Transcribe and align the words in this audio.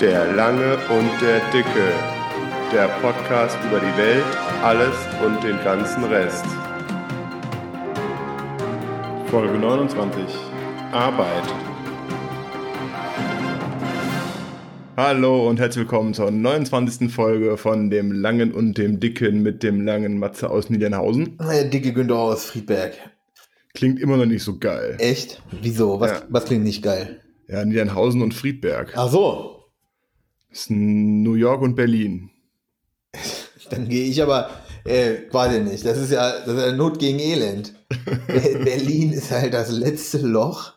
Der 0.00 0.32
Lange 0.34 0.76
und 0.88 1.10
der 1.22 1.40
Dicke. 1.52 1.92
Der 2.72 2.88
Podcast 3.00 3.56
über 3.68 3.78
die 3.80 3.96
Welt, 3.96 4.24
alles 4.62 4.94
und 5.24 5.42
den 5.44 5.56
ganzen 5.64 6.04
Rest. 6.04 6.44
Folge 9.30 9.56
29. 9.58 10.24
Arbeit. 10.92 11.44
Hallo 14.96 15.48
und 15.48 15.60
herzlich 15.60 15.82
willkommen 15.84 16.14
zur 16.14 16.30
29. 16.30 17.12
Folge 17.12 17.56
von 17.56 17.90
dem 17.90 18.12
Langen 18.12 18.52
und 18.52 18.78
dem 18.78 18.98
Dicken 18.98 19.42
mit 19.42 19.62
dem 19.62 19.84
langen 19.84 20.18
Matze 20.18 20.50
aus 20.50 20.70
Niedernhausen. 20.70 21.38
Der 21.40 21.64
dicke 21.64 21.92
Günther 21.92 22.18
aus 22.18 22.46
Friedberg. 22.46 22.94
Klingt 23.74 24.00
immer 24.00 24.16
noch 24.16 24.26
nicht 24.26 24.42
so 24.42 24.58
geil. 24.58 24.96
Echt? 24.98 25.42
Wieso? 25.62 26.00
Was, 26.00 26.10
Ja. 26.12 26.22
was 26.30 26.44
klingt 26.46 26.64
nicht 26.64 26.82
geil? 26.82 27.20
Ja, 27.48 27.64
Niedernhausen 27.64 28.22
und 28.22 28.34
Friedberg. 28.34 28.92
Ach 28.96 29.08
so. 29.08 29.55
Ist 30.56 30.70
New 30.70 31.34
York 31.34 31.60
und 31.60 31.74
Berlin. 31.74 32.30
Dann 33.70 33.88
gehe 33.90 34.06
ich 34.06 34.22
aber, 34.22 34.48
äh, 34.84 35.30
weiß 35.30 35.56
ich 35.56 35.64
nicht. 35.64 35.84
Das 35.84 35.98
ist 35.98 36.10
ja, 36.10 36.30
das 36.40 36.48
ist 36.48 36.60
ja 36.60 36.72
Not 36.72 36.98
gegen 36.98 37.18
Elend. 37.18 37.74
Be- 38.26 38.60
Berlin 38.64 39.12
ist 39.12 39.30
halt 39.30 39.52
das 39.52 39.70
letzte 39.70 40.18
Loch. 40.18 40.72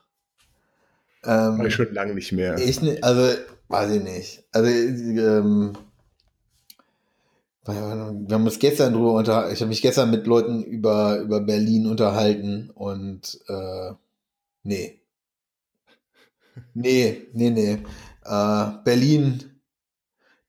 War 1.23 1.59
Ähm, 1.59 1.65
ich 1.65 1.73
schon 1.75 1.93
lange 1.93 2.13
nicht 2.13 2.33
mehr. 2.33 2.57
ich, 2.57 2.81
ne- 2.81 2.97
also, 3.01 3.37
weiß 3.69 3.91
ich 3.91 4.03
nicht. 4.03 4.43
Also, 4.51 4.69
ähm, 4.69 5.77
wir 7.65 7.73
haben 7.75 8.45
uns 8.45 8.59
gestern 8.59 8.93
drüber 8.93 9.13
unterhalten. 9.13 9.53
Ich 9.53 9.61
habe 9.61 9.69
mich 9.69 9.81
gestern 9.81 10.11
mit 10.11 10.27
Leuten 10.27 10.61
über, 10.63 11.19
über 11.19 11.39
Berlin 11.39 11.85
unterhalten 11.85 12.69
und 12.71 13.39
äh, 13.47 13.93
nee. 14.63 14.99
Nee, 16.73 17.27
nee, 17.33 17.49
nee. 17.51 17.77
Äh, 18.25 18.65
Berlin, 18.83 19.48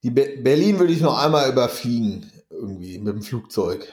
die 0.02 0.10
Be 0.10 0.38
Berlin 0.42 0.78
würde 0.78 0.92
ich 0.92 1.00
noch 1.00 1.18
einmal 1.18 1.50
überfliegen, 1.50 2.30
irgendwie 2.50 2.98
mit 2.98 3.14
dem 3.14 3.22
Flugzeug. 3.22 3.92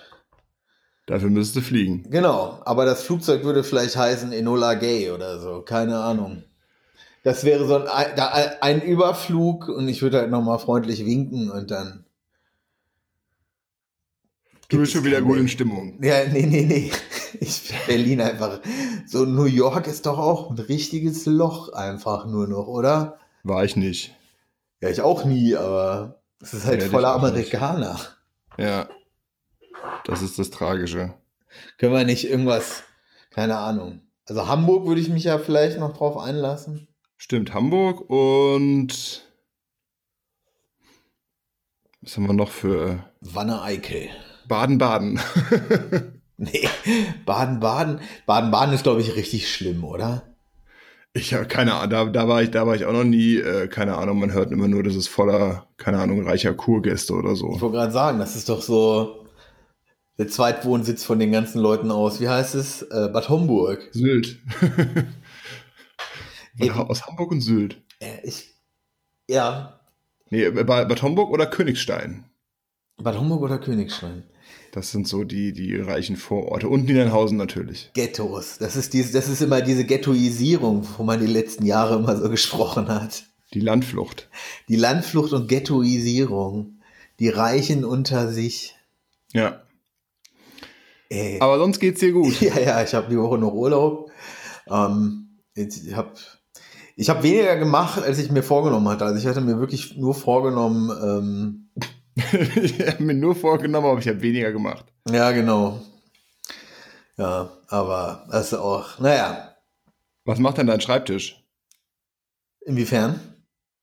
Dafür 1.06 1.30
müsstest 1.30 1.56
du 1.56 1.62
fliegen. 1.62 2.04
Genau, 2.10 2.60
aber 2.66 2.86
das 2.86 3.04
Flugzeug 3.04 3.44
würde 3.44 3.64
vielleicht 3.64 3.96
heißen 3.96 4.34
Enola 4.34 4.74
Gay 4.74 5.12
oder 5.12 5.40
so, 5.40 5.62
keine 5.62 6.00
Ahnung. 6.00 6.44
Das 7.24 7.44
wäre 7.44 7.66
so 7.66 7.78
ein, 7.78 8.20
ein, 8.62 8.82
Überflug 8.82 9.70
und 9.70 9.88
ich 9.88 10.02
würde 10.02 10.20
halt 10.20 10.32
nochmal 10.32 10.60
freundlich 10.60 11.06
winken 11.06 11.50
und 11.50 11.72
dann. 11.72 12.06
Du 14.70 14.78
bist 14.78 14.92
schon 14.92 15.06
wieder 15.06 15.22
gut 15.22 15.38
in. 15.38 15.48
Stimmung. 15.48 16.02
Ja, 16.02 16.26
nee, 16.26 16.46
nee, 16.46 16.66
nee. 16.66 16.92
Ich 17.40 17.74
Berlin 17.86 18.22
einfach. 18.22 18.60
So 19.06 19.26
New 19.26 19.46
York 19.46 19.88
ist 19.88 20.06
doch 20.06 20.18
auch 20.18 20.50
ein 20.50 20.60
richtiges 20.60 21.26
Loch 21.26 21.74
einfach 21.74 22.26
nur 22.26 22.48
noch, 22.48 22.68
oder? 22.68 23.20
War 23.44 23.64
ich 23.64 23.76
nicht. 23.76 24.17
Ja, 24.82 24.90
ich 24.90 25.02
auch 25.02 25.26
nie, 25.26 25.56
aber 25.56 26.22
es 26.42 26.54
ist 26.54 26.66
halt 26.66 26.82
Ja, 26.84 26.90
voller 26.90 27.16
nicht. 27.16 27.24
Amerikaner. 27.26 28.00
Ja. 28.58 28.88
Das 30.06 30.22
ist 30.22 30.38
das 30.40 30.50
Tragische. 30.50 31.14
Können 31.78 31.94
wir 31.94 32.04
nicht 32.04 32.30
irgendwas, 32.30 32.84
keine 33.32 33.58
Ahnung. 33.58 34.02
Also 34.28 34.48
Hamburg 34.48 34.86
würde 34.86 35.02
ich 35.02 35.10
mich 35.10 35.24
ja 35.24 35.38
vielleicht 35.40 35.80
noch 35.80 35.96
drauf 35.98 36.18
einlassen. 36.18 36.88
Stimmt, 37.18 37.54
Hamburg 37.54 38.10
und 38.10 39.24
was 42.02 42.16
haben 42.16 42.28
wir 42.28 42.34
noch 42.34 42.52
für 42.52 43.04
Wanne-Eickel. 43.22 44.10
Baden-Baden? 44.48 45.20
Nee, 46.40 46.70
Baden-Baden. 47.26 48.00
Baden-Baden 48.28 48.76
ist, 48.76 48.84
glaube 48.84 49.02
ich, 49.02 49.16
richtig 49.16 49.52
schlimm, 49.52 49.84
oder? 49.84 50.22
Ich 51.14 51.34
habe 51.34 51.46
keine 51.46 51.74
Ahnung, 51.74 51.90
da, 51.90 52.06
da, 52.06 52.28
war 52.28 52.44
ich, 52.44 52.52
da 52.52 52.68
war 52.68 52.76
ich 52.76 52.86
auch 52.86 52.94
noch 52.94 53.04
nie, 53.04 53.38
äh, 53.38 53.68
keine 53.68 53.98
Ahnung, 53.98 54.20
man 54.20 54.32
hört 54.34 54.52
immer 54.52 54.68
nur, 54.68 54.84
das 54.84 54.96
ist 54.96 55.08
voller, 55.08 55.68
keine 55.78 56.00
Ahnung, 56.00 56.24
reicher 56.24 56.54
Kurgäste 56.54 57.14
oder 57.14 57.32
Ich 57.34 57.40
so. 57.40 57.48
wollte 57.60 57.72
gerade 57.78 57.92
sagen, 57.92 58.20
das 58.20 58.36
ist 58.36 58.50
doch 58.50 58.62
so 58.62 59.26
der 60.20 60.28
Zweitwohnsitz 60.28 61.04
von 61.04 61.18
den 61.20 61.32
ganzen 61.32 61.60
Leuten 61.60 61.90
aus. 61.92 62.20
Wie 62.22 62.30
heißt 62.30 62.56
es? 62.56 62.84
Äh, 62.84 63.10
Bad 63.12 63.30
Homburg. 63.30 63.88
Sylt. 63.92 64.40
Eben. 66.60 66.76
Aus 66.76 67.06
Hamburg 67.06 67.32
und 67.32 67.42
Sylt. 67.42 67.82
Äh, 68.00 68.20
ich, 68.24 68.54
ja, 69.28 69.74
Nee, 70.30 70.44
äh, 70.44 70.52
Bad 70.64 70.90
Bad 70.90 71.02
Homburg 71.02 71.30
oder 71.32 71.46
Königstein. 71.46 72.26
Bad 72.98 73.18
Homburg 73.18 73.42
oder 73.44 73.60
Königstein? 73.60 74.24
Das 74.72 74.92
sind 74.92 75.08
so 75.08 75.24
die, 75.24 75.54
die 75.54 75.76
reichen 75.76 76.18
Vororte. 76.18 76.70
Und 76.70 76.86
Niedernhausen 76.86 77.38
natürlich. 77.38 77.92
Ghettos. 77.94 78.58
Das 78.60 78.76
ist, 78.76 78.94
diese, 78.94 79.14
das 79.14 79.28
ist 79.28 79.42
immer 79.42 79.62
diese 79.62 79.86
Ghettoisierung, 79.86 80.88
wo 80.98 81.04
man 81.04 81.20
die 81.20 81.26
letzten 81.26 81.66
Jahre 81.66 81.98
immer 81.98 82.16
so 82.18 82.30
gesprochen 82.30 82.88
hat. 82.88 83.24
Die 83.54 83.60
Landflucht. 83.60 84.30
Die 84.68 84.76
Landflucht 84.76 85.34
und 85.34 85.48
Ghettoisierung. 85.48 86.80
Die 87.20 87.30
Reichen 87.30 87.86
unter 87.86 88.32
sich. 88.32 88.76
Ja. 89.34 89.62
Ey. 91.10 91.40
Aber 91.40 91.58
sonst 91.58 91.80
geht's 91.80 92.00
dir 92.00 92.12
gut. 92.12 92.40
Ja, 92.42 92.60
ja, 92.60 92.84
ich 92.84 92.94
habe 92.94 93.10
die 93.10 93.18
Woche 93.18 93.38
noch 93.38 93.54
Urlaub. 93.54 94.12
Ähm, 94.70 95.40
ich 95.56 95.96
habe 95.96 96.14
ich 96.96 97.10
hab 97.10 97.24
weniger 97.24 97.56
gemacht, 97.58 98.02
als 98.02 98.18
ich 98.20 98.32
mir 98.32 98.44
vorgenommen 98.44 98.88
hatte. 98.90 99.06
Also 99.06 99.20
ich 99.20 99.28
hatte 99.28 99.42
mir 99.42 99.60
wirklich 99.60 99.98
nur 99.98 100.16
vorgenommen, 100.16 100.92
ähm, 101.04 101.67
ich 102.56 102.80
habe 102.88 103.04
mir 103.04 103.14
nur 103.14 103.36
vorgenommen, 103.36 103.88
aber 103.88 104.00
ich 104.00 104.08
habe 104.08 104.22
weniger 104.22 104.52
gemacht. 104.52 104.86
ja, 105.10 105.32
genau. 105.32 105.82
Ja, 107.18 107.50
aber 107.68 108.28
das 108.32 108.52
ist 108.52 108.60
auch, 108.60 109.00
naja, 109.00 109.56
Was 110.26 110.40
macht 110.40 110.58
denn 110.58 110.68
dein 110.68 110.82
Schreibtisch? 110.82 111.44
inwiefern? 112.68 113.20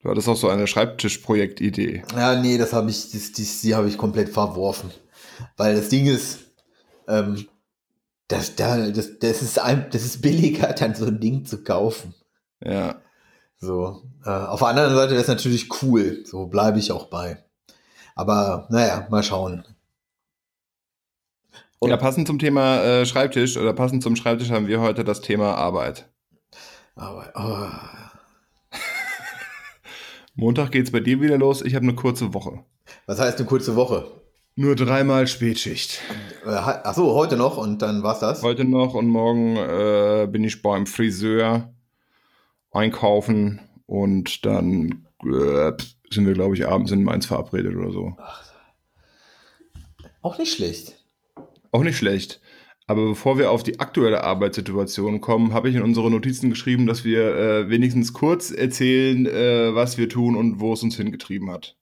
Du 0.02 0.10
hattest 0.10 0.28
auch 0.28 0.36
so 0.36 0.48
eine 0.48 0.66
Schreibtischprojektidee. 0.66 2.04
Ja, 2.14 2.38
nee, 2.40 2.58
das 2.58 2.72
habe 2.74 2.90
ich, 2.90 3.10
das, 3.10 3.32
das, 3.32 3.62
die 3.62 3.74
habe 3.74 3.88
ich 3.88 3.96
komplett 3.96 4.28
verworfen. 4.28 4.90
Weil 5.56 5.74
das 5.74 5.88
Ding 5.88 6.06
ist, 6.06 6.40
ähm, 7.08 7.48
das, 8.28 8.54
da, 8.54 8.90
das, 8.90 9.18
das, 9.18 9.42
ist 9.42 9.58
ein, 9.58 9.86
das 9.90 10.04
ist 10.04 10.20
billiger, 10.20 10.72
dann 10.74 10.94
so 10.94 11.06
ein 11.06 11.20
Ding 11.20 11.46
zu 11.46 11.64
kaufen. 11.64 12.14
Ja. 12.62 13.00
So. 13.58 14.02
Äh, 14.24 14.30
auf 14.30 14.60
der 14.60 14.68
anderen 14.68 14.94
Seite 14.94 15.12
wäre 15.12 15.22
es 15.22 15.28
natürlich 15.28 15.82
cool. 15.82 16.22
So 16.26 16.46
bleibe 16.46 16.78
ich 16.78 16.92
auch 16.92 17.06
bei. 17.06 17.42
Aber 18.14 18.66
naja, 18.70 19.06
mal 19.10 19.22
schauen. 19.22 19.64
Und- 21.78 21.90
ja, 21.90 21.96
passend 21.96 22.26
zum 22.26 22.38
Thema 22.38 22.82
äh, 22.82 23.06
Schreibtisch 23.06 23.56
oder 23.56 23.72
passend 23.72 24.02
zum 24.02 24.16
Schreibtisch 24.16 24.50
haben 24.50 24.66
wir 24.68 24.80
heute 24.80 25.04
das 25.04 25.20
Thema 25.20 25.54
Arbeit. 25.56 26.08
Aber 26.96 27.32
oh, 27.34 28.76
Montag 30.34 30.70
geht's 30.72 30.90
bei 30.92 31.00
dir 31.00 31.20
wieder 31.20 31.38
los. 31.38 31.62
Ich 31.62 31.74
habe 31.74 31.84
eine 31.84 31.94
kurze 31.94 32.32
Woche. 32.34 32.64
was 33.06 33.18
heißt 33.20 33.38
eine 33.38 33.46
kurze 33.48 33.76
Woche? 33.76 34.06
Nur 34.56 34.76
dreimal 34.76 35.26
Spätschicht. 35.26 36.00
Äh, 36.46 36.50
ha- 36.50 36.80
ach 36.84 36.94
so, 36.94 37.12
heute 37.14 37.36
noch 37.36 37.56
und 37.56 37.82
dann 37.82 38.04
war's 38.04 38.20
das. 38.20 38.42
Heute 38.42 38.64
noch 38.64 38.94
und 38.94 39.08
morgen 39.08 39.56
äh, 39.56 40.28
bin 40.30 40.44
ich 40.44 40.62
beim 40.62 40.86
Friseur 40.86 41.74
einkaufen 42.70 43.60
und 43.86 44.46
dann 44.46 45.06
äh, 45.24 45.72
sind 46.10 46.26
wir, 46.26 46.34
glaube 46.34 46.54
ich, 46.54 46.66
abends 46.66 46.92
in 46.92 47.02
Mainz 47.02 47.26
verabredet 47.26 47.76
oder 47.76 47.92
so. 47.92 48.16
Auch 50.22 50.38
nicht 50.38 50.54
schlecht. 50.54 51.04
Auch 51.70 51.82
nicht 51.82 51.98
schlecht. 51.98 52.40
Aber 52.86 53.08
bevor 53.08 53.38
wir 53.38 53.50
auf 53.50 53.62
die 53.62 53.80
aktuelle 53.80 54.24
Arbeitssituation 54.24 55.20
kommen, 55.20 55.54
habe 55.54 55.70
ich 55.70 55.76
in 55.76 55.82
unsere 55.82 56.10
Notizen 56.10 56.50
geschrieben, 56.50 56.86
dass 56.86 57.04
wir 57.04 57.34
äh, 57.34 57.70
wenigstens 57.70 58.12
kurz 58.12 58.50
erzählen, 58.50 59.26
äh, 59.26 59.74
was 59.74 59.96
wir 59.96 60.08
tun 60.08 60.36
und 60.36 60.60
wo 60.60 60.74
es 60.74 60.82
uns 60.82 60.96
hingetrieben 60.96 61.50
hat. 61.50 61.76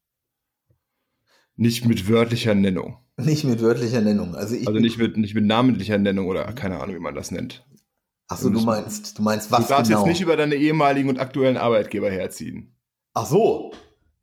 Nicht 1.57 1.85
mit 1.87 2.09
wörtlicher 2.09 2.55
Nennung. 2.55 2.99
Nicht 3.17 3.45
mit 3.45 3.61
wörtlicher 3.61 4.01
Nennung. 4.01 4.35
Also 4.35 4.55
ich. 4.55 4.67
Also 4.67 4.81
nicht 4.81 4.99
mit, 4.99 5.17
nicht 5.17 5.35
mit 5.35 5.45
namentlicher 5.45 5.99
Nennung 5.99 6.27
oder 6.27 6.45
keine 6.53 6.81
Ahnung, 6.81 6.95
wie 6.95 7.01
man 7.01 7.15
das 7.15 7.31
nennt. 7.31 7.67
ach 8.29 8.39
so, 8.39 8.49
du 8.49 8.61
meinst, 8.61 9.19
du 9.19 9.23
meinst 9.23 9.51
was 9.51 9.67
du 9.67 9.69
darfst 9.75 9.91
genau? 9.91 10.01
jetzt 10.01 10.09
nicht 10.09 10.21
über 10.23 10.37
deine 10.37 10.55
ehemaligen 10.55 11.09
und 11.09 11.19
aktuellen 11.19 11.57
Arbeitgeber 11.57 12.11
herziehen. 12.11 12.75
Ach 13.13 13.27
so. 13.27 13.73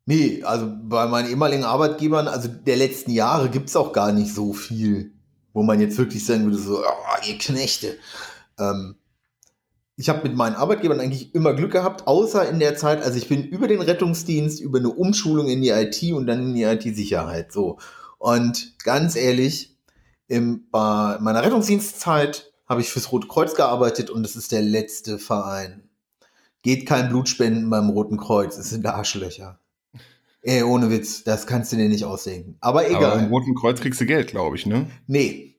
Nee, 0.09 0.41
also 0.41 0.67
bei 0.85 1.05
meinen 1.05 1.29
ehemaligen 1.29 1.63
Arbeitgebern, 1.65 2.27
also 2.27 2.47
der 2.47 2.77
letzten 2.77 3.11
Jahre 3.11 3.47
gibt's 3.47 3.75
auch 3.75 3.93
gar 3.93 4.11
nicht 4.11 4.33
so 4.33 4.53
viel, 4.53 5.13
wo 5.53 5.61
man 5.61 5.79
jetzt 5.79 5.99
wirklich 5.99 6.25
sagen 6.25 6.45
würde, 6.45 6.57
so, 6.57 6.79
oh, 6.79 7.27
ihr 7.27 7.37
Knechte. 7.37 7.95
Ähm, 8.57 8.95
ich 9.97 10.09
habe 10.09 10.27
mit 10.27 10.35
meinen 10.35 10.55
Arbeitgebern 10.55 10.99
eigentlich 10.99 11.35
immer 11.35 11.53
Glück 11.53 11.73
gehabt, 11.73 12.07
außer 12.07 12.49
in 12.49 12.57
der 12.59 12.75
Zeit, 12.75 13.03
also 13.03 13.19
ich 13.19 13.27
bin 13.27 13.43
über 13.43 13.67
den 13.67 13.83
Rettungsdienst, 13.83 14.59
über 14.61 14.79
eine 14.79 14.89
Umschulung 14.89 15.47
in 15.47 15.61
die 15.61 15.69
IT 15.69 16.01
und 16.11 16.25
dann 16.25 16.41
in 16.41 16.55
die 16.55 16.63
IT-Sicherheit. 16.63 17.51
So. 17.51 17.77
Und 18.17 18.79
ganz 18.83 19.15
ehrlich, 19.15 19.77
im, 20.27 20.65
bei 20.71 21.19
meiner 21.19 21.43
Rettungsdienstzeit 21.43 22.51
habe 22.67 22.81
ich 22.81 22.89
fürs 22.89 23.11
Rote 23.11 23.27
Kreuz 23.27 23.53
gearbeitet 23.53 24.09
und 24.09 24.25
es 24.25 24.35
ist 24.35 24.51
der 24.51 24.63
letzte 24.63 25.19
Verein. 25.19 25.87
Geht 26.63 26.87
kein 26.87 27.09
Blutspenden 27.09 27.69
beim 27.69 27.91
Roten 27.91 28.17
Kreuz, 28.17 28.57
es 28.57 28.71
sind 28.71 28.87
Arschlöcher. 28.87 29.59
Ey, 30.41 30.63
ohne 30.63 30.89
Witz, 30.89 31.23
das 31.23 31.47
kannst 31.47 31.71
du 31.71 31.75
dir 31.75 31.89
nicht 31.89 32.05
ausdenken. 32.05 32.57
Aber 32.61 32.87
egal. 32.87 33.11
Aber 33.11 33.21
im 33.21 33.27
Roten 33.27 33.55
Kreuz 33.55 33.81
kriegst 33.81 33.99
du 33.99 34.05
Geld, 34.05 34.27
glaube 34.27 34.55
ich, 34.55 34.65
ne? 34.65 34.89
nee. 35.07 35.49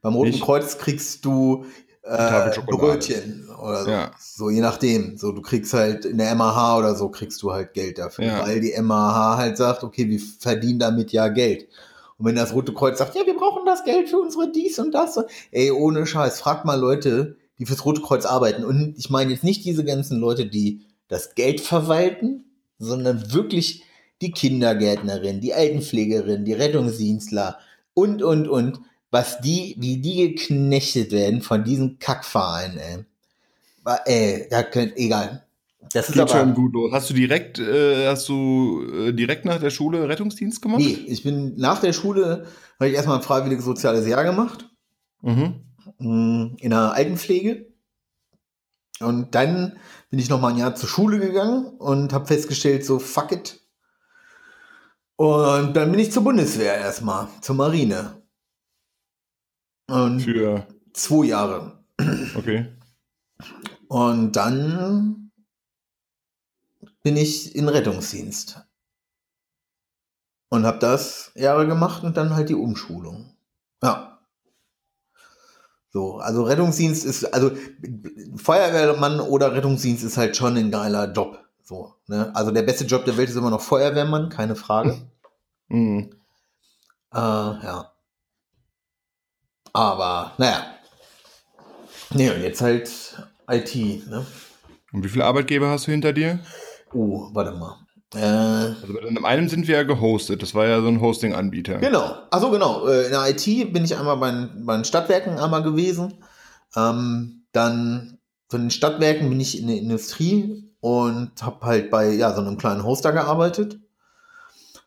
Beim 0.00 0.14
Roten 0.14 0.30
Nicht? 0.30 0.42
Kreuz 0.42 0.78
kriegst 0.78 1.24
du 1.24 1.64
äh, 2.02 2.50
Brötchen 2.66 3.48
oder 3.60 3.84
so. 3.84 3.90
Ja. 3.90 4.10
so, 4.18 4.50
je 4.50 4.60
nachdem. 4.60 5.18
So, 5.18 5.32
du 5.32 5.42
kriegst 5.42 5.74
halt 5.74 6.04
in 6.04 6.18
der 6.18 6.34
MAH 6.34 6.78
oder 6.78 6.94
so 6.94 7.08
kriegst 7.08 7.42
du 7.42 7.52
halt 7.52 7.74
Geld 7.74 7.98
dafür, 7.98 8.24
ja. 8.24 8.46
weil 8.46 8.60
die 8.60 8.74
MAH 8.80 9.36
halt 9.36 9.56
sagt, 9.56 9.82
okay, 9.82 10.08
wir 10.08 10.20
verdienen 10.20 10.78
damit 10.78 11.12
ja 11.12 11.28
Geld. 11.28 11.68
Und 12.16 12.26
wenn 12.26 12.36
das 12.36 12.52
Rote 12.52 12.72
Kreuz 12.72 12.98
sagt, 12.98 13.14
ja, 13.14 13.26
wir 13.26 13.36
brauchen 13.36 13.64
das 13.64 13.84
Geld 13.84 14.08
für 14.08 14.18
unsere 14.18 14.50
dies 14.50 14.78
und 14.78 14.92
das, 14.92 15.20
ey, 15.50 15.70
ohne 15.70 16.06
Scheiß, 16.06 16.40
frag 16.40 16.64
mal 16.64 16.78
Leute, 16.78 17.36
die 17.58 17.66
fürs 17.66 17.84
Rote 17.84 18.02
Kreuz 18.02 18.24
arbeiten. 18.24 18.64
Und 18.64 18.94
ich 18.96 19.10
meine 19.10 19.32
jetzt 19.32 19.44
nicht 19.44 19.64
diese 19.64 19.84
ganzen 19.84 20.18
Leute, 20.18 20.46
die 20.46 20.86
das 21.08 21.34
Geld 21.34 21.60
verwalten, 21.60 22.44
sondern 22.78 23.32
wirklich 23.32 23.84
die 24.20 24.32
Kindergärtnerin, 24.32 25.40
die 25.40 25.54
Altenpflegerin, 25.54 26.44
die 26.44 26.52
Rettungsdienstler 26.52 27.58
und, 27.94 28.22
und, 28.22 28.48
und 28.48 28.80
was 29.10 29.40
die, 29.40 29.76
wie 29.78 29.98
die 29.98 30.28
geknechtet 30.28 31.12
werden 31.12 31.42
von 31.42 31.64
diesen 31.64 31.98
Kackvereinen, 31.98 32.78
ey. 32.78 33.04
Ey, 34.04 34.46
da 34.50 34.62
könnt, 34.62 34.96
egal. 34.96 35.46
Das 35.92 36.08
ist 36.08 36.14
Geht 36.14 36.22
aber, 36.22 36.30
schon 36.30 36.54
gut 36.54 36.74
los. 36.74 36.92
Hast 36.92 37.08
du 37.08 37.14
direkt, 37.14 37.58
äh, 37.58 38.08
hast 38.08 38.28
du 38.28 38.82
äh, 38.92 39.12
direkt 39.12 39.44
nach 39.44 39.58
der 39.58 39.70
Schule 39.70 40.08
Rettungsdienst 40.08 40.60
gemacht? 40.60 40.80
Nee, 40.80 40.98
ich 41.06 41.22
bin 41.22 41.54
nach 41.56 41.80
der 41.80 41.92
Schule, 41.92 42.46
habe 42.78 42.90
ich 42.90 42.94
erstmal 42.94 43.16
ein 43.16 43.22
freiwilliges 43.22 43.64
soziales 43.64 44.06
Jahr 44.06 44.24
gemacht. 44.24 44.68
Mhm. 45.22 45.60
Mm, 45.98 46.56
in 46.58 46.70
der 46.70 46.92
Altenpflege. 46.92 47.66
Und 49.00 49.34
dann 49.34 49.78
bin 50.10 50.18
ich 50.18 50.28
noch 50.28 50.40
mal 50.40 50.52
ein 50.52 50.58
Jahr 50.58 50.74
zur 50.74 50.88
Schule 50.88 51.18
gegangen 51.18 51.66
und 51.78 52.12
habe 52.12 52.26
festgestellt, 52.26 52.84
so 52.84 52.98
fuck 52.98 53.32
it. 53.32 53.60
Und 55.18 55.74
dann 55.74 55.90
bin 55.90 55.98
ich 55.98 56.12
zur 56.12 56.22
Bundeswehr 56.22 56.76
erstmal, 56.76 57.26
zur 57.40 57.56
Marine. 57.56 58.22
Und 59.88 60.20
Für 60.20 60.64
zwei 60.92 61.26
Jahre. 61.26 61.84
Okay. 62.36 62.72
Und 63.88 64.36
dann 64.36 65.32
bin 67.02 67.16
ich 67.16 67.56
in 67.56 67.68
Rettungsdienst. 67.68 68.64
Und 70.50 70.64
habe 70.64 70.78
das 70.78 71.32
Jahre 71.34 71.66
gemacht 71.66 72.04
und 72.04 72.16
dann 72.16 72.36
halt 72.36 72.48
die 72.48 72.54
Umschulung. 72.54 73.36
Ja. 73.82 74.20
So, 75.90 76.18
also 76.18 76.44
Rettungsdienst 76.44 77.04
ist, 77.04 77.24
also 77.34 77.50
Feuerwehrmann 78.36 79.18
oder 79.18 79.52
Rettungsdienst 79.52 80.04
ist 80.04 80.16
halt 80.16 80.36
schon 80.36 80.56
ein 80.56 80.70
geiler 80.70 81.12
Job. 81.12 81.47
So, 81.68 81.92
ne? 82.06 82.34
Also 82.34 82.50
der 82.50 82.62
beste 82.62 82.86
Job 82.86 83.04
der 83.04 83.18
Welt 83.18 83.28
ist 83.28 83.36
immer 83.36 83.50
noch 83.50 83.60
Feuerwehrmann, 83.60 84.30
keine 84.30 84.56
Frage. 84.56 84.96
Mhm. 85.70 86.08
Äh, 87.12 87.18
ja. 87.18 87.92
Aber 89.74 90.32
naja. 90.38 90.64
Nee, 92.14 92.30
und 92.30 92.40
jetzt 92.40 92.62
halt 92.62 92.90
IT. 93.50 93.74
Ne? 94.08 94.24
Und 94.94 95.04
wie 95.04 95.10
viele 95.10 95.26
Arbeitgeber 95.26 95.68
hast 95.68 95.86
du 95.86 95.90
hinter 95.90 96.14
dir? 96.14 96.38
Oh, 96.94 97.28
warte 97.34 97.52
mal. 97.52 97.76
Äh, 98.14 98.72
also 98.80 98.98
in 99.00 99.22
einem 99.22 99.50
sind 99.50 99.68
wir 99.68 99.76
ja 99.76 99.82
gehostet. 99.82 100.40
Das 100.40 100.54
war 100.54 100.66
ja 100.66 100.80
so 100.80 100.88
ein 100.88 101.02
Hosting-Anbieter. 101.02 101.80
Genau. 101.80 102.16
Achso, 102.30 102.50
genau. 102.50 102.86
Äh, 102.86 103.04
in 103.04 103.10
der 103.10 103.28
IT 103.28 103.74
bin 103.74 103.84
ich 103.84 103.94
einmal 103.94 104.16
bei, 104.16 104.48
bei 104.56 104.74
den 104.74 104.86
Stadtwerken 104.86 105.38
einmal 105.38 105.62
gewesen. 105.62 106.14
Ähm, 106.76 107.44
dann 107.52 108.20
von 108.48 108.62
den 108.62 108.70
Stadtwerken 108.70 109.28
bin 109.28 109.38
ich 109.38 109.60
in 109.60 109.66
der 109.66 109.76
Industrie 109.76 110.67
und 110.80 111.42
habe 111.42 111.66
halt 111.66 111.90
bei 111.90 112.10
ja, 112.10 112.34
so 112.34 112.40
einem 112.40 112.58
kleinen 112.58 112.84
Hoster 112.84 113.12
gearbeitet. 113.12 113.80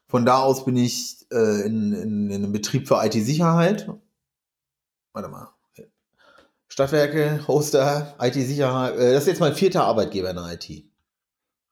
Von 0.07 0.25
da 0.25 0.39
aus 0.39 0.65
bin 0.65 0.77
ich 0.77 1.25
äh, 1.31 1.65
in, 1.65 1.93
in, 1.93 2.29
in 2.29 2.43
einem 2.43 2.51
Betrieb 2.51 2.87
für 2.87 3.03
IT-Sicherheit 3.03 3.87
warte 5.13 5.29
mal. 5.29 5.49
Stadtwerke, 6.67 7.45
Hoster, 7.47 8.15
IT-Sicherheit. 8.19 8.95
Äh, 8.95 9.13
das 9.13 9.23
ist 9.23 9.27
jetzt 9.27 9.41
mein 9.41 9.53
vierter 9.53 9.83
Arbeitgeber 9.83 10.29
in 10.29 10.37
der 10.37 10.53
IT. 10.53 10.85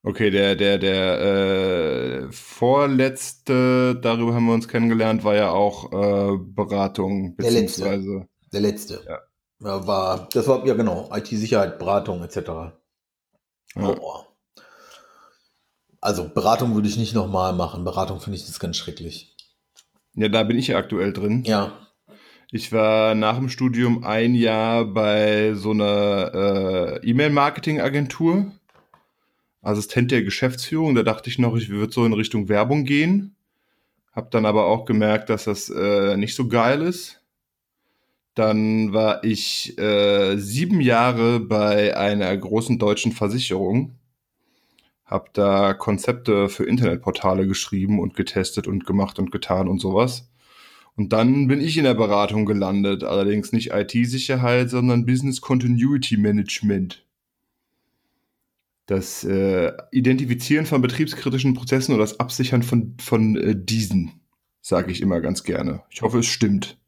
Okay, 0.03 0.29
der, 0.29 0.55
der, 0.55 0.77
der 0.77 1.21
äh, 1.21 2.31
vorletzte, 2.31 3.95
darüber 4.01 4.33
haben 4.33 4.45
wir 4.45 4.53
uns 4.53 4.67
kennengelernt, 4.67 5.23
war 5.23 5.35
ja 5.35 5.51
auch 5.51 5.91
äh, 5.91 6.37
Beratung, 6.37 7.35
beziehungsweise. 7.35 8.27
Der 8.51 8.61
letzte. 8.61 8.99
Der 8.99 8.99
letzte. 8.99 9.01
Ja. 9.07 9.19
ja. 9.61 9.87
War, 9.87 10.29
das 10.33 10.47
war, 10.47 10.65
ja 10.65 10.73
genau, 10.73 11.09
IT-Sicherheit, 11.13 11.79
Beratung 11.79 12.21
etc. 12.23 12.77
Ja. 13.75 13.89
Oh. 13.89 14.25
Also 16.01 16.29
Beratung 16.29 16.75
würde 16.75 16.87
ich 16.87 16.97
nicht 16.97 17.13
nochmal 17.13 17.53
machen. 17.53 17.83
Beratung 17.83 18.21
finde 18.21 18.37
ich 18.37 18.45
das 18.45 18.59
ganz 18.59 18.77
schrecklich. 18.77 19.35
Ja, 20.15 20.29
da 20.29 20.43
bin 20.43 20.57
ich 20.57 20.67
ja 20.67 20.77
aktuell 20.77 21.13
drin. 21.13 21.43
Ja. 21.45 21.73
Ich 22.51 22.71
war 22.71 23.13
nach 23.13 23.37
dem 23.37 23.49
Studium 23.49 24.03
ein 24.03 24.33
Jahr 24.33 24.85
bei 24.85 25.53
so 25.53 25.71
einer 25.71 26.31
äh, 27.03 27.07
E-Mail-Marketing-Agentur, 27.07 28.51
Assistent 29.61 30.09
der 30.09 30.23
Geschäftsführung. 30.23 30.95
Da 30.95 31.03
dachte 31.03 31.29
ich 31.29 31.37
noch, 31.37 31.55
ich 31.55 31.69
würde 31.69 31.93
so 31.93 32.05
in 32.05 32.13
Richtung 32.13 32.49
Werbung 32.49 32.85
gehen. 32.85 33.35
Hab 34.13 34.31
dann 34.31 34.47
aber 34.47 34.65
auch 34.65 34.85
gemerkt, 34.85 35.29
dass 35.29 35.43
das 35.43 35.69
äh, 35.69 36.17
nicht 36.17 36.35
so 36.35 36.47
geil 36.47 36.81
ist. 36.81 37.18
Dann 38.39 38.93
war 38.93 39.25
ich 39.25 39.77
äh, 39.77 40.37
sieben 40.37 40.79
Jahre 40.79 41.41
bei 41.41 41.97
einer 41.97 42.37
großen 42.37 42.79
deutschen 42.79 43.11
Versicherung. 43.11 43.99
Hab 45.03 45.33
da 45.33 45.73
Konzepte 45.73 46.47
für 46.47 46.63
Internetportale 46.63 47.47
geschrieben 47.47 47.99
und 47.99 48.15
getestet 48.15 48.65
und 48.65 48.85
gemacht 48.85 49.19
und 49.19 49.33
getan 49.33 49.67
und 49.67 49.79
sowas. 49.79 50.31
Und 50.95 51.11
dann 51.11 51.49
bin 51.49 51.59
ich 51.59 51.77
in 51.77 51.83
der 51.83 51.95
Beratung 51.95 52.45
gelandet, 52.45 53.03
allerdings 53.03 53.51
nicht 53.51 53.71
IT-Sicherheit, 53.73 54.69
sondern 54.69 55.05
Business 55.05 55.41
Continuity 55.41 56.15
Management. 56.15 57.05
Das 58.85 59.25
äh, 59.25 59.73
Identifizieren 59.91 60.65
von 60.65 60.81
betriebskritischen 60.81 61.55
Prozessen 61.55 61.93
oder 61.93 62.03
das 62.03 62.21
Absichern 62.21 62.63
von, 62.63 62.95
von 63.01 63.35
äh, 63.35 63.53
diesen, 63.53 64.21
sage 64.61 64.93
ich 64.93 65.01
immer 65.01 65.19
ganz 65.19 65.43
gerne. 65.43 65.83
Ich 65.89 66.03
hoffe, 66.03 66.19
es 66.19 66.27
stimmt. 66.27 66.78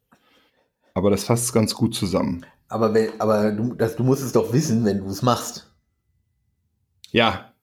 Aber 0.94 1.10
das 1.10 1.24
fasst 1.24 1.54
ganz 1.54 1.74
gut 1.74 1.96
zusammen. 1.96 2.46
Aber, 2.68 2.94
wenn, 2.94 3.10
aber 3.20 3.52
du, 3.52 3.74
das, 3.74 3.96
du 3.96 4.04
musst 4.04 4.24
es 4.24 4.32
doch 4.32 4.54
wissen, 4.54 4.86
wenn 4.86 5.00
du 5.00 5.08
es 5.08 5.22
machst. 5.22 5.72
Ja. 7.12 7.54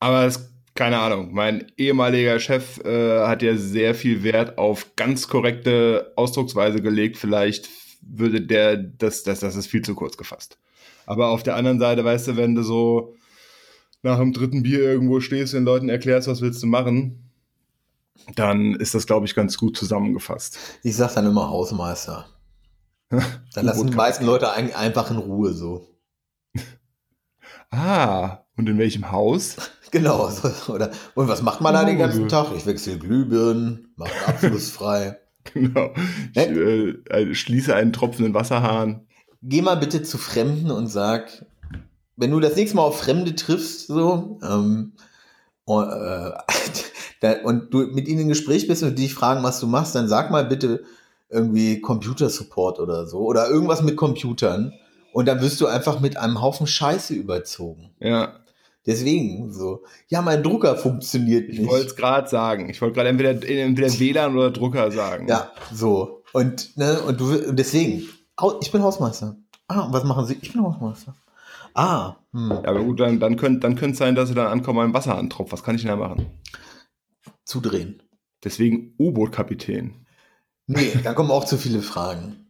Aber 0.00 0.26
es 0.26 0.52
keine 0.74 0.98
Ahnung, 0.98 1.32
mein 1.32 1.70
ehemaliger 1.76 2.40
Chef 2.40 2.78
äh, 2.84 3.26
hat 3.26 3.42
ja 3.42 3.56
sehr 3.56 3.94
viel 3.94 4.22
Wert 4.22 4.56
auf 4.56 4.96
ganz 4.96 5.28
korrekte 5.28 6.12
Ausdrucksweise 6.16 6.80
gelegt. 6.80 7.18
Vielleicht 7.18 7.68
würde 8.00 8.40
der, 8.40 8.76
das, 8.76 9.22
das, 9.22 9.40
das 9.40 9.54
ist 9.54 9.66
viel 9.66 9.82
zu 9.82 9.94
kurz 9.94 10.16
gefasst. 10.16 10.58
Aber 11.04 11.28
auf 11.28 11.42
der 11.42 11.56
anderen 11.56 11.78
Seite, 11.78 12.04
weißt 12.04 12.28
du, 12.28 12.36
wenn 12.36 12.54
du 12.54 12.62
so 12.62 13.16
nach 14.02 14.18
dem 14.18 14.32
dritten 14.32 14.62
Bier 14.62 14.80
irgendwo 14.80 15.20
stehst 15.20 15.52
und 15.52 15.60
den 15.60 15.66
Leuten 15.66 15.88
erklärst, 15.88 16.26
was 16.26 16.40
willst 16.40 16.62
du 16.62 16.66
machen, 16.66 17.30
dann 18.34 18.74
ist 18.74 18.94
das, 18.94 19.06
glaube 19.06 19.26
ich, 19.26 19.34
ganz 19.34 19.58
gut 19.58 19.76
zusammengefasst. 19.76 20.58
Ich 20.82 20.96
sag 20.96 21.14
dann 21.14 21.26
immer 21.26 21.50
Hausmeister. 21.50 22.26
Dann 23.54 23.66
lassen 23.66 23.88
die 23.88 23.96
meisten 23.96 24.24
Leute 24.24 24.52
einfach 24.52 25.10
in 25.10 25.18
Ruhe 25.18 25.52
so. 25.52 25.86
ah, 27.70 28.38
und 28.56 28.68
in 28.68 28.78
welchem 28.78 29.10
Haus? 29.10 29.56
Genau. 29.92 30.30
Oder, 30.68 30.90
und 31.14 31.28
was 31.28 31.42
macht 31.42 31.60
man 31.60 31.74
da 31.74 31.84
den 31.84 31.98
ganzen 31.98 32.26
Tag? 32.26 32.46
Ich 32.56 32.64
wechsle 32.64 32.96
Glühbirnen, 32.96 33.92
mache 33.96 34.26
abflussfrei. 34.26 35.18
genau. 35.52 35.92
Ich 36.32 36.38
äh, 36.38 36.88
äh, 37.10 37.34
schließe 37.34 37.74
einen 37.74 37.92
tropfenden 37.92 38.32
Wasserhahn. 38.32 39.06
Geh 39.42 39.60
mal 39.60 39.74
bitte 39.74 40.02
zu 40.02 40.16
Fremden 40.16 40.70
und 40.70 40.86
sag, 40.86 41.44
wenn 42.16 42.30
du 42.30 42.40
das 42.40 42.56
nächste 42.56 42.76
Mal 42.76 42.84
auf 42.84 43.00
Fremde 43.00 43.34
triffst, 43.34 43.88
so, 43.88 44.38
ähm, 44.42 44.94
und, 45.64 45.90
äh, 45.90 47.42
und 47.44 47.74
du 47.74 47.80
mit 47.88 48.08
ihnen 48.08 48.20
im 48.20 48.28
Gespräch 48.28 48.66
bist 48.66 48.82
und 48.82 48.98
die 48.98 49.02
dich 49.02 49.12
fragen, 49.12 49.42
was 49.42 49.60
du 49.60 49.66
machst, 49.66 49.94
dann 49.94 50.08
sag 50.08 50.30
mal 50.30 50.46
bitte 50.46 50.84
irgendwie 51.32 51.80
Computersupport 51.80 52.78
oder 52.78 53.06
so 53.06 53.20
oder 53.20 53.48
irgendwas 53.48 53.82
mit 53.82 53.96
Computern. 53.96 54.72
Und 55.12 55.26
dann 55.26 55.40
wirst 55.40 55.60
du 55.60 55.66
einfach 55.66 56.00
mit 56.00 56.16
einem 56.16 56.40
Haufen 56.40 56.66
Scheiße 56.66 57.14
überzogen. 57.14 57.90
Ja. 58.00 58.40
Deswegen 58.86 59.52
so, 59.52 59.84
ja, 60.08 60.22
mein 60.22 60.42
Drucker 60.42 60.76
funktioniert 60.76 61.48
nicht. 61.48 61.60
Ich 61.60 61.68
wollte 61.68 61.86
es 61.86 61.96
gerade 61.96 62.28
sagen. 62.28 62.68
Ich 62.68 62.80
wollte 62.80 62.94
gerade 62.94 63.10
entweder, 63.10 63.30
entweder 63.30 63.98
WLAN 63.98 64.36
oder 64.36 64.50
Drucker 64.50 64.90
sagen. 64.90 65.28
Ja, 65.28 65.52
so. 65.72 66.22
Und, 66.32 66.76
ne, 66.76 67.00
und 67.02 67.20
du, 67.20 67.48
und 67.48 67.58
deswegen, 67.58 68.08
ich 68.60 68.72
bin 68.72 68.82
Hausmeister. 68.82 69.36
Ah, 69.68 69.88
was 69.90 70.04
machen 70.04 70.26
Sie? 70.26 70.36
Ich 70.40 70.52
bin 70.52 70.62
Hausmeister. 70.62 71.14
Ah, 71.74 72.16
hm. 72.32 72.50
Ja, 72.50 72.64
aber 72.64 72.82
gut, 72.82 73.00
dann, 73.00 73.20
dann 73.20 73.36
könnte 73.36 73.60
dann 73.60 73.90
es 73.90 73.98
sein, 73.98 74.14
dass 74.14 74.28
Sie 74.28 74.34
dann 74.34 74.48
ankommen, 74.48 74.80
ein 74.80 74.94
Wasser 74.94 75.16
antropft. 75.16 75.52
Was 75.52 75.62
kann 75.62 75.76
ich 75.76 75.82
denn 75.82 75.90
da 75.90 75.96
machen? 75.96 76.26
Zudrehen. 77.44 78.02
Deswegen 78.42 78.94
U-Boot-Kapitän. 78.98 80.01
Nee, 80.66 80.92
da 81.02 81.12
kommen 81.14 81.30
auch 81.30 81.44
zu 81.44 81.56
viele 81.58 81.82
Fragen. 81.82 82.46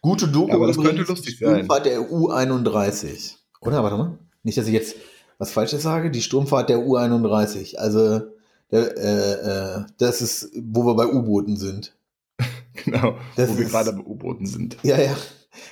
Gute 0.00 0.28
Doku 0.28 0.48
ja, 0.48 0.54
aber 0.54 0.66
das 0.68 0.76
könnte 0.76 1.02
lustig 1.02 1.38
sein. 1.38 1.68
War 1.68 1.80
der 1.80 2.00
U31. 2.10 3.34
Oder? 3.60 3.82
Warte 3.82 3.96
mal. 3.96 4.18
Nicht, 4.42 4.56
dass 4.58 4.66
ich 4.66 4.72
jetzt 4.72 4.96
was 5.38 5.50
Falsches 5.50 5.82
sage, 5.82 6.10
die 6.10 6.22
Sturmfahrt 6.22 6.68
der 6.68 6.80
U-31. 6.80 7.76
Also, 7.76 8.22
der, 8.70 8.96
äh, 8.96 9.32
äh, 9.80 9.84
das 9.98 10.20
ist, 10.20 10.50
wo 10.60 10.84
wir 10.84 10.94
bei 10.94 11.06
U-Booten 11.06 11.56
sind. 11.56 11.94
Genau, 12.84 13.18
Das 13.36 13.50
wo 13.50 13.56
wir 13.58 13.64
ist- 13.64 13.70
gerade 13.72 13.92
bei 13.92 14.04
U-Booten 14.04 14.46
sind. 14.46 14.76
Ja, 14.84 14.98
ja. 15.00 15.16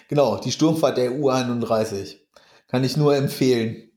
Genau, 0.09 0.38
die 0.41 0.50
Sturmfahrt 0.50 0.99
der 0.99 1.12
U31. 1.12 2.17
Kann 2.69 2.83
ich 2.83 2.97
nur 2.97 3.15
empfehlen. 3.17 3.91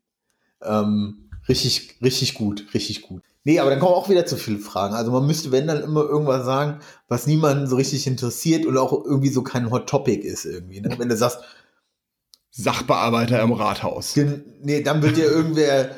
Ähm, 0.62 1.29
richtig, 1.48 1.98
richtig 2.03 2.36
gut, 2.36 2.68
richtig 2.75 3.01
gut. 3.01 3.24
Nee, 3.46 3.60
aber 3.60 3.69
dann 3.69 3.79
kommen 3.79 3.93
auch 3.93 4.10
wieder 4.10 4.25
zu 4.25 4.36
viele 4.36 4.60
Fragen. 4.60 4.93
Also 4.96 5.12
man 5.12 5.25
müsste, 5.25 5.51
wenn 5.51 5.65
dann 5.67 5.81
immer 5.81 6.01
irgendwas 6.03 6.46
sagen, 6.46 6.79
was 7.08 7.25
niemanden 7.25 7.67
so 7.67 7.77
richtig 7.77 8.05
interessiert 8.05 8.65
und 8.65 8.77
auch 8.77 8.91
irgendwie 9.05 9.29
so 9.29 9.41
kein 9.43 9.72
Hot 9.72 9.88
Topic 9.89 10.22
ist 10.27 10.46
irgendwie. 10.46 10.81
Ne? 10.81 10.93
Wenn 10.98 11.10
du 11.10 11.15
sagst, 11.17 11.39
Sachbearbeiter 12.51 13.41
im 13.41 13.53
Rathaus. 13.53 14.15
nee, 14.62 14.81
dann 14.81 15.01
wird 15.01 15.17
dir 15.17 15.25
irgendwer, 15.25 15.91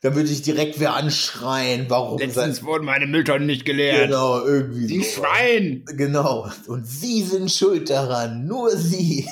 dann 0.00 0.14
würde 0.14 0.30
ich 0.30 0.40
direkt 0.42 0.80
wer 0.80 0.94
anschreien, 0.94 1.86
warum 1.88 2.18
Letztens 2.18 2.62
wurden 2.64 2.84
meine 2.86 3.06
Mülltonnen 3.06 3.46
nicht 3.46 3.64
geleert. 3.66 4.06
Genau, 4.06 4.42
irgendwie 4.44 4.86
Die 4.86 5.02
so. 5.02 5.20
Schwein! 5.20 5.84
Genau. 5.96 6.48
Und 6.68 6.86
sie 6.86 7.22
sind 7.22 7.50
schuld 7.50 7.90
daran. 7.90 8.46
Nur 8.46 8.70
sie. 8.76 9.28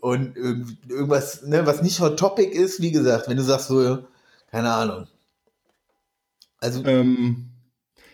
Und 0.00 0.36
irgend- 0.36 0.76
irgendwas, 0.90 1.42
ne, 1.44 1.64
was 1.66 1.80
nicht 1.82 2.00
Hot 2.00 2.18
Topic 2.18 2.48
ist, 2.50 2.82
wie 2.82 2.92
gesagt, 2.92 3.28
wenn 3.28 3.36
du 3.38 3.42
sagst 3.42 3.68
so, 3.68 3.98
keine 4.50 4.72
Ahnung. 4.72 5.06
Also, 6.64 6.82
Ähm, 6.86 7.50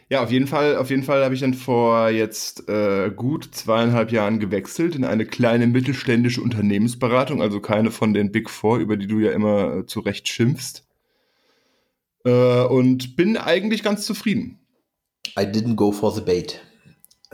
ja, 0.09 0.25
auf 0.25 0.33
jeden 0.33 0.49
Fall, 0.49 0.76
auf 0.76 0.90
jeden 0.90 1.04
Fall 1.04 1.23
habe 1.23 1.35
ich 1.37 1.40
dann 1.40 1.54
vor 1.54 2.09
jetzt 2.11 2.69
äh, 2.69 3.12
gut 3.14 3.49
zweieinhalb 3.52 4.11
Jahren 4.11 4.40
gewechselt 4.40 4.97
in 4.97 5.04
eine 5.04 5.25
kleine 5.25 5.69
mittelständische 5.69 6.42
Unternehmensberatung, 6.42 7.40
also 7.40 7.61
keine 7.61 7.92
von 7.92 8.12
den 8.12 8.33
Big 8.33 8.50
Four, 8.50 8.78
über 8.78 8.97
die 8.97 9.07
du 9.07 9.21
ja 9.21 9.30
immer 9.30 9.76
äh, 9.76 9.87
zu 9.87 10.00
Recht 10.00 10.28
schimpfst. 10.28 10.85
Äh, 12.25 12.64
und 12.64 13.14
bin 13.14 13.37
eigentlich 13.37 13.85
ganz 13.85 14.04
zufrieden. 14.04 14.59
I 15.38 15.42
didn't 15.42 15.76
go 15.76 15.92
for 15.92 16.11
the 16.11 16.21
bait. 16.21 16.61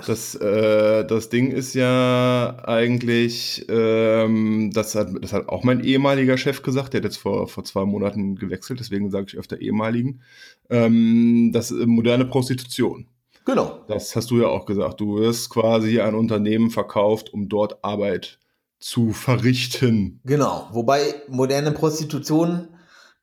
Das, 0.05 0.35
äh, 0.35 1.07
das 1.07 1.31
Ding 1.31 1.51
ist 1.51 1.75
ja 1.75 2.63
eigentlich, 2.67 3.65
ähm, 3.71 4.71
das, 4.75 4.95
hat, 4.95 5.09
das 5.23 5.33
hat 5.33 5.49
auch 5.49 5.65
mein 5.65 5.83
ehemaliger 5.83 6.37
Chef 6.37 6.63
gesagt, 6.63 6.93
der 6.93 6.99
hat 7.01 7.05
jetzt 7.05 7.17
vor, 7.17 7.49
vor 7.49 7.65
zwei 7.65 7.87
Monaten 7.87 8.37
gewechselt, 8.37 8.79
deswegen 8.79 9.11
sage 9.11 9.27
ich 9.29 9.39
öfter 9.39 9.59
ehemaligen, 9.59 10.21
ähm, 10.69 11.51
das 11.53 11.71
ist 11.71 11.87
moderne 11.87 12.27
Prostitution. 12.27 13.07
Genau. 13.47 13.85
Das 13.89 14.15
hast 14.15 14.31
du 14.31 14.41
ja 14.41 14.49
auch 14.49 14.67
gesagt. 14.67 15.01
Du 15.01 15.17
wirst 15.17 15.49
quasi 15.49 16.01
ein 16.01 16.15
Unternehmen 16.15 16.71
verkauft, 16.71 17.33
um 17.33 17.49
dort 17.49 17.83
Arbeit 17.83 18.39
zu 18.81 19.13
verrichten. 19.13 20.21
Genau. 20.25 20.69
Wobei 20.73 21.15
moderne 21.29 21.73
Prostitution, 21.73 22.69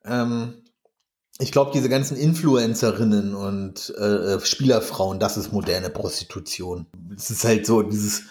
ähm, 0.06 0.63
ich 1.40 1.52
glaube, 1.52 1.72
diese 1.74 1.90
ganzen 1.90 2.16
Influencerinnen 2.16 3.34
und 3.34 3.90
äh, 3.98 4.40
Spielerfrauen, 4.40 5.20
das 5.20 5.38
ist 5.38 5.52
moderne 5.52 5.90
Prostitution. 5.90 6.86
Es 7.16 7.32
ist 7.32 7.44
halt 7.44 7.66
so 7.66 7.82
dieses, 7.82 8.24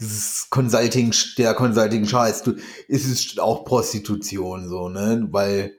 dieses 0.00 0.48
Consulting, 0.48 1.14
der 1.36 1.54
Consulting-Scheiß. 1.54 2.42
Du, 2.44 2.54
es 2.88 3.04
ist 3.04 3.38
auch 3.40 3.64
Prostitution, 3.64 4.68
so, 4.68 4.88
ne? 4.88 5.28
Weil 5.30 5.76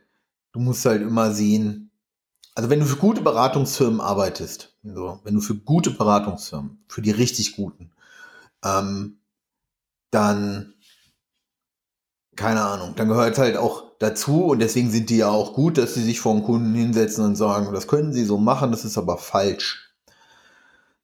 du 0.51 0.59
musst 0.59 0.85
halt 0.85 1.01
immer 1.01 1.33
sehen, 1.33 1.89
also 2.53 2.69
wenn 2.69 2.79
du 2.79 2.85
für 2.85 2.97
gute 2.97 3.21
Beratungsfirmen 3.21 4.01
arbeitest, 4.01 4.75
so, 4.83 5.19
wenn 5.23 5.35
du 5.35 5.41
für 5.41 5.55
gute 5.55 5.91
Beratungsfirmen, 5.91 6.83
für 6.87 7.01
die 7.01 7.11
richtig 7.11 7.55
guten, 7.55 7.91
ähm, 8.63 9.17
dann 10.11 10.73
keine 12.37 12.61
Ahnung, 12.61 12.93
dann 12.95 13.09
gehört 13.09 13.37
halt 13.37 13.57
auch 13.57 13.83
dazu 13.99 14.45
und 14.45 14.59
deswegen 14.59 14.89
sind 14.91 15.09
die 15.09 15.17
ja 15.17 15.29
auch 15.29 15.53
gut, 15.53 15.77
dass 15.77 15.95
sie 15.95 16.03
sich 16.03 16.19
vor 16.21 16.33
den 16.33 16.43
Kunden 16.43 16.73
hinsetzen 16.73 17.25
und 17.25 17.35
sagen, 17.35 17.73
das 17.73 17.87
können 17.87 18.13
sie 18.13 18.23
so 18.23 18.37
machen, 18.37 18.71
das 18.71 18.85
ist 18.85 18.97
aber 18.97 19.17
falsch. 19.17 19.83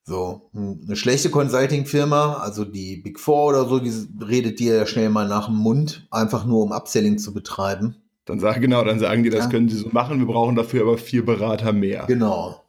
So, 0.06 0.50
eine 0.54 0.96
schlechte 0.96 1.30
Consulting-Firma, 1.30 2.36
also 2.36 2.66
die 2.66 2.98
Big 2.98 3.20
Four 3.20 3.48
oder 3.48 3.66
so, 3.68 3.80
die 3.80 3.92
redet 4.24 4.60
dir 4.60 4.76
ja 4.76 4.86
schnell 4.86 5.10
mal 5.10 5.28
nach 5.28 5.46
dem 5.46 5.56
Mund, 5.56 6.08
einfach 6.12 6.46
nur 6.46 6.64
um 6.64 6.72
Upselling 6.72 7.18
zu 7.18 7.34
betreiben. 7.34 7.96
Dann 8.26 8.40
sag, 8.40 8.60
genau, 8.62 8.84
dann 8.84 9.00
sagen 9.00 9.24
die, 9.24 9.30
das 9.30 9.46
Ja. 9.46 9.50
können 9.50 9.70
sie 9.70 9.78
so 9.78 9.90
machen, 9.92 10.20
wir 10.20 10.28
brauchen 10.28 10.56
dafür 10.56 10.82
aber 10.82 10.98
vier 10.98 11.26
Berater 11.26 11.74
mehr. 11.74 12.06
Genau. 12.08 12.62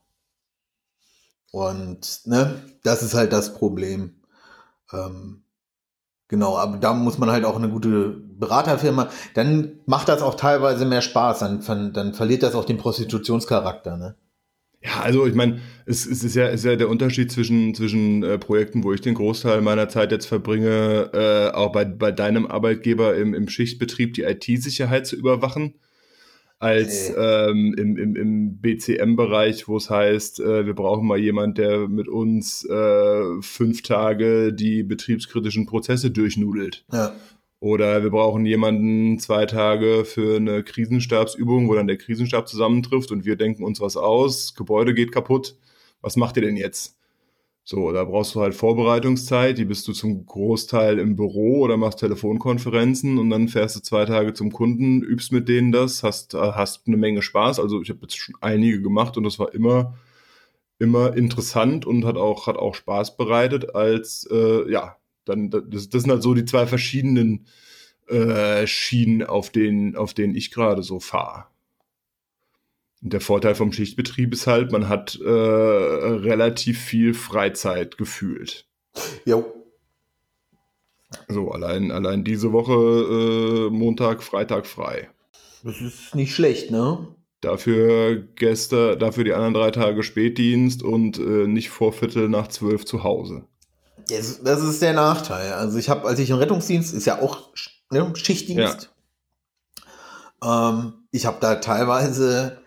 Und 1.53 2.23
ne, 2.27 2.61
das 2.83 3.03
ist 3.03 3.15
halt 3.15 3.33
das 3.33 3.55
Problem. 3.55 4.17
Ähm, 4.93 5.44
genau, 6.35 6.57
aber 6.57 6.79
da 6.79 6.93
muss 6.93 7.19
man 7.19 7.31
halt 7.31 7.45
auch 7.45 7.57
eine 7.57 7.69
gute 7.69 8.11
Beraterfirma. 8.11 9.09
Dann 9.35 9.79
macht 9.87 10.09
das 10.09 10.21
auch 10.21 10.35
teilweise 10.35 10.85
mehr 10.85 11.01
Spaß. 11.01 11.39
Dann, 11.39 11.93
dann, 11.93 12.13
verliert 12.13 12.43
das 12.43 12.57
auch 12.57 12.65
den 12.65 12.77
Prostitutionscharakter. 12.77 13.97
Ne? 13.97 14.17
Ja, 14.83 15.01
also 15.03 15.27
ich 15.27 15.35
meine, 15.35 15.61
es, 15.87 16.05
es 16.07 16.25
ist 16.25 16.35
ja, 16.35 16.49
ist 16.49 16.65
ja 16.65 16.75
der 16.75 16.89
Unterschied 16.89 17.31
zwischen, 17.31 17.75
zwischen 17.75 18.25
äh, 18.25 18.37
Projekten, 18.37 18.83
wo 18.83 18.93
ich 18.93 19.01
den 19.01 19.15
Großteil 19.15 19.61
meiner 19.61 19.89
Zeit 19.89 20.11
jetzt 20.11 20.27
verbringe, 20.27 21.11
äh, 21.13 21.55
auch 21.55 21.71
bei, 21.71 21.85
bei 21.85 22.11
deinem 22.11 22.47
Arbeitgeber 22.47 23.15
im, 23.15 23.33
im 23.33 23.49
Schichtbetrieb 23.49 24.15
die 24.15 24.23
IT-Sicherheit 24.23 25.07
zu 25.07 25.15
überwachen, 25.15 25.75
als 26.65 27.13
ähm, 27.15 27.75
im, 27.77 27.99
im, 27.99 28.17
im 28.17 28.57
BCM-Bereich, 28.57 29.69
wo 29.69 29.77
es 29.77 29.91
heißt, 29.91 30.41
äh, 30.41 30.65
wir 30.65 30.75
brauchen 30.75 31.07
mal 31.07 31.19
jemand, 31.19 31.59
der 31.59 31.89
mit 31.89 32.09
uns 32.09 32.65
äh, 32.65 33.43
fünf 33.43 33.83
Tage 33.83 34.55
die 34.55 34.83
betriebskritischen 34.83 35.67
Prozesse 35.67 36.11
durchnudelt. 36.11 36.87
Ja. 36.91 37.15
Oder 37.61 38.03
wir 38.03 38.11
brauchen 38.11 38.47
jemanden 38.47 39.19
zwei 39.19 39.45
Tage 39.45 40.07
für 40.07 40.37
eine 40.37 40.63
Krisenstabsübung, 40.63 41.69
wo 41.69 41.75
dann 41.75 41.87
der 41.87 41.99
Krisenstab 41.99 42.49
zusammentrifft 42.49 43.11
und 43.11 43.27
wir 43.27 43.37
denken 43.37 43.63
uns 43.63 43.81
was 43.83 43.99
aus, 43.99 44.55
Gebäude 44.55 44.95
geht 44.95 45.13
kaputt. 45.13 45.57
Was 46.01 46.17
macht 46.17 46.37
ihr 46.37 46.43
denn 46.43 46.57
jetzt? 46.57 46.99
So, 47.67 47.93
da 47.93 48.05
brauchst 48.05 48.35
du 48.35 48.43
halt 48.43 48.55
Vorbereitungszeit, 48.55 49.57
die 49.57 49.65
bist 49.65 49.89
du 49.89 49.95
zum 49.95 50.27
Großteil 50.27 50.99
im 50.99 51.17
Büro 51.17 51.61
oder 51.61 51.79
machst 51.79 52.01
Telefonkonferenzen 52.01 53.17
und 53.17 53.31
dann 53.31 53.49
fährst 53.49 53.77
du 53.77 53.81
zwei 53.81 54.05
Tage 54.05 54.35
zum 54.35 54.53
Kunden, 54.53 55.03
übst 55.03 55.33
mit 55.33 55.49
denen 55.49 55.73
das, 55.73 56.03
hast, 56.03 56.35
hast 56.35 56.87
eine 56.87 56.99
Menge 56.99 57.23
Spaß. 57.23 57.59
Also 57.61 57.81
ich 57.81 57.89
habe 57.89 58.01
jetzt 58.03 58.19
schon 58.19 58.35
einige 58.43 58.83
gemacht 58.83 59.17
und 59.17 59.25
das 59.25 59.39
war 59.39 59.55
immer, 59.55 59.97
immer 60.79 61.17
interessant 61.17 61.87
und 61.87 62.05
hat 62.05 62.19
auch, 62.19 62.47
hat 62.47 62.59
auch 62.59 62.75
Spaß 62.75 63.17
bereitet, 63.17 63.75
als 63.75 64.29
äh, 64.31 64.71
ja, 64.71 64.99
dann, 65.25 65.49
das, 65.49 65.89
das 65.89 66.03
sind 66.03 66.11
halt 66.11 66.23
so 66.23 66.35
die 66.35 66.45
zwei 66.45 66.67
verschiedenen 66.67 67.47
äh, 68.09 68.67
Schienen, 68.67 69.23
auf 69.23 69.49
denen, 69.51 69.97
auf 69.97 70.13
denen 70.13 70.35
ich 70.35 70.51
gerade 70.51 70.83
so 70.83 71.01
fahre. 71.01 71.47
Und 73.05 73.13
der 73.13 73.21
Vorteil 73.21 73.55
vom 73.55 73.71
Schichtbetrieb 73.71 74.33
ist 74.33 74.47
halt, 74.47 74.73
man 74.73 74.89
hat 74.89 75.21
äh, 75.21 75.29
relativ 75.29 76.81
viel 76.81 77.13
Freizeit 77.13 77.99
gefühlt. 77.99 78.67
Jo. 79.27 79.45
So, 81.29 81.51
allein, 81.51 81.93
allein 81.93 82.25
diese 82.25 82.53
Woche 82.53 82.73
äh, 82.73 83.71
Montag, 83.71 84.23
Freitag 84.23 84.67
frei. 84.67 85.11
Das 85.63 85.83
ist 85.83 86.15
nicht 86.15 86.35
schlecht, 86.35 86.71
ne? 86.71 87.15
Dafür 87.43 88.17
gestern, 88.37 88.99
dafür 88.99 89.25
die 89.25 89.35
anderen 89.35 89.53
drei 89.53 89.71
Tage 89.71 90.03
Spätdienst 90.03 90.83
und 90.83 91.19
äh, 91.19 91.47
nicht 91.47 91.69
vor 91.69 91.93
Viertel 91.93 92.31
nach 92.31 92.49
zwölf 92.49 92.87
zu 92.87 93.05
Hause. 93.05 93.45
Das, 94.09 94.43
das 94.43 94.63
ist 94.63 94.81
der 94.81 94.95
Nachteil. 94.95 95.53
Also 95.53 95.79
ich 95.79 95.91
habe, 95.91 96.09
als 96.09 96.19
ich 96.21 96.31
im 96.31 96.39
Rettungsdienst, 96.39 96.95
ist 96.95 97.05
ja 97.05 97.21
auch 97.21 97.51
ne, 97.91 98.11
Schichtdienst. 98.15 98.95
Ähm, 100.43 100.95
ich 101.11 101.27
habe 101.27 101.37
da 101.41 101.57
teilweise 101.57 102.64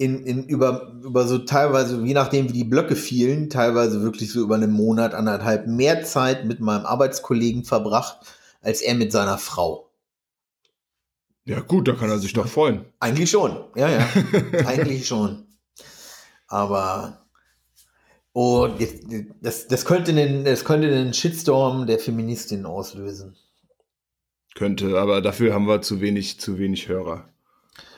in, 0.00 0.24
in 0.24 0.44
über, 0.44 0.94
über 1.04 1.28
so 1.28 1.36
teilweise, 1.36 2.02
je 2.02 2.14
nachdem 2.14 2.48
wie 2.48 2.54
die 2.54 2.64
Blöcke 2.64 2.96
fielen, 2.96 3.50
teilweise 3.50 4.00
wirklich 4.00 4.32
so 4.32 4.40
über 4.40 4.54
einen 4.54 4.72
Monat, 4.72 5.12
anderthalb 5.12 5.66
mehr 5.66 6.04
Zeit 6.04 6.46
mit 6.46 6.58
meinem 6.58 6.86
Arbeitskollegen 6.86 7.64
verbracht, 7.64 8.16
als 8.62 8.80
er 8.80 8.94
mit 8.94 9.12
seiner 9.12 9.36
Frau. 9.36 9.90
Ja 11.44 11.60
gut, 11.60 11.86
da 11.86 11.92
kann 11.92 12.08
er 12.08 12.18
sich 12.18 12.32
doch 12.32 12.48
freuen. 12.48 12.86
Eigentlich 12.98 13.30
schon, 13.30 13.62
ja, 13.76 13.90
ja. 13.90 14.08
Eigentlich 14.66 15.06
schon. 15.06 15.46
Aber 16.48 17.26
oh, 18.32 18.68
jetzt- 18.78 19.04
das, 19.42 19.68
das, 19.68 19.84
könnte 19.84 20.14
den, 20.14 20.46
das 20.46 20.64
könnte 20.64 20.88
den 20.88 21.12
Shitstorm 21.12 21.86
der 21.86 21.98
Feministin 21.98 22.64
auslösen. 22.64 23.36
Könnte, 24.54 24.98
aber 24.98 25.20
dafür 25.20 25.52
haben 25.52 25.66
wir 25.66 25.82
zu 25.82 26.00
wenig, 26.00 26.40
zu 26.40 26.58
wenig 26.58 26.88
Hörer. 26.88 27.28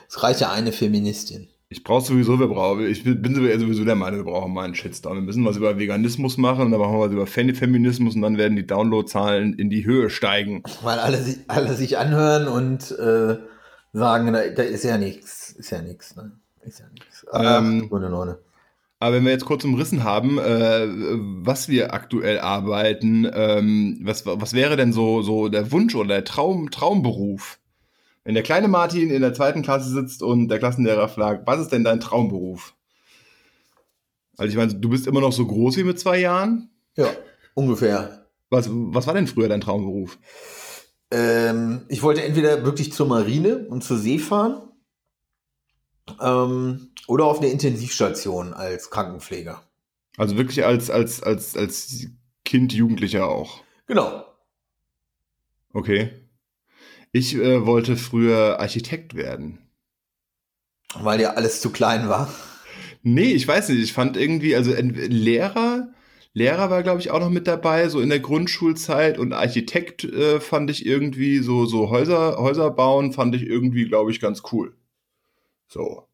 Es 0.09 0.21
reicht 0.25 0.41
ja 0.41 0.51
eine 0.51 0.73
Feministin. 0.73 1.52
Ich 1.73 1.83
brauche 1.85 2.05
sowieso, 2.05 2.39
wir 2.39 2.47
brauchen, 2.49 2.87
ich 2.87 3.03
bin 3.03 3.35
sowieso 3.35 3.85
der 3.85 3.95
Meinung, 3.97 4.21
wir 4.25 4.31
brauchen 4.33 4.53
mal 4.53 4.65
einen 4.65 4.75
Shitstorm. 4.75 5.17
Wir 5.17 5.23
müssen 5.23 5.45
was 5.45 5.57
über 5.57 5.79
Veganismus 5.79 6.37
machen 6.37 6.67
und 6.67 6.71
dann 6.71 6.81
machen 6.81 6.93
wir 6.95 7.01
was 7.07 7.13
über 7.13 7.27
Fem- 7.27 7.55
Feminismus 7.55 8.15
und 8.15 8.23
dann 8.23 8.37
werden 8.39 8.57
die 8.57 8.67
Downloadzahlen 8.67 9.55
in 9.55 9.71
die 9.71 9.85
Höhe 9.85 10.11
steigen. 10.11 10.63
Weil 10.83 10.99
alle, 10.99 11.19
sich- 11.23 11.39
alle 11.49 11.75
sich 11.75 11.99
anhören 11.99 12.47
und 12.47 12.91
äh, 12.99 13.39
sagen, 13.93 14.33
da, 14.33 14.47
da 14.55 14.63
ist 14.63 14.85
ja 14.85 14.99
nichts. 14.99 15.51
Ist 15.53 15.71
ja 15.71 15.83
nichts. 15.83 16.15
Ne? 16.17 16.33
Ist 16.65 16.79
ja 16.81 16.87
nichts. 16.93 17.27
Ähm, 17.33 17.89
Ohne 17.91 18.11
Neune. 18.11 18.39
Aber 19.01 19.17
wenn 19.17 19.25
wir 19.25 19.33
jetzt 19.33 19.47
kurz 19.47 19.65
umrissen 19.65 20.05
haben, 20.05 20.39
äh, 20.39 20.87
was 21.45 21.69
wir 21.69 21.93
aktuell 21.93 22.39
arbeiten, 22.39 23.29
ähm, 23.35 23.99
was, 24.05 24.25
was 24.27 24.53
wäre 24.53 24.77
denn 24.77 24.93
so, 24.93 25.23
so 25.23 25.49
der 25.49 25.73
Wunsch 25.73 25.97
oder 25.97 26.09
der 26.09 26.25
Traum, 26.25 26.71
Traumberuf? 26.71 27.59
Wenn 28.25 28.35
der 28.35 28.43
kleine 28.43 28.69
Martin 28.69 29.11
in 29.11 29.23
der 29.23 29.35
zweiten 29.35 29.63
Klasse 29.63 29.91
sitzt 29.91 30.23
und 30.23 30.49
der 30.49 30.59
Klassenlehrer 30.59 31.09
fragt, 31.09 31.47
was 31.47 31.61
ist 31.61 31.73
denn 31.73 31.85
dein 31.85 32.01
Traumberuf? 32.01 32.75
Also 34.37 34.51
ich 34.51 34.57
meine, 34.57 34.75
du 34.75 34.89
bist 34.89 35.07
immer 35.07 35.21
noch 35.21 35.33
so 35.33 35.47
groß 35.47 35.77
wie 35.77 35.85
mit 35.85 35.99
zwei 35.99 36.19
Jahren. 36.19 36.71
Ja. 36.97 37.09
ungefähr. 37.55 38.27
Was, 38.51 38.69
was 38.71 39.07
war 39.07 39.15
denn 39.15 39.27
früher 39.27 39.49
dein 39.49 39.61
Traumberuf? 39.61 40.19
Ähm, 41.11 41.83
ich 41.89 42.03
wollte 42.03 42.23
entweder 42.23 42.65
wirklich 42.65 42.93
zur 42.93 43.07
Marine 43.07 43.67
und 43.69 43.83
zur 43.83 43.99
See 43.99 44.19
fahren 44.19 44.69
ähm, 46.21 46.93
oder 47.09 47.25
auf 47.25 47.39
eine 47.39 47.49
Intensivstation 47.49 48.55
als 48.55 48.91
Krankenpfleger. 48.91 49.63
Also 50.17 50.37
wirklich 50.37 50.65
als, 50.65 50.91
als, 50.91 51.23
als, 51.23 51.57
als 51.57 52.07
Kind, 52.45 52.73
Jugendlicher 52.73 53.27
auch. 53.27 53.63
Genau. 53.87 54.25
Okay. 55.73 56.22
Ich 57.13 57.35
äh, 57.35 57.67
wollte 57.67 57.97
früher 57.99 58.59
Architekt 58.59 59.15
werden. 59.15 59.59
Weil 60.95 61.19
dir 61.19 61.37
alles 61.37 61.61
zu 61.61 61.71
klein 61.71 62.09
war. 62.09 62.33
Nee, 63.03 63.33
ich 63.33 63.47
weiß 63.47 63.69
nicht. 63.69 63.83
Ich 63.83 63.93
fand 63.93 64.17
irgendwie, 64.17 64.57
also 64.57 64.73
Lehrer, 64.75 65.93
Lehrer 66.33 66.71
war, 66.71 66.83
glaube 66.83 67.01
ich, 67.01 67.11
auch 67.11 67.21
noch 67.21 67.31
mit 67.31 67.47
dabei, 67.47 67.89
so 67.91 68.01
in 68.01 68.09
der 68.09 68.21
Grundschulzeit. 68.21 69.19
Und 69.19 69.35
Architekt 69.35 70.05
äh, 70.05 70.41
fand 70.41 70.71
ich 70.71 70.87
irgendwie, 70.87 71.41
so, 71.41 71.67
so 71.67 71.91
Häuser, 71.91 72.39
Häuser 72.39 72.71
bauen, 72.71 73.13
fand 73.13 73.35
ich 73.35 73.43
irgendwie, 73.43 73.87
glaube 73.87 74.11
ich, 74.11 74.21
ganz 74.21 74.43
cool. 74.53 74.75
So. 75.69 76.09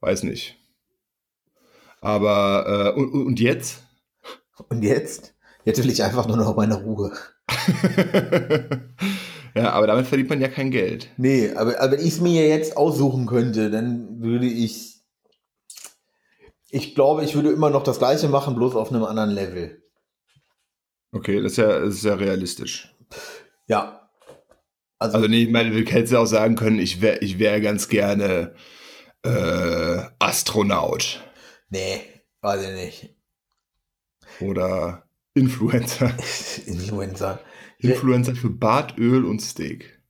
Weiß 0.00 0.22
nicht. 0.22 0.56
Aber, 2.00 2.94
äh, 2.96 3.00
und, 3.00 3.12
und 3.12 3.40
jetzt? 3.40 3.82
Und 4.68 4.82
jetzt? 4.82 5.34
Jetzt 5.64 5.82
will 5.82 5.90
ich 5.90 6.02
einfach 6.02 6.26
nur 6.26 6.36
noch 6.36 6.54
meine 6.56 6.76
Ruhe. 6.76 7.12
ja, 9.54 9.72
aber 9.72 9.86
damit 9.86 10.06
verdient 10.06 10.30
man 10.30 10.40
ja 10.40 10.48
kein 10.48 10.70
Geld. 10.70 11.08
Nee, 11.16 11.52
aber, 11.54 11.80
aber 11.80 11.92
wenn 11.92 12.00
ich 12.00 12.14
es 12.14 12.20
mir 12.20 12.48
jetzt 12.48 12.76
aussuchen 12.76 13.26
könnte, 13.26 13.70
dann 13.70 14.20
würde 14.22 14.46
ich. 14.46 15.00
Ich 16.72 16.94
glaube, 16.94 17.24
ich 17.24 17.34
würde 17.34 17.50
immer 17.50 17.70
noch 17.70 17.82
das 17.82 17.98
gleiche 17.98 18.28
machen, 18.28 18.54
bloß 18.54 18.76
auf 18.76 18.90
einem 18.92 19.04
anderen 19.04 19.30
Level. 19.30 19.82
Okay, 21.12 21.42
das 21.42 21.52
ist 21.52 21.58
ja, 21.58 21.80
das 21.80 21.94
ist 21.94 22.04
ja 22.04 22.14
realistisch. 22.14 22.94
Ja. 23.66 24.08
Also, 24.98 25.16
also 25.16 25.28
nee, 25.28 25.44
ich 25.44 25.50
meine, 25.50 25.70
du 25.70 25.90
hättest 25.90 26.12
ja 26.12 26.20
auch 26.20 26.26
sagen 26.26 26.54
können, 26.54 26.78
ich 26.78 27.00
wäre 27.00 27.18
ich 27.18 27.38
wär 27.38 27.60
ganz 27.60 27.88
gerne 27.88 28.54
äh, 29.22 30.02
Astronaut. 30.18 31.20
Nee, 31.70 32.02
weiß 32.42 32.62
ich 32.68 32.74
nicht. 32.74 33.16
Oder 34.40 35.04
Influencer. 35.34 36.12
Influencer. 36.66 37.40
Influencer 37.80 38.34
für 38.34 38.50
Bart, 38.50 38.98
Öl 38.98 39.24
und 39.24 39.40
Steak. 39.40 40.00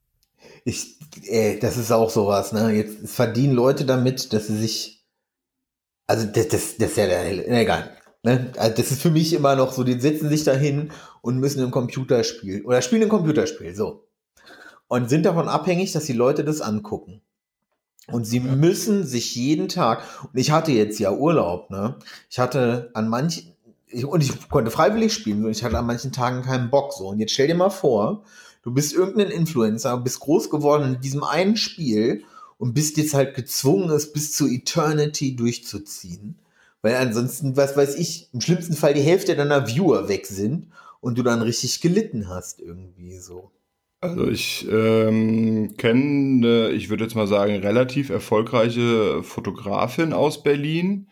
Ich, 0.65 0.99
ey, 1.25 1.59
das 1.59 1.77
ist 1.77 1.91
auch 1.93 2.11
sowas, 2.11 2.53
ne? 2.53 2.73
Jetzt 2.73 3.09
verdienen 3.09 3.55
Leute 3.55 3.85
damit, 3.85 4.33
dass 4.33 4.49
sie 4.49 4.59
sich. 4.59 5.05
Also, 6.07 6.27
das, 6.27 6.49
das, 6.49 6.77
das 6.77 6.91
ist 6.91 6.97
ja 6.97 7.07
der. 7.07 7.49
Egal. 7.61 7.97
Ne? 8.23 8.53
Also 8.59 8.77
das 8.77 8.91
ist 8.91 9.03
für 9.03 9.11
mich 9.11 9.33
immer 9.33 9.57
noch 9.57 9.73
so, 9.73 9.83
die 9.83 9.99
setzen 9.99 10.29
sich 10.29 10.45
dahin 10.45 10.91
und 11.23 11.39
müssen 11.39 11.65
ein 11.65 11.71
Computerspiel 11.71 12.65
oder 12.65 12.83
spielen 12.83 13.03
ein 13.03 13.09
Computerspiel, 13.09 13.75
so. 13.75 14.07
Und 14.89 15.09
sind 15.09 15.25
davon 15.25 15.49
abhängig, 15.49 15.93
dass 15.93 16.05
die 16.05 16.13
Leute 16.13 16.45
das 16.45 16.61
angucken. 16.61 17.23
Und 18.09 18.25
sie 18.25 18.41
müssen 18.41 19.07
sich 19.07 19.37
jeden 19.37 19.69
Tag, 19.69 20.03
und 20.25 20.39
ich 20.39 20.51
hatte 20.51 20.73
jetzt 20.73 20.99
ja 20.99 21.13
Urlaub, 21.13 21.71
ne? 21.71 21.97
Ich 22.29 22.39
hatte 22.39 22.91
an 22.95 23.09
manchen, 23.09 23.50
ich, 23.91 24.05
und 24.05 24.23
ich 24.23 24.49
konnte 24.49 24.71
freiwillig 24.71 25.13
spielen 25.13 25.49
ich 25.49 25.65
hatte 25.65 25.79
an 25.79 25.87
manchen 25.87 26.13
Tagen 26.13 26.43
keinen 26.43 26.71
Bock 26.71 26.93
so. 26.93 27.09
Und 27.09 27.19
jetzt 27.19 27.33
stell 27.33 27.49
dir 27.49 27.55
mal 27.55 27.71
vor, 27.71 28.25
du 28.63 28.73
bist 28.73 28.93
irgendein 28.93 29.31
Influencer, 29.31 29.97
bist 29.99 30.21
groß 30.21 30.51
geworden 30.51 30.95
in 30.95 31.01
diesem 31.01 31.25
einen 31.25 31.57
Spiel 31.57 32.25
und 32.59 32.75
bist 32.75 32.97
jetzt 32.97 33.15
halt 33.15 33.35
gezwungen, 33.35 33.91
es 33.91 34.13
bis 34.13 34.33
zur 34.33 34.49
Eternity 34.49 35.35
durchzuziehen. 35.35 36.39
Weil 36.83 36.97
ansonsten, 36.97 37.57
was 37.57 37.77
weiß 37.77 37.97
ich, 37.97 38.29
im 38.33 38.41
schlimmsten 38.41 38.75
Fall 38.75 38.95
die 38.95 39.03
Hälfte 39.03 39.37
deiner 39.37 39.67
Viewer 39.67 40.09
weg 40.09 40.27
sind 40.27 40.69
und 41.01 41.19
du 41.19 41.23
dann 41.23 41.43
richtig 41.43 41.81
gelitten 41.81 42.29
hast 42.29 42.61
irgendwie 42.61 43.19
so. 43.19 43.51
Also 44.03 44.29
ich 44.29 44.67
ähm, 44.71 45.75
kenne, 45.77 46.71
ich 46.71 46.89
würde 46.89 47.05
jetzt 47.05 47.17
mal 47.17 47.27
sagen, 47.27 47.57
relativ 47.57 48.09
erfolgreiche 48.09 49.23
Fotografin 49.23 50.15
aus 50.15 50.43
Berlin, 50.43 51.09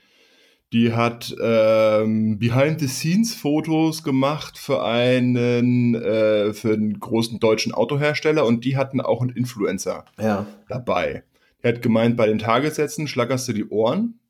die 0.72 0.92
hat 0.92 1.34
ähm, 1.42 2.38
Behind-the-Scenes-Fotos 2.38 4.02
gemacht 4.02 4.58
für 4.58 4.84
einen, 4.84 5.94
äh, 5.94 6.52
für 6.52 6.74
einen 6.74 7.00
großen 7.00 7.40
deutschen 7.40 7.72
Autohersteller 7.72 8.44
und 8.44 8.64
die 8.64 8.76
hatten 8.76 9.00
auch 9.00 9.22
einen 9.22 9.30
Influencer 9.30 10.04
ja. 10.18 10.46
dabei. 10.68 11.24
Er 11.62 11.72
hat 11.74 11.82
gemeint, 11.82 12.16
bei 12.16 12.26
den 12.26 12.38
Tagessätzen 12.38 13.08
schlackerst 13.08 13.48
du 13.48 13.52
die 13.54 13.68
Ohren. 13.68 14.20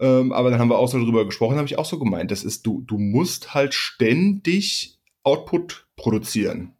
Ähm, 0.00 0.32
aber 0.32 0.50
dann 0.50 0.60
haben 0.60 0.70
wir 0.70 0.78
auch 0.78 0.88
so 0.88 0.98
darüber 0.98 1.24
gesprochen, 1.24 1.56
habe 1.56 1.66
ich 1.66 1.78
auch 1.78 1.84
so 1.84 1.98
gemeint, 1.98 2.30
das 2.30 2.44
ist, 2.44 2.64
du, 2.66 2.82
du 2.82 2.98
musst 2.98 3.54
halt 3.54 3.74
ständig 3.74 4.98
Output 5.24 5.86
produzieren. 5.96 6.74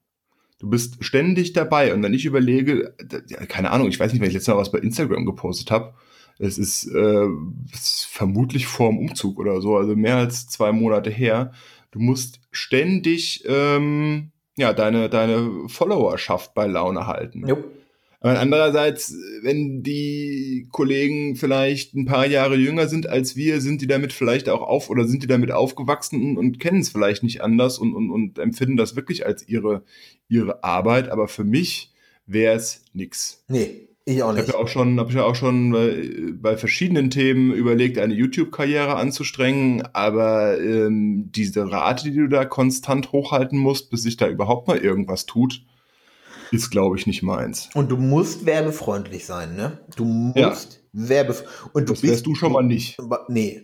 Du 0.61 0.69
bist 0.69 1.05
ständig 1.05 1.53
dabei 1.53 1.95
und 1.95 2.03
wenn 2.03 2.15
ich 2.15 2.25
überlege, 2.25 2.95
keine 3.49 3.71
Ahnung, 3.71 3.89
ich 3.89 3.99
weiß 3.99 4.13
nicht, 4.13 4.21
wenn 4.21 4.29
ich 4.29 4.35
letztes 4.35 4.53
Mal 4.53 4.61
was 4.61 4.73
bei 4.73 4.79
Instagram 4.79 5.25
gepostet 5.25 5.71
habe, 5.71 5.95
es 6.39 6.59
ist, 6.59 6.87
äh, 6.87 7.27
ist 7.73 8.07
vermutlich 8.07 8.67
vorm 8.67 8.99
Umzug 8.99 9.39
oder 9.39 9.61
so, 9.61 9.77
also 9.77 9.97
mehr 9.97 10.17
als 10.17 10.47
zwei 10.47 10.73
Monate 10.73 11.11
her. 11.11 11.53
Du 11.91 11.99
musst 11.99 12.41
ständig 12.51 13.45
ähm, 13.47 14.31
ja, 14.57 14.73
deine, 14.73 15.09
deine 15.09 15.69
Followerschaft 15.69 16.55
bei 16.55 16.67
Laune 16.67 17.07
halten. 17.07 17.47
Jupp. 17.47 17.65
Aber 18.21 18.39
andererseits, 18.41 19.15
wenn 19.43 19.85
die 19.85 20.67
Kollegen 20.73 21.37
vielleicht 21.37 21.95
ein 21.95 22.05
paar 22.05 22.27
Jahre 22.27 22.57
jünger 22.57 22.89
sind 22.89 23.09
als 23.09 23.37
wir, 23.37 23.61
sind 23.61 23.81
die 23.81 23.87
damit 23.87 24.13
vielleicht 24.13 24.49
auch 24.49 24.61
auf 24.61 24.91
oder 24.91 25.07
sind 25.07 25.23
die 25.23 25.29
damit 25.29 25.53
aufgewachsen 25.53 26.37
und 26.37 26.59
kennen 26.59 26.81
es 26.81 26.89
vielleicht 26.89 27.23
nicht 27.23 27.43
anders 27.43 27.79
und, 27.79 27.95
und, 27.95 28.11
und 28.11 28.41
empfinden 28.41 28.77
das 28.77 28.97
wirklich 28.97 29.25
als 29.25 29.47
ihre, 29.47 29.85
ihre 30.29 30.65
Arbeit. 30.65 31.11
Aber 31.11 31.29
für 31.29 31.45
mich 31.45 31.93
wäre 32.27 32.57
es 32.57 32.85
nix. 32.93 33.45
Nee, 33.47 33.88
ich 34.09 34.23
auch 34.23 34.33
nicht. 34.33 34.43
Ich 34.43 34.49
habe 34.49 34.59
ja 34.59 34.65
auch 34.65 34.69
schon, 34.69 34.99
hab 34.99 35.13
ja 35.13 35.25
auch 35.25 35.35
schon 35.35 35.73
bei, 35.73 36.09
bei, 36.33 36.57
verschiedenen 36.57 37.11
Themen 37.11 37.53
überlegt, 37.53 37.99
eine 37.99 38.15
YouTube-Karriere 38.15 38.97
anzustrengen, 38.97 39.87
aber 39.93 40.59
ähm, 40.61 41.31
diese 41.33 41.71
Rate, 41.71 42.11
die 42.11 42.17
du 42.17 42.29
da 42.29 42.45
konstant 42.45 43.13
hochhalten 43.13 43.59
musst, 43.59 43.91
bis 43.91 44.03
sich 44.03 44.17
da 44.17 44.29
überhaupt 44.29 44.69
mal 44.69 44.79
irgendwas 44.79 45.27
tut, 45.27 45.63
ist, 46.51 46.71
glaube 46.71 46.97
ich, 46.97 47.07
nicht 47.07 47.23
meins. 47.23 47.69
Und 47.75 47.91
du 47.91 47.97
musst 47.97 48.47
werbefreundlich 48.47 49.27
sein, 49.27 49.55
ne? 49.55 49.79
Du 49.97 50.05
musst 50.05 50.81
ja. 50.95 51.09
werbefreundlich. 51.09 51.75
Und 51.75 51.89
du 51.89 51.93
das 51.93 52.03
wärst 52.03 52.27
du 52.27 52.35
schon 52.35 52.53
mal 52.53 52.63
nicht. 52.63 52.97
Nee. 53.29 53.63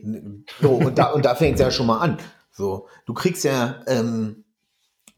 So, 0.61 0.73
und 0.73 0.99
da, 0.99 1.13
und 1.13 1.25
da 1.25 1.35
fängt 1.35 1.55
es 1.55 1.61
ja 1.61 1.71
schon 1.71 1.87
mal 1.87 1.99
an. 1.99 2.19
So, 2.53 2.87
du 3.07 3.15
kriegst 3.15 3.45
ja, 3.45 3.81
ähm, 3.87 4.45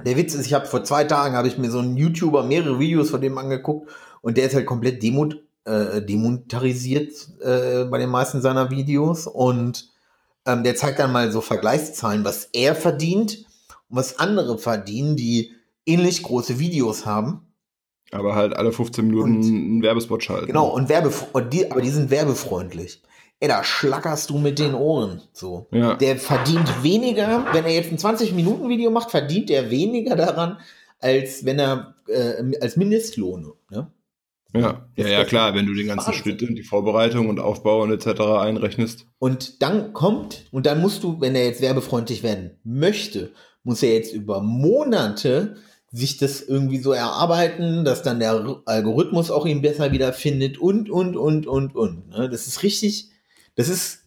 der 0.05 0.17
Witz 0.17 0.35
ist, 0.35 0.47
ich 0.47 0.55
habe 0.55 0.67
vor 0.67 0.85
zwei 0.85 1.05
Tagen 1.05 1.35
habe 1.35 1.49
ich 1.49 1.59
mir 1.59 1.71
so 1.71 1.81
einen 1.81 1.97
YouTuber 1.97 2.45
mehrere 2.45 2.79
Videos 2.79 3.11
von 3.11 3.21
dem 3.21 3.37
angeguckt 3.39 3.91
und 4.27 4.37
der 4.37 4.47
ist 4.47 4.57
halt 4.57 4.67
komplett 4.67 5.05
demut, 5.05 5.41
äh, 5.67 6.03
demonetarisiert 6.03 7.12
äh, 7.43 7.85
bei 7.85 7.99
den 7.99 8.11
meisten 8.11 8.43
seiner 8.43 8.73
Videos. 8.73 9.29
Und 9.29 9.89
ähm, 10.45 10.65
der 10.65 10.75
zeigt 10.75 10.99
dann 10.99 11.12
mal 11.12 11.31
so 11.31 11.41
Vergleichszahlen, 11.41 12.25
was 12.25 12.47
er 12.53 12.75
verdient 12.75 13.47
und 13.89 13.99
was 13.99 14.19
andere 14.19 14.59
verdienen, 14.59 15.15
die 15.15 15.53
ähnlich 15.87 16.25
große 16.25 16.59
Videos 16.59 17.07
haben. 17.07 17.47
Aber 18.11 18.35
halt 18.35 18.57
alle 18.57 18.73
15 18.73 19.07
Minuten 19.07 19.37
und, 19.37 19.45
einen 19.45 19.83
Werbespot 19.85 20.25
schalten. 20.25 20.47
Genau, 20.47 20.71
und, 20.75 20.89
Werbef 20.89 21.27
und 21.33 21.53
die, 21.53 21.71
aber 21.71 21.81
die 21.81 21.91
sind 21.91 22.11
werbefreundlich. 22.11 23.03
Ey, 23.39 23.47
da 23.47 23.62
schlackerst 23.62 24.31
du 24.31 24.39
mit 24.39 24.59
den 24.59 24.75
Ohren. 24.75 25.23
So. 25.33 25.69
Ja. 25.71 25.95
Der 25.95 26.17
verdient 26.17 26.83
weniger, 26.83 27.47
wenn 27.53 27.65
er 27.65 27.75
jetzt 27.75 27.93
ein 27.93 27.99
20-Minuten-Video 27.99 28.91
macht, 28.91 29.12
verdient 29.12 29.53
er 29.53 29.71
weniger 29.71 30.17
daran, 30.17 30.59
als 30.99 31.45
wenn 31.45 31.61
er 31.61 31.95
äh, 32.09 32.43
als 32.61 32.77
Mindestlohn. 32.77 33.53
Ne? 33.71 33.93
Ja, 34.61 34.87
ja, 34.97 35.09
ja, 35.09 35.25
klar, 35.25 35.55
wenn 35.55 35.66
du 35.66 35.75
den 35.75 35.87
ganzen 35.87 36.09
Wahnsinn. 36.09 36.23
Schritt 36.23 36.42
und 36.42 36.57
die 36.57 36.62
Vorbereitung 36.62 37.29
und 37.29 37.40
Aufbau 37.40 37.83
und 37.83 37.92
etc. 37.92 38.21
einrechnest. 38.21 39.07
Und 39.19 39.62
dann 39.62 39.92
kommt, 39.92 40.45
und 40.51 40.66
dann 40.66 40.81
musst 40.81 41.03
du, 41.03 41.21
wenn 41.21 41.35
er 41.35 41.45
jetzt 41.45 41.61
werbefreundlich 41.61 42.23
werden 42.23 42.53
möchte, 42.64 43.33
muss 43.62 43.83
er 43.83 43.95
jetzt 43.95 44.12
über 44.14 44.40
Monate 44.40 45.57
sich 45.92 46.19
das 46.19 46.42
irgendwie 46.42 46.79
so 46.79 46.92
erarbeiten, 46.92 47.85
dass 47.85 48.03
dann 48.03 48.21
der 48.21 48.61
Algorithmus 48.66 49.31
auch 49.31 49.47
ihn 49.47 49.62
besser 49.62 49.92
wiederfindet 49.92 50.59
und, 50.59 50.90
und, 50.90 51.16
und, 51.16 51.47
und, 51.47 51.75
und. 51.75 52.09
Ne? 52.09 52.29
Das 52.29 52.47
ist 52.47 52.62
richtig, 52.62 53.11
das 53.55 53.69
ist 53.69 54.01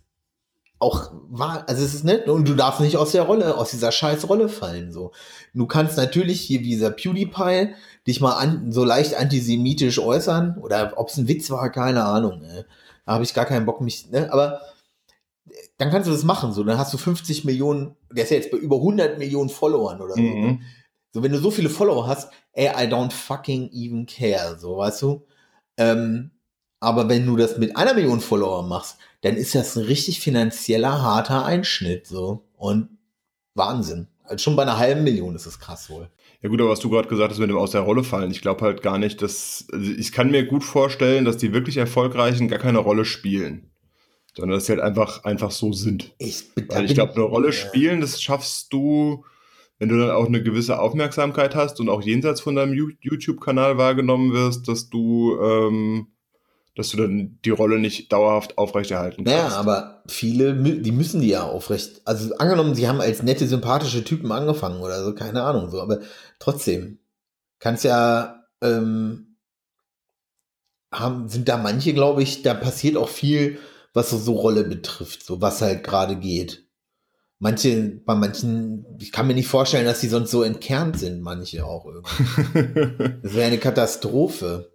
auch 0.79 1.11
wahr, 1.29 1.65
also 1.67 1.83
es 1.83 1.93
ist 1.93 2.05
nett 2.05 2.29
und 2.29 2.47
du 2.47 2.55
darfst 2.55 2.79
nicht 2.79 2.95
aus 2.95 3.11
der 3.11 3.23
Rolle, 3.23 3.57
aus 3.57 3.71
dieser 3.71 3.91
scheiß 3.91 4.29
Rolle 4.29 4.47
fallen, 4.47 4.93
so. 4.93 5.11
Du 5.53 5.65
kannst 5.67 5.97
natürlich 5.97 6.39
hier 6.41 6.61
wie 6.61 6.69
dieser 6.69 6.91
PewDiePie 6.91 7.73
dich 8.07 8.21
mal 8.21 8.33
an, 8.33 8.71
so 8.71 8.83
leicht 8.83 9.15
antisemitisch 9.15 9.99
äußern 9.99 10.57
oder 10.59 10.93
ob 10.97 11.09
es 11.09 11.17
ein 11.17 11.27
Witz 11.27 11.49
war, 11.49 11.69
keine 11.71 12.05
Ahnung. 12.05 12.41
Ne? 12.41 12.65
Da 13.05 13.13
habe 13.13 13.23
ich 13.23 13.33
gar 13.33 13.45
keinen 13.45 13.65
Bock 13.65 13.81
mich, 13.81 14.09
ne? 14.09 14.31
aber 14.31 14.61
dann 15.77 15.89
kannst 15.89 16.07
du 16.07 16.11
das 16.11 16.23
machen, 16.23 16.53
so. 16.53 16.63
Dann 16.63 16.77
hast 16.77 16.93
du 16.93 16.97
50 16.97 17.45
Millionen, 17.45 17.95
der 18.11 18.23
ist 18.23 18.29
ja 18.29 18.37
jetzt 18.37 18.51
bei 18.51 18.57
über 18.57 18.77
100 18.77 19.17
Millionen 19.17 19.49
Followern 19.49 20.01
oder 20.01 20.13
so. 20.13 20.21
Ne? 20.21 20.35
Mhm. 20.35 20.61
So, 21.11 21.23
wenn 21.23 21.31
du 21.31 21.39
so 21.39 21.49
viele 21.49 21.69
Follower 21.69 22.07
hast, 22.07 22.31
ey, 22.53 22.67
I 22.67 22.87
don't 22.87 23.11
fucking 23.11 23.71
even 23.73 24.05
care, 24.05 24.57
so, 24.59 24.77
weißt 24.77 25.01
du? 25.01 25.25
Ähm, 25.77 26.31
aber 26.79 27.09
wenn 27.09 27.25
du 27.25 27.35
das 27.35 27.57
mit 27.57 27.75
einer 27.75 27.93
Million 27.93 28.21
Follower 28.21 28.63
machst, 28.63 28.97
dann 29.21 29.35
ist 29.35 29.55
das 29.55 29.75
ein 29.75 29.85
richtig 29.85 30.21
finanzieller, 30.21 31.01
harter 31.01 31.45
Einschnitt, 31.45 32.07
so. 32.07 32.45
Und 32.57 32.89
Wahnsinn. 33.55 34.07
Also 34.23 34.43
schon 34.43 34.55
bei 34.55 34.63
einer 34.63 34.77
halben 34.77 35.03
Million 35.03 35.35
ist 35.35 35.47
es 35.47 35.59
krass 35.59 35.89
wohl. 35.89 36.09
Ja 36.41 36.49
gut, 36.49 36.61
aber 36.61 36.69
was 36.69 36.79
du 36.79 36.89
gerade 36.89 37.09
gesagt 37.09 37.31
hast 37.31 37.39
mit 37.39 37.49
dem 37.49 37.57
aus 37.57 37.71
der 37.71 37.81
Rolle 37.81 38.03
fallen, 38.03 38.31
ich 38.31 38.41
glaube 38.41 38.61
halt 38.61 38.81
gar 38.81 38.97
nicht, 38.97 39.21
dass 39.21 39.67
also 39.73 39.91
ich 39.91 40.11
kann 40.11 40.31
mir 40.31 40.45
gut 40.45 40.63
vorstellen, 40.63 41.25
dass 41.25 41.37
die 41.37 41.53
wirklich 41.53 41.77
erfolgreichen 41.77 42.47
gar 42.47 42.59
keine 42.59 42.79
Rolle 42.79 43.03
spielen, 43.03 43.71
sondern 44.35 44.57
dass 44.57 44.67
sie 44.67 44.73
halt 44.73 44.81
einfach 44.81 45.25
einfach 45.25 45.51
so 45.51 45.73
sind. 45.73 46.15
Ich, 46.17 46.45
Weil 46.69 46.85
ich 46.85 46.93
glaube, 46.93 47.13
eine 47.15 47.23
Rolle 47.23 47.51
spielen, 47.51 47.99
das 47.99 48.21
schaffst 48.21 48.71
du, 48.71 49.25
wenn 49.79 49.89
du 49.89 49.99
dann 49.99 50.11
auch 50.11 50.27
eine 50.27 50.41
gewisse 50.41 50.79
Aufmerksamkeit 50.79 51.55
hast 51.55 51.81
und 51.81 51.89
auch 51.89 52.01
jenseits 52.01 52.39
von 52.39 52.55
deinem 52.55 52.73
YouTube-Kanal 53.01 53.77
wahrgenommen 53.77 54.31
wirst, 54.31 54.69
dass 54.69 54.89
du 54.89 55.37
ähm, 55.41 56.07
dass 56.75 56.89
du 56.89 56.97
dann 56.97 57.39
die 57.43 57.49
Rolle 57.49 57.79
nicht 57.79 58.11
dauerhaft 58.11 58.57
aufrechterhalten 58.57 59.25
kannst. 59.25 59.51
Ja, 59.51 59.57
aber 59.57 60.03
viele, 60.07 60.53
die 60.55 60.91
müssen 60.91 61.21
die 61.21 61.29
ja 61.29 61.43
aufrecht. 61.43 62.01
Also 62.05 62.35
angenommen, 62.37 62.75
sie 62.75 62.87
haben 62.87 63.01
als 63.01 63.23
nette, 63.23 63.47
sympathische 63.47 64.03
Typen 64.03 64.31
angefangen 64.31 64.81
oder 64.81 65.03
so, 65.03 65.13
keine 65.13 65.43
Ahnung, 65.43 65.69
so, 65.69 65.81
aber 65.81 65.99
trotzdem 66.39 66.99
kannst 67.59 67.83
ja, 67.83 68.43
ähm, 68.61 69.37
haben, 70.91 71.27
sind 71.29 71.49
da 71.49 71.57
manche, 71.57 71.93
glaube 71.93 72.23
ich, 72.23 72.41
da 72.41 72.53
passiert 72.53 72.97
auch 72.97 73.09
viel, 73.09 73.59
was 73.93 74.09
so, 74.09 74.17
so 74.17 74.33
Rolle 74.33 74.63
betrifft, 74.63 75.23
so 75.23 75.41
was 75.41 75.61
halt 75.61 75.83
gerade 75.83 76.15
geht. 76.15 76.65
Manche, 77.39 78.01
bei 78.05 78.15
manchen, 78.15 78.85
ich 78.99 79.11
kann 79.11 79.27
mir 79.27 79.33
nicht 79.33 79.47
vorstellen, 79.47 79.85
dass 79.85 80.01
die 80.01 80.09
sonst 80.09 80.31
so 80.31 80.43
entkernt 80.43 80.99
sind, 80.99 81.21
manche 81.21 81.65
auch 81.65 81.85
irgendwie. 81.85 83.19
das 83.23 83.33
wäre 83.33 83.47
eine 83.47 83.59
Katastrophe. 83.59 84.68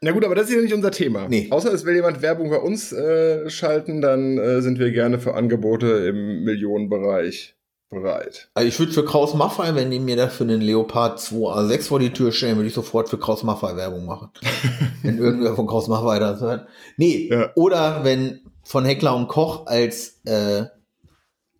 Na 0.00 0.12
gut, 0.12 0.24
aber 0.24 0.34
das 0.34 0.48
ist 0.48 0.54
ja 0.54 0.60
nicht 0.60 0.74
unser 0.74 0.90
Thema. 0.90 1.26
Nee. 1.28 1.48
Außer 1.50 1.72
es 1.72 1.84
will 1.84 1.96
jemand 1.96 2.22
Werbung 2.22 2.50
bei 2.50 2.58
uns 2.58 2.92
äh, 2.92 3.50
schalten, 3.50 4.00
dann 4.00 4.38
äh, 4.38 4.62
sind 4.62 4.78
wir 4.78 4.92
gerne 4.92 5.18
für 5.18 5.34
Angebote 5.34 5.86
im 6.08 6.44
Millionenbereich 6.44 7.56
bereit. 7.90 8.50
Also 8.54 8.68
ich 8.68 8.78
würde 8.78 8.92
für 8.92 9.04
Kraus 9.04 9.34
Maffei, 9.34 9.74
wenn 9.74 9.90
die 9.90 9.98
mir 9.98 10.16
dafür 10.16 10.46
einen 10.46 10.60
Leopard 10.60 11.18
2A6 11.18 11.88
vor 11.88 11.98
die 11.98 12.12
Tür 12.12 12.32
stellen, 12.32 12.56
würde 12.56 12.68
ich 12.68 12.74
sofort 12.74 13.08
für 13.08 13.18
Kraus 13.18 13.42
Maffei 13.42 13.76
Werbung 13.76 14.04
machen. 14.04 14.30
wenn 15.02 15.18
irgendwer 15.18 15.56
von 15.56 15.66
Kraus 15.66 15.88
Maffei 15.88 16.18
das 16.18 16.40
hört. 16.40 16.68
Nee, 16.96 17.28
ja. 17.30 17.50
oder 17.54 18.04
wenn 18.04 18.42
von 18.62 18.84
Heckler 18.84 19.16
und 19.16 19.28
Koch 19.28 19.66
als, 19.66 20.20
äh, 20.26 20.64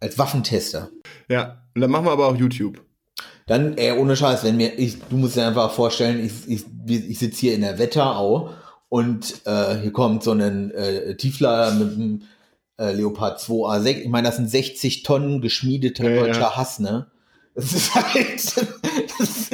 als 0.00 0.18
Waffentester. 0.18 0.90
Ja, 1.28 1.62
und 1.74 1.80
dann 1.80 1.90
machen 1.90 2.04
wir 2.04 2.12
aber 2.12 2.26
auch 2.26 2.36
YouTube. 2.36 2.82
Dann, 3.48 3.78
ey, 3.78 3.92
ohne 3.92 4.14
Scheiß, 4.14 4.44
wenn 4.44 4.58
mir, 4.58 4.78
ich, 4.78 5.00
du 5.08 5.16
musst 5.16 5.36
dir 5.36 5.46
einfach 5.46 5.72
vorstellen, 5.72 6.24
ich, 6.24 6.32
ich, 6.46 6.64
ich 6.86 7.18
sitze 7.18 7.40
hier 7.40 7.54
in 7.54 7.62
der 7.62 7.78
Wetterau 7.78 8.50
und 8.90 9.40
äh, 9.46 9.76
hier 9.78 9.92
kommt 9.92 10.22
so 10.22 10.32
ein 10.32 10.70
äh, 10.70 11.16
Tieflader 11.16 11.72
mit 11.72 11.94
einem 11.94 12.22
äh, 12.78 12.92
Leopard 12.92 13.40
2A6. 13.40 14.02
Ich 14.02 14.08
meine, 14.08 14.28
das 14.28 14.36
sind 14.36 14.50
60 14.50 15.02
Tonnen 15.02 15.40
geschmiedeter 15.40 16.10
ja, 16.10 16.20
deutscher 16.20 16.40
ja. 16.40 16.56
Hass, 16.56 16.78
ne? 16.78 17.06
Das 17.54 17.72
ist 17.72 17.94
halt. 17.94 18.56
das, 19.18 19.50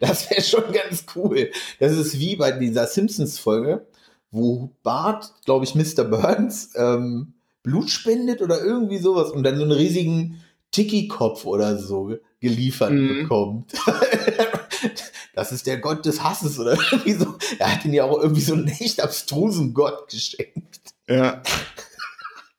das 0.00 0.30
wäre 0.30 0.42
schon 0.42 0.72
ganz 0.72 1.04
cool. 1.16 1.50
Das 1.80 1.92
ist 1.92 2.18
wie 2.18 2.36
bei 2.36 2.52
dieser 2.52 2.86
Simpsons-Folge, 2.86 3.86
wo 4.30 4.70
Bart, 4.84 5.32
glaube 5.44 5.64
ich, 5.64 5.74
Mr. 5.74 6.04
Burns 6.04 6.70
ähm, 6.76 7.34
Blut 7.64 7.90
spendet 7.90 8.40
oder 8.40 8.62
irgendwie 8.62 8.98
sowas 8.98 9.30
und 9.30 9.42
dann 9.42 9.56
so 9.56 9.62
einen 9.62 9.72
riesigen 9.72 10.40
Tiki-Kopf 10.74 11.44
oder 11.44 11.78
so 11.78 12.16
geliefert 12.40 12.92
mhm. 12.92 13.22
bekommt. 13.22 13.72
das 15.34 15.52
ist 15.52 15.66
der 15.68 15.78
Gott 15.78 16.04
des 16.04 16.22
Hasses 16.22 16.58
oder 16.58 16.72
irgendwie 16.92 17.12
so. 17.12 17.38
Er 17.58 17.72
hat 17.72 17.84
ihn 17.84 17.94
ja 17.94 18.04
auch 18.04 18.20
irgendwie 18.20 18.40
so 18.40 18.54
einen 18.54 18.68
echt 18.68 19.00
abstrusen 19.00 19.72
Gott 19.72 20.10
geschenkt. 20.10 20.94
Ja. 21.08 21.42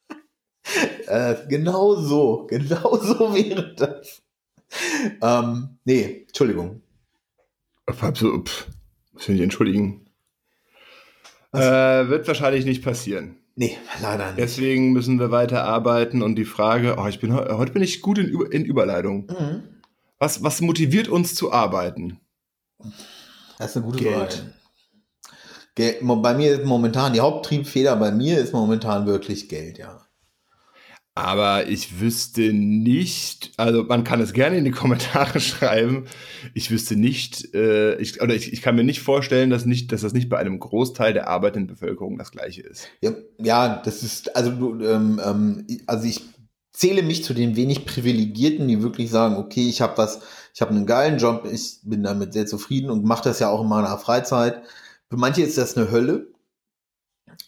äh, 1.08 1.36
genau 1.50 1.96
so, 1.96 2.48
genau 2.50 2.98
so 2.98 3.36
wäre 3.36 3.76
das. 3.76 4.22
Ähm, 5.22 5.78
nee, 5.84 6.26
Entschuldigung. 6.28 6.82
So, 8.14 8.42
pff, 8.44 8.68
muss 9.12 9.24
ich 9.24 9.30
nicht 9.30 9.42
entschuldigen. 9.42 10.06
Äh, 11.54 12.08
wird 12.08 12.28
wahrscheinlich 12.28 12.66
nicht 12.66 12.84
passieren. 12.84 13.38
Nee, 13.56 13.78
leider 14.02 14.28
nicht. 14.28 14.40
Deswegen 14.40 14.92
müssen 14.92 15.18
wir 15.18 15.32
weiter 15.32 15.64
arbeiten 15.64 16.22
und 16.22 16.36
die 16.36 16.46
Frage, 16.46 16.96
oh, 16.98 17.08
ich 17.08 17.20
bin 17.20 17.34
heute 17.34 17.72
bin 17.72 17.82
ich 17.82 18.02
gut 18.02 18.18
in, 18.18 18.30
in 18.52 18.66
Überleitung. 18.66 19.28
Mhm. 19.28 19.64
Was, 20.20 20.44
was 20.44 20.62
motiviert 20.62 21.08
uns 21.08 21.36
zu 21.36 21.52
arbeiten? 21.54 22.20
Das 23.58 23.72
ist 23.72 23.78
eine 23.78 23.86
gute 23.86 24.04
Geld. 24.04 24.34
Frage. 24.34 24.54
Geld. 25.76 26.00
Bei 26.02 26.34
mir 26.34 26.54
ist 26.54 26.66
momentan 26.66 27.14
die 27.14 27.22
Haupttriebfeder 27.22 27.96
bei 27.96 28.12
mir 28.12 28.40
ist 28.40 28.54
momentan 28.54 29.06
wirklich 29.06 29.50
Geld, 29.50 29.78
ja. 29.78 30.06
Aber 31.18 31.70
ich 31.70 32.02
wüsste 32.02 32.52
nicht, 32.52 33.54
also 33.56 33.86
man 33.86 34.04
kann 34.04 34.20
es 34.20 34.34
gerne 34.34 34.58
in 34.58 34.66
die 34.66 34.72
Kommentare 34.72 35.40
schreiben. 35.40 36.08
Ich 36.54 36.70
wüsste 36.72 36.98
nicht, 36.98 37.56
äh, 37.56 37.96
ich, 37.96 38.22
oder 38.22 38.36
ich, 38.36 38.52
ich 38.52 38.62
kann 38.62 38.76
mir 38.76 38.84
nicht 38.84 39.02
vorstellen, 39.02 39.50
dass, 39.50 39.66
nicht, 39.66 39.94
dass 39.94 40.02
das 40.02 40.12
nicht 40.12 40.28
bei 40.28 40.38
einem 40.38 40.60
Großteil 40.60 41.14
der 41.14 41.30
arbeitenden 41.30 41.74
Bevölkerung 41.74 42.18
das 42.18 42.32
gleiche 42.32 42.64
ist. 42.64 42.90
Ja, 43.00 43.14
ja 43.40 43.82
das 43.82 44.04
ist, 44.04 44.36
also, 44.36 44.52
ähm, 44.82 45.22
ähm, 45.24 45.66
also 45.88 46.06
ich 46.06 46.22
zähle 46.74 47.02
mich 47.02 47.24
zu 47.24 47.34
den 47.34 47.56
wenig 47.56 47.86
Privilegierten, 47.86 48.68
die 48.68 48.84
wirklich 48.84 49.10
sagen, 49.10 49.38
okay, 49.38 49.70
ich 49.70 49.80
habe 49.80 49.98
was, 49.98 50.20
ich 50.54 50.60
habe 50.60 50.72
einen 50.72 50.86
geilen 50.86 51.18
Job, 51.18 51.48
ich 51.50 51.80
bin 51.84 52.04
damit 52.04 52.34
sehr 52.34 52.46
zufrieden 52.46 52.90
und 52.90 53.06
mache 53.06 53.24
das 53.24 53.40
ja 53.40 53.48
auch 53.50 53.62
in 53.62 53.70
meiner 53.70 53.98
Freizeit. 54.00 54.64
Für 55.10 55.16
manche 55.16 55.44
ist 55.44 55.58
das 55.58 55.78
eine 55.78 55.90
Hölle, 55.92 56.28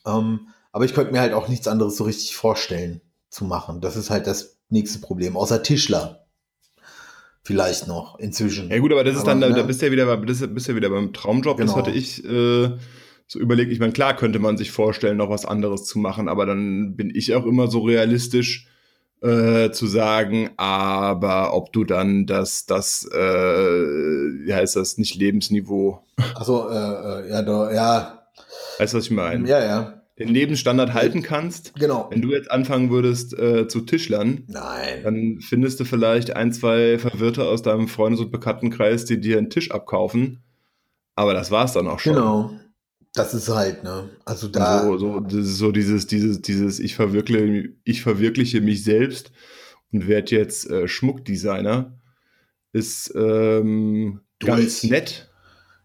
ähm, 0.06 0.48
aber 0.72 0.86
ich 0.86 0.94
könnte 0.94 1.12
mir 1.12 1.20
halt 1.20 1.34
auch 1.34 1.50
nichts 1.50 1.68
anderes 1.68 1.98
so 1.98 2.06
richtig 2.06 2.34
vorstellen 2.34 3.02
zu 3.30 3.46
machen. 3.46 3.82
Das 3.82 3.96
ist 3.96 4.10
halt 4.10 4.28
das 4.28 4.58
nächste 4.70 5.00
Problem. 5.00 5.36
Außer 5.36 5.64
Tischler. 5.64 6.26
Vielleicht 7.44 7.88
noch 7.88 8.20
inzwischen. 8.20 8.70
Ja 8.70 8.80
gut, 8.80 8.92
aber 8.92 9.06
das 9.06 9.16
ist 9.16 9.22
aber, 9.22 9.40
dann, 9.40 9.52
ne? 9.52 9.56
da 9.56 9.64
bist 9.64 9.82
du 9.82 9.86
ja 9.86 9.92
wieder, 9.92 10.18
bist, 10.18 10.54
bist 10.54 10.68
ja 10.68 10.76
wieder 10.76 10.90
beim 10.90 11.14
Traumjob. 11.14 11.58
Genau. 11.58 11.72
Das 11.72 11.78
hatte 11.78 11.92
ich 11.92 12.26
äh, 12.26 12.72
so 13.26 13.40
überlegt. 13.40 13.72
Ich 13.72 13.80
meine, 13.80 13.94
klar 13.94 14.18
könnte 14.18 14.40
man 14.40 14.58
sich 14.58 14.72
vorstellen, 14.72 15.16
noch 15.16 15.30
was 15.30 15.46
anderes 15.46 15.86
zu 15.86 15.98
machen, 15.98 16.28
aber 16.28 16.46
dann 16.46 16.98
bin 16.98 17.10
ich 17.14 17.34
auch 17.36 17.46
immer 17.46 17.70
so 17.70 17.80
realistisch 17.80 18.68
äh, 19.22 19.72
zu 19.72 19.88
sagen, 19.88 20.50
aber 20.58 21.54
ob 21.54 21.72
du 21.72 21.86
dann 21.86 22.26
das, 22.26 22.66
das, 22.66 23.06
äh, 23.06 23.18
wie 23.18 24.54
heißt 24.54 24.76
das, 24.76 24.98
nicht 24.98 25.16
Lebensniveau. 25.16 26.04
Achso, 26.36 26.70
äh, 26.70 26.74
äh, 26.74 27.30
ja, 27.30 27.42
doch, 27.44 27.72
ja. 27.72 28.28
Weißt 28.78 28.94
du, 28.94 28.98
was 28.98 29.06
ich 29.06 29.12
meine? 29.12 29.48
Ja, 29.48 29.64
ja 29.64 29.97
den 30.18 30.30
Lebensstandard 30.30 30.94
halten 30.94 31.22
kannst. 31.22 31.76
Genau. 31.76 32.08
Wenn 32.10 32.22
du 32.22 32.32
jetzt 32.32 32.50
anfangen 32.50 32.90
würdest 32.90 33.38
äh, 33.38 33.68
zu 33.68 33.82
Tischlern, 33.82 34.44
Nein. 34.48 35.04
dann 35.04 35.40
findest 35.42 35.80
du 35.80 35.86
vielleicht 35.86 36.36
ein, 36.36 36.52
zwei 36.52 36.98
Verwirrte 36.98 37.46
aus 37.46 37.62
deinem 37.62 37.88
Freundes- 37.88 38.22
und 38.22 38.32
Bekanntenkreis, 38.32 39.06
die 39.06 39.20
dir 39.20 39.38
einen 39.38 39.50
Tisch 39.50 39.72
abkaufen. 39.72 40.44
Aber 41.16 41.34
das 41.34 41.52
war's 41.52 41.74
dann 41.74 41.88
auch 41.88 42.00
schon. 42.00 42.16
Genau. 42.16 42.52
Das 43.14 43.34
ist 43.34 43.50
halt, 43.50 43.84
ne? 43.84 44.10
Also 44.26 44.48
da. 44.48 44.84
So, 44.84 44.98
so, 44.98 45.20
das 45.20 45.34
ist 45.34 45.58
so 45.58 45.72
dieses, 45.72 46.06
dieses, 46.08 46.42
dieses, 46.42 46.80
ich 46.80 46.96
verwirkliche, 46.96 47.74
ich 47.84 48.02
verwirkliche 48.02 48.62
mich 48.62 48.84
selbst 48.84 49.32
und 49.92 50.08
werde 50.08 50.36
jetzt 50.36 50.70
äh, 50.70 50.88
Schmuckdesigner. 50.88 52.00
Ist 52.74 53.14
ähm, 53.16 54.22
ganz 54.40 54.84
nett. 54.84 55.32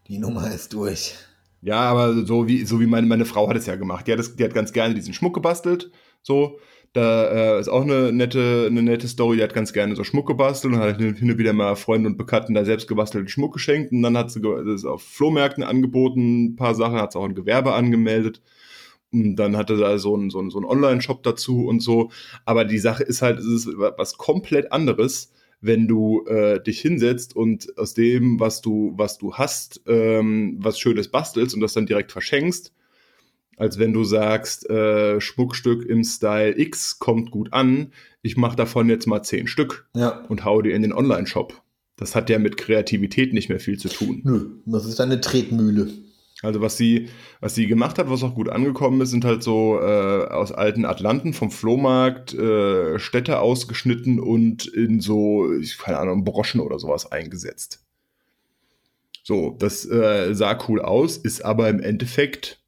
Die 0.07 0.19
Nummer 0.19 0.53
ist 0.53 0.73
durch. 0.73 1.15
Ja, 1.63 1.79
aber 1.79 2.25
so 2.25 2.47
wie, 2.47 2.65
so 2.65 2.81
wie 2.81 2.87
meine, 2.87 3.07
meine 3.07 3.23
Frau 3.23 3.47
hat 3.47 3.55
es 3.55 3.65
ja 3.67 3.77
gemacht. 3.77 4.05
Die 4.05 4.11
hat, 4.11 4.19
das, 4.19 4.35
die 4.35 4.43
hat 4.43 4.53
ganz 4.53 4.73
gerne 4.73 4.93
diesen 4.93 5.13
Schmuck 5.13 5.33
gebastelt. 5.33 5.91
So, 6.21 6.59
da 6.91 7.55
äh, 7.55 7.59
ist 7.59 7.69
auch 7.69 7.83
eine 7.83 8.11
nette, 8.11 8.67
eine 8.69 8.83
nette 8.83 9.07
Story. 9.07 9.37
Die 9.37 9.43
hat 9.43 9.53
ganz 9.53 9.71
gerne 9.71 9.95
so 9.95 10.03
Schmuck 10.03 10.27
gebastelt 10.27 10.73
und 10.73 10.79
hat 10.81 10.97
hin 10.97 11.15
und 11.21 11.37
wieder 11.37 11.53
mal 11.53 11.75
Freunden 11.77 12.07
und 12.07 12.17
Bekannten 12.17 12.53
da 12.53 12.65
selbst 12.65 12.89
gebastelten 12.89 13.29
Schmuck 13.29 13.53
geschenkt. 13.53 13.93
Und 13.93 14.03
dann 14.03 14.17
hat 14.17 14.29
sie 14.29 14.41
das 14.41 14.83
auf 14.83 15.03
Flohmärkten 15.03 15.63
angeboten, 15.63 16.47
ein 16.47 16.55
paar 16.57 16.75
Sachen, 16.75 16.97
hat 16.99 17.13
sie 17.13 17.19
auch 17.19 17.25
ein 17.25 17.35
Gewerbe 17.35 17.73
angemeldet. 17.73 18.41
Und 19.13 19.37
dann 19.37 19.55
hatte 19.55 19.77
sie 19.77 19.99
so 19.99 20.15
einen, 20.15 20.31
so 20.31 20.39
einen, 20.39 20.49
so 20.49 20.57
einen 20.57 20.67
Online-Shop 20.67 21.23
dazu 21.23 21.65
und 21.65 21.79
so. 21.79 22.11
Aber 22.43 22.65
die 22.65 22.79
Sache 22.79 23.03
ist 23.03 23.21
halt, 23.21 23.39
es 23.39 23.45
ist 23.45 23.69
was 23.77 24.17
komplett 24.17 24.73
anderes 24.73 25.31
wenn 25.63 25.87
du 25.87 26.25
äh, 26.25 26.61
dich 26.61 26.81
hinsetzt 26.81 27.35
und 27.35 27.77
aus 27.77 27.93
dem, 27.93 28.39
was 28.39 28.61
du, 28.61 28.93
was 28.97 29.17
du 29.17 29.33
hast, 29.33 29.81
ähm, 29.87 30.57
was 30.59 30.77
Schönes 30.77 31.07
bastelst 31.07 31.55
und 31.55 31.61
das 31.61 31.73
dann 31.73 31.85
direkt 31.85 32.11
verschenkst, 32.11 32.73
als 33.55 33.79
wenn 33.79 33.93
du 33.93 34.03
sagst, 34.03 34.69
äh, 34.69 35.21
Schmuckstück 35.21 35.85
im 35.85 36.03
Style 36.03 36.59
X 36.59 36.99
kommt 36.99 37.31
gut 37.31 37.53
an, 37.53 37.93
ich 38.21 38.35
mache 38.35 38.57
davon 38.57 38.89
jetzt 38.89 39.07
mal 39.07 39.23
zehn 39.23 39.47
Stück 39.47 39.87
ja. 39.95 40.25
und 40.27 40.43
hau 40.43 40.61
die 40.61 40.71
in 40.71 40.81
den 40.81 40.91
Online-Shop. 40.91 41.61
Das 41.95 42.13
hat 42.13 42.29
ja 42.29 42.39
mit 42.39 42.57
Kreativität 42.57 43.33
nicht 43.33 43.47
mehr 43.47 43.59
viel 43.59 43.77
zu 43.77 43.87
tun. 43.87 44.21
Nö, 44.25 44.49
das 44.65 44.85
ist 44.85 44.99
eine 44.99 45.21
Tretmühle. 45.21 45.93
Also 46.43 46.61
was 46.61 46.77
sie, 46.77 47.09
was 47.39 47.55
sie 47.55 47.67
gemacht 47.67 47.97
hat, 47.97 48.09
was 48.09 48.21
auch 48.21 48.35
gut 48.35 48.49
angekommen 48.49 48.99
ist, 49.01 49.11
sind 49.11 49.23
halt 49.23 49.41
so 49.41 49.79
äh, 49.79 50.27
aus 50.27 50.51
alten 50.51 50.85
Atlanten 50.85 51.33
vom 51.33 51.49
Flohmarkt 51.49 52.33
äh, 52.33 52.99
Städte 52.99 53.39
ausgeschnitten 53.39 54.19
und 54.19 54.67
in 54.67 54.99
so, 54.99 55.51
ich 55.53 55.77
keine 55.77 55.99
Ahnung, 55.99 56.25
Broschen 56.25 56.59
oder 56.59 56.79
sowas 56.79 57.11
eingesetzt. 57.11 57.85
So, 59.23 59.55
das 59.57 59.89
äh, 59.89 60.33
sah 60.35 60.59
cool 60.67 60.81
aus, 60.81 61.15
ist 61.15 61.45
aber 61.45 61.69
im 61.69 61.79
Endeffekt 61.79 62.59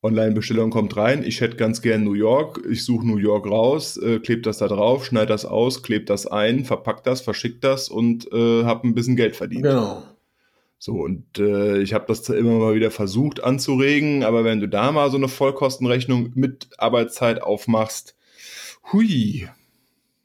Online-Bestellung 0.00 0.70
kommt 0.70 0.96
rein, 0.96 1.24
ich 1.24 1.40
hätte 1.40 1.56
ganz 1.56 1.82
gern 1.82 2.04
New 2.04 2.12
York, 2.12 2.62
ich 2.70 2.84
suche 2.84 3.04
New 3.04 3.16
York 3.16 3.50
raus, 3.50 3.96
äh, 3.96 4.20
klebe 4.20 4.42
das 4.42 4.58
da 4.58 4.68
drauf, 4.68 5.04
schneide 5.04 5.26
das 5.26 5.44
aus, 5.44 5.82
klebe 5.82 6.04
das 6.04 6.28
ein, 6.28 6.64
verpack 6.64 7.02
das, 7.02 7.20
verschick 7.20 7.60
das 7.60 7.88
und 7.88 8.32
äh, 8.32 8.62
habe 8.62 8.86
ein 8.86 8.94
bisschen 8.94 9.16
Geld 9.16 9.34
verdient. 9.34 9.64
Genau. 9.64 10.04
So, 10.78 10.92
und 10.92 11.38
äh, 11.38 11.80
ich 11.82 11.92
habe 11.92 12.04
das 12.06 12.28
immer 12.28 12.52
mal 12.52 12.74
wieder 12.74 12.92
versucht 12.92 13.42
anzuregen, 13.42 14.22
aber 14.22 14.44
wenn 14.44 14.60
du 14.60 14.68
da 14.68 14.92
mal 14.92 15.10
so 15.10 15.16
eine 15.16 15.28
Vollkostenrechnung 15.28 16.32
mit 16.34 16.68
Arbeitszeit 16.78 17.42
aufmachst, 17.42 18.14
hui, 18.92 19.48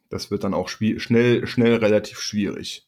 das 0.09 0.29
wird 0.29 0.43
dann 0.43 0.53
auch 0.53 0.69
schnell, 0.69 1.47
schnell 1.47 1.75
relativ 1.77 2.19
schwierig. 2.19 2.87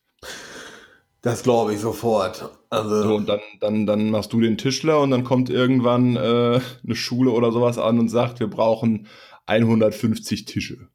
Das 1.23 1.41
glaube 1.41 1.73
ich 1.73 1.79
sofort. 1.79 2.51
Also 2.69 3.01
so, 3.01 3.15
und 3.15 3.27
dann, 3.27 3.39
dann, 3.59 3.87
dann 3.87 4.11
machst 4.11 4.31
du 4.31 4.41
den 4.41 4.59
Tischler 4.59 5.01
und 5.01 5.09
dann 5.09 5.23
kommt 5.23 5.49
irgendwann 5.49 6.15
äh, 6.17 6.59
eine 6.83 6.95
Schule 6.95 7.31
oder 7.31 7.51
sowas 7.51 7.79
an 7.79 7.97
und 7.97 8.09
sagt, 8.09 8.39
wir 8.39 8.47
brauchen 8.47 9.07
150 9.47 10.45
Tische. 10.45 10.87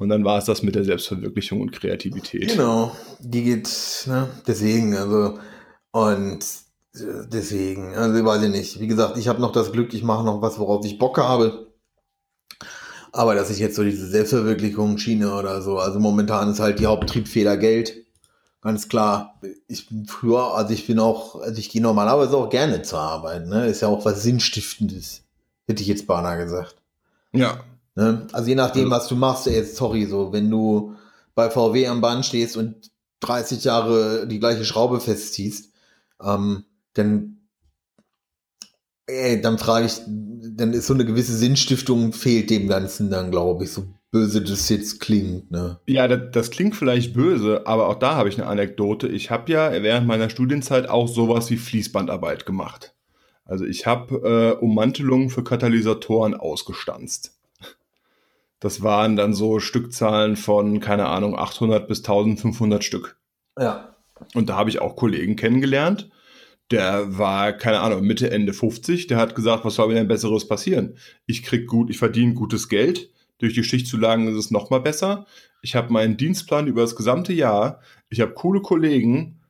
Und 0.00 0.08
dann 0.08 0.24
war 0.24 0.38
es 0.38 0.46
das 0.46 0.62
mit 0.62 0.74
der 0.74 0.84
Selbstverwirklichung 0.84 1.60
und 1.60 1.72
Kreativität. 1.72 2.48
Genau, 2.48 2.96
die 3.18 3.44
geht, 3.44 3.68
ne, 4.06 4.30
deswegen, 4.46 4.96
also, 4.96 5.38
und 5.90 6.42
äh, 6.94 7.26
deswegen, 7.30 7.94
also 7.94 8.24
weiß 8.24 8.44
ich 8.44 8.50
nicht. 8.50 8.80
Wie 8.80 8.86
gesagt, 8.86 9.18
ich 9.18 9.28
habe 9.28 9.42
noch 9.42 9.52
das 9.52 9.72
Glück, 9.72 9.92
ich 9.92 10.02
mache 10.02 10.24
noch 10.24 10.40
was, 10.40 10.58
worauf 10.58 10.86
ich 10.86 10.98
Bock 10.98 11.18
habe. 11.18 11.66
Aber 13.12 13.34
dass 13.34 13.50
ich 13.50 13.58
jetzt 13.58 13.76
so 13.76 13.84
diese 13.84 14.06
Selbstverwirklichung 14.06 14.96
schiene 14.96 15.34
oder 15.34 15.60
so, 15.60 15.78
also 15.78 16.00
momentan 16.00 16.50
ist 16.50 16.60
halt 16.60 16.78
die 16.78 16.86
Haupttriebfeder 16.86 17.58
Geld. 17.58 18.06
Ganz 18.62 18.88
klar. 18.88 19.38
Ich 19.68 19.86
bin 19.90 20.06
früher, 20.06 20.54
also 20.54 20.72
ich 20.72 20.86
bin 20.86 20.98
auch, 20.98 21.42
also 21.42 21.58
ich 21.58 21.68
gehe 21.68 21.82
normalerweise 21.82 22.38
auch 22.38 22.48
gerne 22.48 22.80
zur 22.80 23.00
Arbeit, 23.00 23.48
ne? 23.48 23.66
Ist 23.66 23.82
ja 23.82 23.88
auch 23.88 24.06
was 24.06 24.22
Sinnstiftendes. 24.22 25.24
Hätte 25.66 25.82
ich 25.82 25.88
jetzt 25.88 26.06
beinahe 26.06 26.42
gesagt. 26.42 26.76
Ja. 27.32 27.64
Ne? 28.00 28.26
Also 28.32 28.48
je 28.48 28.54
nachdem, 28.54 28.90
was 28.90 29.08
du 29.08 29.14
machst, 29.14 29.44
jetzt, 29.44 29.76
sorry, 29.76 30.06
so, 30.06 30.32
wenn 30.32 30.48
du 30.48 30.94
bei 31.34 31.50
VW 31.50 31.86
am 31.86 32.00
Band 32.00 32.24
stehst 32.24 32.56
und 32.56 32.90
30 33.20 33.62
Jahre 33.62 34.26
die 34.26 34.40
gleiche 34.40 34.64
Schraube 34.64 35.00
festziehst, 35.00 35.70
ähm, 36.24 36.64
dann, 36.94 37.42
ey, 39.06 39.42
dann 39.42 39.58
frage 39.58 39.84
ich, 39.84 40.00
dann 40.06 40.72
ist 40.72 40.86
so 40.86 40.94
eine 40.94 41.04
gewisse 41.04 41.36
Sinnstiftung 41.36 42.14
fehlt 42.14 42.48
dem 42.48 42.68
Ganzen 42.68 43.10
dann, 43.10 43.30
glaube 43.30 43.64
ich, 43.64 43.72
so 43.72 43.84
böse 44.10 44.40
das 44.40 44.70
jetzt 44.70 45.00
klingt, 45.00 45.50
ne? 45.50 45.78
Ja, 45.86 46.08
das, 46.08 46.30
das 46.32 46.50
klingt 46.50 46.76
vielleicht 46.76 47.12
böse, 47.12 47.66
aber 47.66 47.88
auch 47.88 47.98
da 47.98 48.14
habe 48.14 48.30
ich 48.30 48.38
eine 48.38 48.48
Anekdote. 48.48 49.08
Ich 49.08 49.30
habe 49.30 49.52
ja 49.52 49.70
während 49.82 50.06
meiner 50.06 50.30
Studienzeit 50.30 50.88
auch 50.88 51.06
sowas 51.06 51.50
wie 51.50 51.58
Fließbandarbeit 51.58 52.46
gemacht. 52.46 52.94
Also 53.44 53.66
ich 53.66 53.84
habe 53.84 54.56
äh, 54.58 54.64
Ummantelungen 54.64 55.28
für 55.28 55.44
Katalysatoren 55.44 56.32
ausgestanzt. 56.32 57.39
Das 58.60 58.82
waren 58.82 59.16
dann 59.16 59.32
so 59.32 59.58
Stückzahlen 59.58 60.36
von, 60.36 60.80
keine 60.80 61.06
Ahnung, 61.06 61.38
800 61.38 61.88
bis 61.88 61.98
1500 62.00 62.84
Stück. 62.84 63.18
Ja. 63.58 63.96
Und 64.34 64.50
da 64.50 64.56
habe 64.56 64.70
ich 64.70 64.80
auch 64.80 64.96
Kollegen 64.96 65.34
kennengelernt. 65.34 66.10
Der 66.70 67.18
war, 67.18 67.52
keine 67.54 67.80
Ahnung, 67.80 68.02
Mitte, 68.02 68.30
Ende 68.30 68.52
50. 68.52 69.06
Der 69.06 69.16
hat 69.16 69.34
gesagt, 69.34 69.64
was 69.64 69.74
soll 69.74 69.88
mir 69.88 69.94
denn 69.94 70.08
Besseres 70.08 70.46
passieren? 70.46 70.96
Ich 71.26 71.42
krieg 71.42 71.66
gut, 71.66 71.90
ich 71.90 71.98
verdiene 71.98 72.34
gutes 72.34 72.68
Geld. 72.68 73.10
Durch 73.38 73.54
die 73.54 73.64
Schichtzulagen 73.64 74.28
ist 74.28 74.36
es 74.36 74.50
nochmal 74.50 74.80
besser. 74.80 75.26
Ich 75.62 75.74
habe 75.74 75.92
meinen 75.92 76.16
Dienstplan 76.16 76.66
über 76.66 76.82
das 76.82 76.94
gesamte 76.94 77.32
Jahr. 77.32 77.80
Ich 78.08 78.20
habe 78.20 78.34
coole 78.34 78.60
Kollegen. 78.60 79.40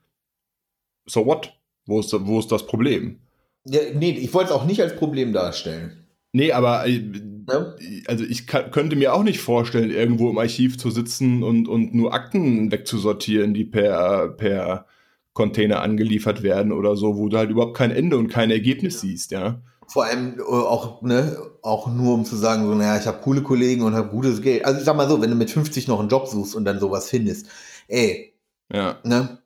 So 1.07 1.27
what? 1.27 1.53
Wo 1.87 1.99
ist, 2.01 2.13
wo 2.13 2.39
ist 2.39 2.53
das 2.53 2.67
Problem? 2.67 3.21
Ja, 3.65 3.81
nee, 3.95 4.13
ich 4.13 4.33
wollte 4.33 4.51
es 4.51 4.57
auch 4.57 4.65
nicht 4.65 4.81
als 4.81 4.97
Problem 4.97 5.33
darstellen. 5.33 6.07
Nee, 6.33 6.53
aber 6.53 6.87
äh, 6.87 7.03
ja. 7.49 7.75
also 8.07 8.25
ich 8.25 8.47
kann, 8.47 8.71
könnte 8.71 8.97
mir 8.97 9.15
auch 9.15 9.25
nicht 9.25 9.41
vorstellen, 9.41 9.91
irgendwo 9.91 10.31
im 10.31 10.39
Archiv 10.39 10.79
zu 10.79 10.91
sitzen 10.91 11.43
und, 11.43 11.69
und 11.69 11.95
nur 11.95 12.15
Akten 12.15 12.71
wegzusortieren, 12.71 13.53
die 13.53 13.65
per, 13.65 14.29
per 14.29 14.87
Container 15.33 15.81
angeliefert 15.83 16.43
werden 16.43 16.73
oder 16.73 16.97
so, 16.97 17.17
wo 17.17 17.29
du 17.29 17.37
halt 17.37 17.51
überhaupt 17.51 17.77
kein 17.77 17.91
Ende 17.91 18.17
und 18.17 18.29
kein 18.29 18.51
Ergebnis 18.51 19.01
siehst, 19.01 19.33
ja. 19.33 19.61
Vor 19.89 20.05
allem 20.05 20.39
äh, 20.39 20.43
auch, 20.43 21.03
ne, 21.03 21.37
auch 21.63 21.89
nur 21.89 22.15
um 22.15 22.25
zu 22.25 22.37
sagen, 22.37 22.65
so, 22.65 22.75
naja, 22.75 23.01
ich 23.01 23.07
habe 23.09 23.23
coole 23.23 23.43
Kollegen 23.43 23.83
und 23.83 23.95
habe 23.95 24.09
gutes 24.09 24.41
Geld. 24.41 24.65
Also 24.65 24.79
ich 24.79 24.85
sag 24.85 24.97
mal 24.97 25.09
so, 25.09 25.21
wenn 25.21 25.31
du 25.31 25.37
mit 25.37 25.51
50 25.51 25.89
noch 25.89 25.99
einen 25.99 26.09
Job 26.09 26.29
suchst 26.29 26.55
und 26.55 26.65
dann 26.65 26.79
sowas 26.79 27.09
findest, 27.09 27.49
ey, 27.89 28.35
ja. 28.73 28.99
ne? 29.03 29.39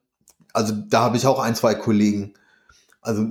Also 0.53 0.75
da 0.89 1.01
habe 1.01 1.17
ich 1.17 1.27
auch 1.27 1.41
ein, 1.41 1.55
zwei 1.55 1.75
Kollegen. 1.75 2.35
Also 3.01 3.27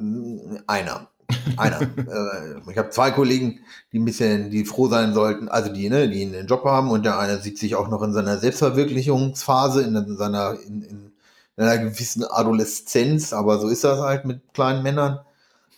einer. 0.68 1.10
Einer. 1.58 1.82
äh, 1.82 2.72
ich 2.72 2.78
habe 2.78 2.90
zwei 2.90 3.12
Kollegen, 3.12 3.60
die 3.92 4.00
ein 4.00 4.06
bisschen, 4.06 4.50
die 4.50 4.66
froh 4.66 4.88
sein 4.88 5.14
sollten, 5.14 5.50
also 5.50 5.72
die, 5.72 5.90
ne, 5.90 6.10
die 6.10 6.24
einen 6.24 6.48
Job 6.48 6.66
haben 6.66 6.92
und 6.92 7.06
der 7.06 7.20
eine 7.20 7.40
sieht 7.40 7.58
sich 7.58 7.76
auch 7.76 7.88
noch 7.90 8.02
in 8.02 8.14
seiner 8.14 8.38
Selbstverwirklichungsphase, 8.38 9.82
in 9.82 10.18
seiner, 10.18 10.58
in, 10.68 10.82
in 10.82 11.64
einer 11.64 11.78
gewissen 11.78 12.24
Adoleszenz, 12.24 13.34
aber 13.34 13.60
so 13.60 13.68
ist 13.68 13.84
das 13.84 14.00
halt 14.00 14.26
mit 14.26 14.42
kleinen 14.54 14.84
Männern. 14.84 15.20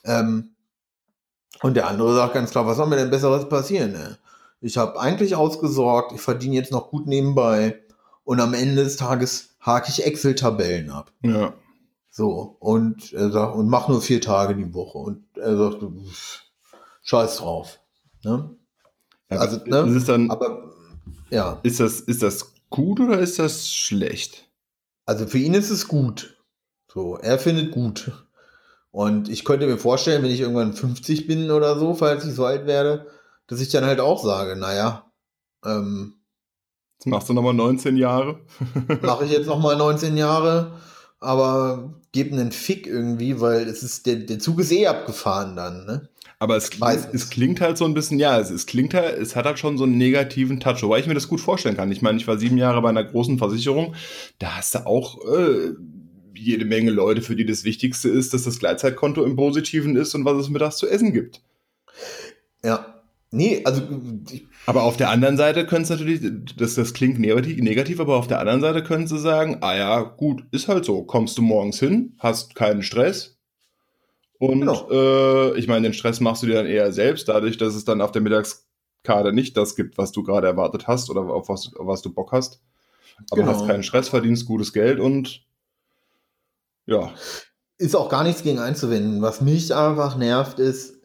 Ähm, 0.04 0.52
und 1.62 1.76
der 1.76 1.88
andere 1.88 2.16
sagt 2.16 2.34
ganz 2.34 2.52
klar, 2.52 2.66
was 2.68 2.78
soll 2.78 2.88
mir 2.88 2.98
denn 2.98 3.10
Besseres 3.10 3.50
passieren? 3.50 3.92
Ne? 3.92 4.18
Ich 4.62 4.78
habe 4.78 5.00
eigentlich 5.00 5.36
ausgesorgt, 5.36 6.14
ich 6.14 6.22
verdiene 6.22 6.56
jetzt 6.56 6.72
noch 6.72 6.90
gut 6.90 7.08
nebenbei 7.08 7.80
und 8.24 8.40
am 8.40 8.54
Ende 8.54 8.84
des 8.84 8.98
Tages 8.98 9.56
hake 9.60 9.90
ich 9.90 10.06
Excel-Tabellen 10.06 10.90
ab. 10.90 11.12
Ja. 11.24 11.54
So, 12.18 12.56
und 12.62 13.12
er 13.12 13.30
sagt, 13.30 13.58
und 13.58 13.68
mach 13.68 13.90
nur 13.90 14.02
vier 14.02 14.22
Tage 14.22 14.56
die 14.56 14.74
Woche. 14.74 15.00
Und 15.00 15.26
er 15.36 15.58
sagt, 15.58 15.84
scheiß 17.02 17.36
drauf. 17.36 17.82
Ne? 18.24 18.56
Ja, 19.30 19.38
also, 19.38 19.60
ne? 19.66 19.80
Ist 19.94 20.08
dann, 20.08 20.32
aber 20.32 20.72
ja. 21.30 21.60
Ist 21.64 21.82
das, 21.82 22.00
ist 22.00 22.24
das 22.24 22.54
gut 22.70 23.02
oder 23.02 23.20
ist 23.20 23.38
das 23.38 23.70
schlecht? 23.70 24.50
Also 25.06 25.28
für 25.28 25.40
ihn 25.40 25.54
ist 25.56 25.70
es 25.72 25.90
gut. 25.90 26.42
So, 26.88 27.18
er 27.18 27.38
findet 27.38 27.74
gut. 27.74 28.14
Und 28.92 29.28
ich 29.28 29.44
könnte 29.44 29.68
mir 29.68 29.78
vorstellen, 29.78 30.24
wenn 30.24 30.32
ich 30.32 30.40
irgendwann 30.40 30.72
50 30.72 31.28
bin 31.28 31.52
oder 31.52 31.78
so, 31.78 31.96
falls 31.96 32.24
ich 32.24 32.34
so 32.34 32.46
alt 32.46 32.66
werde, 32.66 33.08
dass 33.48 33.60
ich 33.60 33.68
dann 33.68 33.84
halt 33.84 34.00
auch 34.00 34.24
sage, 34.24 34.56
naja, 34.56 35.12
ähm, 35.66 36.22
Jetzt 36.98 37.08
machst 37.08 37.28
du 37.28 37.34
nochmal 37.34 37.54
19 37.54 37.98
Jahre. 37.98 38.40
mache 39.02 39.26
ich 39.26 39.32
jetzt 39.32 39.48
nochmal 39.48 39.76
19 39.76 40.16
Jahre, 40.16 40.80
aber 41.20 41.94
gib 42.12 42.32
einen 42.32 42.52
Fick 42.52 42.88
irgendwie, 42.88 43.40
weil 43.42 43.68
es 43.68 43.84
ist, 43.84 44.06
der, 44.06 44.18
der 44.18 44.40
Zug 44.40 44.60
ist 44.60 44.72
eh 44.72 44.88
abgefahren 44.88 45.56
dann, 45.56 45.86
ne? 45.86 46.10
Aber 46.38 46.58
es, 46.58 46.70
klingt, 46.70 47.08
es 47.14 47.30
klingt 47.30 47.62
halt 47.62 47.78
so 47.78 47.86
ein 47.86 47.94
bisschen, 47.94 48.20
ja, 48.20 48.38
es, 48.40 48.50
es 48.50 48.66
klingt 48.66 48.94
halt, 48.94 49.18
es 49.18 49.36
hat 49.36 49.46
halt 49.46 49.58
schon 49.58 49.78
so 49.78 49.86
einen 49.86 49.98
negativen 49.98 50.60
Touch, 50.60 50.84
wobei 50.84 51.00
ich 51.00 51.08
mir 51.08 51.14
das 51.14 51.30
gut 51.30 51.40
vorstellen 51.40 51.78
kann. 51.78 51.92
Ich 51.92 52.02
meine, 52.02 52.18
ich 52.18 52.28
war 52.28 52.38
sieben 52.38 52.58
Jahre 52.58 52.82
bei 52.82 52.90
einer 52.90 53.06
großen 53.06 53.38
Versicherung, 53.38 53.96
da 54.40 54.58
hast 54.58 54.76
du 54.76 54.86
auch 54.86 55.18
äh, 55.26 55.74
jede 56.36 56.66
Menge 56.66 56.92
Leute, 56.92 57.22
für 57.22 57.36
die 57.36 57.46
das 57.46 57.64
Wichtigste 57.64 58.10
ist, 58.10 58.34
dass 58.34 58.44
das 58.44 58.60
Gleitzeitkonto 58.60 59.24
im 59.24 59.38
Positiven 59.38 59.96
ist 59.96 60.14
und 60.14 60.26
was 60.26 60.38
es 60.38 60.50
mittags 60.50 60.78
zu 60.78 60.88
essen 60.88 61.14
gibt. 61.14 61.42
Ja. 62.64 62.95
Nee, 63.32 63.62
also. 63.66 63.82
Aber 64.66 64.84
auf 64.84 64.98
der 64.98 65.10
anderen 65.10 65.38
Seite 65.38 65.66
können 65.66 65.84
es 65.84 65.90
natürlich, 65.90 66.22
das, 66.58 66.76
das 66.76 66.94
klingt 66.94 67.20
negativ, 67.20 67.58
negativ, 67.62 68.00
aber 68.00 68.16
auf 68.16 68.28
der 68.28 68.40
anderen 68.40 68.62
Seite 68.62 68.84
können 68.84 69.08
sie 69.08 69.20
sagen, 69.20 69.58
ah 69.62 69.76
ja, 69.76 70.02
gut, 70.02 70.46
ist 70.52 70.68
halt 70.68 70.86
so. 70.86 71.04
Kommst 71.04 71.38
du 71.38 71.42
morgens 71.42 71.80
hin, 71.80 72.16
hast 72.20 72.56
keinen 72.56 72.82
Stress. 72.82 73.38
Und 74.38 74.62
genau. 74.62 74.90
äh, 74.90 75.58
ich 75.58 75.68
meine, 75.68 75.84
den 75.84 75.94
Stress 75.94 76.20
machst 76.20 76.44
du 76.44 76.48
dir 76.48 76.56
dann 76.56 76.66
eher 76.66 76.92
selbst, 76.92 77.28
dadurch, 77.28 77.58
dass 77.58 77.76
es 77.76 77.86
dann 77.86 78.02
auf 78.02 78.12
der 78.12 78.22
Mittagskarte 78.22 79.34
nicht 79.34 79.58
das 79.58 79.76
gibt, 79.76 79.98
was 79.98 80.12
du 80.12 80.24
gerade 80.24 80.48
erwartet 80.48 80.88
hast 80.88 81.10
oder 81.10 81.22
auf 81.22 81.50
was, 81.50 81.74
auf 81.76 81.88
was 81.88 82.02
du 82.02 82.14
Bock 82.14 82.32
hast. 82.32 82.62
Aber 83.32 83.42
genau. 83.42 83.54
hast 83.54 83.68
keinen 83.68 83.84
Stress, 83.84 84.10
verdienst 84.10 84.46
gutes 84.46 84.74
Geld 84.74 85.00
und 85.00 85.46
ja. 86.86 87.14
Ist 87.78 87.96
auch 87.96 88.10
gar 88.10 88.24
nichts 88.24 88.44
gegen 88.44 88.60
einzuwenden. 88.60 89.22
Was 89.22 89.42
mich 89.42 89.74
einfach 89.74 90.18
nervt, 90.18 90.60
ist, 90.60 91.00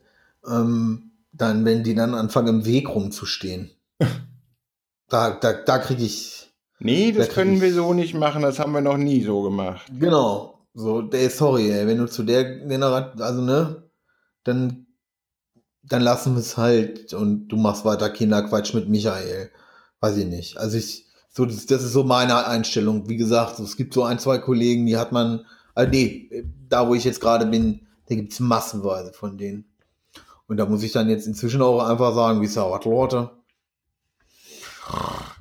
ähm, 0.46 1.10
dann, 1.32 1.64
wenn 1.64 1.82
die 1.82 1.94
dann 1.94 2.14
anfangen, 2.14 2.48
im 2.48 2.64
Weg 2.66 2.88
rumzustehen. 2.88 3.70
da 5.08 5.30
da, 5.30 5.52
da 5.52 5.78
kriege 5.78 6.04
ich. 6.04 6.52
Nee, 6.78 7.12
das 7.12 7.28
da 7.28 7.34
können 7.34 7.54
ich, 7.54 7.60
wir 7.60 7.74
so 7.74 7.92
nicht 7.92 8.14
machen, 8.14 8.42
das 8.42 8.58
haben 8.58 8.72
wir 8.72 8.80
noch 8.80 8.96
nie 8.96 9.22
so 9.22 9.42
gemacht. 9.42 9.86
Genau. 9.98 10.66
So, 10.72 11.08
ey, 11.10 11.28
sorry, 11.28 11.70
ey, 11.70 11.86
wenn 11.86 11.98
du 11.98 12.06
zu 12.06 12.22
der 12.22 12.44
Generation, 12.60 13.20
also 13.20 13.42
ne, 13.42 13.90
dann, 14.44 14.86
dann 15.82 16.02
lassen 16.02 16.34
wir 16.34 16.40
es 16.40 16.56
halt 16.56 17.12
und 17.12 17.48
du 17.48 17.56
machst 17.56 17.84
weiter 17.84 18.08
Kinderquatsch 18.08 18.72
mit 18.74 18.88
Michael. 18.88 19.50
Weiß 20.00 20.16
ich 20.16 20.26
nicht. 20.26 20.56
Also 20.56 20.78
ich, 20.78 21.06
so, 21.28 21.44
das, 21.44 21.66
das 21.66 21.82
ist 21.82 21.92
so 21.92 22.04
meine 22.04 22.46
Einstellung. 22.46 23.08
Wie 23.08 23.16
gesagt, 23.16 23.58
es 23.58 23.76
gibt 23.76 23.92
so 23.92 24.04
ein, 24.04 24.18
zwei 24.18 24.38
Kollegen, 24.38 24.86
die 24.86 24.96
hat 24.96 25.12
man 25.12 25.44
also 25.74 25.90
nee, 25.90 26.44
da 26.68 26.88
wo 26.88 26.94
ich 26.94 27.04
jetzt 27.04 27.20
gerade 27.20 27.46
bin, 27.46 27.86
da 28.06 28.14
gibt 28.14 28.32
es 28.32 28.40
massenweise 28.40 29.12
von 29.12 29.38
denen. 29.38 29.64
Und 30.50 30.56
da 30.56 30.66
muss 30.66 30.82
ich 30.82 30.90
dann 30.90 31.08
jetzt 31.08 31.28
inzwischen 31.28 31.62
auch 31.62 31.78
einfach 31.78 32.12
sagen, 32.12 32.40
wie 32.40 32.46
es 32.46 32.56
was, 32.56 32.84
Leute. 32.84 33.30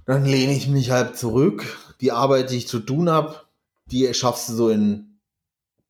Dann 0.06 0.24
lehne 0.24 0.54
ich 0.54 0.68
mich 0.68 0.92
halt 0.92 1.18
zurück. 1.18 1.66
Die 2.00 2.12
Arbeit, 2.12 2.52
die 2.52 2.58
ich 2.58 2.68
zu 2.68 2.80
tun 2.80 3.10
habe, 3.10 3.36
die 3.90 4.14
schaffst 4.14 4.50
du 4.50 4.54
so 4.54 4.70
in 4.70 5.18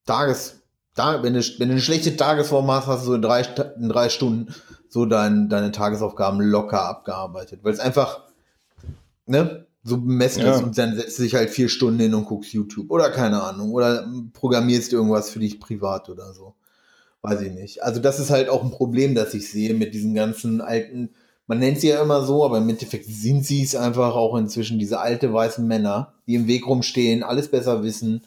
Tages, 0.05 0.61
da, 0.95 1.21
wenn 1.21 1.33
du, 1.33 1.41
wenn 1.41 1.67
du 1.67 1.73
eine 1.73 1.81
schlechte 1.81 2.15
Tagesform 2.15 2.71
hast, 2.71 2.87
hast 2.87 3.07
du 3.07 3.13
in 3.13 3.21
drei, 3.21 3.41
in 3.41 3.89
drei 3.89 4.07
Stunden 4.07 4.55
so 4.87 5.05
dein, 5.05 5.49
deine 5.49 5.73
Tagesaufgaben 5.73 6.39
locker 6.39 6.81
abgearbeitet. 6.83 7.59
Weil 7.61 7.73
es 7.73 7.81
einfach, 7.81 8.21
ne, 9.25 9.67
so 9.83 9.97
bemessen 9.97 10.43
Ja. 10.43 10.55
ist 10.55 10.63
und 10.63 10.77
dann 10.77 10.95
setzt 10.95 11.19
du 11.19 11.23
dich 11.23 11.35
halt 11.35 11.49
vier 11.49 11.67
Stunden 11.67 11.99
hin 11.99 12.13
und 12.13 12.23
guckst 12.23 12.53
YouTube 12.53 12.89
oder 12.89 13.09
keine 13.09 13.43
Ahnung 13.43 13.73
oder 13.73 14.07
programmierst 14.31 14.93
irgendwas 14.93 15.29
für 15.29 15.39
dich 15.39 15.59
privat 15.59 16.07
oder 16.07 16.31
so. 16.31 16.55
Weiß 17.21 17.41
ich 17.41 17.51
nicht. 17.51 17.83
Also 17.83 17.99
das 17.99 18.19
ist 18.19 18.29
halt 18.29 18.49
auch 18.49 18.63
ein 18.63 18.71
Problem, 18.71 19.15
das 19.15 19.33
ich 19.33 19.49
sehe 19.49 19.73
mit 19.73 19.93
diesen 19.93 20.13
ganzen 20.13 20.61
alten, 20.61 21.09
man 21.47 21.59
nennt 21.59 21.79
sie 21.79 21.89
ja 21.89 22.01
immer 22.01 22.23
so, 22.23 22.45
aber 22.45 22.59
im 22.59 22.69
Endeffekt 22.69 23.05
sind 23.07 23.45
sie 23.45 23.63
es 23.63 23.75
einfach 23.75 24.15
auch 24.15 24.35
inzwischen, 24.35 24.79
diese 24.79 24.99
alte 24.99 25.33
weißen 25.33 25.65
Männer, 25.67 26.13
die 26.27 26.35
im 26.35 26.47
Weg 26.47 26.65
rumstehen, 26.65 27.23
alles 27.23 27.49
besser 27.49 27.83
wissen, 27.83 28.23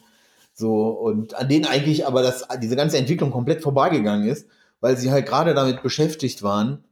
so, 0.53 0.89
und 0.89 1.33
an 1.33 1.49
denen 1.49 1.65
eigentlich 1.65 2.05
aber 2.05 2.21
das, 2.21 2.47
diese 2.61 2.75
ganze 2.75 2.97
Entwicklung 2.97 3.31
komplett 3.31 3.63
vorbeigegangen 3.63 4.27
ist, 4.27 4.47
weil 4.81 4.97
sie 4.97 5.09
halt 5.09 5.25
gerade 5.25 5.53
damit 5.55 5.81
beschäftigt 5.81 6.43
waren, 6.43 6.83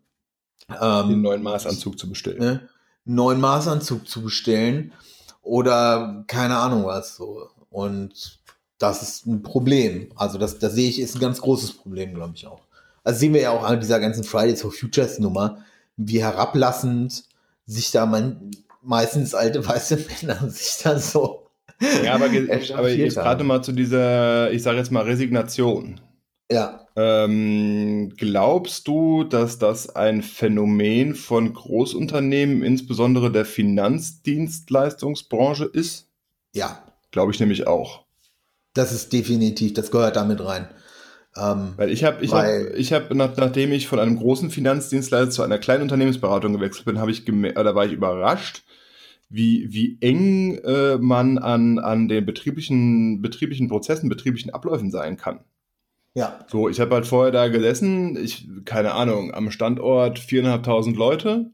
Den 0.68 0.78
ähm, 1.12 1.22
neuen 1.22 1.44
Maßanzug 1.44 2.00
zu 2.00 2.10
bestellen. 2.10 2.40
ne, 2.40 2.70
neuen 3.06 3.40
Maßanzug 3.40 4.08
zu 4.08 4.24
bestellen 4.24 4.94
oder 5.42 6.24
keine 6.28 6.58
Ahnung 6.58 6.86
was 6.86 7.16
so. 7.16 7.50
Und 7.70 8.41
das 8.82 9.04
ist 9.04 9.28
ein 9.28 9.44
Problem. 9.44 10.10
Also 10.16 10.38
das, 10.38 10.60
das 10.60 10.74
sehe 10.74 10.90
ich, 10.90 11.00
ist 11.00 11.16
ein 11.16 11.22
ganz 11.22 11.42
großes 11.42 11.74
Problem, 11.74 12.14
glaube 12.14 12.34
ich 12.36 12.48
auch. 12.48 12.62
Also 13.04 13.20
sehen 13.20 13.34
wir 13.34 13.42
ja 13.42 13.52
auch 13.52 13.64
an 13.64 13.80
dieser 13.80 14.00
ganzen 14.00 14.24
Fridays 14.24 14.62
for 14.62 14.72
Futures 14.72 15.20
Nummer, 15.20 15.64
wie 15.98 16.22
herablassend 16.22 17.26
sich 17.66 17.92
da 17.92 18.06
man 18.06 18.52
meistens 18.82 19.36
alte 19.36 19.68
weiße 19.68 20.06
Männer 20.22 20.50
sich 20.50 20.78
da 20.84 20.98
so. 21.00 21.48
Ja, 22.04 22.16
aber, 22.16 22.26
aber 22.76 22.90
jetzt 22.90 23.16
gerade 23.16 23.44
mal 23.44 23.64
zu 23.64 23.72
dieser, 23.72 24.52
ich 24.52 24.64
sage 24.64 24.78
jetzt 24.78 24.92
mal, 24.92 25.04
Resignation. 25.04 26.00
Ja, 26.52 26.88
Ähm, 26.98 28.14
glaubst 28.18 28.88
du, 28.88 29.24
dass 29.24 29.58
das 29.58 29.96
ein 29.96 30.22
Phänomen 30.22 31.16
von 31.16 31.54
Großunternehmen, 31.54 32.62
insbesondere 32.62 33.32
der 33.32 33.46
Finanzdienstleistungsbranche 33.46 35.64
ist? 35.66 36.10
ja, 36.54 36.84
Glaube 37.12 37.32
ich 37.32 37.40
nämlich 37.40 37.68
auch. 37.68 38.01
Das 38.74 38.92
ist 38.92 39.14
definitiv, 39.14 39.74
das 39.74 39.92
gehört 39.92 40.16
damit 40.16 40.44
rein. 40.44 40.68
Ähm, 41.36 41.74
Weil 41.78 41.92
ich 41.92 42.04
habe, 42.04 42.24
ich 42.24 42.34
habe, 42.34 42.74
ich 42.76 42.92
habe, 42.92 43.16
nach, 43.16 43.36
nachdem 43.38 43.72
ich 43.72 43.88
von 43.88 44.00
einem 44.00 44.18
großen 44.18 44.50
Finanzdienstleister 44.50 45.30
zu 45.30 45.44
einer 45.44 45.60
kleinen 45.60 45.84
Unternehmensberatung 45.84 46.54
gewechselt 46.54 46.86
bin, 46.86 47.00
habe 47.00 47.12
ich 47.12 47.28
oder 47.30 47.74
war 47.74 47.86
ich 47.86 47.94
überrascht, 47.94 48.64
wie, 49.30 49.68
wie 49.72 49.98
eng 50.02 50.58
äh, 50.58 50.98
man 50.98 51.38
an, 51.38 51.80
an 51.80 52.10
den 52.10 52.26
betrieblichen, 52.26 53.22
betrieblichen 53.22 53.70
Prozessen, 53.70 54.10
betrieblichen 54.10 54.54
Abläufen 54.54 54.92
sein 54.92 55.16
kann. 55.16 55.40
ja, 56.14 56.46
So, 56.48 56.68
ich 56.68 56.82
habe 56.82 56.96
halt 56.96 57.08
vorher 57.08 57.32
da 57.32 57.48
gesessen, 57.48 58.18
ich, 58.18 58.50
keine 58.66 58.92
Ahnung, 58.94 59.34
am 59.34 59.52
Standort 59.52 60.20
viereinhalbtausend 60.20 60.98
Leute. 60.98 61.52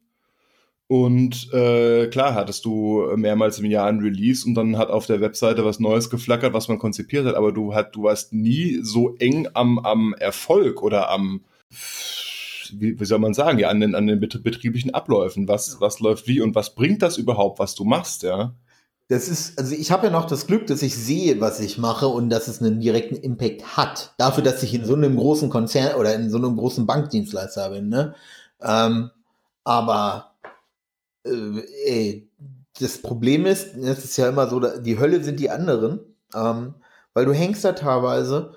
Und 0.90 1.52
äh, 1.54 2.08
klar 2.08 2.34
hattest 2.34 2.64
du 2.64 3.06
mehrmals 3.18 3.60
im 3.60 3.66
Jahr 3.66 3.88
ein 3.88 4.00
Release 4.00 4.48
und 4.48 4.56
dann 4.56 4.78
hat 4.78 4.90
auf 4.90 5.06
der 5.06 5.20
Webseite 5.20 5.66
was 5.66 5.82
Neues 5.82 6.10
geflackert, 6.10 6.54
was 6.54 6.70
man 6.70 6.80
konzipiert 6.80 7.26
hat, 7.26 7.36
aber 7.36 7.52
du, 7.52 7.76
hat, 7.76 7.94
du 7.96 8.04
warst 8.04 8.32
nie 8.32 8.80
so 8.84 9.14
eng 9.18 9.50
am, 9.54 9.80
am 9.80 10.14
Erfolg 10.14 10.82
oder 10.82 11.10
am, 11.10 11.42
wie, 12.72 12.98
wie 12.98 13.06
soll 13.06 13.20
man 13.20 13.34
sagen, 13.34 13.60
ja, 13.60 13.68
an 13.68 13.82
den, 13.82 13.96
an 13.96 14.08
den 14.08 14.22
betrie- 14.22 14.42
betrieblichen 14.42 14.94
Abläufen. 14.94 15.50
Was, 15.50 15.82
was 15.82 16.00
läuft 16.00 16.26
wie 16.28 16.40
und 16.40 16.56
was 16.56 16.74
bringt 16.74 17.02
das 17.02 17.18
überhaupt, 17.18 17.60
was 17.60 17.76
du 17.76 17.84
machst, 17.84 18.24
ja? 18.24 18.54
Das 19.10 19.30
ist, 19.30 19.58
also 19.58 19.74
ich 19.74 19.92
habe 19.92 20.08
ja 20.08 20.12
noch 20.12 20.26
das 20.26 20.48
Glück, 20.48 20.68
dass 20.68 20.82
ich 20.82 20.96
sehe, 20.96 21.40
was 21.40 21.62
ich 21.62 21.78
mache 21.78 22.08
und 22.08 22.30
dass 22.30 22.50
es 22.50 22.62
einen 22.62 22.82
direkten 22.82 23.16
Impact 23.16 23.78
hat. 23.78 24.14
Dafür, 24.18 24.44
dass 24.44 24.64
ich 24.64 24.74
in 24.74 24.84
so 24.84 24.96
einem 24.96 25.16
großen 25.16 25.50
Konzern 25.50 25.96
oder 25.96 26.14
in 26.14 26.30
so 26.30 26.38
einem 26.38 26.58
großen 26.58 26.86
Bankdienstleister 26.86 27.70
bin, 27.70 27.88
ne? 27.90 28.16
Ähm, 28.62 29.12
aber 29.64 30.32
äh, 31.28 31.64
ey, 31.86 32.30
das 32.80 33.02
Problem 33.02 33.46
ist, 33.46 33.70
das 33.76 34.04
ist 34.04 34.18
ja 34.18 34.30
immer 34.30 34.48
so, 34.50 34.60
die 34.60 35.00
Hölle 35.00 35.24
sind 35.24 35.40
die 35.40 35.50
anderen, 35.50 36.00
ähm, 36.36 36.76
weil 37.14 37.26
du 37.26 37.34
hängst 37.34 37.64
da 37.66 37.74
teilweise 37.74 38.54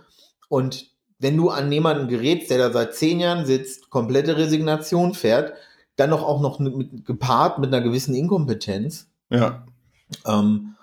und 0.49 0.91
wenn 1.19 1.37
du 1.37 1.51
an 1.51 1.71
jemanden 1.71 2.09
gerätst, 2.09 2.51
der 2.51 2.59
da 2.59 2.73
seit 2.73 2.95
zehn 2.95 3.21
Jahren 3.21 3.45
sitzt, 3.47 3.91
komplette 3.91 4.37
Resignation 4.37 5.15
fährt, 5.15 5.53
dann 5.97 6.11
noch 6.11 6.23
auch 6.23 6.41
noch 6.41 6.59
mit, 6.59 7.05
gepaart 7.05 7.59
mit 7.59 7.73
einer 7.73 7.83
gewissen 7.85 8.15
Inkompetenz, 8.15 9.09
Ja. 9.29 9.65
ähm, 10.27 10.75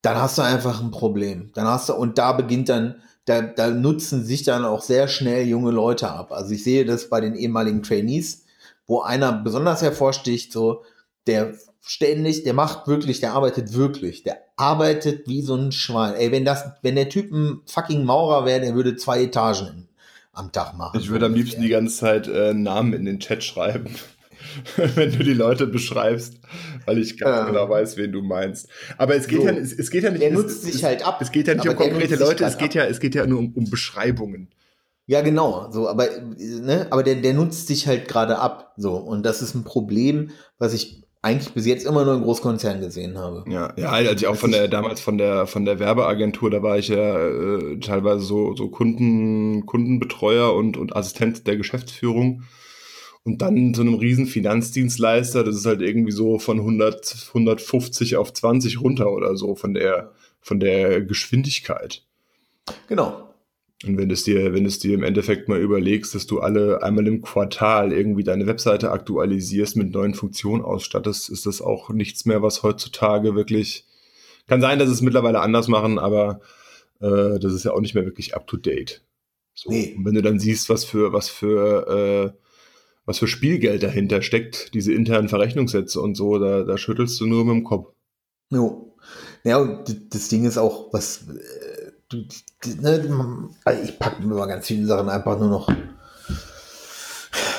dann 0.00 0.16
hast 0.16 0.38
du 0.38 0.42
einfach 0.42 0.82
ein 0.82 0.90
Problem. 0.90 1.50
Dann 1.54 1.66
hast 1.66 1.88
du, 1.88 1.94
und 1.94 2.18
da 2.18 2.32
beginnt 2.32 2.68
dann, 2.68 2.96
da, 3.26 3.42
da 3.42 3.68
nutzen 3.68 4.24
sich 4.24 4.42
dann 4.42 4.64
auch 4.64 4.82
sehr 4.82 5.08
schnell 5.08 5.46
junge 5.46 5.70
Leute 5.70 6.10
ab. 6.10 6.32
Also 6.32 6.52
ich 6.52 6.64
sehe 6.64 6.84
das 6.84 7.08
bei 7.08 7.20
den 7.20 7.34
ehemaligen 7.36 7.82
Trainees, 7.82 8.44
wo 8.86 9.02
einer 9.02 9.32
besonders 9.32 9.82
hervorsticht, 9.82 10.52
so, 10.52 10.82
der 11.26 11.54
ständig, 11.80 12.44
der 12.44 12.54
macht 12.54 12.86
wirklich, 12.86 13.20
der 13.20 13.32
arbeitet 13.32 13.74
wirklich, 13.74 14.22
der 14.22 14.38
arbeitet 14.56 15.26
wie 15.28 15.42
so 15.42 15.54
ein 15.56 15.72
Schwein. 15.72 16.14
Ey, 16.14 16.30
wenn 16.32 16.44
das, 16.44 16.64
wenn 16.82 16.94
der 16.94 17.08
Typ 17.08 17.32
ein 17.32 17.60
fucking 17.66 18.04
Maurer 18.04 18.46
wäre, 18.46 18.60
der 18.60 18.74
würde 18.74 18.96
zwei 18.96 19.22
Etagen 19.24 19.88
am 20.32 20.52
Tag 20.52 20.76
machen. 20.76 20.98
Ich 20.98 21.10
würde 21.10 21.26
am 21.26 21.34
liebsten 21.34 21.60
die 21.62 21.68
ganze 21.68 21.96
Zeit 21.96 22.28
äh, 22.28 22.54
Namen 22.54 22.92
in 22.92 23.04
den 23.04 23.18
Chat 23.20 23.42
schreiben, 23.44 23.94
wenn 24.76 25.12
du 25.12 25.24
die 25.24 25.34
Leute 25.34 25.66
beschreibst, 25.66 26.34
weil 26.86 26.98
ich 26.98 27.18
ganz 27.18 27.40
Ähm. 27.40 27.46
genau 27.48 27.68
weiß, 27.68 27.96
wen 27.96 28.12
du 28.12 28.22
meinst. 28.22 28.68
Aber 28.96 29.14
es 29.14 29.26
geht 29.26 29.40
So. 29.40 29.46
ja, 29.46 29.52
es, 29.52 29.72
es 29.72 29.90
geht 29.90 30.04
ja 30.04 30.10
nicht, 30.10 30.22
Der 30.22 30.30
es, 30.30 30.34
nutzt 30.34 30.62
sich 30.62 30.76
es, 30.76 30.82
halt 30.82 31.06
ab. 31.06 31.20
Es 31.20 31.32
geht 31.32 31.48
ja 31.48 31.54
nicht 31.54 31.68
um 31.68 31.76
konkrete 31.76 32.16
Leute, 32.16 32.44
es 32.44 32.56
geht 32.56 32.70
ab. 32.70 32.74
ja, 32.76 32.84
es 32.84 33.00
geht 33.00 33.14
ja 33.14 33.26
nur 33.26 33.40
um, 33.40 33.52
um 33.54 33.68
Beschreibungen. 33.68 34.48
Ja, 35.06 35.20
genau, 35.20 35.68
so, 35.72 35.88
aber, 35.88 36.08
ne, 36.38 36.86
aber 36.90 37.02
der, 37.02 37.16
der 37.16 37.34
nutzt 37.34 37.66
sich 37.66 37.88
halt 37.88 38.06
gerade 38.06 38.38
ab, 38.38 38.72
so, 38.76 38.94
und 38.94 39.24
das 39.26 39.42
ist 39.42 39.54
ein 39.54 39.64
Problem, 39.64 40.30
was 40.58 40.72
ich 40.72 41.02
eigentlich 41.22 41.54
bis 41.54 41.66
jetzt 41.66 41.86
immer 41.86 42.04
nur 42.04 42.14
in 42.14 42.22
Großkonzernen 42.22 42.82
gesehen 42.82 43.16
habe. 43.16 43.44
Ja, 43.48 43.72
ja, 43.76 43.90
als 43.90 44.20
ich 44.20 44.26
auch 44.26 44.34
von 44.34 44.50
der 44.50 44.66
damals 44.66 45.00
von 45.00 45.18
der 45.18 45.46
von 45.46 45.64
der 45.64 45.78
Werbeagentur, 45.78 46.50
da 46.50 46.62
war 46.62 46.78
ich 46.78 46.88
ja 46.88 47.28
äh, 47.28 47.78
teilweise 47.78 48.24
so 48.24 48.56
so 48.56 48.68
Kunden 48.68 49.64
Kundenbetreuer 49.64 50.52
und 50.52 50.76
und 50.76 50.96
Assistent 50.96 51.46
der 51.46 51.56
Geschäftsführung 51.56 52.42
und 53.24 53.40
dann 53.40 53.72
so 53.72 53.82
einem 53.82 53.94
riesen 53.94 54.26
Finanzdienstleister, 54.26 55.44
das 55.44 55.54
ist 55.54 55.66
halt 55.66 55.80
irgendwie 55.80 56.10
so 56.10 56.40
von 56.40 56.58
100 56.58 57.28
150 57.28 58.16
auf 58.16 58.32
20 58.32 58.80
runter 58.80 59.12
oder 59.12 59.36
so 59.36 59.54
von 59.54 59.74
der 59.74 60.10
von 60.40 60.58
der 60.58 61.02
Geschwindigkeit. 61.02 62.02
Genau. 62.88 63.31
Und 63.84 63.98
wenn 63.98 64.10
es 64.10 64.22
dir, 64.22 64.54
wenn 64.54 64.64
es 64.64 64.78
dir 64.78 64.94
im 64.94 65.02
Endeffekt 65.02 65.48
mal 65.48 65.60
überlegst, 65.60 66.14
dass 66.14 66.26
du 66.26 66.40
alle 66.40 66.82
einmal 66.82 67.06
im 67.06 67.20
Quartal 67.20 67.92
irgendwie 67.92 68.22
deine 68.22 68.46
Webseite 68.46 68.92
aktualisierst, 68.92 69.76
mit 69.76 69.92
neuen 69.92 70.14
Funktionen 70.14 70.62
ausstattest, 70.62 71.28
ist 71.30 71.46
das 71.46 71.60
auch 71.60 71.90
nichts 71.90 72.24
mehr, 72.24 72.42
was 72.42 72.62
heutzutage 72.62 73.34
wirklich. 73.34 73.86
Kann 74.46 74.60
sein, 74.60 74.78
dass 74.78 74.88
es 74.88 75.02
mittlerweile 75.02 75.40
anders 75.40 75.68
machen, 75.68 75.98
aber 75.98 76.40
äh, 77.00 77.38
das 77.40 77.52
ist 77.52 77.64
ja 77.64 77.72
auch 77.72 77.80
nicht 77.80 77.94
mehr 77.94 78.04
wirklich 78.04 78.34
up 78.34 78.46
to 78.46 78.56
date. 78.56 79.02
So. 79.54 79.70
Nee. 79.70 79.94
Und 79.96 80.04
wenn 80.04 80.14
du 80.14 80.22
dann 80.22 80.38
siehst, 80.38 80.68
was 80.68 80.84
für, 80.84 81.12
was 81.12 81.28
für, 81.28 82.34
äh, 82.34 82.38
was 83.04 83.18
für 83.18 83.26
Spielgeld 83.26 83.82
dahinter 83.82 84.22
steckt, 84.22 84.74
diese 84.74 84.92
internen 84.92 85.28
Verrechnungssätze 85.28 86.00
und 86.00 86.14
so, 86.14 86.38
da, 86.38 86.62
da 86.62 86.78
schüttelst 86.78 87.20
du 87.20 87.26
nur 87.26 87.44
mit 87.44 87.54
dem 87.54 87.64
Kopf. 87.64 87.92
Jo. 88.50 88.96
Ja, 89.44 89.58
und 89.58 90.14
das 90.14 90.28
Ding 90.28 90.44
ist 90.44 90.58
auch, 90.58 90.92
was, 90.92 91.26
äh, 92.12 92.24
du, 92.62 92.74
d- 92.74 92.80
ne, 92.80 93.48
also 93.64 93.82
ich 93.82 93.98
packe 93.98 94.22
mir 94.22 94.34
immer 94.34 94.46
ganz 94.46 94.66
viele 94.66 94.86
Sachen 94.86 95.08
einfach 95.08 95.38
nur 95.38 95.48
noch. 95.48 95.68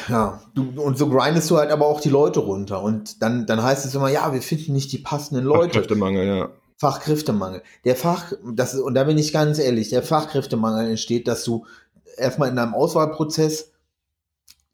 Ja, 0.09 0.41
du, 0.53 0.81
und 0.81 0.97
so 0.97 1.09
grindest 1.09 1.49
du 1.49 1.57
halt 1.57 1.71
aber 1.71 1.87
auch 1.87 2.01
die 2.01 2.09
Leute 2.09 2.41
runter. 2.41 2.83
Und 2.83 3.21
dann, 3.21 3.45
dann 3.45 3.63
heißt 3.63 3.85
es 3.85 3.95
immer, 3.95 4.09
ja, 4.09 4.33
wir 4.33 4.41
finden 4.41 4.73
nicht 4.73 4.91
die 4.91 4.97
passenden 4.97 5.45
Leute. 5.45 5.69
Fachkräftemangel, 5.69 6.25
ja. 6.25 6.49
Fachkräftemangel. 6.77 7.63
Der 7.85 7.95
Fach, 7.95 8.33
das 8.53 8.73
ist, 8.73 8.81
und 8.81 8.95
da 8.95 9.05
bin 9.05 9.17
ich 9.17 9.31
ganz 9.31 9.59
ehrlich, 9.59 9.89
der 9.89 10.03
Fachkräftemangel 10.03 10.89
entsteht, 10.89 11.27
dass 11.27 11.45
du 11.45 11.65
erstmal 12.17 12.49
in 12.49 12.57
deinem 12.57 12.73
Auswahlprozess, 12.73 13.71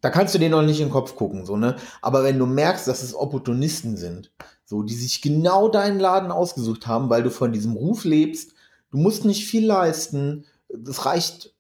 da 0.02 0.10
kannst 0.10 0.34
du 0.34 0.40
dir 0.40 0.50
noch 0.50 0.64
nicht 0.64 0.80
in 0.80 0.88
den 0.88 0.94
Kopf 0.94 1.16
gucken, 1.16 1.46
so, 1.46 1.58
ne? 1.58 1.76
Aber 2.02 2.24
wenn 2.24 2.40
du 2.40 2.46
merkst, 2.46 2.88
dass 2.88 3.04
es 3.04 3.14
Opportunisten 3.14 3.98
sind, 3.98 4.32
so, 4.66 4.82
die 4.82 4.96
sich 4.96 5.22
genau 5.22 5.70
deinen 5.70 6.00
Laden 6.00 6.32
ausgesucht 6.32 6.88
haben, 6.88 7.10
weil 7.10 7.22
du 7.22 7.30
von 7.30 7.52
diesem 7.52 7.74
Ruf 7.74 8.06
lebst, 8.06 8.54
du 8.92 8.98
musst 8.98 9.26
nicht 9.26 9.46
viel 9.46 9.66
leisten, 9.66 10.46
das 10.70 11.06
reicht, 11.06 11.54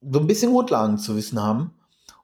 so 0.00 0.20
ein 0.20 0.26
bisschen 0.26 0.52
Grundlagen 0.52 0.98
zu 0.98 1.16
wissen 1.16 1.42
haben. 1.42 1.74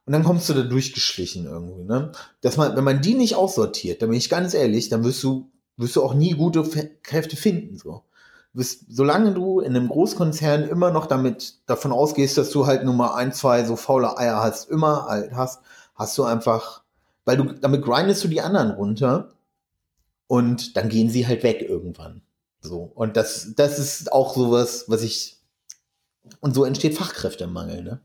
Und 0.05 0.13
dann 0.13 0.23
kommst 0.23 0.49
du 0.49 0.53
da 0.53 0.63
durchgeschlichen 0.63 1.45
irgendwie, 1.45 1.83
ne? 1.83 2.11
Dass 2.41 2.57
man, 2.57 2.75
wenn 2.75 2.83
man 2.83 3.01
die 3.01 3.13
nicht 3.13 3.35
aussortiert, 3.35 4.01
dann 4.01 4.09
bin 4.09 4.17
ich 4.17 4.29
ganz 4.29 4.53
ehrlich, 4.53 4.89
dann 4.89 5.03
wirst 5.03 5.23
du 5.23 5.51
wirst 5.81 5.95
du 5.95 6.03
auch 6.03 6.13
nie 6.13 6.31
gute 6.31 6.63
Kräfte 7.03 7.35
finden. 7.35 7.77
So. 7.77 8.03
Wirst, 8.53 8.85
solange 8.89 9.33
du 9.33 9.59
in 9.59 9.75
einem 9.75 9.89
Großkonzern 9.89 10.67
immer 10.67 10.91
noch 10.91 11.07
damit 11.07 11.59
davon 11.65 11.91
ausgehst, 11.91 12.37
dass 12.37 12.51
du 12.51 12.65
halt 12.65 12.83
nur 12.83 12.93
mal 12.93 13.15
ein, 13.15 13.33
zwei 13.33 13.63
so 13.65 13.75
faule 13.75 14.17
Eier 14.17 14.41
hast, 14.41 14.69
immer 14.69 15.05
halt 15.07 15.33
hast, 15.33 15.61
hast 15.95 16.17
du 16.17 16.23
einfach, 16.23 16.83
weil 17.25 17.37
du 17.37 17.53
damit 17.53 17.81
grindest 17.81 18.23
du 18.23 18.27
die 18.27 18.41
anderen 18.41 18.71
runter 18.71 19.33
und 20.27 20.77
dann 20.77 20.89
gehen 20.89 21.09
sie 21.09 21.27
halt 21.27 21.43
weg 21.43 21.61
irgendwann. 21.61 22.21
So. 22.61 22.91
Und 22.95 23.17
das, 23.17 23.53
das 23.55 23.79
ist 23.79 24.11
auch 24.11 24.35
sowas, 24.35 24.85
was 24.87 25.03
ich 25.03 25.41
Und 26.39 26.53
so 26.53 26.63
entsteht 26.63 26.95
Fachkräftemangel, 26.95 27.83
ne? 27.83 28.01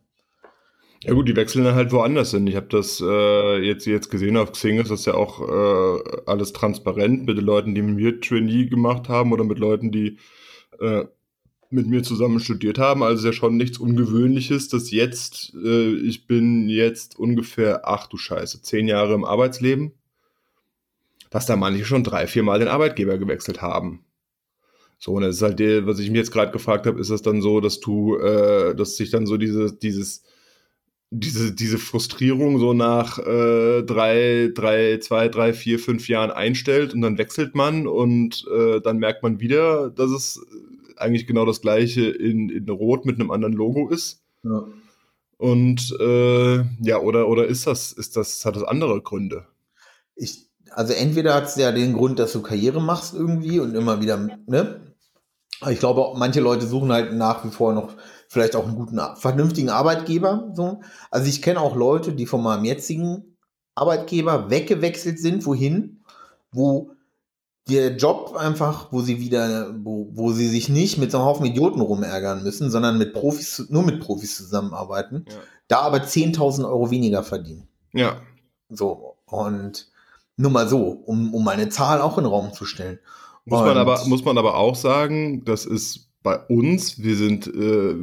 Ja 1.02 1.12
gut, 1.12 1.28
die 1.28 1.36
wechseln 1.36 1.64
dann 1.64 1.74
halt 1.74 1.92
woanders 1.92 2.30
hin. 2.30 2.46
Ich 2.46 2.56
habe 2.56 2.68
das 2.68 3.00
äh, 3.00 3.58
jetzt, 3.58 3.86
jetzt 3.86 4.10
gesehen 4.10 4.36
auf 4.36 4.52
Xing, 4.52 4.80
ist 4.80 4.90
das 4.90 5.04
ja 5.04 5.14
auch 5.14 5.40
äh, 5.46 6.22
alles 6.26 6.52
transparent 6.52 7.26
mit 7.26 7.36
den 7.36 7.44
Leuten, 7.44 7.74
die 7.74 7.82
mit 7.82 7.96
mir 7.96 8.20
Trainee 8.20 8.64
gemacht 8.66 9.08
haben 9.08 9.32
oder 9.32 9.44
mit 9.44 9.58
Leuten, 9.58 9.92
die 9.92 10.18
äh, 10.80 11.04
mit 11.68 11.86
mir 11.86 12.02
zusammen 12.02 12.40
studiert 12.40 12.78
haben. 12.78 13.02
Also 13.02 13.20
ist 13.20 13.24
ja 13.26 13.32
schon 13.32 13.56
nichts 13.56 13.78
Ungewöhnliches, 13.78 14.68
dass 14.68 14.90
jetzt, 14.90 15.52
äh, 15.54 15.94
ich 15.96 16.26
bin 16.26 16.68
jetzt 16.70 17.18
ungefähr, 17.18 17.86
ach 17.86 18.06
du 18.06 18.16
Scheiße, 18.16 18.62
zehn 18.62 18.88
Jahre 18.88 19.14
im 19.14 19.24
Arbeitsleben, 19.24 19.92
dass 21.30 21.46
da 21.46 21.56
manche 21.56 21.84
schon 21.84 22.04
drei, 22.04 22.26
vier 22.26 22.42
Mal 22.42 22.58
den 22.58 22.68
Arbeitgeber 22.68 23.18
gewechselt 23.18 23.60
haben. 23.60 24.05
So, 24.98 25.12
und 25.12 25.22
das 25.22 25.36
ist 25.36 25.42
halt, 25.42 25.58
der, 25.58 25.86
was 25.86 25.98
ich 25.98 26.10
mir 26.10 26.18
jetzt 26.18 26.32
gerade 26.32 26.52
gefragt 26.52 26.86
habe, 26.86 27.00
ist 27.00 27.10
das 27.10 27.22
dann 27.22 27.42
so, 27.42 27.60
dass 27.60 27.80
du, 27.80 28.16
äh, 28.16 28.74
dass 28.74 28.96
sich 28.96 29.10
dann 29.10 29.26
so 29.26 29.36
diese, 29.36 29.72
dieses, 29.72 30.22
diese, 31.10 31.54
diese 31.54 31.78
Frustrierung 31.78 32.58
so 32.58 32.72
nach 32.72 33.18
äh, 33.18 33.82
drei, 33.82 34.50
drei, 34.54 34.98
zwei, 34.98 35.28
drei, 35.28 35.52
vier, 35.52 35.78
fünf 35.78 36.08
Jahren 36.08 36.30
einstellt 36.30 36.94
und 36.94 37.02
dann 37.02 37.18
wechselt 37.18 37.54
man 37.54 37.86
und 37.86 38.46
äh, 38.52 38.80
dann 38.80 38.98
merkt 38.98 39.22
man 39.22 39.40
wieder, 39.40 39.90
dass 39.90 40.10
es 40.10 40.44
eigentlich 40.96 41.26
genau 41.26 41.44
das 41.44 41.60
gleiche 41.60 42.08
in, 42.08 42.48
in 42.48 42.68
Rot 42.68 43.04
mit 43.04 43.20
einem 43.20 43.30
anderen 43.30 43.54
Logo 43.54 43.88
ist. 43.88 44.22
Ja. 44.42 44.66
Und 45.38 45.94
äh, 46.00 46.56
ja, 46.80 46.98
oder, 46.98 47.28
oder 47.28 47.46
ist 47.46 47.66
das, 47.66 47.92
ist 47.92 48.16
das, 48.16 48.44
hat 48.44 48.56
das 48.56 48.62
andere 48.62 49.02
Gründe? 49.02 49.44
Ich, 50.14 50.46
also 50.70 50.94
entweder 50.94 51.34
hat 51.34 51.44
es 51.44 51.56
ja 51.56 51.72
den 51.72 51.92
Grund, 51.92 52.18
dass 52.18 52.32
du 52.32 52.40
Karriere 52.42 52.80
machst 52.80 53.14
irgendwie 53.14 53.60
und 53.60 53.74
immer 53.74 54.00
wieder, 54.00 54.38
ne? 54.46 54.80
Ich 55.70 55.78
glaube, 55.78 56.18
manche 56.18 56.40
Leute 56.40 56.66
suchen 56.66 56.92
halt 56.92 57.14
nach 57.14 57.44
wie 57.44 57.50
vor 57.50 57.72
noch 57.72 57.94
vielleicht 58.28 58.56
auch 58.56 58.66
einen 58.66 58.76
guten, 58.76 59.00
vernünftigen 59.16 59.70
Arbeitgeber. 59.70 60.52
So. 60.54 60.80
Also 61.10 61.28
ich 61.28 61.40
kenne 61.42 61.60
auch 61.60 61.76
Leute, 61.76 62.12
die 62.12 62.26
von 62.26 62.42
meinem 62.42 62.64
jetzigen 62.64 63.36
Arbeitgeber 63.74 64.50
weggewechselt 64.50 65.18
sind, 65.18 65.46
wohin, 65.46 66.02
wo 66.50 66.90
der 67.68 67.96
Job 67.96 68.36
einfach, 68.36 68.92
wo 68.92 69.00
sie 69.00 69.18
wieder, 69.20 69.74
wo, 69.82 70.08
wo 70.12 70.32
sie 70.32 70.48
sich 70.48 70.68
nicht 70.68 70.98
mit 70.98 71.10
so 71.10 71.18
einem 71.18 71.26
Haufen 71.26 71.46
Idioten 71.46 71.80
rumärgern 71.80 72.42
müssen, 72.42 72.70
sondern 72.70 72.96
mit 72.98 73.12
Profis, 73.12 73.66
nur 73.70 73.82
mit 73.82 74.00
Profis 74.00 74.36
zusammenarbeiten, 74.36 75.24
ja. 75.28 75.34
da 75.68 75.80
aber 75.80 75.98
10.000 75.98 76.64
Euro 76.64 76.90
weniger 76.90 77.24
verdienen. 77.24 77.68
Ja. 77.92 78.20
So, 78.68 79.16
und 79.26 79.90
nur 80.36 80.50
mal 80.50 80.68
so, 80.68 80.88
um, 80.88 81.34
um 81.34 81.48
eine 81.48 81.68
Zahl 81.68 82.00
auch 82.00 82.18
in 82.18 82.24
den 82.24 82.32
Raum 82.32 82.52
zu 82.52 82.66
stellen. 82.66 82.98
Muss 83.46 83.60
man, 83.60 83.78
aber, 83.78 84.04
muss 84.06 84.24
man 84.24 84.38
aber 84.38 84.56
auch 84.56 84.74
sagen, 84.74 85.44
das 85.44 85.66
ist 85.66 86.10
bei 86.24 86.36
uns, 86.36 87.00
wir 87.00 87.16
sind, 87.16 87.46
äh, 87.46 87.94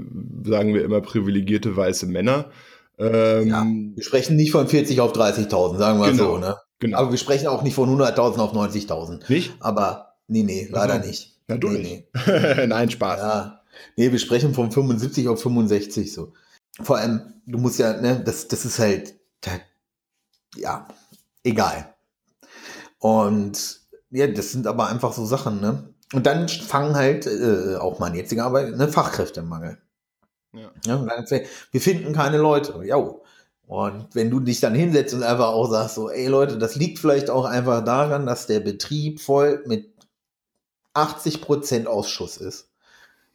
sagen 0.46 0.74
wir 0.74 0.86
immer, 0.86 1.02
privilegierte 1.02 1.76
weiße 1.76 2.06
Männer. 2.06 2.50
Ähm, 2.98 3.48
ja, 3.48 3.66
wir 3.66 4.04
sprechen 4.04 4.38
nicht 4.38 4.52
von 4.52 4.68
40 4.68 5.02
auf 5.02 5.12
30.000, 5.12 5.78
sagen 5.78 6.00
wir 6.00 6.12
genau. 6.12 6.36
so, 6.36 6.38
ne? 6.38 6.56
Genau. 6.80 6.98
Aber 6.98 7.12
wir 7.12 7.18
sprechen 7.18 7.48
auch 7.48 7.64
nicht 7.64 7.76
von 7.76 7.90
100.000 7.90 8.38
auf 8.38 8.54
90.000. 8.54 9.30
Nicht? 9.30 9.54
Aber 9.60 10.16
nee, 10.28 10.44
nee, 10.44 10.70
leider 10.72 10.94
also, 10.94 11.08
nicht. 11.08 11.38
Natürlich. 11.48 11.82
Nee, 11.82 12.08
nee. 12.26 12.68
Nein, 12.68 12.90
Spaß. 12.90 13.20
Ja. 13.20 13.62
Nee, 13.98 14.12
wir 14.12 14.20
sprechen 14.20 14.54
von 14.54 14.72
75 14.72 15.28
auf 15.28 15.42
65 15.42 16.14
so. 16.14 16.34
Vor 16.82 16.98
allem, 16.98 17.34
du 17.46 17.58
musst 17.58 17.80
ja, 17.80 18.00
ne, 18.00 18.22
das, 18.24 18.48
das 18.48 18.64
ist 18.64 18.80
halt, 18.80 19.16
ja, 20.56 20.88
egal. 21.44 21.94
Und 23.00 23.83
ja, 24.14 24.28
das 24.28 24.52
sind 24.52 24.68
aber 24.68 24.88
einfach 24.88 25.14
so 25.14 25.26
Sachen, 25.26 25.60
ne? 25.60 25.90
Und 26.14 26.28
dann 26.28 26.48
fangen 26.48 26.96
halt 26.96 27.26
äh, 27.26 27.76
auch 27.78 28.00
mein 28.00 28.14
jetziger 28.14 28.46
Arbeit, 28.46 28.78
ne, 28.78 28.88
Fachkräftemangel. 28.88 29.80
Ja. 30.54 30.72
ja 30.86 31.24
wir 31.72 31.82
finden 31.82 32.14
keine 32.14 32.38
Leute. 32.38 32.82
Ja, 32.86 32.98
und 33.66 34.08
wenn 34.14 34.30
du 34.30 34.40
dich 34.40 34.60
dann 34.60 34.76
hinsetzt 34.76 35.16
und 35.16 35.24
einfach 35.24 35.48
auch 35.48 35.70
sagst, 35.72 35.96
so, 35.96 36.10
ey 36.10 36.28
Leute, 36.28 36.60
das 36.60 36.76
liegt 36.76 37.00
vielleicht 37.00 37.32
auch 37.32 37.46
einfach 37.46 37.84
daran, 37.84 38.28
dass 38.28 38.46
der 38.46 38.60
Betrieb 38.60 39.20
voll 39.20 39.64
mit 39.66 39.90
80% 40.94 41.88
Ausschuss 41.88 42.38
ist, 42.38 42.70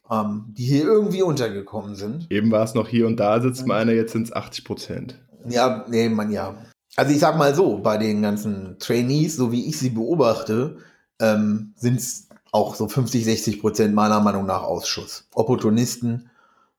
ähm, 0.09 0.45
die 0.57 0.66
hier 0.66 0.85
irgendwie 0.85 1.22
untergekommen 1.22 1.97
sind. 1.97 2.31
Eben 2.31 2.53
war 2.53 2.62
es 2.62 2.74
noch 2.74 2.87
hier 2.87 3.09
und 3.09 3.16
da 3.16 3.41
sitzt 3.41 3.62
mhm. 3.62 3.68
meiner, 3.68 3.93
jetzt 3.93 4.12
sind 4.12 4.29
es 4.29 4.33
80%. 4.33 5.14
Ja, 5.49 5.85
nee, 5.89 6.09
man, 6.09 6.31
ja. 6.31 6.57
Also 6.99 7.12
ich 7.12 7.20
sag 7.20 7.38
mal 7.38 7.55
so, 7.55 7.78
bei 7.78 7.96
den 7.96 8.22
ganzen 8.22 8.76
Trainees, 8.80 9.36
so 9.36 9.53
wie 9.53 9.68
ich 9.68 9.78
sie 9.78 9.90
beobachte, 9.90 10.78
ähm, 11.20 11.72
sind 11.76 12.01
es 12.01 12.26
auch 12.51 12.74
so 12.74 12.88
50, 12.88 13.24
60 13.24 13.61
Prozent 13.61 13.94
meiner 13.94 14.18
Meinung 14.18 14.46
nach 14.46 14.64
Ausschuss. 14.64 15.28
Opportunisten, 15.32 16.28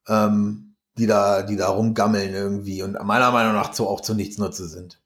ähm, 0.10 0.76
die 0.98 1.08
da, 1.08 1.44
die 1.44 1.56
da 1.56 1.70
rumgammeln 1.70 2.34
irgendwie 2.34 2.84
und 2.84 3.02
meiner 3.02 3.32
Meinung 3.32 3.54
nach 3.54 3.72
zu, 3.72 3.88
auch 3.88 4.02
zu 4.02 4.14
nichts 4.14 4.38
Nutze 4.38 4.68
sind. 4.68 5.00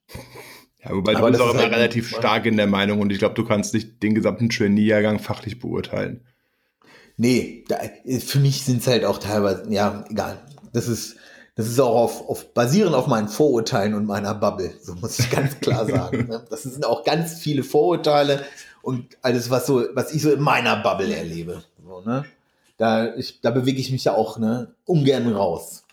Ja, 0.83 0.95
wobei 0.95 1.15
Aber 1.15 1.27
du 1.27 1.33
bist 1.33 1.43
auch 1.43 1.53
immer 1.53 1.61
halt 1.61 1.73
relativ 1.73 2.09
stark 2.09 2.47
in 2.47 2.57
der 2.57 2.65
Meinung 2.65 2.99
und 2.99 3.11
ich 3.11 3.19
glaube, 3.19 3.35
du 3.35 3.45
kannst 3.45 3.75
nicht 3.75 4.01
den 4.01 4.15
gesamten 4.15 4.49
Trainee-Jahrgang 4.49 5.19
fachlich 5.19 5.59
beurteilen. 5.59 6.25
Nee, 7.17 7.65
da, 7.67 7.77
für 8.19 8.39
mich 8.39 8.65
sind 8.65 8.81
es 8.81 8.87
halt 8.87 9.05
auch 9.05 9.19
teilweise, 9.19 9.71
ja, 9.71 10.05
egal. 10.09 10.39
Das 10.73 10.87
ist, 10.87 11.17
das 11.55 11.67
ist 11.67 11.79
auch 11.79 11.95
auf, 11.95 12.29
auf 12.29 12.53
basierend 12.53 12.95
auf 12.95 13.07
meinen 13.07 13.27
Vorurteilen 13.27 13.93
und 13.93 14.05
meiner 14.05 14.33
Bubble, 14.33 14.73
so 14.81 14.95
muss 14.95 15.19
ich 15.19 15.29
ganz 15.29 15.59
klar 15.59 15.85
sagen. 15.85 16.27
Ne? 16.27 16.43
Das 16.49 16.63
sind 16.63 16.85
auch 16.85 17.03
ganz 17.03 17.39
viele 17.39 17.63
Vorurteile 17.63 18.43
und 18.81 19.17
alles, 19.21 19.49
was 19.49 19.67
so, 19.67 19.85
was 19.93 20.13
ich 20.13 20.21
so 20.23 20.31
in 20.31 20.41
meiner 20.41 20.77
Bubble 20.77 21.15
erlebe. 21.15 21.63
So, 21.85 22.01
ne? 22.01 22.25
Da, 22.77 23.13
ich, 23.15 23.39
da 23.41 23.51
bewege 23.51 23.79
ich 23.79 23.91
mich 23.91 24.03
ja 24.05 24.15
auch 24.15 24.39
ne, 24.39 24.73
ungern 24.85 25.31
raus. 25.31 25.83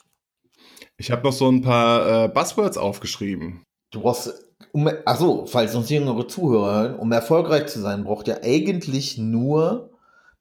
Ich 0.97 1.11
habe 1.11 1.23
noch 1.23 1.33
so 1.33 1.51
ein 1.51 1.61
paar 1.61 2.25
äh, 2.25 2.29
Buzzwords 2.29 2.79
aufgeschrieben. 2.79 3.63
Du 3.91 4.01
brauchst, 4.01 4.33
um, 4.73 4.89
achso, 5.05 5.45
falls 5.47 5.75
uns 5.75 5.91
jüngere 5.91 6.27
Zuhörer 6.27 6.83
hören, 6.83 6.95
um 6.95 7.13
erfolgreich 7.13 7.67
zu 7.67 7.81
sein, 7.81 8.05
braucht 8.05 8.29
ihr 8.29 8.43
eigentlich 8.43 9.19
nur 9.19 9.91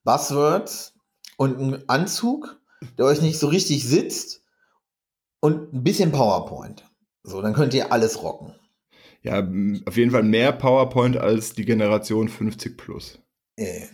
Buzzwords 0.06 0.94
und 1.36 1.58
einen 1.58 1.90
Anzug, 1.90 2.60
der 2.98 3.06
euch 3.06 3.22
nicht 3.22 3.38
so 3.38 3.48
richtig 3.48 3.86
sitzt 3.86 4.39
und 5.40 5.74
ein 5.74 5.84
bisschen 5.84 6.12
PowerPoint. 6.12 6.84
So, 7.24 7.42
dann 7.42 7.54
könnt 7.54 7.74
ihr 7.74 7.92
alles 7.92 8.22
rocken. 8.24 8.54
Ja, 9.22 9.46
auf 9.86 9.98
jeden 9.98 10.12
Fall 10.12 10.24
mehr 10.24 10.52
PowerPoint 10.54 11.18
als 11.18 11.54
die 11.54 11.66
Generation 11.66 12.30
50 12.30 12.78
plus. 12.78 13.20
Äh, 13.58 13.88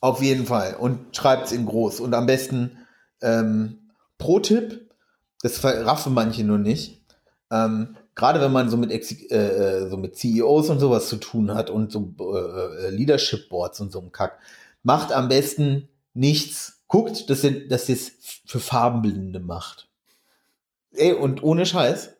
auf 0.00 0.22
jeden 0.22 0.46
Fall. 0.46 0.74
Und 0.74 1.16
schreibt 1.16 1.46
es 1.46 1.52
in 1.52 1.64
groß. 1.64 2.00
Und 2.00 2.12
am 2.14 2.26
besten 2.26 2.78
ähm, 3.22 3.90
Pro-Tipp, 4.18 4.90
das 5.40 5.58
verraffen 5.58 6.12
manche 6.12 6.44
nur 6.44 6.58
nicht. 6.58 7.02
Ähm, 7.50 7.96
Gerade 8.14 8.40
wenn 8.42 8.52
man 8.52 8.68
so 8.68 8.76
mit, 8.76 8.90
Ex 8.90 9.10
äh, 9.30 9.36
äh, 9.36 9.88
so 9.88 9.96
mit 9.96 10.16
CEOs 10.16 10.68
und 10.68 10.80
sowas 10.80 11.08
zu 11.08 11.16
tun 11.16 11.54
hat 11.54 11.70
und 11.70 11.90
so 11.90 12.14
äh, 12.20 12.88
äh, 12.88 12.90
Leadership 12.90 13.48
Boards 13.48 13.80
und 13.80 13.90
so 13.90 14.00
ein 14.00 14.12
Kack, 14.12 14.38
macht 14.82 15.12
am 15.12 15.28
besten 15.28 15.88
nichts. 16.12 16.82
Guckt, 16.88 17.30
dass 17.30 17.42
ihr, 17.42 17.68
dass 17.68 17.88
ihr 17.88 17.94
es 17.94 18.12
für 18.44 18.60
Farbenblinde 18.60 19.40
macht. 19.40 19.88
Ey, 20.94 21.12
und 21.12 21.42
ohne 21.42 21.66
Scheiß, 21.66 22.14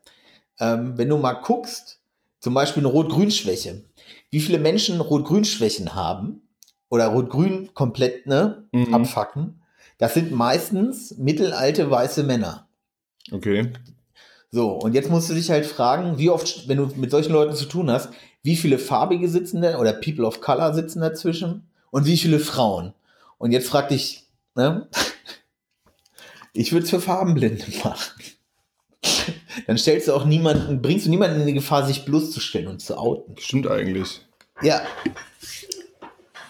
ähm, 0.61 0.97
wenn 0.97 1.09
du 1.09 1.19
mal 1.19 1.35
guckst, 1.35 2.01
zum 2.41 2.55
Beispiel 2.55 2.83
eine 2.83 2.93
Rot-Grün-Schwäche, 2.93 3.85
wie 4.31 4.41
viele 4.41 4.59
Menschen 4.59 5.01
Rot-Grün-Schwächen 5.01 5.95
haben 5.95 6.43
oder 6.89 7.09
Rot-Grün 7.09 7.75
komplett 7.75 8.27
ne, 8.27 8.69
mhm. 8.73 8.95
abfacken, 8.95 9.63
das 9.99 10.15
sind 10.15 10.33
meistens 10.33 11.17
mittelalte 11.19 11.91
weiße 11.91 12.25
Männer. 12.25 12.69
Okay. 13.31 13.73
So, 14.51 14.73
und 14.73 14.95
jetzt 14.95 15.09
musst 15.11 15.31
du 15.31 15.35
dich 15.35 15.51
halt 15.51 15.65
fragen, 15.65 16.19
wie 16.19 16.29
oft, 16.29 16.69
wenn 16.69 16.77
du 16.77 16.87
mit 16.97 17.11
solchen 17.11 17.33
Leuten 17.33 17.55
zu 17.55 17.67
tun 17.67 17.91
hast, 17.91 18.11
wie 18.43 18.57
viele 18.57 18.79
farbige 18.79 19.29
sitzen 19.29 19.63
da 19.63 19.79
oder 19.79 19.93
People 19.93 20.27
of 20.27 20.41
Color 20.41 20.75
sitzen 20.75 21.01
dazwischen 21.01 21.69
und 21.91 22.07
wie 22.07 22.17
viele 22.17 22.41
Frauen. 22.41 22.93
Und 23.39 23.53
jetzt 23.53 23.69
frag 23.69 23.89
dich, 23.89 24.27
ne? 24.55 24.89
Ich 26.55 26.73
würde 26.73 26.85
es 26.85 26.91
für 26.91 27.01
Farbenblinde 27.01 27.65
machen. 27.85 28.23
Dann 29.67 29.79
stellst 29.79 30.09
du 30.09 30.13
auch 30.13 30.25
niemanden, 30.25 30.83
bringst 30.83 31.07
du 31.07 31.11
niemanden 31.11 31.41
in 31.41 31.47
die 31.47 31.55
Gefahr, 31.55 31.87
sich 31.87 32.05
bloßzustellen 32.05 32.69
und 32.69 32.81
zu 32.81 32.97
outen. 32.97 33.37
Stimmt 33.39 33.67
eigentlich. 33.67 34.21
Ja. 34.63 34.83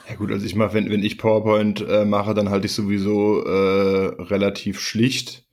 Ja 0.09 0.15
gut, 0.17 0.31
also 0.31 0.45
ich 0.45 0.55
mache, 0.55 0.75
wenn, 0.75 0.91
wenn 0.91 1.03
ich 1.03 1.19
PowerPoint 1.19 1.81
äh, 1.81 2.05
mache, 2.05 2.35
dann 2.35 2.51
halte 2.51 2.67
ich 2.67 2.75
sowieso 2.75 3.45
äh, 3.45 4.23
relativ 4.23 4.81
schlicht. 4.81 5.45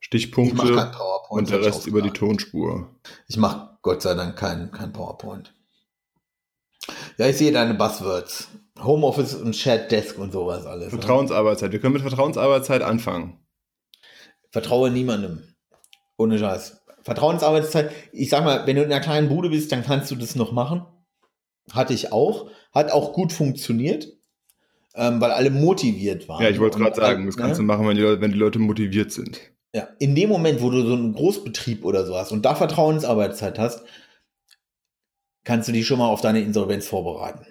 Stichpunkte 0.00 0.92
und 1.28 1.50
der 1.50 1.62
Rest 1.62 1.86
über 1.86 2.02
die 2.02 2.10
Tonspur. 2.10 2.88
Ich 3.26 3.36
mache 3.36 3.78
Gott 3.82 4.02
sei 4.02 4.14
Dank 4.14 4.36
kein, 4.36 4.70
kein 4.70 4.92
PowerPoint. 4.92 5.52
Ja, 7.18 7.26
ich 7.26 7.36
sehe 7.36 7.52
deine 7.52 7.74
Buzzwords. 7.74 8.48
Homeoffice 8.82 9.34
und 9.34 9.56
Shared 9.56 9.90
Desk 9.90 10.18
und 10.18 10.32
sowas 10.32 10.64
alles. 10.64 10.92
Ne? 10.92 10.98
Vertrauensarbeitszeit. 10.98 11.72
Wir 11.72 11.80
können 11.80 11.94
mit 11.94 12.02
Vertrauensarbeitszeit 12.02 12.82
anfangen. 12.82 13.40
Vertraue 14.50 14.90
niemandem. 14.90 15.42
Ohne 16.18 16.38
Scheiß. 16.38 16.82
Vertrauensarbeitszeit, 17.02 17.90
ich 18.12 18.28
sag 18.28 18.44
mal, 18.44 18.66
wenn 18.66 18.76
du 18.76 18.82
in 18.82 18.92
einer 18.92 19.00
kleinen 19.00 19.30
Bude 19.30 19.48
bist, 19.48 19.72
dann 19.72 19.82
kannst 19.82 20.10
du 20.10 20.16
das 20.16 20.34
noch 20.34 20.52
machen. 20.52 20.82
Hatte 21.72 21.94
ich 21.94 22.12
auch. 22.12 22.50
Hat 22.74 22.90
auch 22.92 23.14
gut 23.14 23.32
funktioniert. 23.32 24.08
ähm, 24.94 25.20
weil 25.20 25.30
alle 25.30 25.50
motiviert 25.50 26.28
waren. 26.28 26.42
Ja, 26.42 26.50
ich 26.50 26.58
wollte 26.58 26.78
gerade 26.78 26.96
sagen, 26.96 27.24
das 27.26 27.36
äh, 27.36 27.40
kannst 27.40 27.58
du 27.58 27.62
ne? 27.62 27.66
machen, 27.68 27.86
wenn 27.86 27.96
die, 27.96 28.02
Leute, 28.02 28.20
wenn 28.20 28.32
die 28.32 28.38
Leute 28.38 28.58
motiviert 28.58 29.12
sind. 29.12 29.40
Ja, 29.74 29.86
in 30.00 30.14
dem 30.16 30.28
Moment, 30.28 30.60
wo 30.60 30.70
du 30.70 30.84
so 30.84 30.94
einen 30.94 31.12
Großbetrieb 31.14 31.84
oder 31.84 32.04
so 32.04 32.16
hast 32.16 32.32
und 32.32 32.44
da 32.44 32.54
Vertrauensarbeitszeit 32.56 33.58
hast, 33.58 33.84
kannst 35.44 35.68
du 35.68 35.72
dich 35.72 35.86
schon 35.86 35.98
mal 35.98 36.08
auf 36.08 36.20
deine 36.20 36.40
Insolvenz 36.40 36.86
vorbereiten. 36.88 37.46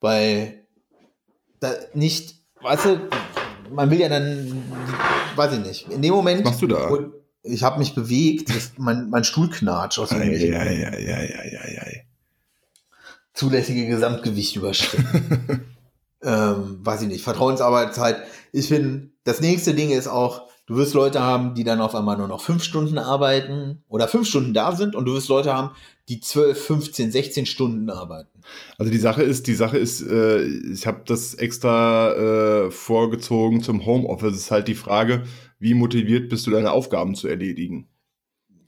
Weil 0.00 0.66
da 1.60 1.72
nicht, 1.94 2.36
weißt 2.62 2.84
du, 2.86 3.00
man 3.70 3.90
will 3.90 4.00
ja 4.00 4.08
dann, 4.08 4.62
weiß 5.36 5.52
ich 5.54 5.60
nicht, 5.60 5.88
in 5.90 6.02
dem 6.02 6.14
Moment, 6.14 6.40
Was 6.40 6.52
machst 6.52 6.62
du 6.62 6.66
da? 6.66 6.90
wo 6.90 6.98
ich 7.48 7.62
habe 7.62 7.78
mich 7.78 7.94
bewegt, 7.94 8.52
mein, 8.76 9.10
mein 9.10 9.24
Stuhl 9.24 9.50
knatscht 9.50 9.98
aus 9.98 10.10
ja, 10.10 10.22
ja, 10.22 10.64
ja. 10.64 11.82
zulässige 13.34 13.86
Gesamtgewicht 13.86 14.56
überschritten. 14.56 15.64
ähm, 16.22 16.78
weiß 16.80 17.02
ich 17.02 17.08
nicht, 17.08 17.22
Vertrauensarbeitszeit. 17.22 18.22
Ich 18.52 18.68
finde, 18.68 19.10
das 19.24 19.40
nächste 19.40 19.74
Ding 19.74 19.90
ist 19.90 20.08
auch, 20.08 20.48
du 20.66 20.76
wirst 20.76 20.94
Leute 20.94 21.20
haben, 21.20 21.54
die 21.54 21.64
dann 21.64 21.80
auf 21.80 21.94
einmal 21.94 22.18
nur 22.18 22.28
noch 22.28 22.40
fünf 22.40 22.62
Stunden 22.62 22.98
arbeiten 22.98 23.82
oder 23.88 24.08
fünf 24.08 24.28
Stunden 24.28 24.54
da 24.54 24.74
sind 24.74 24.94
und 24.94 25.04
du 25.04 25.14
wirst 25.14 25.28
Leute 25.28 25.54
haben, 25.54 25.70
die 26.08 26.20
12, 26.20 26.66
15, 26.66 27.12
16 27.12 27.46
Stunden 27.46 27.90
arbeiten. 27.90 28.40
Also 28.78 28.90
die 28.90 28.98
Sache 28.98 29.22
ist, 29.22 29.46
die 29.46 29.54
Sache 29.54 29.76
ist, 29.76 30.00
äh, 30.00 30.42
ich 30.42 30.86
habe 30.86 31.02
das 31.06 31.34
extra 31.34 32.12
äh, 32.14 32.70
vorgezogen 32.70 33.62
zum 33.62 33.84
Homeoffice. 33.84 34.34
Es 34.34 34.40
ist 34.44 34.50
halt 34.50 34.68
die 34.68 34.74
Frage, 34.74 35.24
wie 35.58 35.74
motiviert 35.74 36.28
bist 36.28 36.46
du, 36.46 36.50
deine 36.50 36.72
Aufgaben 36.72 37.14
zu 37.14 37.28
erledigen? 37.28 37.88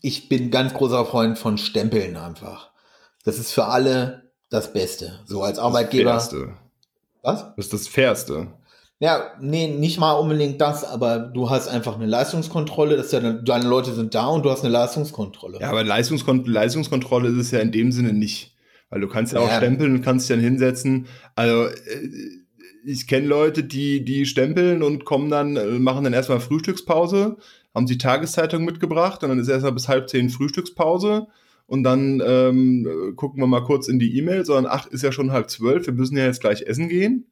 Ich 0.03 0.29
bin 0.29 0.51
ganz 0.51 0.73
großer 0.75 1.05
Freund 1.05 1.39
von 1.39 1.59
Stempeln 1.59 2.17
einfach. 2.17 2.71
Das 3.25 3.39
ist 3.39 3.53
für 3.53 3.67
alle 3.67 4.33
das 4.49 4.73
Beste. 4.73 5.21
So 5.27 5.43
als 5.43 5.59
Arbeitgeber. 5.59 6.13
Das 6.13 6.31
Fairste. 6.31 6.57
Was? 7.23 7.41
Das 7.57 7.67
ist 7.67 7.73
das 7.73 7.89
Fairste. 7.89 8.49
Ja, 8.99 9.33
nee, 9.41 9.69
nicht 9.69 9.99
mal 9.99 10.13
unbedingt 10.13 10.61
das, 10.61 10.85
aber 10.85 11.19
du 11.19 11.49
hast 11.49 11.69
einfach 11.69 11.95
eine 11.95 12.07
Leistungskontrolle, 12.07 12.97
dass 12.99 13.13
ja 13.13 13.21
deine 13.21 13.67
Leute 13.67 13.95
sind 13.95 14.15
da 14.15 14.27
und 14.27 14.43
du 14.45 14.51
hast 14.51 14.61
eine 14.63 14.73
Leistungskontrolle. 14.73 15.59
Ja, 15.61 15.71
aber 15.71 15.85
Leistungskon 15.85 16.45
Leistungskontrolle 16.45 17.29
ist 17.31 17.37
es 17.39 17.51
ja 17.51 17.61
in 17.61 17.73
dem 17.73 17.93
Sinne 17.93 18.13
nicht. 18.13 18.57
Weil 18.91 19.01
du 19.01 19.09
kannst 19.09 19.33
ja 19.33 19.41
auch 19.41 19.49
Ja. 19.49 19.57
stempeln 19.57 19.95
und 19.95 20.03
kannst 20.03 20.29
dich 20.29 20.37
dann 20.37 20.45
hinsetzen. 20.45 21.07
Also 21.37 21.67
äh, 21.67 22.09
ich 22.85 23.07
kenne 23.07 23.27
Leute, 23.27 23.65
die, 23.65 24.05
die 24.05 24.27
stempeln 24.27 24.83
und 24.83 25.05
kommen 25.05 25.31
dann, 25.31 25.57
äh, 25.57 25.79
machen 25.79 26.05
dann 26.05 26.13
erstmal 26.13 26.41
Frühstückspause, 26.41 27.37
haben 27.75 27.87
die 27.87 27.99
Tageszeitung 27.99 28.65
mitgebracht 28.65 29.23
und 29.23 29.29
dann 29.29 29.39
ist 29.39 29.49
erstmal 29.49 29.73
bis 29.73 29.89
halb 29.89 30.09
zehn 30.09 30.31
Frühstückspause. 30.31 31.27
Und 31.67 31.85
dann 31.85 32.21
ähm, 32.27 32.85
äh, 32.85 33.13
gucken 33.13 33.41
wir 33.41 33.47
mal 33.47 33.63
kurz 33.63 33.87
in 33.87 34.01
die 34.01 34.19
E-Mail, 34.19 34.45
sondern 34.45 34.73
ach, 34.73 34.87
ist 34.89 35.05
ja 35.05 35.13
schon 35.13 35.31
halb 35.31 35.51
zwölf, 35.51 35.87
wir 35.87 35.95
müssen 35.95 36.17
ja 36.17 36.25
jetzt 36.25 36.41
gleich 36.41 36.63
essen 36.63 36.89
gehen. 36.89 37.31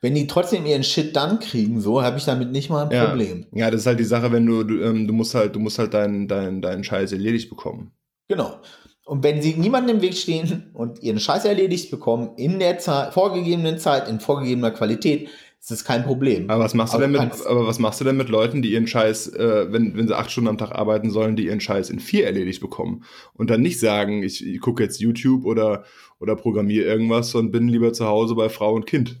Wenn 0.00 0.16
die 0.16 0.26
trotzdem 0.26 0.66
ihren 0.66 0.82
Shit 0.82 1.14
dann 1.14 1.38
kriegen, 1.38 1.80
so, 1.80 2.02
habe 2.02 2.18
ich 2.18 2.24
damit 2.24 2.50
nicht 2.50 2.70
mal 2.70 2.86
ein 2.86 2.90
Ja. 2.90 3.06
Problem. 3.06 3.46
Ja, 3.52 3.70
das 3.70 3.82
ist 3.82 3.86
halt 3.86 4.00
die 4.00 4.04
Sache, 4.04 4.32
wenn 4.32 4.44
du, 4.46 4.64
du, 4.64 4.82
ähm, 4.82 5.06
du 5.06 5.14
musst 5.14 5.36
halt, 5.36 5.54
du 5.54 5.60
musst 5.60 5.78
halt 5.78 5.94
deinen 5.94 6.26
dein, 6.26 6.60
deinen 6.60 6.82
Scheiß 6.82 7.12
erledigt 7.12 7.48
bekommen. 7.48 7.92
Genau. 8.28 8.60
Und 9.04 9.24
wenn 9.24 9.42
sie 9.42 9.54
niemandem 9.54 9.96
im 9.96 10.02
Weg 10.02 10.14
stehen 10.14 10.70
und 10.74 11.02
ihren 11.02 11.18
Scheiß 11.18 11.44
erledigt 11.44 11.90
bekommen, 11.90 12.30
in 12.36 12.60
der 12.60 12.78
Zeit, 12.78 13.12
vorgegebenen 13.12 13.78
Zeit, 13.78 14.08
in 14.08 14.20
vorgegebener 14.20 14.70
Qualität, 14.70 15.28
ist 15.62 15.70
das 15.70 15.84
kein 15.84 16.02
Problem. 16.02 16.50
Aber 16.50 16.64
was 16.64 16.74
machst 16.74 16.92
du 16.92 16.98
Aber 16.98 17.06
denn 17.06 17.12
mit, 17.12 17.46
aber 17.46 17.66
was 17.68 17.78
machst 17.78 18.00
du 18.00 18.04
denn 18.04 18.16
mit 18.16 18.28
Leuten, 18.28 18.62
die 18.62 18.72
ihren 18.72 18.88
Scheiß, 18.88 19.28
äh, 19.28 19.72
wenn, 19.72 19.96
wenn 19.96 20.08
sie 20.08 20.16
acht 20.16 20.30
Stunden 20.30 20.48
am 20.48 20.58
Tag 20.58 20.72
arbeiten 20.72 21.10
sollen, 21.10 21.36
die 21.36 21.46
ihren 21.46 21.60
Scheiß 21.60 21.90
in 21.90 22.00
vier 22.00 22.26
erledigt 22.26 22.60
bekommen 22.60 23.04
und 23.34 23.48
dann 23.48 23.60
nicht 23.60 23.78
sagen, 23.78 24.24
ich, 24.24 24.44
ich 24.44 24.60
gucke 24.60 24.82
jetzt 24.82 25.00
YouTube 25.00 25.44
oder, 25.44 25.84
oder 26.18 26.34
programmiere 26.34 26.86
irgendwas 26.86 27.34
und 27.36 27.52
bin 27.52 27.68
lieber 27.68 27.92
zu 27.92 28.06
Hause 28.06 28.34
bei 28.34 28.48
Frau 28.48 28.74
und 28.74 28.86
Kind. 28.86 29.20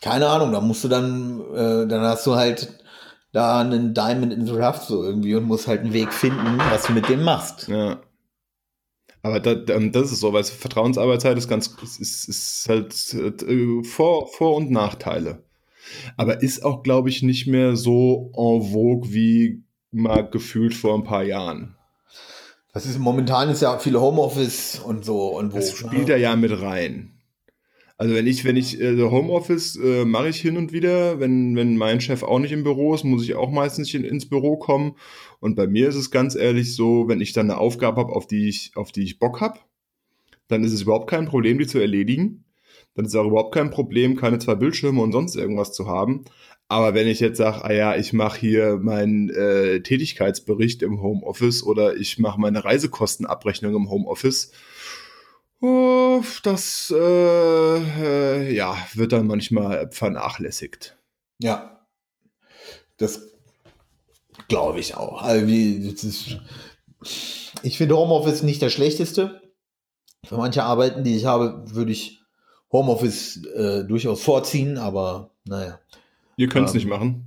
Keine 0.00 0.28
Ahnung, 0.28 0.50
da 0.50 0.60
musst 0.60 0.82
du 0.82 0.88
dann, 0.88 1.40
äh, 1.54 1.86
dann 1.86 2.00
hast 2.00 2.26
du 2.26 2.34
halt 2.34 2.79
da 3.32 3.60
einen 3.60 3.94
Diamond 3.94 4.32
in 4.32 4.46
the 4.46 4.52
Rough 4.52 4.82
so 4.82 5.02
irgendwie 5.04 5.34
und 5.34 5.44
musst 5.44 5.68
halt 5.68 5.80
einen 5.80 5.92
Weg 5.92 6.12
finden, 6.12 6.58
was 6.70 6.84
du 6.84 6.92
mit 6.92 7.08
dem 7.08 7.22
machst. 7.22 7.68
Ja. 7.68 8.00
Aber 9.22 9.38
da, 9.38 9.54
da, 9.54 9.78
das 9.78 10.12
ist 10.12 10.20
so, 10.20 10.32
weil 10.32 10.44
Vertrauensarbeitszeit 10.44 11.36
ist 11.36 11.48
ganz, 11.48 11.74
ist, 11.98 12.28
ist, 12.28 12.66
halt 12.68 12.94
äh, 13.14 13.82
Vor-, 13.84 14.28
Vor 14.28 14.56
und 14.56 14.70
Nachteile. 14.70 15.42
Aber 16.16 16.42
ist 16.42 16.64
auch, 16.64 16.82
glaube 16.82 17.10
ich, 17.10 17.22
nicht 17.22 17.46
mehr 17.46 17.76
so 17.76 18.30
en 18.34 18.72
vogue 18.72 19.12
wie 19.12 19.62
mal 19.90 20.28
gefühlt 20.28 20.74
vor 20.74 20.94
ein 20.94 21.04
paar 21.04 21.22
Jahren. 21.22 21.76
Das 22.72 22.86
ist 22.86 22.98
momentan 22.98 23.50
ist 23.50 23.62
ja 23.62 23.78
viel 23.78 23.98
Homeoffice 23.98 24.78
und 24.78 25.04
so 25.04 25.36
und 25.36 25.52
wo. 25.52 25.56
Das 25.56 25.76
spielt 25.76 26.08
da 26.08 26.16
ja 26.16 26.36
mit 26.36 26.60
rein. 26.62 27.19
Also 28.00 28.14
wenn 28.14 28.26
ich, 28.26 28.46
wenn 28.46 28.56
ich 28.56 28.80
äh, 28.80 28.96
Homeoffice 28.96 29.76
äh, 29.76 30.06
mache 30.06 30.30
ich 30.30 30.40
hin 30.40 30.56
und 30.56 30.72
wieder, 30.72 31.20
wenn, 31.20 31.54
wenn 31.54 31.76
mein 31.76 32.00
Chef 32.00 32.22
auch 32.22 32.38
nicht 32.38 32.52
im 32.52 32.62
Büro 32.62 32.94
ist, 32.94 33.04
muss 33.04 33.22
ich 33.22 33.34
auch 33.34 33.50
meistens 33.50 33.92
in, 33.92 34.04
ins 34.04 34.26
Büro 34.26 34.56
kommen. 34.56 34.96
Und 35.38 35.54
bei 35.54 35.66
mir 35.66 35.86
ist 35.86 35.96
es 35.96 36.10
ganz 36.10 36.34
ehrlich 36.34 36.74
so, 36.74 37.08
wenn 37.08 37.20
ich 37.20 37.34
dann 37.34 37.50
eine 37.50 37.60
Aufgabe 37.60 38.00
habe, 38.00 38.14
auf 38.14 38.26
die 38.26 38.48
ich, 38.48 38.72
auf 38.74 38.90
die 38.90 39.02
ich 39.02 39.18
Bock 39.18 39.42
habe, 39.42 39.58
dann 40.48 40.64
ist 40.64 40.72
es 40.72 40.80
überhaupt 40.80 41.10
kein 41.10 41.26
Problem, 41.26 41.58
die 41.58 41.66
zu 41.66 41.78
erledigen. 41.78 42.46
Dann 42.94 43.04
ist 43.04 43.12
es 43.12 43.20
auch 43.20 43.26
überhaupt 43.26 43.52
kein 43.52 43.68
Problem, 43.68 44.16
keine 44.16 44.38
zwei 44.38 44.54
Bildschirme 44.54 45.02
und 45.02 45.12
sonst 45.12 45.36
irgendwas 45.36 45.74
zu 45.74 45.86
haben. 45.86 46.24
Aber 46.68 46.94
wenn 46.94 47.06
ich 47.06 47.20
jetzt 47.20 47.36
sage, 47.36 47.66
ah 47.66 47.72
ja, 47.72 47.96
ich 47.96 48.14
mache 48.14 48.40
hier 48.40 48.78
meinen 48.78 49.28
äh, 49.28 49.82
Tätigkeitsbericht 49.82 50.82
im 50.82 51.02
Homeoffice 51.02 51.62
oder 51.64 51.96
ich 51.96 52.18
mache 52.18 52.40
meine 52.40 52.64
Reisekostenabrechnung 52.64 53.74
im 53.74 53.90
Homeoffice, 53.90 54.52
das 56.42 56.92
äh, 56.94 57.76
äh, 57.76 58.54
ja, 58.54 58.76
wird 58.94 59.12
dann 59.12 59.26
manchmal 59.26 59.90
vernachlässigt. 59.90 60.96
Ja. 61.38 61.86
Das 62.96 63.22
glaube 64.48 64.80
ich 64.80 64.96
auch. 64.96 65.22
Also 65.22 65.46
wie, 65.46 65.86
ist, 66.02 66.38
ich 67.62 67.78
finde 67.78 67.96
Homeoffice 67.96 68.42
nicht 68.42 68.62
das 68.62 68.72
Schlechteste. 68.72 69.40
Für 70.26 70.36
manche 70.36 70.64
Arbeiten, 70.64 71.04
die 71.04 71.16
ich 71.16 71.24
habe, 71.24 71.62
würde 71.74 71.92
ich 71.92 72.20
Homeoffice 72.72 73.42
äh, 73.54 73.84
durchaus 73.84 74.22
vorziehen, 74.22 74.78
aber 74.78 75.30
naja. 75.44 75.80
Ihr 76.36 76.48
könnt 76.48 76.68
es 76.68 76.74
Ähm. 76.74 76.78
nicht 76.78 76.88
machen. 76.88 77.26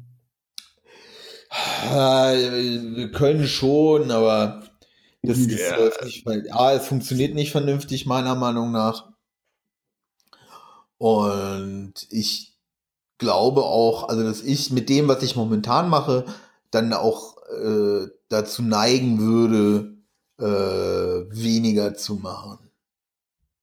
Äh, 1.91 2.95
wir 2.95 3.11
können 3.11 3.47
schon, 3.47 4.09
aber 4.09 4.62
das, 5.24 5.47
das 5.47 5.59
Ja. 5.59 5.76
läuft 5.78 6.03
nicht, 6.05 6.26
weil 6.26 6.49
A, 6.51 6.74
es 6.74 6.88
funktioniert 6.88 7.34
nicht 7.36 7.51
vernünftig, 7.51 8.05
meiner 8.05 8.36
Meinung 8.36 8.71
nach. 8.71 9.11
Und 10.97 11.93
ich 12.09 12.53
glaube 13.17 13.63
auch, 13.63 14.09
also 14.09 14.24
dass 14.24 14.41
ich 14.41 14.71
mit 14.71 14.89
dem, 14.89 15.07
was 15.07 15.24
ich 15.24 15.36
momentan 15.36 15.89
mache, 15.89 16.26
dann 16.71 16.93
auch 16.93 17.38
äh, 17.49 18.07
dazu 18.30 18.63
neigen 18.63 19.19
würde, 19.19 19.97
äh, 20.39 20.45
weniger 21.36 21.95
zu 21.95 22.15
machen. 22.15 22.59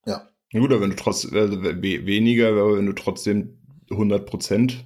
Ja, 0.07 0.29
Gut, 0.53 0.71
aber 0.73 0.81
wenn 0.81 0.91
du 0.91 0.97
trotz 0.97 1.25
äh, 1.25 1.51
we 1.83 2.07
weniger, 2.07 2.49
aber 2.51 2.77
wenn 2.77 2.87
du 2.87 2.93
trotzdem 2.93 3.59
100 3.91 4.27
Prozent. 4.27 4.85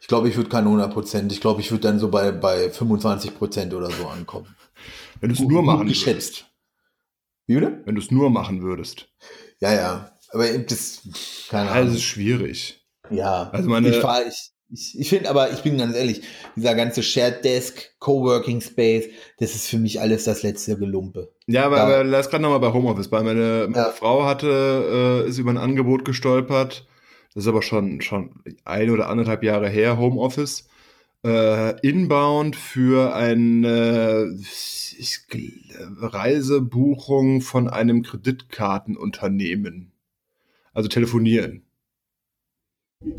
Ich 0.00 0.06
glaube, 0.08 0.28
ich 0.28 0.36
würde 0.36 0.48
keine 0.50 0.66
100 0.68 0.92
Prozent. 0.92 1.32
Ich 1.32 1.40
glaube, 1.40 1.60
ich 1.60 1.70
würde 1.70 1.82
dann 1.82 1.98
so 1.98 2.08
bei, 2.10 2.30
bei 2.32 2.70
25 2.70 3.34
Prozent 3.36 3.74
oder 3.74 3.90
so 3.90 4.06
ankommen. 4.06 4.46
Wenn 5.20 5.28
du 5.30 5.34
es 5.34 5.40
nur 5.40 5.62
machen 5.62 5.86
geschätzt. 5.88 6.06
würdest. 6.06 6.46
Wie 7.46 7.54
bitte? 7.54 7.82
Wenn 7.84 7.94
du 7.94 8.00
es 8.00 8.10
nur 8.10 8.30
machen 8.30 8.62
würdest. 8.62 9.08
Ja, 9.60 9.72
ja. 9.74 10.10
Aber 10.32 10.50
eben 10.50 10.66
das, 10.66 11.02
keine 11.48 11.70
Ahnung. 11.70 11.86
das 11.86 11.96
ist 11.96 12.02
schwierig. 12.02 12.84
Ja, 13.10 13.48
Also 13.50 13.68
meine- 13.68 13.88
ich, 13.90 13.96
fahr- 13.98 14.26
ich, 14.26 14.50
ich, 14.68 14.98
ich 14.98 15.08
finde 15.08 15.30
aber, 15.30 15.52
ich 15.52 15.60
bin 15.62 15.78
ganz 15.78 15.94
ehrlich, 15.94 16.22
dieser 16.56 16.74
ganze 16.74 17.02
Shared 17.04 17.44
Desk, 17.44 17.94
Coworking 18.00 18.60
Space, 18.60 19.04
das 19.38 19.54
ist 19.54 19.68
für 19.68 19.78
mich 19.78 20.00
alles 20.00 20.24
das 20.24 20.42
letzte 20.42 20.76
Gelumpe. 20.76 21.32
Ja, 21.46 21.66
aber, 21.66 21.76
Ja. 21.76 21.82
aber 21.84 22.04
lass 22.04 22.28
gerade 22.28 22.42
nochmal 22.42 22.58
bei 22.58 22.72
Homeoffice. 22.72 23.12
Weil 23.12 23.22
meine, 23.22 23.68
meine 23.70 23.76
Ja. 23.86 23.92
Frau 23.92 24.24
hatte, 24.24 25.22
äh, 25.24 25.28
ist 25.28 25.38
über 25.38 25.50
ein 25.50 25.58
Angebot 25.58 26.04
gestolpert. 26.04 26.86
Das 27.32 27.44
ist 27.44 27.48
aber 27.48 27.62
schon, 27.62 28.00
schon 28.00 28.42
ein 28.64 28.90
oder 28.90 29.08
anderthalb 29.08 29.44
Jahre 29.44 29.68
her, 29.68 29.98
Homeoffice. 29.98 30.68
Äh, 31.24 31.80
inbound 31.80 32.56
für 32.56 33.14
eine 33.14 34.38
Reisebuchung 36.00 37.40
von 37.40 37.68
einem 37.68 38.02
Kreditkartenunternehmen. 38.02 39.92
Also 40.72 40.88
telefonieren. 40.88 41.62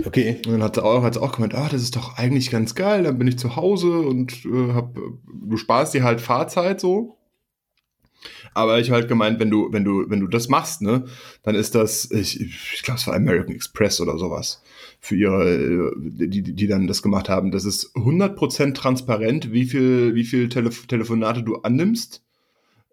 Okay. 0.06 0.41
Und 0.45 0.54
dann 0.54 0.64
hat 0.64 0.76
sie 0.76 0.84
auch, 0.84 1.04
hat 1.04 1.14
sie 1.14 1.22
auch 1.22 1.34
gemeint, 1.34 1.56
ah, 1.56 1.70
das 1.70 1.82
ist 1.82 1.95
doch 1.95 2.18
eigentlich 2.18 2.50
ganz 2.50 2.76
geil, 2.76 3.04
dann 3.04 3.18
bin 3.18 3.28
ich 3.28 3.38
zu 3.38 3.56
Hause 3.56 4.00
und 4.00 4.45
äh, 4.45 4.74
hab, 4.74 4.95
du 4.95 5.58
sparst 5.58 5.93
dir 5.93 6.04
halt 6.04 6.22
Fahrzeit 6.22 6.80
so. 6.80 7.18
Aber 8.54 8.80
ich 8.80 8.89
habe 8.89 9.02
halt 9.02 9.08
gemeint, 9.08 9.39
wenn 9.39 9.52
du, 9.52 9.72
wenn 9.72 9.84
du, 9.84 10.10
wenn 10.10 10.20
du 10.20 10.28
das 10.28 10.50
machst, 10.50 10.82
ne, 10.82 11.06
dann 11.43 11.56
ist 11.56 11.76
das, 11.76 12.10
ich, 12.10 12.41
ich 12.41 12.82
glaube, 12.82 13.00
es 13.00 13.06
war 13.06 13.14
American 13.14 13.54
Express 13.54 14.02
oder 14.02 14.18
sowas, 14.18 14.64
für 15.00 15.16
ihre, 15.16 15.56
äh, 15.56 15.91
die, 16.28 16.41
die 16.41 16.68
dann 16.68 16.88
das 16.88 17.02
gemacht 17.02 17.30
haben. 17.30 17.52
Das 17.52 17.66
ist 17.66 17.95
100% 17.95 18.74
transparent, 18.74 19.52
wie 19.52 19.66
viel, 19.66 20.16
wie 20.16 20.24
viel 20.24 20.50
Telef 20.50 20.88
Telefonate 20.88 21.43
du 21.43 21.58
annimmst, 21.58 22.24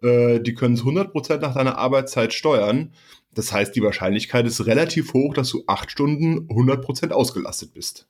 äh, 0.01 0.39
die 0.39 0.53
können 0.53 0.75
es 0.75 0.83
100% 0.83 1.39
nach 1.39 1.55
deiner 1.55 1.77
Arbeitszeit 1.77 2.33
steuern. 2.33 2.93
Das 3.33 3.51
heißt, 3.51 3.75
die 3.75 3.81
Wahrscheinlichkeit 3.81 4.45
ist 4.45 4.65
relativ 4.65 5.13
hoch, 5.13 5.33
dass 5.33 5.49
du 5.49 5.63
acht 5.67 5.91
Stunden 5.91 6.47
100% 6.47 7.11
ausgelastet 7.11 7.73
bist. 7.73 8.07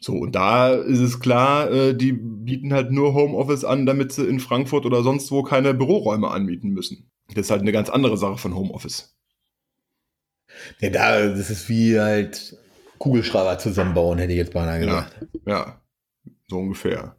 So, 0.00 0.12
und 0.12 0.34
da 0.36 0.72
ist 0.72 1.00
es 1.00 1.18
klar, 1.18 1.70
äh, 1.70 1.94
die 1.94 2.12
bieten 2.12 2.72
halt 2.72 2.92
nur 2.92 3.14
Homeoffice 3.14 3.64
an, 3.64 3.84
damit 3.84 4.12
sie 4.12 4.26
in 4.26 4.38
Frankfurt 4.38 4.86
oder 4.86 5.02
sonst 5.02 5.30
wo 5.32 5.42
keine 5.42 5.74
Büroräume 5.74 6.30
anmieten 6.30 6.70
müssen. 6.70 7.10
Das 7.34 7.46
ist 7.46 7.50
halt 7.50 7.62
eine 7.62 7.72
ganz 7.72 7.90
andere 7.90 8.16
Sache 8.16 8.38
von 8.38 8.54
Homeoffice. 8.54 9.17
Ja, 10.80 10.90
da, 10.90 11.28
das 11.28 11.50
ist 11.50 11.68
wie 11.68 11.98
halt 11.98 12.56
Kugelschreiber 12.98 13.58
zusammenbauen, 13.58 14.18
hätte 14.18 14.32
ich 14.32 14.38
jetzt 14.38 14.52
beinahe 14.52 14.80
gesagt. 14.80 15.16
Ja, 15.46 15.52
ja 15.52 15.80
so 16.48 16.58
ungefähr. 16.58 17.14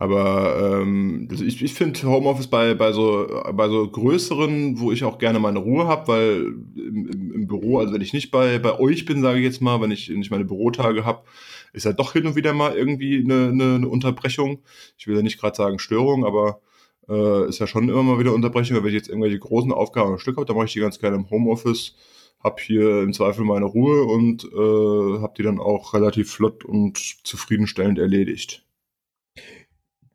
Aber 0.00 0.80
ähm, 0.80 1.28
ich, 1.32 1.60
ich 1.60 1.74
finde 1.74 2.00
Homeoffice 2.04 2.46
bei, 2.46 2.74
bei, 2.74 2.92
so, 2.92 3.42
bei 3.52 3.68
so 3.68 3.90
größeren, 3.90 4.78
wo 4.78 4.92
ich 4.92 5.02
auch 5.02 5.18
gerne 5.18 5.40
meine 5.40 5.58
Ruhe 5.58 5.88
habe, 5.88 6.06
weil 6.06 6.54
im, 6.76 7.08
im, 7.08 7.32
im, 7.32 7.46
Büro, 7.48 7.78
also 7.78 7.92
wenn 7.92 8.00
ich 8.00 8.12
nicht 8.12 8.30
bei, 8.30 8.60
bei 8.60 8.78
euch 8.78 9.06
bin, 9.06 9.22
sage 9.22 9.40
ich 9.40 9.44
jetzt 9.44 9.60
mal, 9.60 9.80
wenn 9.80 9.90
ich 9.90 10.08
nicht 10.08 10.30
meine 10.30 10.44
Bürotage 10.44 11.04
habe, 11.04 11.24
ist 11.72 11.84
ja 11.84 11.92
doch 11.92 12.12
hin 12.12 12.26
und 12.26 12.36
wieder 12.36 12.52
mal 12.52 12.76
irgendwie 12.76 13.24
eine, 13.24 13.48
eine, 13.48 13.74
eine 13.74 13.88
Unterbrechung. 13.88 14.62
Ich 14.96 15.08
will 15.08 15.16
ja 15.16 15.22
nicht 15.22 15.40
gerade 15.40 15.56
sagen 15.56 15.80
Störung, 15.80 16.24
aber 16.24 16.60
äh, 17.08 17.48
ist 17.48 17.58
ja 17.58 17.66
schon 17.66 17.88
immer 17.88 18.04
mal 18.04 18.20
wieder 18.20 18.34
Unterbrechung. 18.34 18.76
Wenn 18.76 18.86
ich 18.86 18.94
jetzt 18.94 19.08
irgendwelche 19.08 19.40
großen 19.40 19.72
Aufgaben 19.72 20.12
am 20.12 20.18
Stück 20.20 20.36
habe, 20.36 20.46
dann 20.46 20.54
mache 20.54 20.66
ich 20.66 20.74
die 20.74 20.80
ganz 20.80 21.00
gerne 21.00 21.16
im 21.16 21.28
Homeoffice 21.28 21.96
habe 22.40 22.62
hier 22.62 23.02
im 23.02 23.12
Zweifel 23.12 23.44
meine 23.44 23.64
Ruhe 23.64 24.04
und 24.04 24.44
äh, 24.44 25.20
habe 25.20 25.34
die 25.36 25.42
dann 25.42 25.58
auch 25.58 25.94
relativ 25.94 26.32
flott 26.32 26.64
und 26.64 26.98
zufriedenstellend 27.24 27.98
erledigt. 27.98 28.64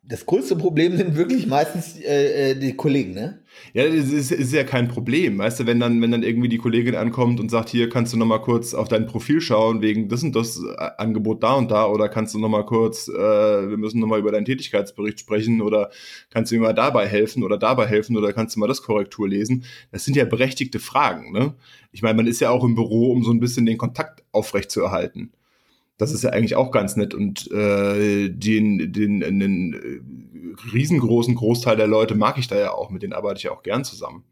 Das 0.05 0.25
größte 0.25 0.57
Problem 0.57 0.97
sind 0.97 1.15
wirklich 1.15 1.47
meistens 1.47 1.97
äh, 1.97 2.51
äh, 2.51 2.55
die 2.55 2.75
Kollegen, 2.75 3.13
ne? 3.13 3.39
Ja, 3.73 3.87
das 3.87 4.09
ist, 4.09 4.31
ist, 4.31 4.51
ja 4.51 4.65
kein 4.65 4.89
Problem. 4.89 5.37
Weißt 5.37 5.61
du, 5.61 5.65
wenn 5.65 5.79
dann, 5.79 6.01
wenn 6.01 6.11
dann 6.11 6.23
irgendwie 6.23 6.49
die 6.49 6.57
Kollegin 6.57 6.95
ankommt 6.95 7.39
und 7.39 7.49
sagt, 7.49 7.69
hier 7.69 7.87
kannst 7.87 8.11
du 8.11 8.17
noch 8.17 8.25
mal 8.25 8.41
kurz 8.41 8.73
auf 8.73 8.89
dein 8.89 9.05
Profil 9.05 9.39
schauen, 9.39 9.81
wegen 9.81 10.09
das 10.09 10.21
und 10.21 10.35
das 10.35 10.61
äh, 10.61 10.89
Angebot 10.97 11.41
da 11.41 11.53
und 11.53 11.71
da, 11.71 11.87
oder 11.87 12.09
kannst 12.09 12.33
du 12.33 12.39
noch 12.39 12.49
mal 12.49 12.65
kurz, 12.65 13.07
äh, 13.07 13.13
wir 13.13 13.77
müssen 13.77 14.01
noch 14.01 14.07
mal 14.07 14.19
über 14.19 14.33
deinen 14.33 14.43
Tätigkeitsbericht 14.43 15.21
sprechen, 15.21 15.61
oder 15.61 15.89
kannst 16.29 16.51
du 16.51 16.55
mir 16.55 16.61
mal 16.61 16.73
dabei 16.73 17.07
helfen 17.07 17.41
oder 17.41 17.57
dabei 17.57 17.87
helfen, 17.87 18.17
oder 18.17 18.33
kannst 18.33 18.57
du 18.57 18.59
mal 18.59 18.67
das 18.67 18.81
Korrektur 18.81 19.29
lesen? 19.29 19.63
Das 19.93 20.03
sind 20.03 20.17
ja 20.17 20.25
berechtigte 20.25 20.79
Fragen, 20.79 21.31
ne? 21.31 21.53
Ich 21.93 22.01
meine, 22.01 22.15
man 22.15 22.27
ist 22.27 22.41
ja 22.41 22.49
auch 22.49 22.65
im 22.65 22.75
Büro, 22.75 23.11
um 23.13 23.23
so 23.23 23.31
ein 23.31 23.39
bisschen 23.39 23.65
den 23.65 23.77
Kontakt 23.77 24.21
aufrechtzuerhalten. 24.33 25.31
Das 25.97 26.11
ist 26.11 26.23
ja 26.23 26.31
eigentlich 26.31 26.55
auch 26.55 26.71
ganz 26.71 26.95
nett 26.95 27.13
und 27.13 27.51
äh, 27.51 28.29
den, 28.29 28.91
den, 28.91 29.19
den 29.19 29.73
äh, 29.73 30.71
riesengroßen 30.73 31.35
Großteil 31.35 31.77
der 31.77 31.87
Leute 31.87 32.15
mag 32.15 32.37
ich 32.37 32.47
da 32.47 32.57
ja 32.57 32.71
auch, 32.71 32.89
mit 32.89 33.03
denen 33.03 33.13
arbeite 33.13 33.37
ich 33.37 33.43
ja 33.43 33.51
auch 33.51 33.63
gern 33.63 33.83
zusammen. 33.83 34.23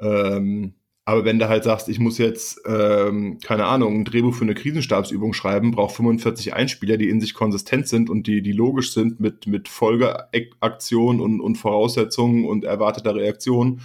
Ähm, 0.00 0.74
aber 1.08 1.24
wenn 1.24 1.38
du 1.38 1.48
halt 1.48 1.64
sagst, 1.64 1.88
ich 1.88 1.98
muss 1.98 2.18
jetzt, 2.18 2.60
ähm, 2.66 3.38
keine 3.42 3.64
Ahnung, 3.64 4.00
ein 4.00 4.04
Drehbuch 4.04 4.34
für 4.34 4.44
eine 4.44 4.54
Krisenstabsübung 4.54 5.32
schreiben, 5.32 5.70
braucht 5.70 5.96
45 5.96 6.52
Einspieler, 6.52 6.98
die 6.98 7.08
in 7.08 7.18
sich 7.18 7.32
konsistent 7.32 7.88
sind 7.88 8.10
und 8.10 8.26
die, 8.26 8.42
die 8.42 8.52
logisch 8.52 8.92
sind 8.92 9.18
mit, 9.18 9.46
mit 9.46 9.68
Folgeaktion 9.68 11.20
und, 11.20 11.40
und 11.40 11.56
Voraussetzungen 11.56 12.44
und 12.44 12.64
erwarteter 12.64 13.14
Reaktion, 13.14 13.80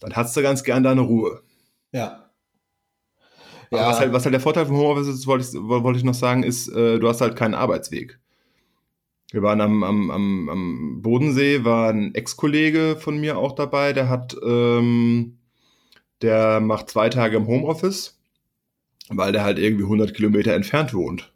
dann 0.00 0.16
hast 0.16 0.34
du 0.34 0.40
ganz 0.40 0.64
gern 0.64 0.82
deine 0.82 1.02
Ruhe. 1.02 1.42
Ja. 1.92 2.25
Ja. 3.70 3.88
Was, 3.88 4.00
halt, 4.00 4.12
was 4.12 4.24
halt 4.24 4.32
der 4.32 4.40
Vorteil 4.40 4.66
vom 4.66 4.76
Homeoffice 4.76 5.08
ist, 5.08 5.26
wollte 5.26 5.44
ich, 5.44 5.54
wollte 5.54 5.98
ich 5.98 6.04
noch 6.04 6.14
sagen, 6.14 6.42
ist, 6.42 6.68
äh, 6.68 6.98
du 6.98 7.08
hast 7.08 7.20
halt 7.20 7.36
keinen 7.36 7.54
Arbeitsweg. 7.54 8.18
Wir 9.32 9.42
waren 9.42 9.60
am, 9.60 9.82
am, 9.82 10.10
am, 10.10 10.48
am 10.48 11.02
Bodensee, 11.02 11.64
war 11.64 11.90
ein 11.90 12.14
Ex-Kollege 12.14 12.96
von 12.98 13.18
mir 13.18 13.36
auch 13.38 13.52
dabei, 13.52 13.92
der 13.92 14.08
hat, 14.08 14.36
ähm, 14.44 15.38
der 16.22 16.60
macht 16.60 16.90
zwei 16.90 17.08
Tage 17.08 17.36
im 17.36 17.48
Homeoffice, 17.48 18.18
weil 19.08 19.32
der 19.32 19.42
halt 19.42 19.58
irgendwie 19.58 19.84
100 19.84 20.14
Kilometer 20.14 20.54
entfernt 20.54 20.94
wohnt. 20.94 21.32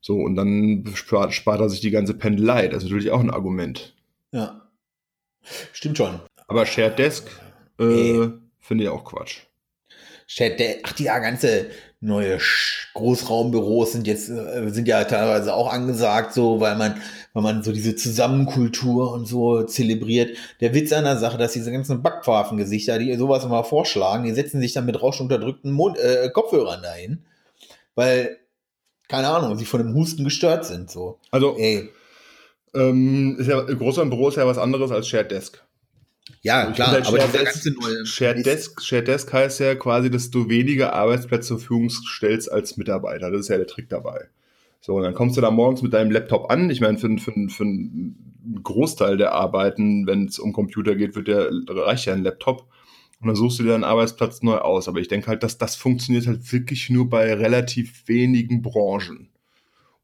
So, 0.00 0.16
und 0.16 0.34
dann 0.34 0.84
spart, 0.94 1.32
spart 1.32 1.60
er 1.60 1.68
sich 1.68 1.80
die 1.80 1.92
ganze 1.92 2.14
Pendelei. 2.14 2.66
Das 2.66 2.82
ist 2.82 2.90
natürlich 2.90 3.12
auch 3.12 3.20
ein 3.20 3.30
Argument. 3.30 3.94
Ja. 4.32 4.62
Stimmt 5.72 5.98
schon. 5.98 6.20
Aber 6.48 6.66
Shared 6.66 6.98
Desk 6.98 7.28
äh, 7.78 8.28
finde 8.58 8.84
ich 8.84 8.90
auch 8.90 9.04
Quatsch. 9.04 9.42
Der, 10.38 10.76
ach, 10.82 10.92
die 10.92 11.04
ja, 11.04 11.18
ganze 11.18 11.66
neue 12.02 12.38
Großraumbüros 12.94 13.92
sind 13.92 14.06
jetzt, 14.06 14.28
äh, 14.28 14.68
sind 14.70 14.88
ja 14.88 15.04
teilweise 15.04 15.54
auch 15.54 15.72
angesagt, 15.72 16.34
so, 16.34 16.60
weil 16.60 16.76
man, 16.76 17.00
weil 17.32 17.42
man 17.42 17.62
so 17.62 17.72
diese 17.72 17.94
Zusammenkultur 17.94 19.12
und 19.12 19.26
so 19.26 19.62
zelebriert. 19.62 20.36
Der 20.60 20.74
Witz 20.74 20.92
an 20.92 21.04
der 21.04 21.16
Sache, 21.16 21.38
dass 21.38 21.52
diese 21.52 21.70
ganzen 21.70 22.02
Backpfeifengesichter, 22.02 22.98
die 22.98 23.14
sowas 23.14 23.44
immer 23.44 23.62
vorschlagen, 23.62 24.24
die 24.24 24.32
setzen 24.32 24.60
sich 24.60 24.72
dann 24.72 24.86
mit 24.86 25.00
rauschunterdrückten 25.00 25.70
Mund, 25.70 25.96
äh, 25.98 26.28
Kopfhörern 26.30 26.82
dahin, 26.82 27.24
weil, 27.94 28.38
keine 29.08 29.28
Ahnung, 29.28 29.56
sie 29.56 29.64
von 29.64 29.82
dem 29.82 29.94
Husten 29.94 30.24
gestört 30.24 30.64
sind, 30.64 30.90
so. 30.90 31.18
Also, 31.30 31.56
Ey. 31.56 31.88
Ähm, 32.74 33.36
ist 33.38 33.48
ja, 33.48 33.60
großer 33.60 34.06
Büro 34.06 34.28
ist 34.28 34.36
ja 34.36 34.46
was 34.46 34.56
anderes 34.56 34.90
als 34.90 35.06
Shared 35.06 35.30
Desk. 35.30 35.62
Ja, 36.42 36.70
klar, 36.70 36.92
halt 36.92 37.06
aber 37.06 37.18
Shared 37.18 37.34
Desk, 37.34 37.66
neue 37.80 38.06
Shared 38.06 38.46
Desk, 38.46 38.80
Shared 38.80 39.08
Desk 39.08 39.32
heißt 39.32 39.60
ja 39.60 39.74
quasi, 39.74 40.10
dass 40.10 40.30
du 40.30 40.48
weniger 40.48 40.92
Arbeitsplätze 40.92 41.48
zur 41.48 41.58
Verfügung 41.58 41.90
stellst 41.90 42.50
als 42.50 42.76
Mitarbeiter. 42.76 43.30
Das 43.30 43.40
ist 43.40 43.48
ja 43.48 43.56
der 43.56 43.66
Trick 43.66 43.88
dabei. 43.88 44.28
So, 44.80 44.94
und 44.94 45.02
dann 45.02 45.14
kommst 45.14 45.36
du 45.36 45.40
da 45.40 45.50
morgens 45.50 45.82
mit 45.82 45.92
deinem 45.92 46.10
Laptop 46.10 46.50
an. 46.50 46.70
Ich 46.70 46.80
meine, 46.80 46.98
für, 46.98 47.08
für, 47.18 47.32
für 47.48 47.64
einen 47.64 48.60
Großteil 48.62 49.16
der 49.16 49.32
Arbeiten, 49.32 50.06
wenn 50.06 50.26
es 50.26 50.38
um 50.38 50.52
Computer 50.52 50.96
geht, 50.96 51.14
wird 51.14 51.28
der, 51.28 51.50
reicht 51.68 52.06
ja 52.06 52.14
ein 52.14 52.24
Laptop. 52.24 52.66
Und 53.20 53.28
dann 53.28 53.36
suchst 53.36 53.60
du 53.60 53.62
dir 53.62 53.74
einen 53.74 53.84
Arbeitsplatz 53.84 54.42
neu 54.42 54.58
aus. 54.58 54.88
Aber 54.88 54.98
ich 54.98 55.06
denke 55.06 55.28
halt, 55.28 55.44
dass 55.44 55.58
das 55.58 55.76
funktioniert 55.76 56.26
halt 56.26 56.52
wirklich 56.52 56.90
nur 56.90 57.08
bei 57.08 57.32
relativ 57.34 58.08
wenigen 58.08 58.62
Branchen. 58.62 59.28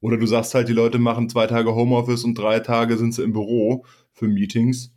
Oder 0.01 0.17
du 0.17 0.27
sagst 0.27 0.55
halt, 0.55 0.69
die 0.69 0.73
Leute 0.73 1.01
machen 1.01 1.29
zwei 1.29 1.49
Tage 1.49 1.75
Homeoffice 1.75 2.23
und 2.23 2.37
drei 2.37 2.61
Tage 2.61 2.97
sind 2.97 3.15
sie 3.15 3.25
im 3.25 3.33
Büro 3.33 3.85
für 4.13 4.29
Meetings 4.29 4.93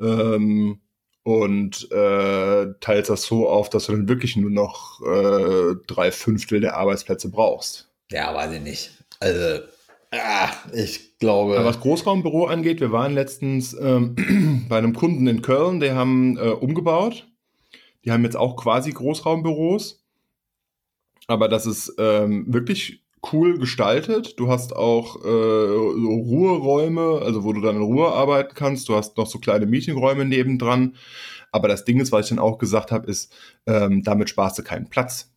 ähm, 0.00 0.80
und 1.22 1.90
äh, 1.92 2.66
teilst 2.80 3.10
das 3.10 3.22
so 3.22 3.48
auf, 3.48 3.70
dass 3.70 3.86
du 3.86 3.92
dann 3.92 4.08
wirklich 4.08 4.36
nur 4.36 4.50
noch 4.50 5.00
äh, 5.02 5.74
drei 5.86 6.10
Fünftel 6.10 6.60
der 6.60 6.76
Arbeitsplätze 6.76 7.30
brauchst. 7.30 7.90
Ja, 8.10 8.34
weiß 8.34 8.52
ich 8.52 8.60
nicht. 8.60 8.90
Also, 9.20 9.64
ah, 10.12 10.50
ich 10.72 11.18
glaube. 11.18 11.56
Aber 11.56 11.66
was 11.66 11.80
Großraumbüro 11.80 12.46
angeht, 12.46 12.80
wir 12.80 12.90
waren 12.90 13.14
letztens 13.14 13.74
ähm, 13.74 14.66
bei 14.68 14.78
einem 14.78 14.94
Kunden 14.94 15.26
in 15.26 15.42
Köln, 15.42 15.80
die 15.80 15.92
haben 15.92 16.36
äh, 16.38 16.50
umgebaut. 16.50 17.26
Die 18.04 18.12
haben 18.12 18.24
jetzt 18.24 18.36
auch 18.36 18.56
quasi 18.56 18.92
Großraumbüros. 18.92 20.02
Aber 21.26 21.48
das 21.48 21.66
ist 21.66 21.94
ähm, 21.98 22.52
wirklich 22.52 22.99
cool 23.32 23.58
gestaltet. 23.58 24.38
Du 24.38 24.48
hast 24.48 24.74
auch 24.74 25.16
äh, 25.16 25.28
so 25.28 26.08
Ruheräume, 26.08 27.20
also 27.22 27.44
wo 27.44 27.52
du 27.52 27.60
dann 27.60 27.76
in 27.76 27.82
Ruhe 27.82 28.08
arbeiten 28.08 28.54
kannst. 28.54 28.88
Du 28.88 28.94
hast 28.94 29.16
noch 29.16 29.26
so 29.26 29.38
kleine 29.38 29.66
Meetingräume 29.66 30.24
nebendran. 30.24 30.96
Aber 31.52 31.68
das 31.68 31.84
Ding 31.84 32.00
ist, 32.00 32.12
was 32.12 32.26
ich 32.26 32.30
dann 32.30 32.38
auch 32.38 32.58
gesagt 32.58 32.92
habe, 32.92 33.10
ist, 33.10 33.32
ähm, 33.66 34.02
damit 34.02 34.30
sparst 34.30 34.58
du 34.58 34.62
keinen 34.62 34.88
Platz. 34.88 35.32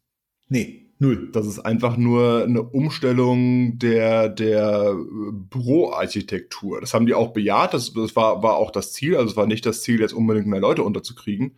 Nee, 0.48 0.92
null. 1.00 1.30
Das 1.32 1.48
ist 1.48 1.60
einfach 1.60 1.98
nur 1.98 2.44
eine 2.44 2.64
Umstellung 2.64 3.80
der, 3.80 4.30
der 4.30 4.96
Büroarchitektur. 4.96 6.82
Das 6.82 6.94
haben 6.94 7.06
die 7.06 7.16
auch 7.16 7.34
bejaht. 7.34 7.74
Das, 7.74 7.94
das 7.94 8.16
war, 8.16 8.44
war 8.44 8.58
auch 8.58 8.72
das 8.72 8.94
Ziel. 8.94 9.16
Also 9.16 9.32
es 9.32 9.38
war 9.38 9.48
nicht 9.48 9.66
das 9.66 9.82
Ziel, 9.82 10.00
jetzt 10.00 10.14
unbedingt 10.14 10.48
mehr 10.48 10.62
Leute 10.62 10.84
unterzukriegen. 10.84 11.58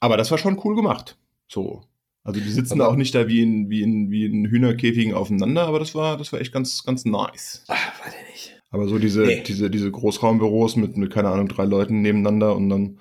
Aber 0.00 0.16
das 0.16 0.30
war 0.30 0.38
schon 0.38 0.60
cool 0.64 0.74
gemacht. 0.76 1.18
So. 1.48 1.84
Also 2.26 2.40
die 2.40 2.50
sitzen 2.50 2.80
aber, 2.80 2.90
auch 2.90 2.96
nicht 2.96 3.14
da 3.14 3.28
wie 3.28 3.40
in, 3.40 3.70
wie 3.70 3.82
in, 3.82 4.10
wie 4.10 4.24
in 4.24 4.46
Hühnerkäfigen 4.46 5.14
aufeinander, 5.14 5.62
aber 5.62 5.78
das 5.78 5.94
war, 5.94 6.18
das 6.18 6.32
war 6.32 6.40
echt 6.40 6.52
ganz, 6.52 6.82
ganz 6.82 7.04
nice. 7.04 7.62
Ach, 7.68 8.04
weiß 8.04 8.14
ich 8.20 8.32
nicht. 8.32 8.62
Aber 8.70 8.88
so 8.88 8.98
diese, 8.98 9.20
nee. 9.20 9.44
diese, 9.46 9.70
diese 9.70 9.92
Großraumbüros 9.92 10.74
mit, 10.74 10.96
mit, 10.96 11.12
keine 11.12 11.28
Ahnung, 11.28 11.46
drei 11.46 11.64
Leuten 11.64 12.02
nebeneinander 12.02 12.56
und 12.56 12.68
dann 12.68 12.98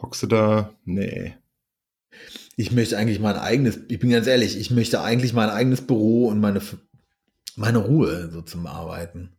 hockst 0.00 0.22
du 0.22 0.28
da, 0.28 0.72
nee. 0.84 1.34
Ich 2.54 2.70
möchte 2.70 2.96
eigentlich 2.96 3.18
mein 3.18 3.34
eigenes, 3.34 3.80
ich 3.88 3.98
bin 3.98 4.10
ganz 4.10 4.28
ehrlich, 4.28 4.56
ich 4.56 4.70
möchte 4.70 5.02
eigentlich 5.02 5.32
mein 5.32 5.50
eigenes 5.50 5.80
Büro 5.80 6.28
und 6.28 6.38
meine, 6.38 6.60
meine 7.56 7.78
Ruhe 7.78 8.30
so 8.30 8.42
zum 8.42 8.68
Arbeiten. 8.68 9.30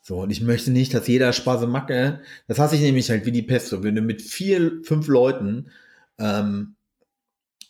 So, 0.00 0.22
und 0.22 0.30
ich 0.30 0.40
möchte 0.40 0.70
nicht, 0.70 0.94
dass 0.94 1.06
jeder 1.06 1.34
Spasemacke, 1.34 2.22
das 2.48 2.58
hasse 2.58 2.76
ich 2.76 2.80
nämlich 2.80 3.10
halt 3.10 3.26
wie 3.26 3.32
die 3.32 3.42
Pest, 3.42 3.66
so, 3.68 3.82
wenn 3.82 3.94
du 3.94 4.00
mit 4.00 4.22
vier, 4.22 4.80
fünf 4.84 5.06
Leuten 5.06 5.70
ähm, 6.18 6.76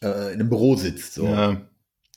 äh, 0.05 0.33
in 0.33 0.41
einem 0.41 0.49
Büro 0.49 0.77
sitzt. 0.77 1.15
So. 1.15 1.27
Ja. 1.27 1.61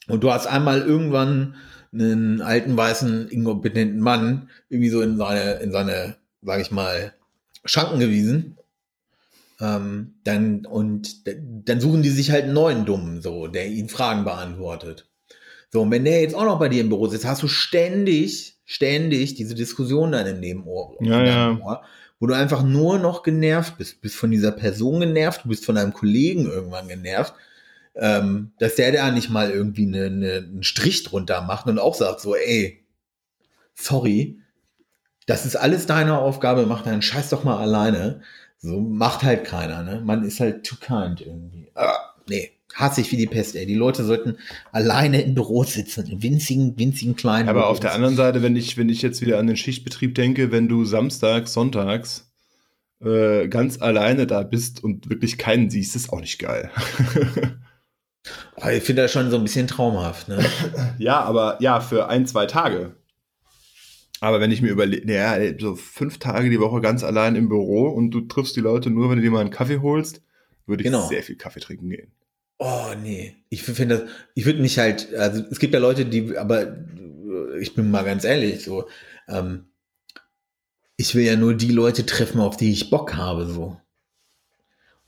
Und 0.08 0.22
du 0.22 0.32
hast 0.32 0.46
einmal 0.46 0.82
irgendwann 0.82 1.56
einen 1.92 2.40
alten, 2.42 2.76
weißen, 2.76 3.28
inkompetenten 3.28 4.00
Mann 4.00 4.50
irgendwie 4.68 4.90
so 4.90 5.00
in 5.00 5.16
seine, 5.16 5.54
in 5.54 5.72
seine, 5.72 6.16
sag 6.42 6.60
ich 6.60 6.70
mal, 6.70 7.14
Schranken 7.64 8.00
gewiesen. 8.00 8.56
Ähm, 9.60 10.14
dann, 10.24 10.66
und 10.66 11.26
dann 11.26 11.80
suchen 11.80 12.02
die 12.02 12.10
sich 12.10 12.30
halt 12.30 12.44
einen 12.44 12.52
neuen 12.52 12.84
Dummen, 12.84 13.22
so, 13.22 13.48
der 13.48 13.66
ihnen 13.66 13.88
Fragen 13.88 14.24
beantwortet. 14.24 15.08
So, 15.70 15.82
und 15.82 15.90
wenn 15.90 16.04
der 16.04 16.22
jetzt 16.22 16.34
auch 16.34 16.44
noch 16.44 16.58
bei 16.58 16.68
dir 16.68 16.80
im 16.80 16.88
Büro 16.88 17.08
sitzt, 17.08 17.26
hast 17.26 17.42
du 17.42 17.48
ständig, 17.48 18.56
ständig 18.64 19.34
diese 19.34 19.54
Diskussion 19.54 20.12
dann 20.12 20.26
im 20.26 20.40
Nebenohr. 20.40 20.96
Ja, 21.00 21.24
ja. 21.24 21.58
Ohr, 21.58 21.82
wo 22.20 22.26
du 22.26 22.34
einfach 22.34 22.62
nur 22.62 22.98
noch 22.98 23.22
genervt 23.22 23.76
bist. 23.78 23.96
Du 23.96 24.00
bist 24.02 24.16
von 24.16 24.30
dieser 24.30 24.52
Person 24.52 25.00
genervt, 25.00 25.44
du 25.44 25.48
bist 25.48 25.66
von 25.66 25.74
deinem 25.74 25.92
Kollegen 25.92 26.46
irgendwann 26.46 26.88
genervt, 26.88 27.34
ähm, 27.98 28.52
dass 28.58 28.76
der 28.76 28.92
da 28.92 29.10
nicht 29.10 29.28
mal 29.28 29.50
irgendwie 29.50 29.86
eine, 29.86 30.06
eine, 30.06 30.32
einen 30.36 30.62
Strich 30.62 31.02
drunter 31.02 31.42
macht 31.42 31.66
und 31.66 31.78
auch 31.78 31.94
sagt 31.94 32.20
so, 32.20 32.34
ey, 32.34 32.84
sorry, 33.74 34.38
das 35.26 35.44
ist 35.44 35.56
alles 35.56 35.86
deine 35.86 36.18
Aufgabe, 36.18 36.64
mach 36.66 36.82
deinen 36.82 37.02
Scheiß 37.02 37.28
doch 37.30 37.44
mal 37.44 37.58
alleine. 37.58 38.22
So 38.58 38.80
macht 38.80 39.22
halt 39.22 39.44
keiner, 39.44 39.82
ne? 39.82 40.00
Man 40.04 40.24
ist 40.24 40.40
halt 40.40 40.64
too 40.64 40.76
kind 40.80 41.20
irgendwie. 41.20 41.70
Ah, 41.74 42.14
nee, 42.28 42.52
hasse 42.74 43.00
ich 43.00 43.12
wie 43.12 43.16
die 43.16 43.26
Pest, 43.26 43.54
ey. 43.54 43.66
Die 43.66 43.74
Leute 43.74 44.04
sollten 44.04 44.38
alleine 44.72 45.20
im 45.22 45.34
Büro 45.34 45.64
sitzen, 45.64 46.06
in 46.06 46.22
winzigen, 46.22 46.78
winzigen 46.78 47.14
kleinen. 47.14 47.48
Aber 47.48 47.60
Büros. 47.60 47.72
auf 47.72 47.80
der 47.80 47.94
anderen 47.94 48.16
Seite, 48.16 48.42
wenn 48.42 48.56
ich, 48.56 48.76
wenn 48.76 48.88
ich 48.88 49.02
jetzt 49.02 49.20
wieder 49.20 49.38
an 49.38 49.46
den 49.46 49.56
Schichtbetrieb 49.56 50.14
denke, 50.14 50.50
wenn 50.50 50.66
du 50.68 50.84
samstags, 50.84 51.52
sonntags 51.52 52.32
äh, 53.00 53.48
ganz 53.48 53.80
alleine 53.80 54.26
da 54.26 54.42
bist 54.42 54.82
und 54.82 55.08
wirklich 55.08 55.38
keinen 55.38 55.70
siehst, 55.70 55.94
ist 55.94 56.12
auch 56.12 56.20
nicht 56.20 56.38
geil. 56.38 56.70
Oh, 58.56 58.68
ich 58.68 58.82
finde 58.82 59.02
das 59.02 59.12
schon 59.12 59.30
so 59.30 59.36
ein 59.36 59.44
bisschen 59.44 59.66
traumhaft, 59.68 60.28
ne? 60.28 60.44
ja, 60.98 61.20
aber 61.20 61.58
ja, 61.60 61.80
für 61.80 62.08
ein, 62.08 62.26
zwei 62.26 62.46
Tage. 62.46 62.96
Aber 64.20 64.40
wenn 64.40 64.50
ich 64.50 64.60
mir 64.62 64.70
überlege, 64.70 65.06
naja, 65.06 65.54
so 65.60 65.76
fünf 65.76 66.18
Tage 66.18 66.50
die 66.50 66.60
Woche 66.60 66.80
ganz 66.80 67.04
allein 67.04 67.36
im 67.36 67.48
Büro 67.48 67.88
und 67.88 68.10
du 68.10 68.22
triffst 68.22 68.56
die 68.56 68.60
Leute 68.60 68.90
nur, 68.90 69.08
wenn 69.10 69.16
du 69.16 69.22
dir 69.22 69.30
mal 69.30 69.40
einen 69.40 69.50
Kaffee 69.50 69.78
holst, 69.78 70.22
würde 70.66 70.82
ich 70.82 70.86
Genau. 70.86 71.06
sehr 71.06 71.22
viel 71.22 71.36
Kaffee 71.36 71.60
trinken 71.60 71.88
gehen. 71.88 72.12
Oh, 72.58 72.92
nee. 73.00 73.36
Ich 73.48 73.62
finde 73.62 73.98
das, 74.00 74.10
ich 74.34 74.44
würde 74.44 74.60
mich 74.60 74.78
halt, 74.78 75.14
also 75.14 75.44
es 75.50 75.60
gibt 75.60 75.72
ja 75.72 75.78
Leute, 75.80 76.04
die, 76.04 76.36
aber 76.36 76.76
ich 77.60 77.74
bin 77.74 77.90
mal 77.92 78.04
ganz 78.04 78.24
ehrlich, 78.24 78.64
so, 78.64 78.88
ähm, 79.28 79.66
ich 80.96 81.14
will 81.14 81.24
ja 81.24 81.36
nur 81.36 81.54
die 81.54 81.70
Leute 81.70 82.04
treffen, 82.04 82.40
auf 82.40 82.56
die 82.56 82.72
ich 82.72 82.90
Bock 82.90 83.14
habe, 83.14 83.46
so. 83.46 83.80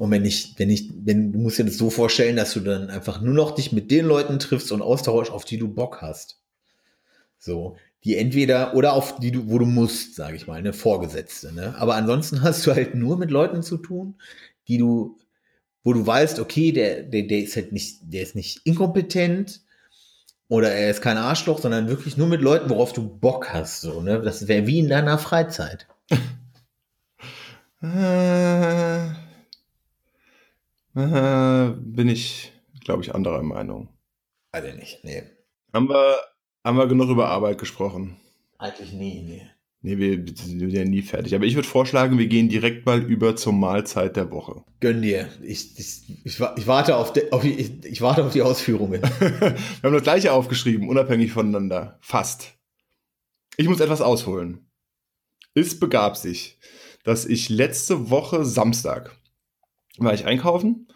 Und 0.01 0.11
wenn 0.13 0.25
ich, 0.25 0.55
wenn 0.57 0.71
ich, 0.71 0.91
wenn, 1.05 1.31
du 1.31 1.39
musst 1.39 1.59
dir 1.59 1.67
das 1.67 1.77
so 1.77 1.91
vorstellen, 1.91 2.37
dass 2.37 2.55
du 2.55 2.61
dann 2.61 2.89
einfach 2.89 3.21
nur 3.21 3.35
noch 3.35 3.51
dich 3.51 3.71
mit 3.71 3.91
den 3.91 4.07
Leuten 4.07 4.39
triffst 4.39 4.73
und 4.73 4.81
austauschst, 4.81 5.31
auf 5.31 5.45
die 5.45 5.59
du 5.59 5.69
Bock 5.69 6.01
hast. 6.01 6.41
So, 7.39 7.77
die 8.03 8.17
entweder, 8.17 8.75
oder 8.75 8.95
auf 8.95 9.17
die 9.17 9.31
du, 9.31 9.51
wo 9.51 9.59
du 9.59 9.67
musst, 9.67 10.15
sage 10.15 10.37
ich 10.37 10.47
mal, 10.47 10.55
eine 10.55 10.73
Vorgesetzte, 10.73 11.53
ne? 11.55 11.75
Aber 11.77 11.97
ansonsten 11.97 12.41
hast 12.43 12.67
du 12.67 12.71
halt 12.71 12.95
nur 12.95 13.19
mit 13.19 13.31
Leuten 13.31 13.63
zu 13.63 13.77
tun, 13.77 14.15
die 14.69 14.79
du, 14.79 15.19
wo 15.85 15.93
du 15.93 16.07
weißt, 16.07 16.41
okay, 16.41 16.73
der, 16.73 17.03
der, 17.03 17.25
der 17.25 17.41
ist 17.41 17.57
halt 17.57 17.73
nicht, 17.73 17.99
der 18.01 18.23
ist 18.23 18.35
nicht 18.35 18.63
inkompetent 18.65 19.61
oder 20.49 20.73
er 20.73 20.91
ist 20.93 21.03
kein 21.03 21.19
Arschloch, 21.19 21.59
sondern 21.59 21.89
wirklich 21.89 22.17
nur 22.17 22.27
mit 22.27 22.41
Leuten, 22.41 22.71
worauf 22.71 22.95
du 22.95 23.07
Bock 23.07 23.53
hast, 23.53 23.83
so, 23.83 24.01
ne? 24.01 24.23
Das 24.23 24.49
wäre 24.49 24.67
wie 24.67 24.79
in 24.79 24.89
deiner 24.89 25.19
Freizeit. 25.19 25.87
Äh, 30.95 31.71
bin 31.77 32.09
ich, 32.09 32.53
glaube 32.81 33.03
ich, 33.03 33.15
anderer 33.15 33.43
Meinung. 33.43 33.89
Ich 34.55 34.75
nicht, 34.75 35.05
nee. 35.05 35.23
Haben 35.73 35.89
wir, 35.89 36.17
haben 36.65 36.77
wir 36.77 36.87
genug 36.87 37.11
über 37.11 37.29
Arbeit 37.29 37.59
gesprochen? 37.59 38.17
Eigentlich 38.59 38.93
nie, 38.93 39.23
nee. 39.23 39.51
Nee, 39.83 39.97
wir 39.97 40.35
sind 40.37 40.73
ja 40.73 40.85
nie 40.85 41.01
fertig. 41.01 41.35
Aber 41.35 41.47
ich 41.47 41.55
würde 41.55 41.67
vorschlagen, 41.67 42.19
wir 42.19 42.27
gehen 42.27 42.51
direkt 42.51 42.85
mal 42.85 43.03
über 43.03 43.35
zur 43.37 43.55
Mahlzeit 43.55 44.15
der 44.15 44.31
Woche. 44.31 44.63
Gönn 44.81 45.01
dir. 45.01 45.29
Ich, 45.43 45.79
ich, 45.79 46.03
ich, 46.23 46.39
ich 46.57 46.67
warte 46.67 46.97
auf, 46.97 47.15
die, 47.15 47.33
auf 47.33 47.45
ich, 47.45 47.83
ich 47.85 48.03
warte 48.03 48.25
auf 48.25 48.33
die 48.33 48.43
Ausführungen. 48.43 49.01
wir 49.19 49.57
haben 49.83 49.95
das 49.95 50.03
gleiche 50.03 50.35
aufgeschrieben, 50.35 50.89
unabhängig 50.91 51.33
voneinander. 51.33 51.99
Fast. 52.03 52.59
Ich 53.57 53.69
muss 53.69 53.81
etwas 53.81 54.03
ausholen. 54.03 54.67
Es 55.55 55.79
begab 55.81 56.19
sich, 56.19 56.59
dass 57.05 57.25
ich 57.25 57.49
letzte 57.49 58.11
Woche 58.11 58.45
Samstag 58.45 59.17
war 60.05 60.15
ich 60.15 60.27
einkaufen. 60.27 60.87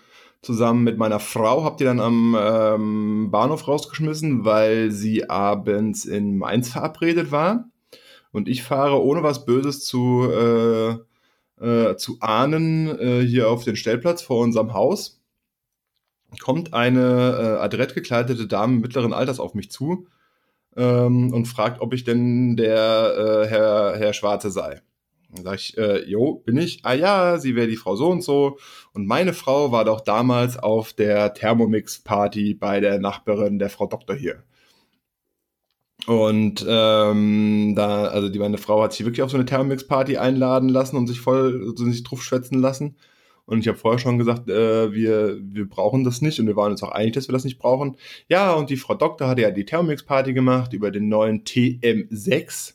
Zusammen 0.42 0.84
mit 0.84 0.98
meiner 0.98 1.20
Frau 1.20 1.64
habt 1.64 1.80
ihr 1.80 1.86
dann 1.86 2.00
am 2.00 2.36
ähm, 2.38 3.30
Bahnhof 3.30 3.66
rausgeschmissen, 3.66 4.44
weil 4.44 4.90
sie 4.90 5.30
abends 5.30 6.04
in 6.04 6.36
Mainz 6.36 6.70
verabredet 6.70 7.32
war. 7.32 7.70
Und 8.30 8.48
ich 8.48 8.62
fahre 8.62 9.02
ohne 9.02 9.22
was 9.22 9.46
Böses 9.46 9.84
zu, 9.84 10.28
äh, 10.30 10.96
äh, 11.64 11.96
zu 11.96 12.18
ahnen 12.20 12.88
äh, 12.98 13.20
hier 13.20 13.48
auf 13.48 13.64
den 13.64 13.76
Stellplatz 13.76 14.22
vor 14.22 14.40
unserem 14.40 14.74
Haus. 14.74 15.22
Kommt 16.40 16.74
eine 16.74 17.58
äh, 17.60 17.62
adrett 17.62 17.94
gekleidete 17.94 18.46
Dame 18.46 18.78
mittleren 18.80 19.12
Alters 19.12 19.40
auf 19.40 19.54
mich 19.54 19.70
zu 19.70 20.08
ähm, 20.76 21.32
und 21.32 21.46
fragt, 21.46 21.80
ob 21.80 21.94
ich 21.94 22.04
denn 22.04 22.56
der 22.56 23.44
äh, 23.46 23.48
Herr, 23.48 23.96
Herr 23.96 24.12
Schwarze 24.12 24.50
sei. 24.50 24.82
Dann 25.34 25.44
sage 25.44 25.56
ich, 25.56 25.78
äh, 25.78 26.08
jo, 26.08 26.34
bin 26.44 26.56
ich. 26.58 26.80
Ah 26.84 26.94
ja, 26.94 27.38
sie 27.38 27.56
wäre 27.56 27.66
die 27.66 27.76
Frau 27.76 27.96
so 27.96 28.08
und 28.10 28.22
so. 28.22 28.58
Und 28.92 29.06
meine 29.06 29.32
Frau 29.32 29.72
war 29.72 29.84
doch 29.84 30.00
damals 30.00 30.56
auf 30.56 30.92
der 30.92 31.34
Thermomix-Party 31.34 32.54
bei 32.54 32.80
der 32.80 32.98
Nachbarin 33.00 33.58
der 33.58 33.70
Frau 33.70 33.86
Doktor 33.86 34.14
hier. 34.14 34.44
Und 36.06 36.64
ähm, 36.68 37.74
da, 37.76 38.04
also 38.06 38.28
die 38.28 38.38
meine 38.38 38.58
Frau 38.58 38.82
hat 38.82 38.92
sich 38.92 39.06
wirklich 39.06 39.22
auf 39.22 39.30
so 39.30 39.36
eine 39.36 39.46
Thermomix-Party 39.46 40.18
einladen 40.18 40.68
lassen 40.68 40.96
und 40.96 41.06
sich 41.06 41.20
voll 41.20 41.72
so 41.76 41.84
sich 41.84 42.02
drauf 42.04 42.22
schwätzen 42.22 42.60
lassen. 42.60 42.96
Und 43.46 43.60
ich 43.60 43.68
habe 43.68 43.78
vorher 43.78 43.98
schon 43.98 44.18
gesagt, 44.18 44.48
äh, 44.48 44.92
wir, 44.92 45.38
wir 45.42 45.68
brauchen 45.68 46.04
das 46.04 46.22
nicht 46.22 46.40
und 46.40 46.46
wir 46.46 46.56
waren 46.56 46.72
uns 46.72 46.82
auch 46.82 46.92
einig, 46.92 47.14
dass 47.14 47.28
wir 47.28 47.32
das 47.32 47.44
nicht 47.44 47.58
brauchen. 47.58 47.96
Ja, 48.28 48.52
und 48.54 48.70
die 48.70 48.76
Frau 48.76 48.94
Doktor 48.94 49.28
hatte 49.28 49.42
ja 49.42 49.50
die 49.50 49.64
Thermomix-Party 49.64 50.32
gemacht 50.34 50.72
über 50.72 50.90
den 50.90 51.08
neuen 51.08 51.44
TM6 51.44 52.74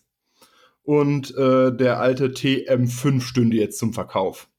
und 0.89 1.37
äh, 1.37 1.71
der 1.71 1.99
alte 1.99 2.29
TM5 2.29 3.21
stünde 3.21 3.57
jetzt 3.57 3.77
zum 3.77 3.93
Verkauf. 3.93 4.49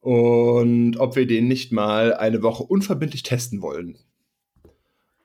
Und 0.00 0.98
ob 0.98 1.16
wir 1.16 1.26
den 1.26 1.48
nicht 1.48 1.72
mal 1.72 2.12
eine 2.12 2.42
Woche 2.42 2.62
unverbindlich 2.62 3.22
testen 3.22 3.62
wollen. 3.62 3.96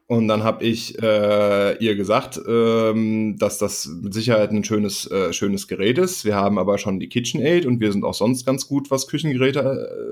Und 0.08 0.30
dann 0.30 0.44
habe 0.44 0.64
ich 0.64 0.98
äh, 1.04 1.76
ihr 1.84 1.98
gesagt, 1.98 2.40
ähm, 2.48 3.36
dass 3.40 3.58
das 3.58 3.88
mit 3.88 4.14
Sicherheit 4.14 4.52
ein 4.52 4.64
schönes, 4.64 5.06
äh, 5.12 5.34
schönes 5.34 5.68
Gerät 5.68 5.98
ist. 5.98 6.24
Wir 6.24 6.36
haben 6.36 6.60
aber 6.60 6.78
schon 6.78 7.02
die 7.02 7.10
KitchenAid 7.10 7.66
und 7.66 7.82
wir 7.82 7.92
sind 7.92 8.06
auch 8.06 8.14
sonst 8.14 8.46
ganz 8.46 8.70
gut, 8.70 8.90
was 8.92 9.10
Küchengeräte 9.10 9.60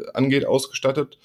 äh, 0.06 0.18
angeht, 0.18 0.46
ausgestattet. 0.46 1.18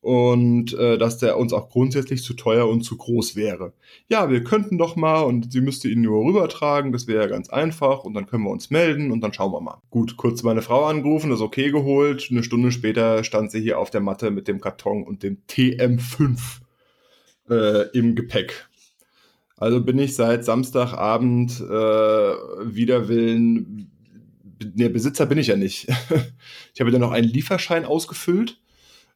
Und 0.00 0.72
äh, 0.72 0.96
dass 0.96 1.18
der 1.18 1.36
uns 1.36 1.52
auch 1.52 1.68
grundsätzlich 1.68 2.22
zu 2.22 2.32
teuer 2.32 2.66
und 2.68 2.82
zu 2.82 2.96
groß 2.96 3.36
wäre. 3.36 3.74
Ja, 4.08 4.30
wir 4.30 4.42
könnten 4.42 4.78
doch 4.78 4.96
mal 4.96 5.20
und 5.22 5.52
sie 5.52 5.60
müsste 5.60 5.88
ihn 5.88 6.00
nur 6.00 6.24
rübertragen, 6.24 6.90
das 6.90 7.06
wäre 7.06 7.24
ja 7.24 7.28
ganz 7.28 7.50
einfach 7.50 8.04
und 8.04 8.14
dann 8.14 8.26
können 8.26 8.44
wir 8.44 8.50
uns 8.50 8.70
melden 8.70 9.10
und 9.10 9.20
dann 9.20 9.34
schauen 9.34 9.52
wir 9.52 9.60
mal. 9.60 9.82
Gut, 9.90 10.16
kurz 10.16 10.42
meine 10.42 10.62
Frau 10.62 10.86
angerufen, 10.86 11.28
das 11.28 11.42
okay 11.42 11.70
geholt. 11.70 12.28
Eine 12.30 12.42
Stunde 12.42 12.72
später 12.72 13.24
stand 13.24 13.50
sie 13.50 13.60
hier 13.60 13.78
auf 13.78 13.90
der 13.90 14.00
Matte 14.00 14.30
mit 14.30 14.48
dem 14.48 14.60
Karton 14.60 15.02
und 15.02 15.22
dem 15.22 15.42
TM5 15.48 16.60
äh, 17.50 17.88
im 17.92 18.14
Gepäck. 18.14 18.68
Also 19.56 19.82
bin 19.82 19.98
ich 19.98 20.14
seit 20.14 20.44
Samstagabend 20.44 21.60
äh, 21.60 21.64
wider 21.64 23.08
Willen, 23.08 23.90
ne, 24.74 24.88
Besitzer 24.88 25.26
bin 25.26 25.38
ich 25.38 25.48
ja 25.48 25.56
nicht. 25.56 25.88
ich 26.74 26.80
habe 26.80 26.90
dann 26.90 27.02
noch 27.02 27.12
einen 27.12 27.28
Lieferschein 27.28 27.84
ausgefüllt, 27.84 28.59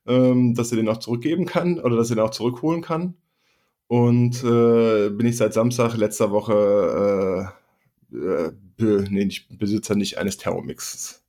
ähm, 0.07 0.55
dass 0.55 0.71
er 0.71 0.77
den 0.77 0.89
auch 0.89 0.99
zurückgeben 0.99 1.47
kann 1.47 1.79
oder 1.81 1.97
dass 1.97 2.11
er 2.11 2.17
den 2.17 2.25
auch 2.25 2.31
zurückholen 2.31 2.83
kann. 2.83 3.15
Und 3.87 4.43
äh, 4.43 5.11
bin 5.11 5.27
ich 5.27 5.37
seit 5.37 5.53
Samstag 5.53 5.97
letzter 5.97 6.31
Woche 6.31 7.53
äh, 8.13 8.17
äh, 8.17 8.53
be, 8.77 9.05
nee, 9.11 9.25
nicht, 9.25 9.59
Besitzer 9.59 9.95
nicht 9.95 10.19
eines 10.19 10.37
Thermomixes. 10.37 11.23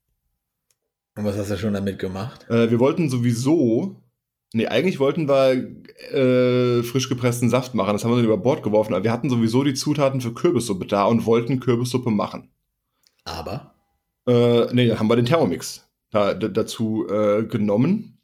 Und 1.17 1.25
was 1.25 1.37
hast 1.37 1.51
du 1.51 1.57
schon 1.57 1.73
damit 1.73 1.99
gemacht? 1.99 2.49
Äh, 2.49 2.69
wir 2.71 2.79
wollten 2.79 3.09
sowieso, 3.09 4.01
nee, 4.53 4.67
eigentlich 4.67 4.99
wollten 4.99 5.27
wir 5.27 5.53
äh, 6.11 6.83
frisch 6.83 7.09
gepressten 7.09 7.49
Saft 7.49 7.73
machen. 7.73 7.93
Das 7.93 8.03
haben 8.03 8.11
wir 8.11 8.17
dann 8.17 8.25
über 8.25 8.37
Bord 8.37 8.63
geworfen. 8.63 8.93
Aber 8.93 9.03
wir 9.03 9.11
hatten 9.11 9.29
sowieso 9.29 9.63
die 9.63 9.73
Zutaten 9.73 10.21
für 10.21 10.33
Kürbissuppe 10.33 10.85
da 10.85 11.05
und 11.05 11.25
wollten 11.25 11.59
Kürbissuppe 11.59 12.11
machen. 12.11 12.49
Aber 13.25 13.73
Äh, 14.27 14.73
nee, 14.73 14.87
dann 14.87 14.99
haben 14.99 15.07
wir 15.09 15.15
den 15.15 15.25
Thermomix 15.25 15.87
da, 16.09 16.33
da, 16.33 16.47
dazu 16.47 17.05
genommen. 17.49 18.14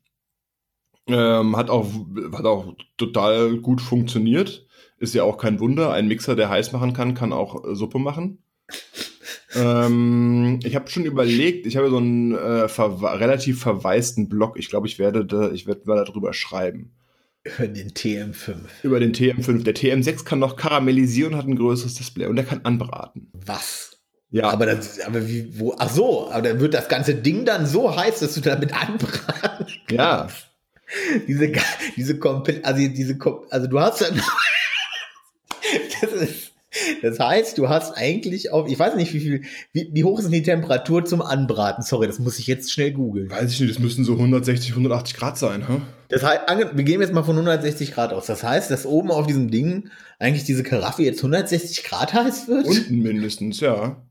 Ähm, 1.07 1.57
hat, 1.57 1.69
auch, 1.69 1.87
hat 2.33 2.45
auch 2.45 2.75
total 2.97 3.57
gut 3.57 3.81
funktioniert. 3.81 4.67
Ist 4.97 5.15
ja 5.15 5.23
auch 5.23 5.37
kein 5.37 5.59
Wunder. 5.59 5.91
Ein 5.91 6.07
Mixer, 6.07 6.35
der 6.35 6.49
heiß 6.49 6.71
machen 6.73 6.93
kann, 6.93 7.15
kann 7.15 7.33
auch 7.33 7.65
äh, 7.65 7.75
Suppe 7.75 7.99
machen. 7.99 8.43
ähm, 9.55 10.59
ich 10.63 10.75
habe 10.75 10.89
schon 10.89 11.05
überlegt, 11.05 11.65
ich 11.65 11.75
habe 11.75 11.89
so 11.89 11.97
einen 11.97 12.35
äh, 12.35 12.67
verwa 12.67 13.13
relativ 13.13 13.59
verwaisten 13.61 14.29
Blog. 14.29 14.57
Ich 14.57 14.69
glaube, 14.69 14.87
ich 14.87 14.99
werde 14.99 15.25
da, 15.25 15.51
ich 15.51 15.65
werde 15.65 15.81
mal 15.85 16.03
darüber 16.05 16.33
schreiben. 16.33 16.93
über 17.43 17.67
den 17.67 17.91
TM5. 17.91 18.55
Über 18.83 18.99
den 18.99 19.13
TM5. 19.13 19.63
Der 19.63 19.75
TM6 19.75 20.23
kann 20.23 20.39
noch 20.39 20.55
karamellisieren 20.55 21.33
und 21.33 21.39
hat 21.39 21.47
ein 21.47 21.55
größeres 21.55 21.95
Display 21.95 22.27
und 22.27 22.35
der 22.35 22.45
kann 22.45 22.61
anbraten. 22.63 23.31
Was? 23.33 23.97
Ja, 24.29 24.49
Aber 24.49 24.65
das, 24.65 25.01
aber 25.01 25.27
wie, 25.27 25.59
wo, 25.59 25.75
ach 25.77 25.89
so, 25.89 26.31
aber 26.31 26.41
dann 26.41 26.59
wird 26.61 26.73
das 26.73 26.87
ganze 26.87 27.15
Ding 27.15 27.43
dann 27.43 27.65
so 27.65 27.93
heiß, 27.93 28.19
dass 28.21 28.33
du 28.35 28.39
damit 28.39 28.73
anbraten 28.73 29.65
ja. 29.91 30.27
diese, 31.27 31.51
diese 31.95 32.17
komplett, 32.19 32.65
also 32.65 32.87
diese, 32.87 33.17
also 33.49 33.67
du 33.67 33.79
hast 33.79 34.01
das 36.01 36.11
ist, 36.11 36.51
Das 37.01 37.19
heißt, 37.19 37.57
du 37.57 37.67
hast 37.67 37.97
eigentlich 37.97 38.51
auf, 38.51 38.69
ich 38.69 38.79
weiß 38.79 38.95
nicht, 38.95 39.13
wie 39.13 39.19
viel, 39.19 39.41
wie, 39.73 39.89
wie 39.91 40.03
hoch 40.03 40.19
ist 40.19 40.25
denn 40.25 40.31
die 40.31 40.43
Temperatur 40.43 41.03
zum 41.03 41.21
Anbraten? 41.21 41.83
Sorry, 41.83 42.07
das 42.07 42.19
muss 42.19 42.39
ich 42.39 42.47
jetzt 42.47 42.71
schnell 42.71 42.91
googeln. 42.91 43.29
Weiß 43.29 43.51
ich 43.51 43.59
nicht, 43.59 43.71
das 43.71 43.79
müssten 43.79 44.05
so 44.05 44.13
160, 44.13 44.71
180 44.71 45.15
Grad 45.15 45.37
sein, 45.37 45.67
hä? 45.67 45.81
Das 46.09 46.23
heißt, 46.23 46.41
wir 46.47 46.83
gehen 46.83 47.01
jetzt 47.01 47.13
mal 47.13 47.23
von 47.23 47.35
160 47.35 47.93
Grad 47.93 48.13
aus. 48.13 48.25
Das 48.25 48.43
heißt, 48.43 48.71
dass 48.71 48.85
oben 48.85 49.11
auf 49.11 49.27
diesem 49.27 49.51
Ding 49.51 49.89
eigentlich 50.19 50.45
diese 50.45 50.63
Karaffe 50.63 51.03
jetzt 51.03 51.19
160 51.19 51.83
Grad 51.83 52.13
heiß 52.13 52.47
wird? 52.47 52.65
Unten 52.65 52.99
mindestens, 52.99 53.59
ja. 53.59 54.01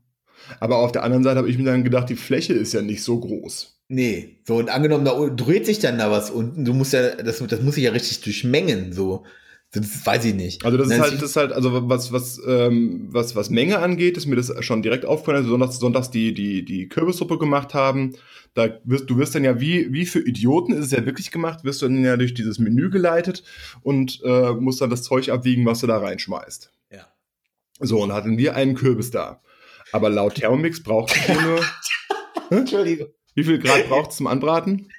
Aber 0.59 0.77
auf 0.77 0.91
der 0.91 1.03
anderen 1.03 1.23
Seite 1.23 1.37
habe 1.37 1.49
ich 1.49 1.57
mir 1.57 1.63
dann 1.63 1.83
gedacht, 1.83 2.09
die 2.09 2.15
Fläche 2.15 2.53
ist 2.53 2.73
ja 2.73 2.81
nicht 2.81 3.03
so 3.03 3.19
groß. 3.19 3.80
Nee, 3.93 4.37
so 4.45 4.55
und 4.55 4.69
angenommen, 4.69 5.03
da 5.03 5.13
dreht 5.27 5.65
sich 5.65 5.79
dann 5.79 5.97
da 5.97 6.09
was 6.09 6.31
unten, 6.31 6.63
du 6.63 6.73
musst 6.73 6.93
ja, 6.93 7.13
das, 7.13 7.45
das 7.45 7.61
muss 7.61 7.75
sich 7.75 7.83
ja 7.83 7.91
richtig 7.91 8.21
durchmengen, 8.21 8.93
so. 8.93 9.25
Das 9.73 10.05
weiß 10.05 10.23
ich 10.23 10.33
nicht. 10.33 10.63
Also 10.63 10.77
das 10.77 10.89
ist 10.89 10.99
halt, 10.99 11.13
das 11.15 11.21
ist 11.23 11.35
halt, 11.35 11.51
also 11.51 11.89
was, 11.89 12.13
was, 12.13 12.39
ähm, 12.47 13.09
was, 13.11 13.35
was 13.35 13.49
Menge 13.49 13.79
angeht, 13.79 14.15
ist 14.15 14.27
mir 14.27 14.37
das 14.37 14.53
schon 14.63 14.81
direkt 14.81 15.03
aufgefallen, 15.03 15.39
also 15.39 15.49
sonntags, 15.49 15.77
sonntags 15.77 16.09
die, 16.09 16.33
die, 16.33 16.63
die 16.63 16.87
Kürbissuppe 16.87 17.37
gemacht 17.37 17.73
haben. 17.73 18.15
Da 18.53 18.79
wirst, 18.85 19.09
du 19.09 19.17
wirst 19.17 19.35
dann 19.35 19.43
ja 19.43 19.59
wie, 19.59 19.91
wie 19.91 20.05
für 20.05 20.25
Idioten 20.25 20.71
ist 20.71 20.85
es 20.85 20.91
ja 20.91 21.05
wirklich 21.05 21.29
gemacht, 21.29 21.65
wirst 21.65 21.81
du 21.81 21.87
dann 21.87 22.01
ja 22.01 22.15
durch 22.15 22.33
dieses 22.33 22.59
Menü 22.59 22.89
geleitet 22.89 23.43
und 23.81 24.21
äh, 24.23 24.53
musst 24.53 24.79
dann 24.79 24.89
das 24.89 25.03
Zeug 25.03 25.29
abwiegen, 25.29 25.65
was 25.65 25.81
du 25.81 25.87
da 25.87 25.97
reinschmeißt. 25.97 26.71
Ja. 26.91 27.07
So, 27.81 28.01
und 28.01 28.13
hatten 28.13 28.37
wir 28.37 28.55
einen 28.55 28.75
Kürbis 28.75 29.11
da. 29.11 29.41
Aber 29.91 30.09
laut 30.09 30.35
Thermomix 30.35 30.81
braucht 30.81 31.13
es 31.13 31.27
nur. 31.41 31.59
Entschuldigung. 32.59 33.07
Wie 33.33 33.43
viel 33.43 33.59
Grad 33.59 33.87
braucht 33.87 34.11
es 34.11 34.17
zum 34.17 34.27
Anbraten? 34.27 34.89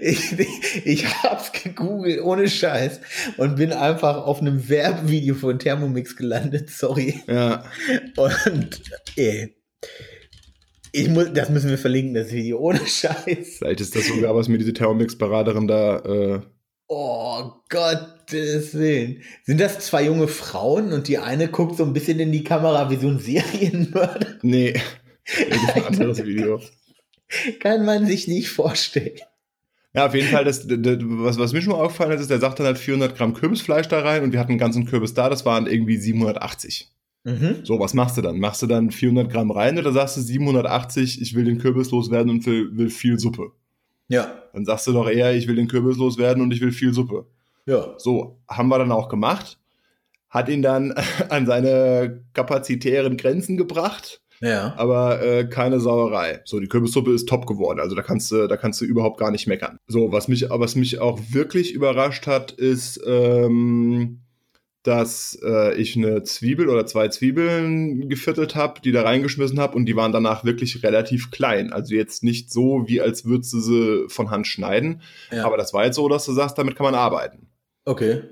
Ich, 0.00 0.32
ich 0.84 1.06
hab's 1.22 1.52
gegoogelt, 1.52 2.22
ohne 2.22 2.48
Scheiß. 2.48 3.00
Und 3.36 3.56
bin 3.56 3.72
einfach 3.72 4.26
auf 4.26 4.40
einem 4.40 4.68
Werbevideo 4.68 5.34
von 5.34 5.58
Thermomix 5.58 6.16
gelandet, 6.16 6.70
sorry. 6.70 7.20
Ja. 7.26 7.64
Und, 8.16 8.82
ey. 9.16 9.54
Ich 10.92 11.08
muss, 11.08 11.32
das 11.32 11.50
müssen 11.50 11.70
wir 11.70 11.78
verlinken, 11.78 12.14
das 12.14 12.32
Video, 12.32 12.58
ohne 12.58 12.80
Scheiß. 12.86 13.58
Vielleicht 13.58 13.80
ist 13.80 13.94
das 13.94 14.06
sogar, 14.06 14.34
was 14.34 14.48
mir 14.48 14.58
diese 14.58 14.72
Thermomix-Beraterin 14.72 15.68
da. 15.68 15.98
Äh 15.98 16.40
oh 16.88 17.52
Gottes 17.68 18.74
Willen. 18.74 19.22
Sind 19.44 19.60
das 19.60 19.80
zwei 19.80 20.04
junge 20.04 20.28
Frauen 20.28 20.92
und 20.92 21.08
die 21.08 21.18
eine 21.18 21.48
guckt 21.48 21.76
so 21.76 21.84
ein 21.84 21.92
bisschen 21.92 22.18
in 22.20 22.32
die 22.32 22.44
Kamera 22.44 22.90
wie 22.90 22.96
so 22.96 23.08
ein 23.08 23.18
Serienmörder? 23.18 24.38
Nee. 24.42 24.74
Das 25.24 25.62
ist 25.62 25.76
ein 25.76 25.84
anderes 25.84 26.24
Video. 26.24 26.60
Kann 27.60 27.84
man 27.84 28.06
sich 28.06 28.28
nicht 28.28 28.50
vorstellen. 28.50 29.18
Ja, 29.94 30.06
auf 30.06 30.14
jeden 30.14 30.28
Fall, 30.28 30.44
das, 30.44 30.66
das, 30.66 30.98
was, 31.00 31.38
was 31.38 31.52
mir 31.52 31.62
schon 31.62 31.72
mal 31.72 31.80
aufgefallen 31.80 32.12
ist, 32.12 32.20
ist, 32.20 32.30
der 32.30 32.38
sagt 32.38 32.58
dann 32.58 32.66
halt 32.66 32.78
400 32.78 33.16
Gramm 33.16 33.34
Kürbisfleisch 33.34 33.88
da 33.88 34.00
rein 34.00 34.22
und 34.22 34.32
wir 34.32 34.38
hatten 34.38 34.52
einen 34.52 34.58
ganzen 34.58 34.84
Kürbis 34.86 35.14
da, 35.14 35.28
das 35.28 35.44
waren 35.44 35.66
irgendwie 35.66 35.96
780. 35.96 36.92
Mhm. 37.24 37.60
So, 37.64 37.80
was 37.80 37.94
machst 37.94 38.16
du 38.16 38.22
dann? 38.22 38.38
Machst 38.38 38.62
du 38.62 38.66
dann 38.66 38.90
400 38.90 39.30
Gramm 39.30 39.50
rein 39.50 39.78
oder 39.78 39.92
sagst 39.92 40.16
du 40.16 40.20
780, 40.20 41.20
ich 41.20 41.34
will 41.34 41.44
den 41.44 41.58
Kürbis 41.58 41.90
loswerden 41.90 42.30
und 42.30 42.46
will, 42.46 42.76
will 42.76 42.90
viel 42.90 43.18
Suppe? 43.18 43.52
Ja. 44.08 44.42
Dann 44.52 44.64
sagst 44.64 44.86
du 44.86 44.92
doch 44.92 45.08
eher, 45.08 45.34
ich 45.34 45.48
will 45.48 45.56
den 45.56 45.68
Kürbis 45.68 45.96
loswerden 45.96 46.42
und 46.42 46.52
ich 46.52 46.60
will 46.60 46.72
viel 46.72 46.92
Suppe. 46.92 47.26
Ja. 47.66 47.94
So, 47.98 48.40
haben 48.48 48.68
wir 48.68 48.78
dann 48.78 48.92
auch 48.92 49.08
gemacht. 49.08 49.58
Hat 50.30 50.48
ihn 50.48 50.62
dann 50.62 50.92
an 51.28 51.46
seine 51.46 52.24
kapazitären 52.32 53.16
Grenzen 53.16 53.56
gebracht. 53.56 54.22
Ja. 54.40 54.74
Aber 54.76 55.22
äh, 55.22 55.44
keine 55.46 55.80
Sauerei. 55.80 56.40
So, 56.44 56.60
die 56.60 56.68
Kürbissuppe 56.68 57.12
ist 57.12 57.28
top 57.28 57.46
geworden. 57.46 57.80
Also 57.80 57.96
da 57.96 58.02
kannst 58.02 58.30
du, 58.30 58.46
da 58.46 58.56
kannst 58.56 58.80
du 58.80 58.84
überhaupt 58.84 59.18
gar 59.18 59.30
nicht 59.30 59.46
meckern. 59.46 59.78
So, 59.86 60.12
was 60.12 60.28
mich, 60.28 60.46
was 60.48 60.76
mich 60.76 61.00
auch 61.00 61.20
wirklich 61.30 61.72
überrascht 61.72 62.26
hat, 62.26 62.52
ist, 62.52 63.00
ähm, 63.06 64.20
dass 64.84 65.38
äh, 65.44 65.74
ich 65.74 65.96
eine 65.96 66.22
Zwiebel 66.22 66.68
oder 66.68 66.86
zwei 66.86 67.08
Zwiebeln 67.08 68.08
geviertelt 68.08 68.54
habe, 68.54 68.80
die 68.80 68.92
da 68.92 69.02
reingeschmissen 69.02 69.58
habe 69.58 69.76
und 69.76 69.86
die 69.86 69.96
waren 69.96 70.12
danach 70.12 70.44
wirklich 70.44 70.82
relativ 70.82 71.30
klein. 71.30 71.72
Also 71.72 71.94
jetzt 71.94 72.22
nicht 72.22 72.52
so, 72.52 72.84
wie 72.86 73.00
als 73.00 73.24
würdest 73.24 73.52
du 73.52 73.60
sie 73.60 74.04
von 74.08 74.30
Hand 74.30 74.46
schneiden. 74.46 75.02
Ja. 75.32 75.44
Aber 75.44 75.56
das 75.56 75.74
war 75.74 75.84
jetzt 75.84 75.96
so, 75.96 76.08
dass 76.08 76.24
du 76.24 76.32
sagst, 76.32 76.56
damit 76.58 76.76
kann 76.76 76.84
man 76.84 76.94
arbeiten. 76.94 77.48
Okay. 77.84 78.22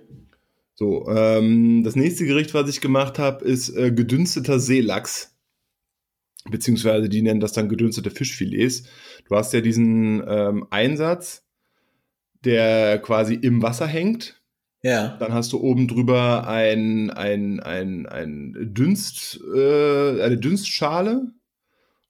So, 0.75 1.09
ähm, 1.09 1.83
das 1.85 1.97
nächste 1.97 2.27
Gericht, 2.27 2.55
was 2.55 2.69
ich 2.69 2.81
gemacht 2.81 3.19
habe, 3.19 3.45
ist 3.45 3.75
äh, 3.77 3.91
gedünsteter 3.91 4.61
Seelachs 4.61 5.36
beziehungsweise 6.51 7.09
die 7.09 7.23
nennen 7.23 7.41
das 7.41 7.53
dann 7.53 7.69
gedünstete 7.69 8.11
Fischfilets. 8.11 8.85
Du 9.29 9.37
hast 9.37 9.53
ja 9.53 9.61
diesen 9.61 10.23
ähm, 10.27 10.67
Einsatz, 10.71 11.45
der 12.45 12.99
quasi 12.99 13.35
im 13.35 13.63
Wasser 13.63 13.87
hängt. 13.87 14.41
Ja. 14.83 15.17
Dann 15.19 15.33
hast 15.33 15.53
du 15.53 15.61
oben 15.61 15.89
drüber 15.89 16.47
ein, 16.47 17.11
ein, 17.11 17.61
ein, 17.61 18.07
ein 18.07 18.55
Dünst, 18.73 19.41
äh, 19.55 20.23
eine 20.23 20.39
Dünstschale 20.39 21.33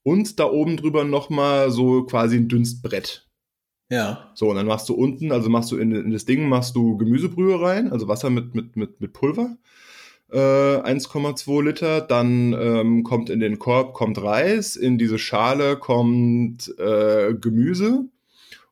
und 0.03 0.39
da 0.39 0.45
oben 0.45 0.77
drüber 0.77 1.03
nochmal 1.03 1.71
so 1.71 2.03
quasi 2.03 2.37
ein 2.37 2.47
Dünstbrett. 2.47 3.27
Ja. 3.89 4.31
So, 4.35 4.49
und 4.49 4.57
dann 4.57 4.67
machst 4.67 4.89
du 4.89 4.93
unten, 4.93 5.31
also 5.31 5.49
machst 5.49 5.71
du 5.71 5.77
in, 5.77 5.91
in 5.91 6.11
das 6.11 6.25
Ding, 6.25 6.49
machst 6.49 6.75
du 6.75 6.97
Gemüsebrühe 6.97 7.59
rein, 7.59 7.91
also 7.91 8.07
Wasser 8.07 8.29
mit, 8.29 8.53
mit, 8.53 8.75
mit, 8.75 8.99
mit 9.01 9.13
Pulver 9.13 9.57
äh, 10.31 10.37
1,2 10.37 11.63
Liter. 11.63 12.01
Dann 12.01 12.53
ähm, 12.53 13.03
kommt 13.03 13.29
in 13.29 13.39
den 13.39 13.59
Korb 13.59 13.93
kommt 13.93 14.21
Reis, 14.21 14.75
in 14.75 14.97
diese 14.97 15.19
Schale 15.19 15.77
kommt 15.77 16.73
äh, 16.77 17.33
Gemüse 17.33 18.05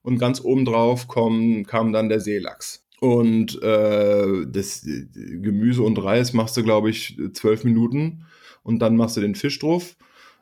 und 0.02 0.20
ganz 0.20 0.42
oben 0.42 0.66
drauf 0.66 1.08
kam 1.08 1.66
dann 1.66 2.10
der 2.10 2.20
Seelachs. 2.20 2.86
Und 3.00 3.62
äh, 3.62 4.46
das 4.48 4.86
Gemüse 5.14 5.84
und 5.84 6.02
Reis 6.02 6.34
machst 6.34 6.58
du, 6.58 6.64
glaube 6.64 6.90
ich, 6.90 7.18
zwölf 7.34 7.64
Minuten 7.64 8.26
und 8.64 8.80
dann 8.80 8.96
machst 8.96 9.18
du 9.18 9.22
den 9.22 9.36
Fisch 9.36 9.60
drauf 9.60 9.96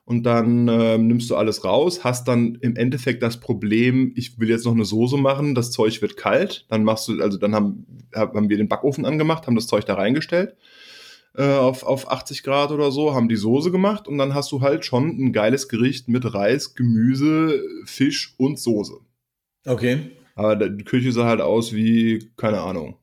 und 0.05 0.23
dann 0.23 0.67
äh, 0.67 0.97
nimmst 0.97 1.29
du 1.29 1.35
alles 1.35 1.63
raus, 1.63 2.03
hast 2.03 2.27
dann 2.27 2.55
im 2.61 2.75
Endeffekt 2.75 3.23
das 3.23 3.39
Problem, 3.39 4.11
ich 4.15 4.39
will 4.39 4.49
jetzt 4.49 4.65
noch 4.65 4.73
eine 4.73 4.85
Soße 4.85 5.17
machen, 5.17 5.55
das 5.55 5.71
Zeug 5.71 6.01
wird 6.01 6.17
kalt, 6.17 6.65
dann 6.69 6.83
machst 6.83 7.07
du, 7.07 7.21
also 7.21 7.37
dann 7.37 7.55
haben, 7.55 7.85
haben 8.13 8.49
wir 8.49 8.57
den 8.57 8.67
Backofen 8.67 9.05
angemacht, 9.05 9.47
haben 9.47 9.55
das 9.55 9.67
Zeug 9.67 9.85
da 9.85 9.95
reingestellt 9.95 10.55
äh, 11.35 11.43
auf, 11.43 11.83
auf 11.83 12.11
80 12.11 12.43
Grad 12.43 12.71
oder 12.71 12.91
so, 12.91 13.13
haben 13.13 13.29
die 13.29 13.35
Soße 13.35 13.71
gemacht 13.71 14.07
und 14.07 14.17
dann 14.17 14.33
hast 14.33 14.51
du 14.51 14.61
halt 14.61 14.85
schon 14.85 15.09
ein 15.09 15.33
geiles 15.33 15.67
Gericht 15.67 16.07
mit 16.07 16.33
Reis, 16.33 16.75
Gemüse, 16.75 17.61
Fisch 17.85 18.35
und 18.37 18.59
Soße. 18.59 18.99
Okay. 19.65 20.11
Aber 20.35 20.55
die 20.55 20.83
Küche 20.83 21.11
sah 21.11 21.25
halt 21.25 21.41
aus 21.41 21.73
wie, 21.73 22.31
keine 22.37 22.61
Ahnung. 22.61 22.97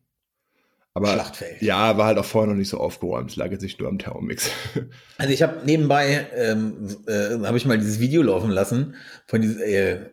Aber 0.93 1.13
Schlachtfeld. 1.13 1.63
ja, 1.63 1.97
war 1.97 2.07
halt 2.07 2.19
auch 2.19 2.25
vorher 2.25 2.51
noch 2.51 2.59
nicht 2.59 2.69
so 2.69 2.79
aufgeräumt. 2.79 3.31
Es 3.31 3.37
lag 3.37 3.51
jetzt 3.53 3.63
nicht 3.63 3.79
nur 3.79 3.89
am 3.89 3.99
Thermomix. 3.99 4.51
Also 5.19 5.33
ich 5.33 5.43
habe 5.43 5.65
nebenbei, 5.65 6.27
ähm, 6.35 6.97
äh, 7.07 7.39
habe 7.47 7.57
ich 7.57 7.67
mal 7.67 7.79
dieses 7.79 8.01
Video 8.01 8.23
laufen 8.23 8.51
lassen 8.51 8.95
von 9.27 9.41
diesem, 9.41 9.61
äh, 9.61 10.11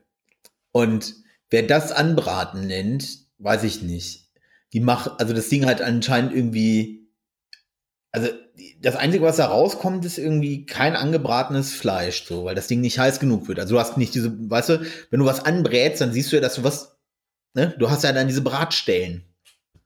und 0.71 1.15
wer 1.49 1.63
das 1.63 1.91
anbraten 1.91 2.67
nennt, 2.67 3.19
weiß 3.39 3.63
ich 3.63 3.81
nicht. 3.81 4.29
Die 4.73 4.79
macht, 4.79 5.19
also 5.19 5.33
das 5.33 5.49
Ding 5.49 5.65
halt 5.65 5.81
anscheinend 5.81 6.33
irgendwie, 6.33 6.96
also 8.11 8.29
das 8.81 8.95
Einzige, 8.95 9.23
was 9.23 9.37
da 9.37 9.47
rauskommt, 9.47 10.05
ist 10.05 10.17
irgendwie 10.17 10.65
kein 10.65 10.95
angebratenes 10.95 11.73
Fleisch, 11.73 12.25
so, 12.25 12.45
weil 12.45 12.55
das 12.55 12.67
Ding 12.67 12.81
nicht 12.81 12.99
heiß 12.99 13.19
genug 13.19 13.47
wird. 13.47 13.59
Also 13.59 13.75
du 13.75 13.79
hast 13.79 13.97
nicht 13.97 14.15
diese, 14.15 14.31
weißt 14.49 14.69
du, 14.69 14.81
wenn 15.09 15.19
du 15.19 15.25
was 15.25 15.45
anbrätst, 15.45 16.01
dann 16.01 16.13
siehst 16.13 16.31
du 16.31 16.37
ja, 16.37 16.41
dass 16.41 16.55
du 16.55 16.63
was, 16.63 16.97
ne, 17.53 17.75
du 17.77 17.89
hast 17.89 18.03
ja 18.03 18.13
dann 18.13 18.27
diese 18.27 18.41
Bratstellen. 18.41 19.23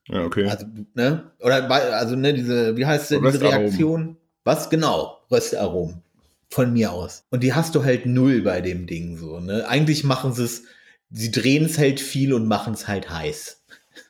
Ja, 0.08 0.24
okay. 0.24 0.48
Also, 0.48 0.66
ne? 0.94 1.30
Oder 1.40 1.70
also 1.70 2.16
ne, 2.16 2.34
diese, 2.34 2.76
wie 2.76 2.86
heißt 2.86 3.10
denn 3.10 3.22
diese. 3.24 3.40
Reaktion? 3.40 4.16
Was 4.44 4.70
genau? 4.70 5.20
Röstaromen. 5.30 6.02
Von 6.50 6.72
mir 6.72 6.92
aus. 6.92 7.24
Und 7.30 7.42
die 7.42 7.54
hast 7.54 7.74
du 7.74 7.84
halt 7.84 8.04
null 8.04 8.42
bei 8.42 8.60
dem 8.60 8.86
Ding 8.86 9.16
so, 9.16 9.40
ne? 9.40 9.66
Eigentlich 9.68 10.04
machen 10.04 10.32
sie 10.32 10.44
es, 10.44 10.64
sie 11.10 11.30
drehen 11.30 11.64
es 11.64 11.78
halt 11.78 12.00
viel 12.00 12.34
und 12.34 12.46
machen 12.46 12.74
es 12.74 12.88
halt 12.88 13.10
heiß. 13.10 13.61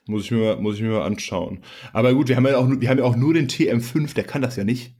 Muss 0.05 0.25
ich 0.25 0.31
mir, 0.31 0.39
mal- 0.39 0.57
muss 0.61 0.75
ich 0.75 0.81
mir 0.81 0.89
mal 0.89 1.05
anschauen. 1.05 1.59
Aber 1.93 2.13
gut, 2.13 2.27
wir 2.29 2.35
haben 2.35 2.45
ja 2.45 2.57
auch, 2.57 2.67
nur- 2.67 2.81
wir 2.81 2.89
haben 2.89 2.97
ja 2.99 3.03
auch 3.05 3.15
nur 3.15 3.33
den 3.33 3.47
TM5, 3.47 4.13
der 4.13 4.23
kann 4.25 4.41
das 4.41 4.55
ja 4.55 4.63
nicht. 4.63 4.95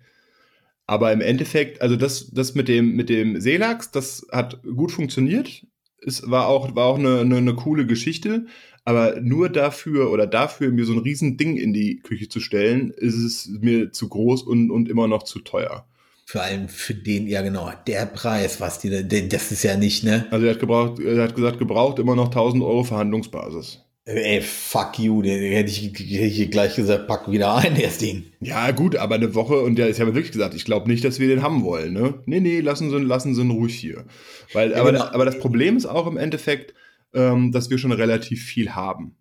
Aber 0.86 1.12
im 1.14 1.22
Endeffekt, 1.22 1.82
also 1.82 1.96
das, 1.96 2.32
das 2.32 2.56
mit 2.56 2.68
dem, 2.68 2.96
mit 2.96 3.10
dem 3.10 3.40
Seelachs, 3.40 3.92
das 3.92 4.26
hat 4.32 4.62
gut 4.64 4.92
funktioniert. 4.92 5.66
Es 6.06 6.30
war 6.30 6.48
auch, 6.48 6.76
war 6.76 6.88
auch 6.88 7.00
eine, 7.00 7.22
eine, 7.22 7.38
eine 7.38 7.56
coole 7.56 7.86
Geschichte. 7.86 8.46
Aber 8.86 9.22
nur 9.22 9.48
dafür 9.48 10.12
oder 10.12 10.28
dafür, 10.28 10.70
mir 10.72 10.86
so 10.86 10.92
ein 10.92 11.00
riesen 11.00 11.38
Ding 11.38 11.56
in 11.56 11.72
die 11.74 12.00
Küche 12.00 12.28
zu 12.28 12.42
stellen, 12.42 12.92
ist 12.92 13.16
es 13.16 13.50
mir 13.62 13.94
zu 13.94 14.10
groß 14.10 14.44
und, 14.44 14.72
und 14.72 14.90
immer 14.90 15.08
noch 15.08 15.24
zu 15.24 15.40
teuer. 15.40 15.88
Vor 16.26 16.42
allem 16.42 16.68
für 16.68 16.94
den, 16.94 17.28
ja 17.28 17.42
genau, 17.42 17.72
der 17.88 18.06
Preis, 18.06 18.60
was 18.60 18.80
die, 18.80 18.90
das 19.30 19.52
ist 19.54 19.64
ja 19.64 19.78
nicht, 19.78 20.04
ne? 20.04 20.26
Also 20.32 20.46
er 20.46 20.54
hat, 20.54 20.60
gebraucht, 20.60 21.00
er 21.00 21.24
hat 21.24 21.36
gesagt, 21.36 21.60
gebraucht 21.60 22.00
immer 22.00 22.16
noch 22.16 22.30
1000 22.30 22.62
Euro 22.62 22.84
Verhandlungsbasis. 22.84 23.80
Ey, 24.06 24.42
fuck 24.42 25.00
you, 25.00 25.22
der 25.22 25.38
hätte, 25.38 25.72
ich, 25.72 25.82
hätte 25.82 26.26
ich 26.26 26.52
gleich 26.52 26.76
gesagt, 26.76 27.08
pack 27.08 27.32
wieder 27.32 27.56
ein, 27.56 27.80
das 27.82 28.00
Ding. 28.00 28.26
Ja, 28.42 28.72
gut, 28.72 28.98
aber 28.98 29.16
eine 29.16 29.34
Woche 29.34 29.62
und 29.62 29.78
der 29.78 29.88
ist 29.88 29.98
ja 29.98 30.06
wirklich 30.06 30.32
gesagt, 30.34 30.54
ich 30.56 30.66
glaube 30.66 30.90
nicht, 30.90 31.06
dass 31.06 31.20
wir 31.20 31.30
den 31.30 31.42
haben 31.42 31.64
wollen, 31.64 31.94
ne? 31.94 32.16
Nee, 32.26 32.42
nee, 32.42 32.60
lassen 32.60 32.90
Sie, 32.90 32.98
lassen 32.98 33.34
Sie 33.34 33.42
ihn 33.42 33.52
ruhig 33.52 33.76
hier. 33.76 34.04
Weil, 34.52 34.72
Ja, 34.72 34.82
aber, 34.82 34.92
genau. 34.92 35.06
aber 35.06 35.24
das 35.24 35.40
Problem 35.40 35.78
ist 35.78 35.86
auch 35.86 36.06
im 36.08 36.18
Endeffekt, 36.18 36.74
ähm, 37.14 37.54
dass 37.54 37.70
wir 37.70 37.78
schon 37.78 37.94
relativ 37.94 38.44
viel 38.44 38.72
haben. 38.76 39.16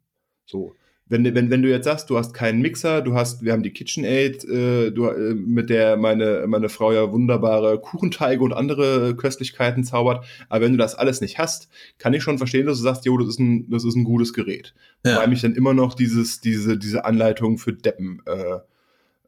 So. 0.47 0.75
Wenn, 1.09 1.25
wenn, 1.35 1.51
wenn 1.51 1.63
du 1.63 1.69
jetzt 1.69 1.85
sagst, 1.85 2.09
du 2.11 2.17
hast 2.17 2.33
keinen 2.33 2.63
Mixer, 2.63 3.03
du 3.03 3.15
hast, 3.15 3.45
wir 3.45 3.53
haben 3.53 3.63
die 3.63 3.73
KitchenAid, 3.73 4.45
äh, 4.45 4.91
du, 4.91 5.07
äh, 5.07 5.35
mit 5.35 5.69
der 5.69 5.97
meine, 5.97 6.45
meine 6.47 6.69
Frau 6.69 6.93
ja 6.93 7.13
wunderbare 7.13 7.81
Kuchenteige 7.81 8.43
und 8.43 8.53
andere 8.53 9.15
Köstlichkeiten 9.17 9.85
zaubert, 9.85 10.25
aber 10.49 10.65
wenn 10.65 10.73
du 10.73 10.79
das 10.79 10.95
alles 10.95 11.21
nicht 11.21 11.39
hast, 11.39 11.69
kann 11.99 12.15
ich 12.15 12.23
schon 12.23 12.39
verstehen, 12.39 12.67
dass 12.67 12.79
du 12.79 12.85
sagst, 12.85 13.05
jo, 13.05 13.19
das 13.19 13.29
ist 13.29 13.41
ein, 13.41 13.69
das 13.69 13.85
ist 13.85 13.95
ein 13.95 14.05
gutes 14.05 14.33
Gerät. 14.33 14.75
Ja. 15.05 15.19
Weil 15.19 15.29
mich 15.29 15.43
dann 15.43 15.55
immer 15.55 15.75
noch 15.75 15.95
dieses, 15.95 16.41
diese, 16.41 16.79
diese 16.79 17.05
Anleitung 17.05 17.59
für 17.59 17.73
Deppen 17.73 18.23
äh, 18.27 18.59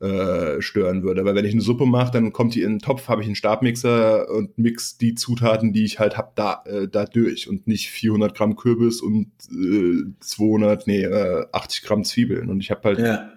äh, 0.05 0.61
stören 0.61 1.03
würde. 1.03 1.25
Weil 1.25 1.35
wenn 1.35 1.45
ich 1.45 1.53
eine 1.53 1.63
Suppe 1.63 1.87
mache, 1.87 2.13
dann 2.13 2.33
kommt 2.33 2.55
die 2.55 2.63
in 2.63 2.75
den 2.75 2.79
Topf, 2.79 3.09
habe 3.09 3.23
ich 3.23 3.27
einen 3.27 3.37
Stabmixer 3.37 4.29
und 4.31 4.59
mix 4.59 4.99
die 4.99 5.15
Zutaten, 5.15 5.73
die 5.73 5.85
ich 5.85 5.99
halt 5.99 6.17
habe, 6.17 6.33
da, 6.35 6.63
äh, 6.67 6.89
da 6.89 7.05
durch 7.07 7.49
und 7.49 7.67
nicht 7.67 7.91
400 7.91 8.37
Gramm 8.37 8.57
Kürbis 8.57 9.01
und 9.01 9.29
äh, 9.51 10.05
200, 10.21 10.87
nee, 10.87 11.03
äh, 11.03 11.47
80 11.53 11.83
Gramm 11.83 12.05
Zwiebeln. 12.05 12.51
Und 12.51 12.61
ich 12.61 12.71
habe 12.71 12.83
halt 12.85 12.99
ja. 12.99 13.31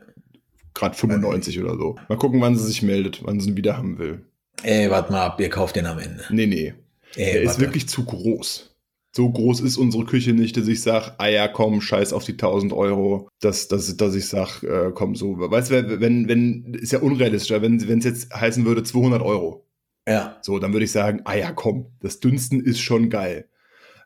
gerade 0.74 0.96
95 0.96 1.62
oder 1.62 1.78
so. 1.78 1.96
Mal 2.10 2.18
gucken, 2.18 2.42
wann 2.42 2.56
sie 2.56 2.66
sich 2.66 2.84
meldet, 2.84 3.22
wann 3.24 3.40
sie 3.40 3.50
ihn 3.50 3.58
wieder 3.58 3.78
haben 3.78 3.98
will. 3.98 4.26
Ey, 4.64 4.90
warte 4.90 5.12
mal 5.12 5.26
ab, 5.26 5.40
ihr 5.40 5.50
kauft 5.50 5.76
den 5.76 5.86
am 5.86 6.00
Ende. 6.00 6.24
Nee, 6.30 6.48
nee. 6.48 6.74
Ey, 7.16 7.34
Der 7.34 7.42
ist 7.44 7.60
wirklich 7.60 7.88
zu 7.88 8.04
groß 8.04 8.77
so 9.16 9.30
groß 9.32 9.62
ist 9.62 9.78
unsere 9.78 10.06
Küche 10.06 10.34
nicht, 10.34 10.58
dass 10.58 10.68
ich 10.68 10.82
sage, 10.82 11.14
ah 11.18 11.28
ja, 11.28 11.48
komm, 11.48 11.82
scheiß 11.82 12.14
auf 12.14 12.24
die 12.24 12.34
1000 12.34 12.74
Euro, 12.74 13.30
dass, 13.40 13.68
dass, 13.68 13.96
dass 13.98 14.16
ich 14.16 14.28
sage, 14.28 14.68
äh, 14.68 14.92
komm, 14.94 15.16
so, 15.16 15.38
weißt 15.40 15.72
du, 15.72 16.00
wenn, 16.00 16.28
wenn, 16.28 16.74
ist 16.76 16.92
ja 16.92 17.00
unrealistischer, 17.00 17.62
wenn 17.62 17.78
es 17.78 18.06
jetzt 18.06 18.34
heißen 18.34 18.66
würde 18.66 18.84
200 18.84 19.22
Euro. 19.22 19.66
Ja. 20.08 20.38
So, 20.42 20.60
dann 20.60 20.74
würde 20.74 20.86
ich 20.86 20.92
sagen, 20.92 21.22
ah 21.26 21.36
ja, 21.36 21.52
komm, 21.52 21.88
das 22.00 22.20
Dünsten 22.20 22.62
ist 22.62 22.80
schon 22.80 23.10
geil. 23.10 23.50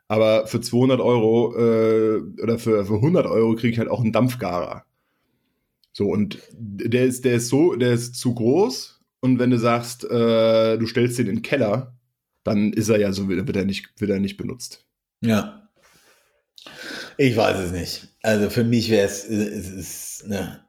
Aber 0.07 0.47
für 0.47 0.59
200 0.59 0.99
Euro 0.99 1.55
äh, 1.55 2.21
oder 2.41 2.57
für, 2.57 2.85
für 2.85 2.95
100 2.95 3.25
Euro 3.27 3.55
kriege 3.55 3.73
ich 3.73 3.79
halt 3.79 3.89
auch 3.89 4.01
einen 4.01 4.11
Dampfgarer. 4.11 4.85
So, 5.93 6.07
und 6.07 6.39
der 6.53 7.05
ist, 7.05 7.25
der 7.25 7.35
ist 7.35 7.49
so, 7.49 7.75
der 7.75 7.93
ist 7.93 8.15
zu 8.15 8.33
groß. 8.33 9.01
Und 9.19 9.39
wenn 9.39 9.51
du 9.51 9.59
sagst, 9.59 10.03
äh, 10.03 10.77
du 10.77 10.85
stellst 10.87 11.19
den 11.19 11.27
in 11.27 11.35
den 11.35 11.41
Keller, 11.43 11.95
dann 12.43 12.73
ist 12.73 12.89
er 12.89 12.99
ja 12.99 13.11
so, 13.13 13.29
wird 13.29 13.55
er 13.55 13.65
nicht, 13.65 13.93
wird 13.99 14.11
er 14.11 14.19
nicht 14.19 14.37
benutzt. 14.37 14.85
Ja. 15.21 15.69
Ich 17.17 17.35
weiß 17.35 17.59
es 17.59 17.71
nicht. 17.71 18.07
Also 18.23 18.49
für 18.49 18.63
mich 18.63 18.89
wäre 18.89 19.05
es, 19.05 19.27
es 19.27 19.69
ist 19.69 20.27
ne, 20.27 20.63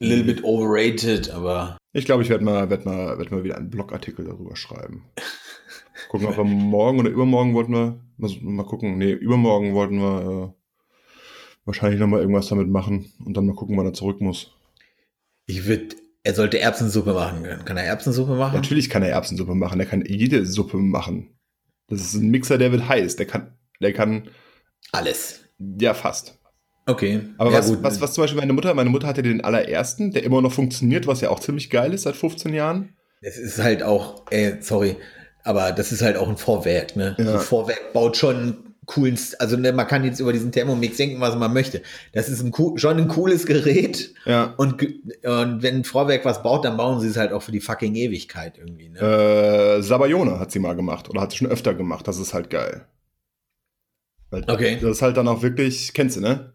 a 0.00 0.04
little 0.04 0.24
bit 0.24 0.44
overrated, 0.44 1.30
aber. 1.30 1.78
Ich 1.92 2.04
glaube, 2.04 2.22
ich 2.22 2.30
werde 2.30 2.44
mal, 2.44 2.70
werd 2.70 2.84
mal, 2.84 3.18
werd 3.18 3.30
mal 3.30 3.44
wieder 3.44 3.56
einen 3.56 3.70
Blogartikel 3.70 4.24
darüber 4.24 4.56
schreiben. 4.56 5.04
Gucken, 6.08 6.26
ob 6.26 6.36
wir 6.36 6.44
morgen 6.44 7.00
oder 7.00 7.10
übermorgen 7.10 7.54
wollten 7.54 7.72
wir, 7.72 8.00
mal, 8.16 8.30
mal 8.40 8.64
gucken, 8.64 8.98
nee, 8.98 9.12
übermorgen 9.12 9.74
wollten 9.74 9.98
wir 9.98 10.54
äh, 10.54 10.58
wahrscheinlich 11.64 12.00
nochmal 12.00 12.20
irgendwas 12.20 12.48
damit 12.48 12.68
machen 12.68 13.12
und 13.24 13.36
dann 13.36 13.46
mal 13.46 13.54
gucken, 13.54 13.76
wann 13.76 13.86
er 13.86 13.92
zurück 13.92 14.20
muss. 14.20 14.54
Ich 15.46 15.66
würde, 15.66 15.96
er 16.22 16.34
sollte 16.34 16.60
Erbsensuppe 16.60 17.12
machen 17.12 17.42
können. 17.42 17.64
Kann 17.64 17.76
er 17.76 17.84
Erbsensuppe 17.84 18.36
machen? 18.36 18.54
Natürlich 18.54 18.88
kann 18.88 19.02
er 19.02 19.10
Erbsensuppe 19.10 19.54
machen, 19.54 19.80
er 19.80 19.86
kann 19.86 20.04
jede 20.06 20.46
Suppe 20.46 20.78
machen. 20.78 21.38
Das 21.88 22.00
ist 22.00 22.14
ein 22.14 22.30
Mixer, 22.30 22.58
der 22.58 22.72
wird 22.72 22.88
heiß, 22.88 23.16
der 23.16 23.26
kann 23.26 23.57
der 23.80 23.92
kann. 23.92 24.28
Alles. 24.92 25.44
Ja, 25.58 25.94
fast. 25.94 26.38
Okay. 26.86 27.20
Aber 27.36 27.50
ja, 27.50 27.58
was, 27.58 27.68
gut. 27.68 27.82
was, 27.82 28.00
was 28.00 28.14
zum 28.14 28.24
Beispiel 28.24 28.40
meine 28.40 28.54
Mutter, 28.54 28.72
meine 28.72 28.88
Mutter 28.88 29.06
hatte 29.06 29.22
den 29.22 29.42
allerersten, 29.42 30.10
der 30.10 30.24
immer 30.24 30.40
noch 30.40 30.52
funktioniert, 30.52 31.06
was 31.06 31.20
ja 31.20 31.28
auch 31.28 31.40
ziemlich 31.40 31.68
geil 31.68 31.92
ist 31.92 32.02
seit 32.02 32.16
15 32.16 32.54
Jahren. 32.54 32.96
Es 33.20 33.36
ist 33.36 33.62
halt 33.62 33.82
auch, 33.82 34.22
ey, 34.30 34.56
sorry, 34.60 34.96
aber 35.44 35.72
das 35.72 35.92
ist 35.92 36.02
halt 36.02 36.16
auch 36.16 36.28
ein 36.28 36.36
Vorwerk, 36.36 36.96
ne? 36.96 37.14
Ja. 37.18 37.34
Ein 37.34 37.40
Vorwerk 37.40 37.92
baut 37.92 38.16
schon 38.16 38.68
coolen, 38.86 39.18
also 39.38 39.56
ne, 39.56 39.72
man 39.72 39.86
kann 39.86 40.02
jetzt 40.02 40.18
über 40.18 40.32
diesen 40.32 40.50
Thermomix 40.50 40.96
denken, 40.96 41.20
was 41.20 41.36
man 41.36 41.52
möchte. 41.52 41.82
Das 42.12 42.28
ist 42.28 42.42
ein, 42.42 42.52
schon 42.78 42.96
ein 42.96 43.08
cooles 43.08 43.44
Gerät. 43.44 44.14
Ja. 44.24 44.54
Und, 44.56 44.82
und 44.82 45.62
wenn 45.62 45.76
ein 45.76 45.84
Vorwerk 45.84 46.24
was 46.24 46.42
baut, 46.42 46.64
dann 46.64 46.78
bauen 46.78 47.00
sie 47.00 47.08
es 47.08 47.18
halt 47.18 47.32
auch 47.32 47.42
für 47.42 47.52
die 47.52 47.60
fucking 47.60 47.94
Ewigkeit 47.94 48.56
irgendwie. 48.56 48.88
Ne? 48.88 48.98
Äh, 48.98 49.82
Sabayone 49.82 50.40
hat 50.40 50.50
sie 50.50 50.58
mal 50.58 50.74
gemacht 50.74 51.10
oder 51.10 51.20
hat 51.20 51.32
sie 51.32 51.38
schon 51.38 51.48
öfter 51.48 51.74
gemacht. 51.74 52.08
Das 52.08 52.18
ist 52.18 52.32
halt 52.32 52.48
geil. 52.48 52.86
Weil 54.30 54.44
okay. 54.48 54.78
Das 54.80 54.90
ist 54.90 55.02
halt 55.02 55.16
dann 55.16 55.28
auch 55.28 55.42
wirklich, 55.42 55.92
kennst 55.94 56.16
du, 56.16 56.20
ne? 56.20 56.52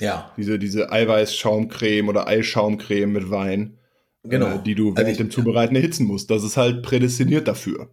Ja. 0.00 0.32
Diese, 0.36 0.58
diese 0.58 0.90
Eiweißschaumcreme 0.90 2.08
oder 2.08 2.26
Eischaumcreme 2.26 3.12
mit 3.12 3.30
Wein. 3.30 3.78
Genau. 4.24 4.56
Äh, 4.56 4.62
die 4.62 4.74
du 4.74 4.96
während 4.96 5.08
also 5.08 5.18
dem 5.18 5.30
Zubereiten 5.30 5.76
erhitzen 5.76 6.06
musst. 6.06 6.30
Das 6.30 6.44
ist 6.44 6.56
halt 6.56 6.82
prädestiniert 6.82 7.48
dafür. 7.48 7.90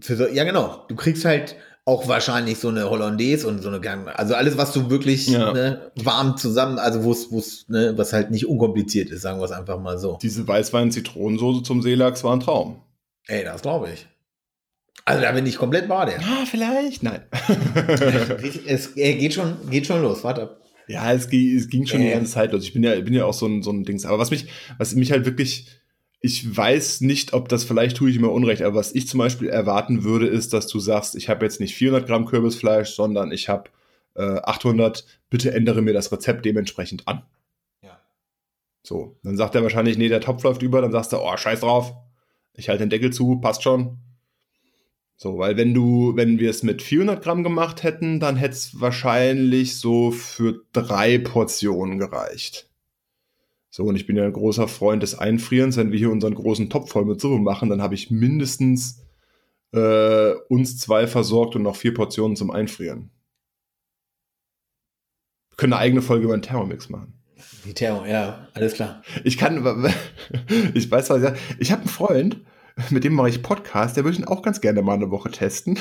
Für 0.00 0.16
so, 0.16 0.26
ja, 0.26 0.44
genau. 0.44 0.84
Du 0.88 0.96
kriegst 0.96 1.24
halt 1.24 1.56
auch 1.84 2.06
wahrscheinlich 2.06 2.58
so 2.58 2.68
eine 2.68 2.88
Hollandaise 2.88 3.46
und 3.46 3.60
so 3.60 3.68
eine, 3.68 4.16
also 4.16 4.34
alles, 4.34 4.56
was 4.56 4.72
du 4.72 4.88
wirklich 4.88 5.26
ja. 5.28 5.52
ne, 5.52 5.90
warm 5.96 6.36
zusammen, 6.36 6.78
also 6.78 7.02
wo 7.02 7.10
es, 7.10 7.68
ne, 7.68 7.94
was 7.96 8.12
halt 8.12 8.30
nicht 8.30 8.46
unkompliziert 8.46 9.10
ist, 9.10 9.22
sagen 9.22 9.40
wir 9.40 9.44
es 9.44 9.50
einfach 9.50 9.80
mal 9.80 9.98
so. 9.98 10.18
Diese 10.22 10.46
Weißwein-Zitronensoße 10.46 11.64
zum 11.64 11.82
Seelachs 11.82 12.22
war 12.22 12.34
ein 12.34 12.40
Traum. 12.40 12.82
Ey, 13.26 13.44
das 13.44 13.62
glaube 13.62 13.90
ich. 13.92 14.06
Also 15.04 15.22
da 15.22 15.32
bin 15.32 15.46
ich 15.46 15.56
komplett 15.56 15.88
bei 15.88 16.04
dir. 16.06 16.20
Ja, 16.20 16.44
vielleicht. 16.46 17.02
Nein. 17.02 17.22
es 18.66 18.94
geht 18.94 19.34
schon, 19.34 19.56
geht 19.68 19.86
schon 19.86 20.02
los. 20.02 20.22
Warte. 20.22 20.56
Ja, 20.86 21.12
es, 21.12 21.26
es 21.26 21.68
ging 21.68 21.86
schon 21.86 22.00
äh. 22.00 22.06
die 22.06 22.10
ganze 22.12 22.32
Zeit 22.32 22.52
los. 22.52 22.64
Ich 22.64 22.72
bin 22.72 22.82
ja, 22.82 22.98
bin 23.00 23.14
ja 23.14 23.24
auch 23.24 23.34
so 23.34 23.46
ein, 23.46 23.62
so 23.62 23.70
ein 23.70 23.84
Dings. 23.84 24.04
Aber 24.04 24.18
was 24.18 24.30
mich, 24.30 24.46
was 24.78 24.94
mich 24.94 25.10
halt 25.10 25.24
wirklich, 25.24 25.66
ich 26.20 26.56
weiß 26.56 27.00
nicht, 27.00 27.32
ob 27.32 27.48
das 27.48 27.64
vielleicht 27.64 27.96
tue 27.96 28.10
ich 28.10 28.18
mir 28.18 28.28
Unrecht, 28.28 28.62
aber 28.62 28.76
was 28.76 28.94
ich 28.94 29.08
zum 29.08 29.18
Beispiel 29.18 29.48
erwarten 29.48 30.04
würde, 30.04 30.26
ist, 30.26 30.52
dass 30.52 30.68
du 30.68 30.78
sagst, 30.78 31.16
ich 31.16 31.28
habe 31.28 31.44
jetzt 31.44 31.60
nicht 31.60 31.74
400 31.74 32.06
Gramm 32.06 32.26
Kürbisfleisch, 32.26 32.90
sondern 32.90 33.32
ich 33.32 33.48
habe 33.48 33.70
äh, 34.14 34.40
800. 34.42 35.04
Bitte 35.30 35.52
ändere 35.52 35.82
mir 35.82 35.94
das 35.94 36.12
Rezept 36.12 36.44
dementsprechend 36.44 37.08
an. 37.08 37.22
Ja. 37.82 38.00
So, 38.82 39.18
dann 39.24 39.36
sagt 39.36 39.54
er 39.54 39.62
wahrscheinlich, 39.62 39.98
nee, 39.98 40.08
der 40.08 40.20
Topf 40.20 40.44
läuft 40.44 40.62
über. 40.62 40.80
Dann 40.80 40.92
sagst 40.92 41.12
du, 41.12 41.18
oh, 41.18 41.36
scheiß 41.36 41.60
drauf. 41.60 41.92
Ich 42.54 42.68
halte 42.68 42.84
den 42.84 42.90
Deckel 42.90 43.12
zu, 43.12 43.40
passt 43.40 43.62
schon. 43.62 43.98
So, 45.16 45.38
weil 45.38 45.56
wenn 45.56 45.72
du, 45.72 46.16
wenn 46.16 46.38
wir 46.38 46.50
es 46.50 46.62
mit 46.62 46.82
400 46.82 47.22
Gramm 47.22 47.44
gemacht 47.44 47.82
hätten, 47.82 48.18
dann 48.18 48.36
hätte 48.36 48.54
es 48.54 48.80
wahrscheinlich 48.80 49.76
so 49.76 50.10
für 50.10 50.64
drei 50.72 51.18
Portionen 51.18 51.98
gereicht. 51.98 52.68
So, 53.70 53.84
und 53.84 53.96
ich 53.96 54.06
bin 54.06 54.16
ja 54.16 54.24
ein 54.24 54.32
großer 54.32 54.68
Freund 54.68 55.02
des 55.02 55.18
Einfrierens. 55.18 55.76
Wenn 55.76 55.92
wir 55.92 55.98
hier 55.98 56.10
unseren 56.10 56.34
großen 56.34 56.68
Topf 56.68 56.90
voll 56.90 57.04
mit 57.04 57.20
Suppe 57.20 57.38
machen, 57.38 57.70
dann 57.70 57.80
habe 57.80 57.94
ich 57.94 58.10
mindestens 58.10 59.02
äh, 59.72 60.32
uns 60.48 60.78
zwei 60.78 61.06
versorgt 61.06 61.56
und 61.56 61.62
noch 61.62 61.76
vier 61.76 61.94
Portionen 61.94 62.36
zum 62.36 62.50
Einfrieren. 62.50 63.10
Wir 65.50 65.56
können 65.56 65.72
eine 65.72 65.80
eigene 65.82 66.02
Folge 66.02 66.24
über 66.24 66.34
einen 66.34 66.42
Thermomix 66.42 66.90
machen. 66.90 67.14
Die 67.64 67.74
Thermo, 67.74 68.04
ja, 68.04 68.48
alles 68.54 68.74
klar. 68.74 69.02
Ich 69.24 69.38
kann, 69.38 69.64
ich 70.74 70.90
weiß 70.90 71.10
was, 71.10 71.32
ich 71.58 71.72
habe 71.72 71.82
einen 71.82 71.90
Freund, 71.90 72.40
mit 72.90 73.04
dem 73.04 73.14
mache 73.14 73.28
ich 73.28 73.42
Podcast, 73.42 73.96
der 73.96 74.04
würde 74.04 74.18
ich 74.18 74.28
auch 74.28 74.42
ganz 74.42 74.60
gerne 74.60 74.82
mal 74.82 74.94
eine 74.94 75.10
Woche 75.10 75.30
testen. 75.30 75.78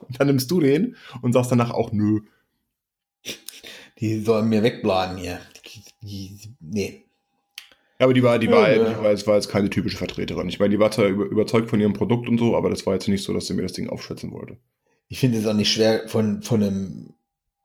Und 0.00 0.20
dann 0.20 0.26
nimmst 0.26 0.50
du 0.50 0.60
den 0.60 0.96
und 1.22 1.32
sagst 1.32 1.50
danach 1.50 1.70
auch 1.70 1.92
nö. 1.92 2.20
Die 3.98 4.20
sollen 4.20 4.48
mir 4.48 4.62
wegbleiben 4.62 5.16
hier. 5.16 5.40
Die, 6.02 6.38
nee. 6.60 7.04
Ja, 7.98 8.04
aber 8.04 8.14
die 8.14 8.22
war, 8.22 8.38
die 8.38 8.50
war, 8.50 8.70
ja, 8.70 8.78
die 8.78 8.96
war, 8.96 9.26
war 9.26 9.34
jetzt 9.36 9.48
keine 9.48 9.70
typische 9.70 9.96
Vertreterin. 9.96 10.48
Ich 10.48 10.58
meine, 10.58 10.70
die 10.70 10.78
war 10.78 10.90
zwar 10.90 11.06
überzeugt 11.06 11.70
von 11.70 11.80
ihrem 11.80 11.94
Produkt 11.94 12.28
und 12.28 12.38
so, 12.38 12.56
aber 12.56 12.68
das 12.68 12.84
war 12.84 12.92
jetzt 12.92 13.08
nicht 13.08 13.24
so, 13.24 13.32
dass 13.32 13.46
sie 13.46 13.54
mir 13.54 13.62
das 13.62 13.72
Ding 13.72 13.88
aufschätzen 13.88 14.32
wollte. 14.32 14.58
Ich 15.08 15.18
finde 15.18 15.38
es 15.38 15.46
auch 15.46 15.54
nicht 15.54 15.72
schwer 15.72 16.06
von, 16.08 16.42
von 16.42 16.62
einem, 16.62 17.14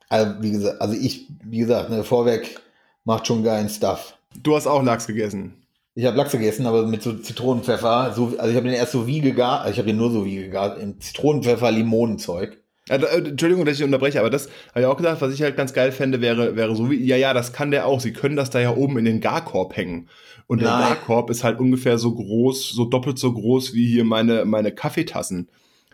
also 0.08 0.42
wie 0.42 0.52
gesagt, 0.52 0.82
also 0.82 0.96
ich, 0.96 1.28
wie 1.44 1.60
gesagt, 1.60 1.90
ne, 1.90 2.04
Vorwerk 2.04 2.62
macht 3.04 3.28
schon 3.28 3.44
geilen 3.44 3.68
Stuff. 3.68 4.18
Du 4.42 4.56
hast 4.56 4.68
auch 4.68 4.84
Lachs 4.84 5.08
gegessen. 5.08 5.61
Ich 5.94 6.06
habe 6.06 6.18
Lachs 6.18 6.32
gegessen, 6.32 6.66
aber 6.66 6.88
mit 6.88 7.02
so 7.02 7.14
Zitronenpfeffer. 7.14 8.14
So, 8.16 8.34
also 8.38 8.50
ich 8.50 8.56
habe 8.56 8.68
den 8.68 8.74
erst 8.74 8.94
so 8.94 9.08
wie 9.08 9.20
gegart, 9.20 9.62
also 9.62 9.72
ich 9.72 9.78
habe 9.78 9.88
den 9.88 9.98
nur 9.98 10.12
so 10.12 10.26
wie 10.26 10.38
gegart, 10.38 10.78
in 10.78 11.02
Zitronenpfeffer, 11.02 11.72
Limonenzeug. 11.72 12.58
Also, 12.90 13.06
Entschuldigung, 13.06 13.66
dass 13.66 13.78
ich 13.78 13.84
unterbreche, 13.84 14.20
aber 14.20 14.30
das 14.30 14.50
habe 14.70 14.82
ich 14.82 14.86
auch 14.86 14.98
gesagt, 14.98 15.22
was 15.22 15.34
ich 15.34 15.42
halt 15.42 15.56
ganz 15.56 15.74
geil 15.74 15.92
fände, 15.92 16.20
wäre, 16.20 16.56
wäre 16.56 16.76
so 16.76 16.90
wie, 16.90 17.04
ja, 17.04 17.16
ja, 17.16 17.34
das 17.34 17.54
kann 17.54 17.72
der 17.72 17.86
auch. 17.86 18.00
Sie 18.00 18.12
können 18.12 18.36
das 18.36 18.50
da 18.50 18.60
ja 18.60 18.76
oben 18.76 18.98
in 18.98 19.06
den 19.06 19.22
Garkorb 19.22 19.78
hängen. 19.78 20.10
Und 20.48 20.62
Nein. 20.62 20.80
der 20.80 20.88
Garkorb 20.90 21.30
ist 21.30 21.44
halt 21.44 21.60
ungefähr 21.60 21.98
so 21.98 22.14
groß, 22.14 22.72
so 22.72 22.86
doppelt 22.86 23.20
so 23.20 23.32
groß 23.32 23.74
wie 23.74 23.88
hier 23.88 24.04
meine, 24.04 24.46
meine 24.46 24.74
Kaffeetassen. 24.74 25.50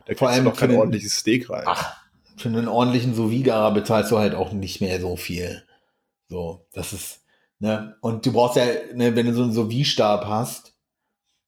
Da 0.06 0.16
Vor 0.16 0.30
allem 0.30 0.46
du 0.46 0.52
doch 0.52 0.58
kein 0.58 0.70
einen, 0.70 0.80
ordentliches 0.80 1.18
Steak 1.18 1.50
rein. 1.50 1.66
Ach, 1.66 1.98
für 2.38 2.50
einen 2.50 2.68
ordentlichen 2.68 3.14
sous 3.14 3.32
bezahlst 3.74 4.12
du 4.12 4.18
halt 4.18 4.34
auch 4.34 4.54
nicht 4.54 4.80
mehr 4.80 5.02
so 5.02 5.18
viel. 5.18 5.64
So, 6.30 6.66
das 6.74 6.94
ist, 6.94 7.22
Ne? 7.60 7.96
Und 8.02 8.26
du 8.26 8.34
brauchst 8.34 8.58
ja, 8.58 8.66
ne, 8.94 9.16
wenn 9.16 9.26
du 9.26 9.34
so 9.34 9.44
einen 9.44 9.54
Sous-Stab 9.54 10.26
hast, 10.26 10.74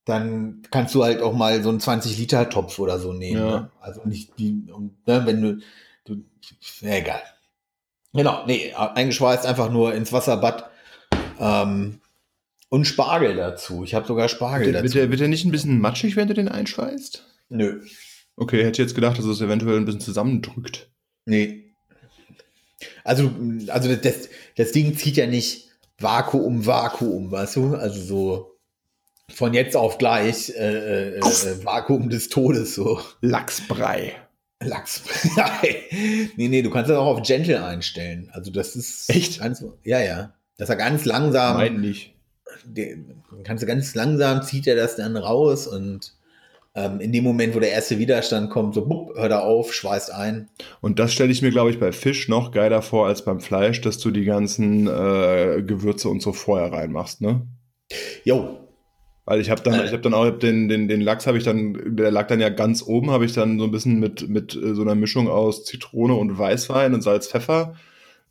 dann 0.05 0.64
kannst 0.72 0.95
du 0.95 1.03
halt 1.03 1.22
auch 1.22 1.34
mal 1.34 1.62
so 1.62 1.70
einen 1.70 1.80
20-Liter-Topf 1.80 2.80
oder 2.80 2.99
so 2.99 3.14
nehmen. 3.14 3.39
Ja. 3.41 3.60
Ne? 3.60 3.72
Also 3.80 4.01
nicht 4.05 4.38
die, 4.39 4.64
ne, 5.05 5.26
wenn 5.26 5.41
du, 5.41 5.60
du 6.05 6.24
ja, 6.82 6.95
egal. 6.95 7.22
Genau, 8.14 8.43
nee, 8.47 8.74
eingeschweißt 8.74 9.45
einfach 9.45 9.70
nur 9.70 9.93
ins 9.93 10.12
Wasserbad. 10.12 10.70
Ähm, 11.39 12.01
und 12.70 12.86
Spargel 12.86 13.36
dazu. 13.36 13.84
Ich 13.84 13.93
habe 13.93 14.07
sogar 14.07 14.30
Spargel 14.30 14.68
wird, 14.68 14.76
dazu. 14.76 14.84
Wird 14.86 14.95
der, 14.95 15.10
wird 15.12 15.20
der 15.22 15.28
nicht 15.28 15.45
ein 15.45 15.51
bisschen 15.51 15.80
matschig, 15.80 16.16
wenn 16.16 16.28
du 16.28 16.34
den 16.34 16.47
einschweißt? 16.47 17.24
Nö. 17.49 17.84
Okay, 18.36 18.64
hätte 18.64 18.82
ich 18.82 18.88
jetzt 18.88 18.95
gedacht, 18.95 19.18
dass 19.18 19.26
es 19.26 19.41
eventuell 19.41 19.78
ein 19.78 19.86
bisschen 19.86 20.01
zusammendrückt. 20.01 20.89
Nee. 21.26 21.74
Also, 23.03 23.32
also 23.68 23.95
das, 23.95 24.30
das 24.55 24.72
Ding 24.72 24.95
zieht 24.97 25.18
ja 25.18 25.28
nicht 25.28 25.68
Vakuum, 25.99 26.65
Vakuum, 26.65 27.31
weißt 27.31 27.57
du? 27.57 27.75
Also 27.75 28.01
so 28.01 28.59
von 29.33 29.53
jetzt 29.53 29.75
auf 29.75 29.97
gleich 29.97 30.49
äh, 30.49 31.17
äh, 31.17 31.17
äh, 31.17 31.65
Vakuum 31.65 32.09
des 32.09 32.29
Todes 32.29 32.75
so. 32.75 32.99
Lachsbrei. 33.21 34.15
Lachsbrei. 34.63 35.83
nee, 36.35 36.47
nee, 36.47 36.61
du 36.61 36.69
kannst 36.69 36.89
das 36.89 36.97
auch 36.97 37.17
auf 37.17 37.21
Gentle 37.23 37.63
einstellen. 37.63 38.29
Also 38.33 38.51
das 38.51 38.75
ist 38.75 39.09
Echt? 39.09 39.39
ganz, 39.39 39.63
ja, 39.83 39.99
ja. 39.99 40.33
Dass 40.57 40.69
er 40.69 40.75
ganz 40.75 41.05
langsam, 41.05 41.57
Nein, 41.57 41.79
nicht. 41.79 42.13
den, 42.65 43.23
kannst 43.43 43.63
du 43.63 43.67
ganz 43.67 43.95
langsam 43.95 44.43
zieht 44.43 44.67
er 44.67 44.75
das 44.75 44.97
dann 44.97 45.15
raus 45.15 45.67
und 45.67 46.13
ähm, 46.80 46.99
in 46.99 47.11
dem 47.11 47.23
Moment, 47.23 47.55
wo 47.55 47.59
der 47.59 47.71
erste 47.71 47.99
Widerstand 47.99 48.49
kommt, 48.49 48.73
so 48.73 48.86
bupp, 48.86 49.15
hört 49.17 49.32
er 49.32 49.43
auf, 49.43 49.73
schweißt 49.73 50.11
ein. 50.11 50.49
Und 50.82 50.99
das 50.99 51.13
stelle 51.13 51.32
ich 51.32 51.41
mir, 51.41 51.51
glaube 51.51 51.69
ich, 51.71 51.80
bei 51.80 51.91
Fisch 51.91 52.30
noch 52.30 52.51
geiler 52.51 52.82
vor 52.82 53.07
als 53.07 53.25
beim 53.25 53.41
Fleisch, 53.41 53.82
dass 53.82 53.97
du 53.97 54.11
die 54.11 54.23
ganzen 54.23 54.88
äh, 54.88 55.61
Gewürze 55.65 56.09
und 56.09 56.21
so 56.21 56.32
vorher 56.32 56.71
reinmachst, 56.71 57.21
ne? 57.21 57.45
Jo, 58.23 58.59
Weil 59.25 59.41
ich 59.41 59.49
habe 59.49 59.61
dann, 59.61 59.84
ich 59.84 59.91
habe 59.91 60.01
dann 60.01 60.13
auch 60.13 60.25
ich 60.25 60.32
hab 60.32 60.39
den, 60.39 60.69
den, 60.69 60.88
den 60.88 61.01
Lachs 61.01 61.27
habe 61.27 61.38
ich 61.38 61.43
dann, 61.43 61.95
der 61.95 62.11
lag 62.11 62.27
dann 62.27 62.39
ja 62.39 62.49
ganz 62.49 62.84
oben, 62.84 63.11
habe 63.11 63.25
ich 63.25 63.34
dann 63.34 63.59
so 63.59 63.65
ein 63.65 63.71
bisschen 63.71 63.99
mit, 63.99 64.30
mit 64.30 64.55
äh, 64.55 64.73
so 64.73 64.82
einer 64.82 64.95
Mischung 64.95 65.27
aus 65.27 65.65
Zitrone 65.65 66.13
und 66.13 66.38
Weißwein 66.38 66.93
und 66.93 67.01
Salz, 67.01 67.27
Pfeffer 67.27 67.75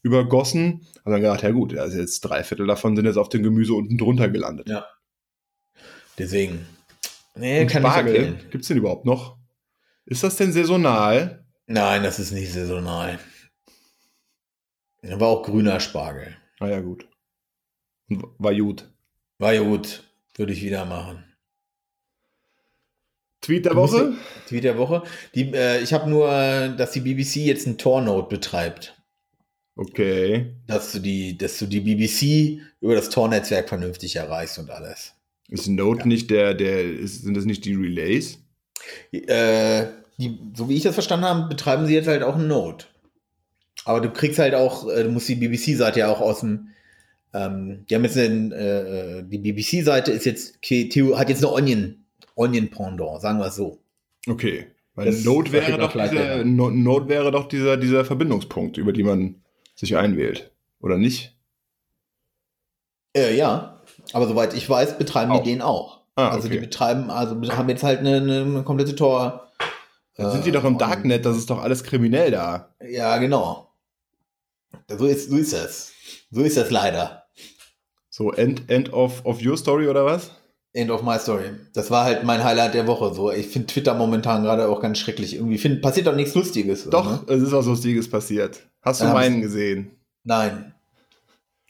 übergossen. 0.02 0.86
Habe 1.00 1.12
dann 1.12 1.22
gedacht, 1.22 1.42
ja 1.42 1.50
gut, 1.50 1.76
also 1.76 1.98
jetzt 1.98 2.20
drei 2.20 2.44
Viertel 2.44 2.66
davon 2.66 2.96
sind 2.96 3.04
jetzt 3.04 3.18
auf 3.18 3.28
dem 3.28 3.42
Gemüse 3.42 3.74
unten 3.74 3.98
drunter 3.98 4.28
gelandet. 4.28 4.68
Ja. 4.68 4.86
deswegen. 6.18 6.77
Nee, 7.38 7.62
Und 7.62 7.68
kann 7.68 7.82
Spargel, 7.82 8.16
empfehlen. 8.16 8.50
gibt's 8.50 8.68
den 8.68 8.78
überhaupt 8.78 9.04
noch? 9.04 9.36
Ist 10.06 10.22
das 10.22 10.36
denn 10.36 10.52
saisonal? 10.52 11.44
Nein, 11.66 12.02
das 12.02 12.18
ist 12.18 12.32
nicht 12.32 12.52
saisonal. 12.52 13.18
War 15.02 15.28
auch 15.28 15.42
grüner 15.42 15.80
Spargel. 15.80 16.36
Ah 16.60 16.68
ja, 16.68 16.80
gut. 16.80 17.06
War 18.08 18.54
gut. 18.54 18.90
War 19.38 19.56
gut. 19.58 20.04
Würde 20.36 20.52
ich 20.52 20.62
wieder 20.62 20.84
machen. 20.84 21.24
Tweet 23.40 23.66
der 23.66 23.76
Woche? 23.76 24.14
Tweet 24.48 24.64
der 24.64 24.78
Woche. 24.78 25.02
Die, 25.34 25.52
äh, 25.54 25.80
ich 25.80 25.92
habe 25.92 26.10
nur, 26.10 26.28
dass 26.76 26.90
die 26.92 27.00
BBC 27.00 27.36
jetzt 27.36 27.66
ein 27.66 27.78
Tor-Note 27.78 28.28
betreibt. 28.28 29.00
Okay. 29.76 30.56
Dass 30.66 30.92
du, 30.92 30.98
die, 30.98 31.38
dass 31.38 31.58
du 31.58 31.66
die 31.66 31.80
BBC 31.80 32.60
über 32.80 32.94
das 32.96 33.10
Tor-Netzwerk 33.10 33.68
vernünftig 33.68 34.16
erreichst 34.16 34.58
und 34.58 34.70
alles. 34.70 35.14
Ist 35.48 35.68
Note 35.68 36.06
nicht 36.06 36.30
der, 36.30 36.54
der, 36.54 36.84
ist, 36.84 37.22
sind 37.22 37.36
das 37.36 37.44
nicht 37.44 37.64
die 37.64 37.74
Relays? 37.74 38.38
Äh, 39.12 39.86
die, 40.18 40.38
so 40.54 40.68
wie 40.68 40.76
ich 40.76 40.82
das 40.82 40.94
verstanden 40.94 41.26
habe, 41.26 41.48
betreiben 41.48 41.86
sie 41.86 41.94
jetzt 41.94 42.08
halt 42.08 42.22
auch 42.22 42.36
Note. 42.36 42.86
Aber 43.84 44.00
du 44.00 44.10
kriegst 44.10 44.38
halt 44.38 44.54
auch, 44.54 44.88
äh, 44.88 45.04
du 45.04 45.10
musst 45.10 45.28
die 45.28 45.36
BBC-Seite 45.36 46.00
ja 46.00 46.08
auch 46.08 46.20
aus 46.20 46.40
dem, 46.40 46.68
ähm, 47.32 47.86
die 47.88 47.94
haben 47.94 48.04
jetzt 48.04 48.18
einen, 48.18 48.52
äh, 48.52 49.18
äh, 49.18 49.22
die 49.22 49.38
BBC-Seite 49.38 50.12
ist 50.12 50.26
jetzt, 50.26 50.56
hat 50.56 51.28
jetzt 51.28 51.44
eine 51.44 51.52
Onion, 51.52 52.04
Onion 52.34 52.68
Pendant, 52.68 53.20
sagen 53.20 53.38
wir 53.38 53.46
es 53.46 53.56
so. 53.56 53.78
Okay. 54.26 54.66
Weil 54.94 55.06
Das 55.06 55.24
Node 55.24 55.52
wäre 55.52 55.78
doch 55.78 55.92
dieser, 55.92 56.44
Node 56.44 57.08
wäre 57.08 57.30
doch 57.30 57.46
dieser, 57.46 57.76
dieser 57.76 58.04
Verbindungspunkt, 58.04 58.78
über 58.78 58.92
die 58.92 59.04
man 59.04 59.36
sich 59.76 59.96
einwählt. 59.96 60.50
Oder 60.80 60.98
nicht? 60.98 61.36
Äh, 63.16 63.36
ja, 63.36 63.77
aber 64.12 64.26
soweit 64.26 64.54
ich 64.54 64.68
weiß, 64.68 64.98
betreiben 64.98 65.32
Auch. 65.32 65.42
die 65.42 65.50
den 65.50 65.62
auch. 65.62 66.00
Ah, 66.16 66.30
also 66.30 66.48
die 66.48 66.56
okay. 66.56 66.66
betreiben, 66.66 67.10
also 67.10 67.40
haben 67.52 67.68
jetzt 67.68 67.82
halt 67.82 68.00
eine, 68.00 68.16
eine, 68.16 68.62
komplette 68.64 68.96
Tor. 68.96 69.48
Dann 70.16 70.32
sind 70.32 70.40
äh, 70.40 70.44
die 70.44 70.50
doch 70.50 70.64
im 70.64 70.78
Darknet, 70.78 71.24
das 71.24 71.36
ist 71.36 71.48
doch 71.48 71.62
alles 71.62 71.84
kriminell 71.84 72.30
da. 72.30 72.74
Ja, 72.84 73.18
genau. 73.18 73.72
So 74.88 75.06
ist, 75.06 75.30
so 75.30 75.36
ist 75.36 75.52
es. 75.52 75.92
So 76.30 76.42
ist 76.42 76.56
das 76.56 76.70
leider. 76.70 77.24
So, 78.10 78.32
End, 78.32 78.68
end 78.68 78.92
of, 78.92 79.24
of 79.24 79.44
your 79.44 79.56
story 79.56 79.86
oder 79.86 80.04
was? 80.04 80.32
End 80.72 80.90
of 80.90 81.02
my 81.02 81.18
story. 81.18 81.50
Das 81.72 81.90
war 81.90 82.04
halt 82.04 82.24
mein 82.24 82.42
Highlight 82.42 82.74
der 82.74 82.86
Woche. 82.86 83.14
So, 83.14 83.30
ich 83.30 83.46
finde 83.46 83.68
Twitter 83.68 83.94
momentan 83.94 84.42
gerade 84.42 84.68
auch 84.68 84.80
ganz 84.80 84.98
schrecklich. 84.98 85.34
Irgendwie 85.34 85.58
find, 85.58 85.80
passiert 85.80 86.08
doch 86.08 86.16
nichts 86.16 86.34
Lustiges. 86.34 86.90
Doch, 86.90 87.26
Ne? 87.26 87.34
es 87.34 87.42
ist 87.42 87.52
was 87.52 87.66
Lustiges 87.66 88.10
passiert. 88.10 88.66
Hast 88.82 89.00
du 89.00 89.06
meinen 89.06 89.40
gesehen? 89.40 89.92
Nein. 90.24 90.74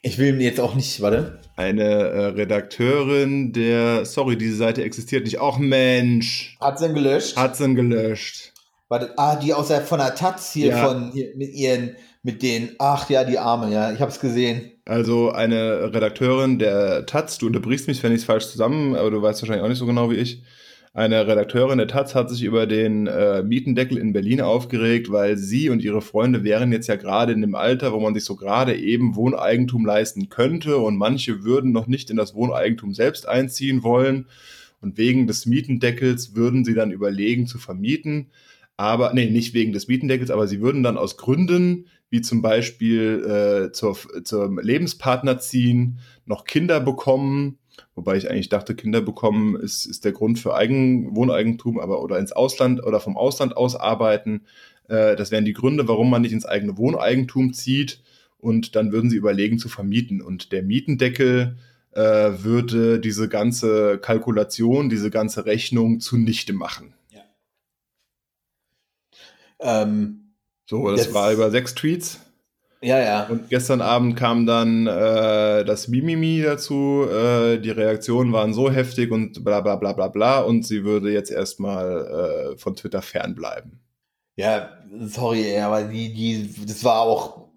Ich 0.01 0.17
will 0.17 0.41
jetzt 0.41 0.59
auch 0.59 0.75
nicht, 0.75 1.01
warte. 1.01 1.38
Eine 1.59 1.83
äh, 1.83 2.25
Redakteurin 2.27 3.51
der, 3.51 4.05
sorry, 4.05 4.37
diese 4.37 4.55
Seite 4.55 4.81
existiert 4.81 5.25
nicht. 5.25 5.39
Auch 5.39 5.57
Mensch, 5.57 6.55
Hat 6.61 6.79
sie 6.79 6.87
gelöscht? 6.93 7.35
hat 7.35 7.57
sie 7.57 7.75
gelöscht. 7.75 8.53
Warte, 8.87 9.13
ah, 9.17 9.35
die 9.35 9.53
aus 9.53 9.67
der, 9.67 9.81
von 9.81 9.99
der 9.99 10.15
Taz 10.15 10.53
hier, 10.53 10.67
Ja. 10.69 10.87
von 10.87 11.11
hier, 11.11 11.33
mit 11.35 11.53
ihren, 11.53 11.97
mit 12.23 12.41
den, 12.43 12.69
ach 12.79 13.09
ja, 13.09 13.25
die 13.25 13.37
Arme, 13.37 13.73
ja, 13.73 13.91
ich 13.91 13.99
hab's 13.99 14.21
gesehen. 14.21 14.71
Also 14.85 15.31
eine 15.31 15.93
Redakteurin 15.93 16.59
der 16.59 17.05
Taz, 17.05 17.37
du 17.37 17.47
unterbrichst 17.47 17.87
mich, 17.89 18.01
wenn 18.03 18.13
ich 18.13 18.19
es 18.19 18.25
falsch 18.25 18.47
zusammen, 18.47 18.95
aber 18.95 19.11
du 19.11 19.21
weißt 19.21 19.41
wahrscheinlich 19.41 19.63
auch 19.65 19.69
nicht 19.69 19.77
so 19.79 19.85
genau 19.85 20.09
wie 20.09 20.15
ich. 20.15 20.41
Eine 20.93 21.27
Redakteurin 21.27 21.77
der 21.77 21.87
Taz 21.87 22.15
hat 22.15 22.29
sich 22.31 22.43
über 22.43 22.65
den 22.65 23.05
äh, 23.05 23.43
Mietendeckel 23.43 23.97
in 23.97 24.11
Berlin 24.11 24.41
aufgeregt, 24.41 25.11
weil 25.11 25.37
sie 25.37 25.69
und 25.69 25.83
ihre 25.83 26.01
Freunde 26.01 26.43
wären 26.43 26.71
jetzt 26.71 26.87
ja 26.87 26.95
gerade 26.95 27.31
in 27.31 27.41
dem 27.41 27.53
Alter, 27.53 27.93
wo 27.93 27.99
man 27.99 28.15
sich 28.15 28.25
so 28.25 28.35
gerade 28.35 28.75
eben 28.75 29.15
Wohneigentum 29.15 29.85
leisten 29.85 30.29
könnte 30.29 30.77
und 30.77 30.97
manche 30.97 31.43
würden 31.43 31.71
noch 31.71 31.85
nicht 31.85 32.09
in 32.09 32.17
das 32.17 32.33
Wohneigentum 32.33 32.95
selbst 32.95 33.27
einziehen 33.27 33.83
wollen 33.83 34.25
und 34.81 34.97
wegen 34.97 35.27
des 35.27 35.45
Mietendeckels 35.45 36.35
würden 36.35 36.65
sie 36.65 36.73
dann 36.73 36.91
überlegen 36.91 37.45
zu 37.45 37.59
vermieten. 37.59 38.31
Aber, 38.75 39.13
nee, 39.13 39.29
nicht 39.29 39.53
wegen 39.53 39.73
des 39.73 39.87
Mietendeckels, 39.87 40.31
aber 40.31 40.47
sie 40.47 40.61
würden 40.61 40.81
dann 40.83 40.97
aus 40.97 41.17
Gründen, 41.17 41.85
wie 42.09 42.21
zum 42.21 42.41
Beispiel 42.41 43.69
äh, 43.69 43.71
zur, 43.73 43.95
zum 44.23 44.57
Lebenspartner 44.57 45.37
ziehen, 45.37 45.99
noch 46.25 46.45
Kinder 46.45 46.79
bekommen. 46.79 47.58
Wobei 47.95 48.17
ich 48.17 48.29
eigentlich 48.29 48.49
dachte, 48.49 48.75
Kinder 48.75 49.01
bekommen 49.01 49.55
ist, 49.55 49.85
ist 49.85 50.05
der 50.05 50.11
Grund 50.11 50.39
für 50.39 50.55
Eigen, 50.55 51.15
Wohneigentum, 51.15 51.79
aber 51.79 52.01
oder 52.01 52.19
ins 52.19 52.31
Ausland 52.31 52.83
oder 52.83 52.99
vom 52.99 53.17
Ausland 53.17 53.55
aus 53.57 53.75
arbeiten. 53.75 54.41
Äh, 54.87 55.15
das 55.15 55.31
wären 55.31 55.45
die 55.45 55.53
Gründe, 55.53 55.87
warum 55.87 56.09
man 56.09 56.21
nicht 56.21 56.31
ins 56.33 56.45
eigene 56.45 56.77
Wohneigentum 56.77 57.53
zieht. 57.53 58.01
Und 58.37 58.75
dann 58.75 58.91
würden 58.91 59.09
sie 59.09 59.17
überlegen 59.17 59.59
zu 59.59 59.67
vermieten. 59.69 60.21
Und 60.21 60.51
der 60.51 60.63
Mietendeckel 60.63 61.57
äh, 61.91 61.99
würde 62.01 62.99
diese 62.99 63.27
ganze 63.27 63.97
Kalkulation, 63.97 64.89
diese 64.89 65.09
ganze 65.09 65.45
Rechnung 65.45 65.99
zunichte 65.99 66.53
machen. 66.53 66.93
Ähm, 69.59 70.33
So, 70.69 70.89
das 70.91 71.05
Das- 71.05 71.13
war 71.13 71.33
über 71.33 71.49
sechs 71.51 71.73
Tweets. 71.73 72.19
Ja, 72.81 72.99
ja. 72.99 73.23
Und 73.27 73.49
gestern 73.49 73.81
Abend 73.81 74.15
kam 74.15 74.45
dann 74.45 74.87
äh, 74.87 75.65
das 75.65 75.87
Mimimi 75.87 76.41
dazu. 76.41 77.05
Äh, 77.09 77.59
die 77.59 77.71
Reaktionen 77.71 78.31
waren 78.33 78.53
so 78.53 78.71
heftig 78.71 79.11
und 79.11 79.43
bla 79.43 79.61
bla 79.61 79.75
bla 79.75 79.93
bla 79.93 80.07
bla. 80.07 80.39
Und 80.41 80.65
sie 80.65 80.83
würde 80.83 81.11
jetzt 81.11 81.31
erstmal 81.31 82.53
äh, 82.53 82.57
von 82.57 82.75
Twitter 82.75 83.01
fernbleiben. 83.01 83.79
Ja, 84.37 84.69
sorry, 85.01 85.57
aber 85.59 85.83
die, 85.83 86.13
die, 86.13 86.49
das 86.65 86.83
war 86.85 87.01
auch 87.01 87.49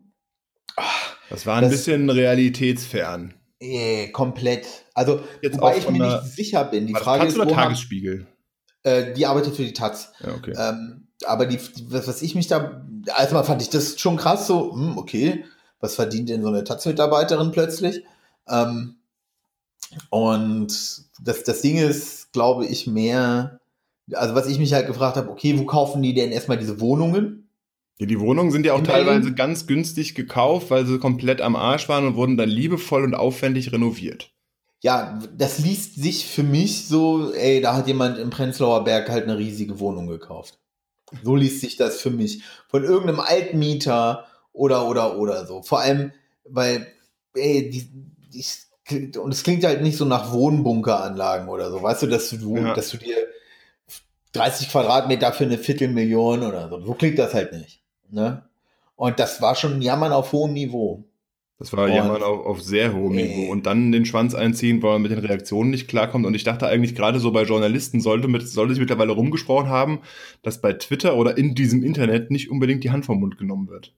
Das 1.30 1.46
war 1.46 1.56
ein 1.56 1.62
Das- 1.62 1.70
bisschen 1.72 2.10
realitätsfern. 2.10 3.34
äh, 3.60 4.08
komplett. 4.08 4.66
Also, 4.94 5.20
Jetzt 5.40 5.56
wobei 5.58 5.76
ich 5.78 5.88
mir 5.88 5.98
der- 5.98 6.22
nicht 6.22 6.32
sicher 6.34 6.64
bin. 6.64 6.86
Die 6.88 6.94
Frage 6.94 7.22
Taz 7.24 7.32
ist, 7.34 7.38
oder 7.38 7.46
haben, 7.50 7.54
Tagesspiegel? 7.54 8.26
äh, 8.82 9.12
die 9.12 9.24
arbeitet 9.26 9.54
für 9.54 9.62
die 9.62 9.72
Taz. 9.72 10.12
Ja, 10.18 10.34
okay. 10.34 10.52
Ähm, 10.58 11.06
aber 11.26 11.46
die, 11.46 11.58
was 11.88 12.06
was 12.08 12.22
ich 12.22 12.34
mich 12.34 12.46
da, 12.46 12.82
erstmal 13.06 13.44
fand 13.44 13.62
ich 13.62 13.70
das 13.70 13.98
schon 13.98 14.16
krass, 14.16 14.46
so, 14.46 14.72
hm, 14.72 14.98
okay, 14.98 15.44
was 15.80 15.94
verdient 15.96 16.28
denn 16.28 16.42
so 16.42 16.48
eine 16.48 16.64
Taz-Mitarbeiterin 16.64 17.50
plötzlich? 17.50 18.04
Ähm, 18.48 18.96
und 20.10 20.68
das, 21.22 21.44
das 21.44 21.60
Ding 21.60 21.76
ist, 21.76 22.32
glaube 22.32 22.66
ich, 22.66 22.86
mehr, 22.86 23.60
also 24.12 24.34
was 24.34 24.46
ich 24.46 24.58
mich 24.58 24.72
halt 24.72 24.86
gefragt 24.86 25.16
habe, 25.16 25.30
okay, 25.30 25.58
wo 25.58 25.64
kaufen 25.64 26.02
die 26.02 26.14
denn 26.14 26.32
erstmal 26.32 26.58
diese 26.58 26.80
Wohnungen? 26.80 27.48
Ja, 27.98 28.06
die 28.06 28.20
Wohnungen 28.20 28.50
sind 28.50 28.64
ja 28.66 28.72
auch 28.72 28.78
In 28.78 28.84
teilweise 28.84 29.20
Berlin? 29.20 29.36
ganz 29.36 29.66
günstig 29.66 30.14
gekauft, 30.14 30.70
weil 30.70 30.86
sie 30.86 30.98
komplett 30.98 31.40
am 31.40 31.56
Arsch 31.56 31.88
waren 31.88 32.06
und 32.06 32.16
wurden 32.16 32.36
dann 32.36 32.48
liebevoll 32.48 33.04
und 33.04 33.14
aufwendig 33.14 33.72
renoviert. 33.72 34.32
Ja, 34.80 35.20
das 35.36 35.58
liest 35.58 35.94
sich 35.94 36.26
für 36.26 36.42
mich 36.42 36.88
so, 36.88 37.32
ey, 37.32 37.60
da 37.60 37.76
hat 37.76 37.86
jemand 37.86 38.18
im 38.18 38.30
Prenzlauer 38.30 38.82
Berg 38.82 39.08
halt 39.10 39.24
eine 39.24 39.38
riesige 39.38 39.78
Wohnung 39.78 40.08
gekauft. 40.08 40.58
So 41.22 41.36
liest 41.36 41.60
sich 41.60 41.76
das 41.76 42.00
für 42.00 42.10
mich. 42.10 42.42
Von 42.68 42.84
irgendeinem 42.84 43.20
Altmieter 43.20 44.26
oder, 44.52 44.88
oder, 44.88 45.18
oder 45.18 45.46
so. 45.46 45.62
Vor 45.62 45.80
allem, 45.80 46.12
weil, 46.48 46.86
ey, 47.34 47.70
die, 47.70 47.90
die, 48.32 49.18
und 49.18 49.32
es 49.32 49.42
klingt 49.42 49.64
halt 49.64 49.82
nicht 49.82 49.96
so 49.96 50.04
nach 50.04 50.32
Wohnbunkeranlagen 50.32 51.48
oder 51.48 51.70
so. 51.70 51.82
Weißt 51.82 52.02
du, 52.02 52.06
dass 52.06 52.30
du, 52.30 52.56
Ja. 52.56 52.74
dass 52.74 52.90
du 52.90 52.96
dir 52.96 53.16
30 54.32 54.70
Quadratmeter 54.70 55.32
für 55.32 55.44
eine 55.44 55.58
Viertelmillion 55.58 56.42
oder 56.42 56.68
so. 56.68 56.80
So 56.80 56.94
klingt 56.94 57.18
das 57.18 57.34
halt 57.34 57.52
nicht. 57.52 57.82
Ne? 58.10 58.42
Und 58.96 59.18
das 59.18 59.40
war 59.40 59.54
schon 59.54 59.74
ein 59.74 59.82
Jammern 59.82 60.12
auf 60.12 60.32
hohem 60.32 60.52
Niveau. 60.52 61.04
Das 61.62 61.72
war 61.72 61.84
Und- 61.84 61.92
jemand 61.92 62.24
auf, 62.24 62.44
auf 62.44 62.60
sehr 62.60 62.92
hohem 62.92 63.16
Ey. 63.16 63.28
Niveau. 63.28 63.52
Und 63.52 63.66
dann 63.66 63.92
den 63.92 64.04
Schwanz 64.04 64.34
einziehen, 64.34 64.82
weil 64.82 64.94
man 64.94 65.02
mit 65.02 65.12
den 65.12 65.20
Reaktionen 65.20 65.70
nicht 65.70 65.86
klarkommt. 65.86 66.26
Und 66.26 66.34
ich 66.34 66.42
dachte 66.42 66.66
eigentlich 66.66 66.96
gerade 66.96 67.20
so 67.20 67.30
bei 67.30 67.44
Journalisten 67.44 68.00
sollte, 68.00 68.26
mit, 68.26 68.48
sollte 68.48 68.74
sich 68.74 68.80
mittlerweile 68.80 69.12
rumgesprochen 69.12 69.68
haben, 69.68 70.00
dass 70.42 70.60
bei 70.60 70.72
Twitter 70.72 71.16
oder 71.16 71.38
in 71.38 71.54
diesem 71.54 71.84
Internet 71.84 72.32
nicht 72.32 72.50
unbedingt 72.50 72.82
die 72.82 72.90
Hand 72.90 73.06
vom 73.06 73.20
Mund 73.20 73.38
genommen 73.38 73.68
wird. 73.68 73.94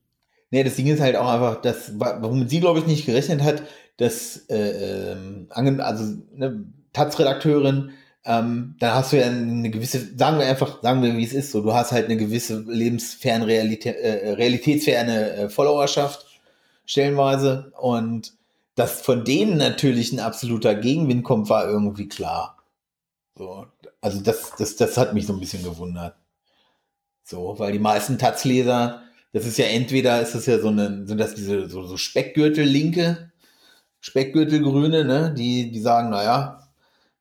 Nee, 0.51 0.63
das 0.63 0.75
Ding 0.75 0.85
ist 0.85 1.01
halt 1.01 1.15
auch 1.15 1.27
einfach, 1.27 1.59
dass, 1.59 1.93
womit 1.97 2.51
sie, 2.51 2.59
glaube 2.59 2.77
ich, 2.77 2.85
nicht 2.85 3.07
gerechnet 3.07 3.41
hat, 3.41 3.63
dass, 3.97 4.45
äh, 4.47 5.13
ähm, 5.13 5.47
also, 5.49 6.21
ne, 6.35 6.65
Taz-Redakteurin, 6.93 7.89
ähm, 8.25 8.75
dann 8.79 8.93
hast 8.93 9.11
du 9.11 9.17
ja 9.17 9.25
eine 9.25 9.71
gewisse, 9.71 10.15
sagen 10.15 10.37
wir 10.37 10.45
einfach, 10.45 10.83
sagen 10.83 11.01
wir, 11.01 11.17
wie 11.17 11.23
es 11.23 11.33
ist, 11.33 11.51
so, 11.51 11.63
du 11.63 11.73
hast 11.73 11.91
halt 11.91 12.05
eine 12.05 12.17
gewisse 12.17 12.63
lebensferne, 12.67 13.47
Realität, 13.47 13.95
äh, 13.95 14.33
realitätsferne 14.33 15.31
äh, 15.31 15.49
Followerschaft, 15.49 16.27
stellenweise, 16.85 17.71
und 17.79 18.33
dass 18.75 19.01
von 19.01 19.23
denen 19.23 19.57
natürlich 19.57 20.11
ein 20.11 20.19
absoluter 20.19 20.75
Gegenwind 20.75 21.23
kommt, 21.23 21.49
war 21.49 21.67
irgendwie 21.67 22.07
klar. 22.07 22.57
So, 23.37 23.67
also 24.01 24.21
das, 24.21 24.53
das, 24.57 24.75
das 24.75 24.97
hat 24.97 25.13
mich 25.13 25.25
so 25.27 25.33
ein 25.33 25.39
bisschen 25.39 25.63
gewundert. 25.63 26.15
So, 27.23 27.57
weil 27.57 27.71
die 27.71 27.79
meisten 27.79 28.17
Taz-Leser, 28.17 29.01
das 29.33 29.45
ist 29.45 29.57
ja 29.57 29.65
entweder 29.65 30.21
ist 30.21 30.35
das 30.35 30.45
ja 30.45 30.59
so 30.59 30.67
eine, 30.69 31.07
sind 31.07 31.17
das 31.17 31.35
diese 31.35 31.67
so, 31.69 31.83
so 31.83 31.97
Speckgürtel-Linke, 31.97 33.31
Speckgürtelgrüne, 33.99 35.03
ne, 35.05 35.33
die, 35.35 35.71
die 35.71 35.79
sagen, 35.79 36.11
naja, 36.11 36.69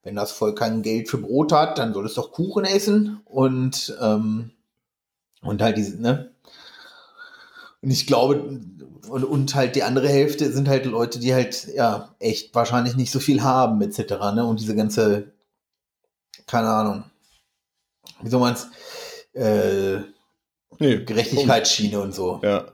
wenn 0.02 0.16
das 0.16 0.32
Volk 0.32 0.58
kein 0.58 0.82
Geld 0.82 1.08
für 1.08 1.18
Brot 1.18 1.52
hat, 1.52 1.78
dann 1.78 1.94
soll 1.94 2.04
es 2.06 2.14
doch 2.14 2.32
Kuchen 2.32 2.64
essen 2.64 3.20
und, 3.24 3.96
ähm, 4.02 4.52
und 5.40 5.62
halt 5.62 5.78
diese, 5.78 6.00
ne? 6.00 6.33
Und 7.84 7.90
ich 7.90 8.06
glaube, 8.06 8.36
und, 9.08 9.24
und 9.24 9.54
halt 9.54 9.76
die 9.76 9.82
andere 9.82 10.08
Hälfte 10.08 10.50
sind 10.50 10.68
halt 10.68 10.86
Leute, 10.86 11.18
die 11.18 11.34
halt, 11.34 11.68
ja, 11.74 12.14
echt 12.18 12.54
wahrscheinlich 12.54 12.96
nicht 12.96 13.12
so 13.12 13.20
viel 13.20 13.42
haben, 13.42 13.82
etc., 13.82 13.98
ne? 14.34 14.46
Und 14.46 14.58
diese 14.60 14.74
ganze, 14.74 15.32
keine 16.46 16.68
Ahnung, 16.68 17.04
wie 18.22 18.30
soll 18.30 18.40
man 18.40 18.54
es, 18.54 18.68
äh, 19.34 19.98
nee, 20.78 21.04
Gerechtigkeitsschiene 21.04 22.00
und 22.00 22.14
so. 22.14 22.40
Ja. 22.42 22.72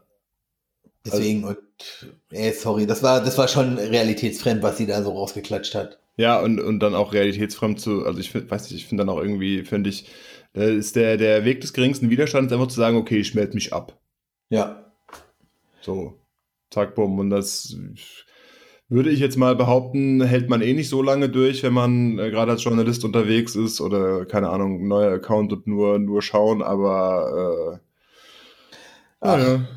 Deswegen, 1.05 1.45
also, 1.45 1.59
und, 1.59 2.15
ey, 2.31 2.53
sorry, 2.53 2.87
das 2.87 3.03
war, 3.03 3.21
das 3.21 3.37
war 3.37 3.49
schon 3.49 3.77
realitätsfremd, 3.79 4.63
was 4.63 4.77
sie 4.77 4.87
da 4.87 5.03
so 5.03 5.11
rausgeklatscht 5.11 5.75
hat. 5.75 5.99
Ja, 6.17 6.41
und, 6.41 6.61
und 6.61 6.81
dann 6.81 6.95
auch 6.95 7.13
realitätsfremd 7.13 7.81
zu, 7.81 8.05
also 8.05 8.21
ich 8.21 8.31
find, 8.31 8.49
weiß 8.51 8.65
nicht, 8.65 8.75
ich 8.75 8.87
finde 8.87 9.05
dann 9.05 9.15
auch 9.15 9.21
irgendwie, 9.21 9.65
finde 9.65 9.91
ich, 9.91 10.07
äh, 10.55 10.77
ist 10.77 10.95
der, 10.95 11.17
der 11.17 11.45
Weg 11.45 11.63
des 11.63 11.73
geringsten 11.73 12.11
Widerstands 12.11 12.53
einfach 12.53 12.69
zu 12.69 12.77
sagen, 12.77 12.97
okay, 12.97 13.19
ich 13.19 13.35
melde 13.35 13.55
mich 13.55 13.73
ab. 13.73 13.99
Ja. 14.51 14.90
So, 15.91 16.15
zack, 16.71 16.95
bumm. 16.95 17.19
Und 17.19 17.31
das 17.31 17.77
würde 18.89 19.11
ich 19.11 19.19
jetzt 19.19 19.37
mal 19.37 19.57
behaupten, 19.57 20.23
hält 20.23 20.49
man 20.49 20.63
eh 20.63 20.73
nicht 20.73 20.89
so 20.89 21.03
lange 21.03 21.29
durch, 21.29 21.65
wenn 21.65 21.73
man 21.73 22.17
äh, 22.21 22.31
gerade 22.31 22.53
als 22.53 22.63
Journalist 22.63 23.05
unterwegs 23.05 23.57
ist 23.57 23.81
oder, 23.81 24.25
keine 24.25 24.51
Ahnung, 24.51 24.87
neuer 24.87 25.13
Account 25.13 25.53
und 25.53 25.67
nur, 25.67 25.99
nur 25.99 26.23
schauen, 26.23 26.63
aber 26.63 27.81
äh, 27.81 27.87
Ach, 29.21 29.39
ja, 29.39 29.69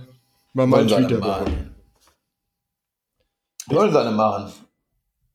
war 0.53 0.67
mein 0.67 0.87
Tweet 0.87 1.09
der 1.09 1.21
Woche. 1.21 1.45
Wollen 3.67 3.91
seine 3.91 4.11
machen. 4.11 4.53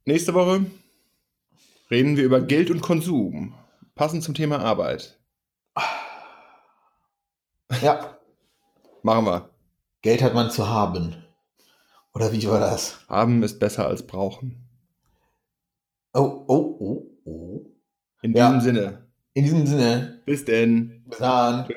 Nächste 0.05 0.33
Woche 0.33 0.65
reden 1.91 2.17
wir 2.17 2.25
über 2.25 2.41
Geld 2.41 2.71
und 2.71 2.83
Konsum. 2.83 3.55
Passend 3.97 4.23
zum 4.23 4.35
Thema 4.35 4.61
Arbeit. 4.61 5.19
Ja. 7.83 8.17
Machen 9.03 9.25
wir. 9.27 9.58
Geld 10.03 10.23
hat 10.23 10.35
man 10.35 10.51
zu 10.51 10.69
haben. 10.69 11.17
Oder 12.15 12.33
wie 12.33 12.47
war 12.49 12.61
das? 12.61 13.05
Haben 13.09 13.43
ist 13.43 13.59
besser 13.59 13.87
als 13.87 14.07
brauchen. 14.07 14.69
Oh, 16.15 16.45
oh, 16.47 16.77
oh, 16.81 17.07
oh. 17.25 17.67
In 18.23 18.33
ja. 18.33 18.49
diesem 18.49 18.61
Sinne. 18.61 19.07
In 19.35 19.45
diesem 19.45 19.67
Sinne. 19.67 20.23
Bis 20.25 20.45
denn. 20.45 21.05
Bis 21.07 21.19
dann. 21.19 21.69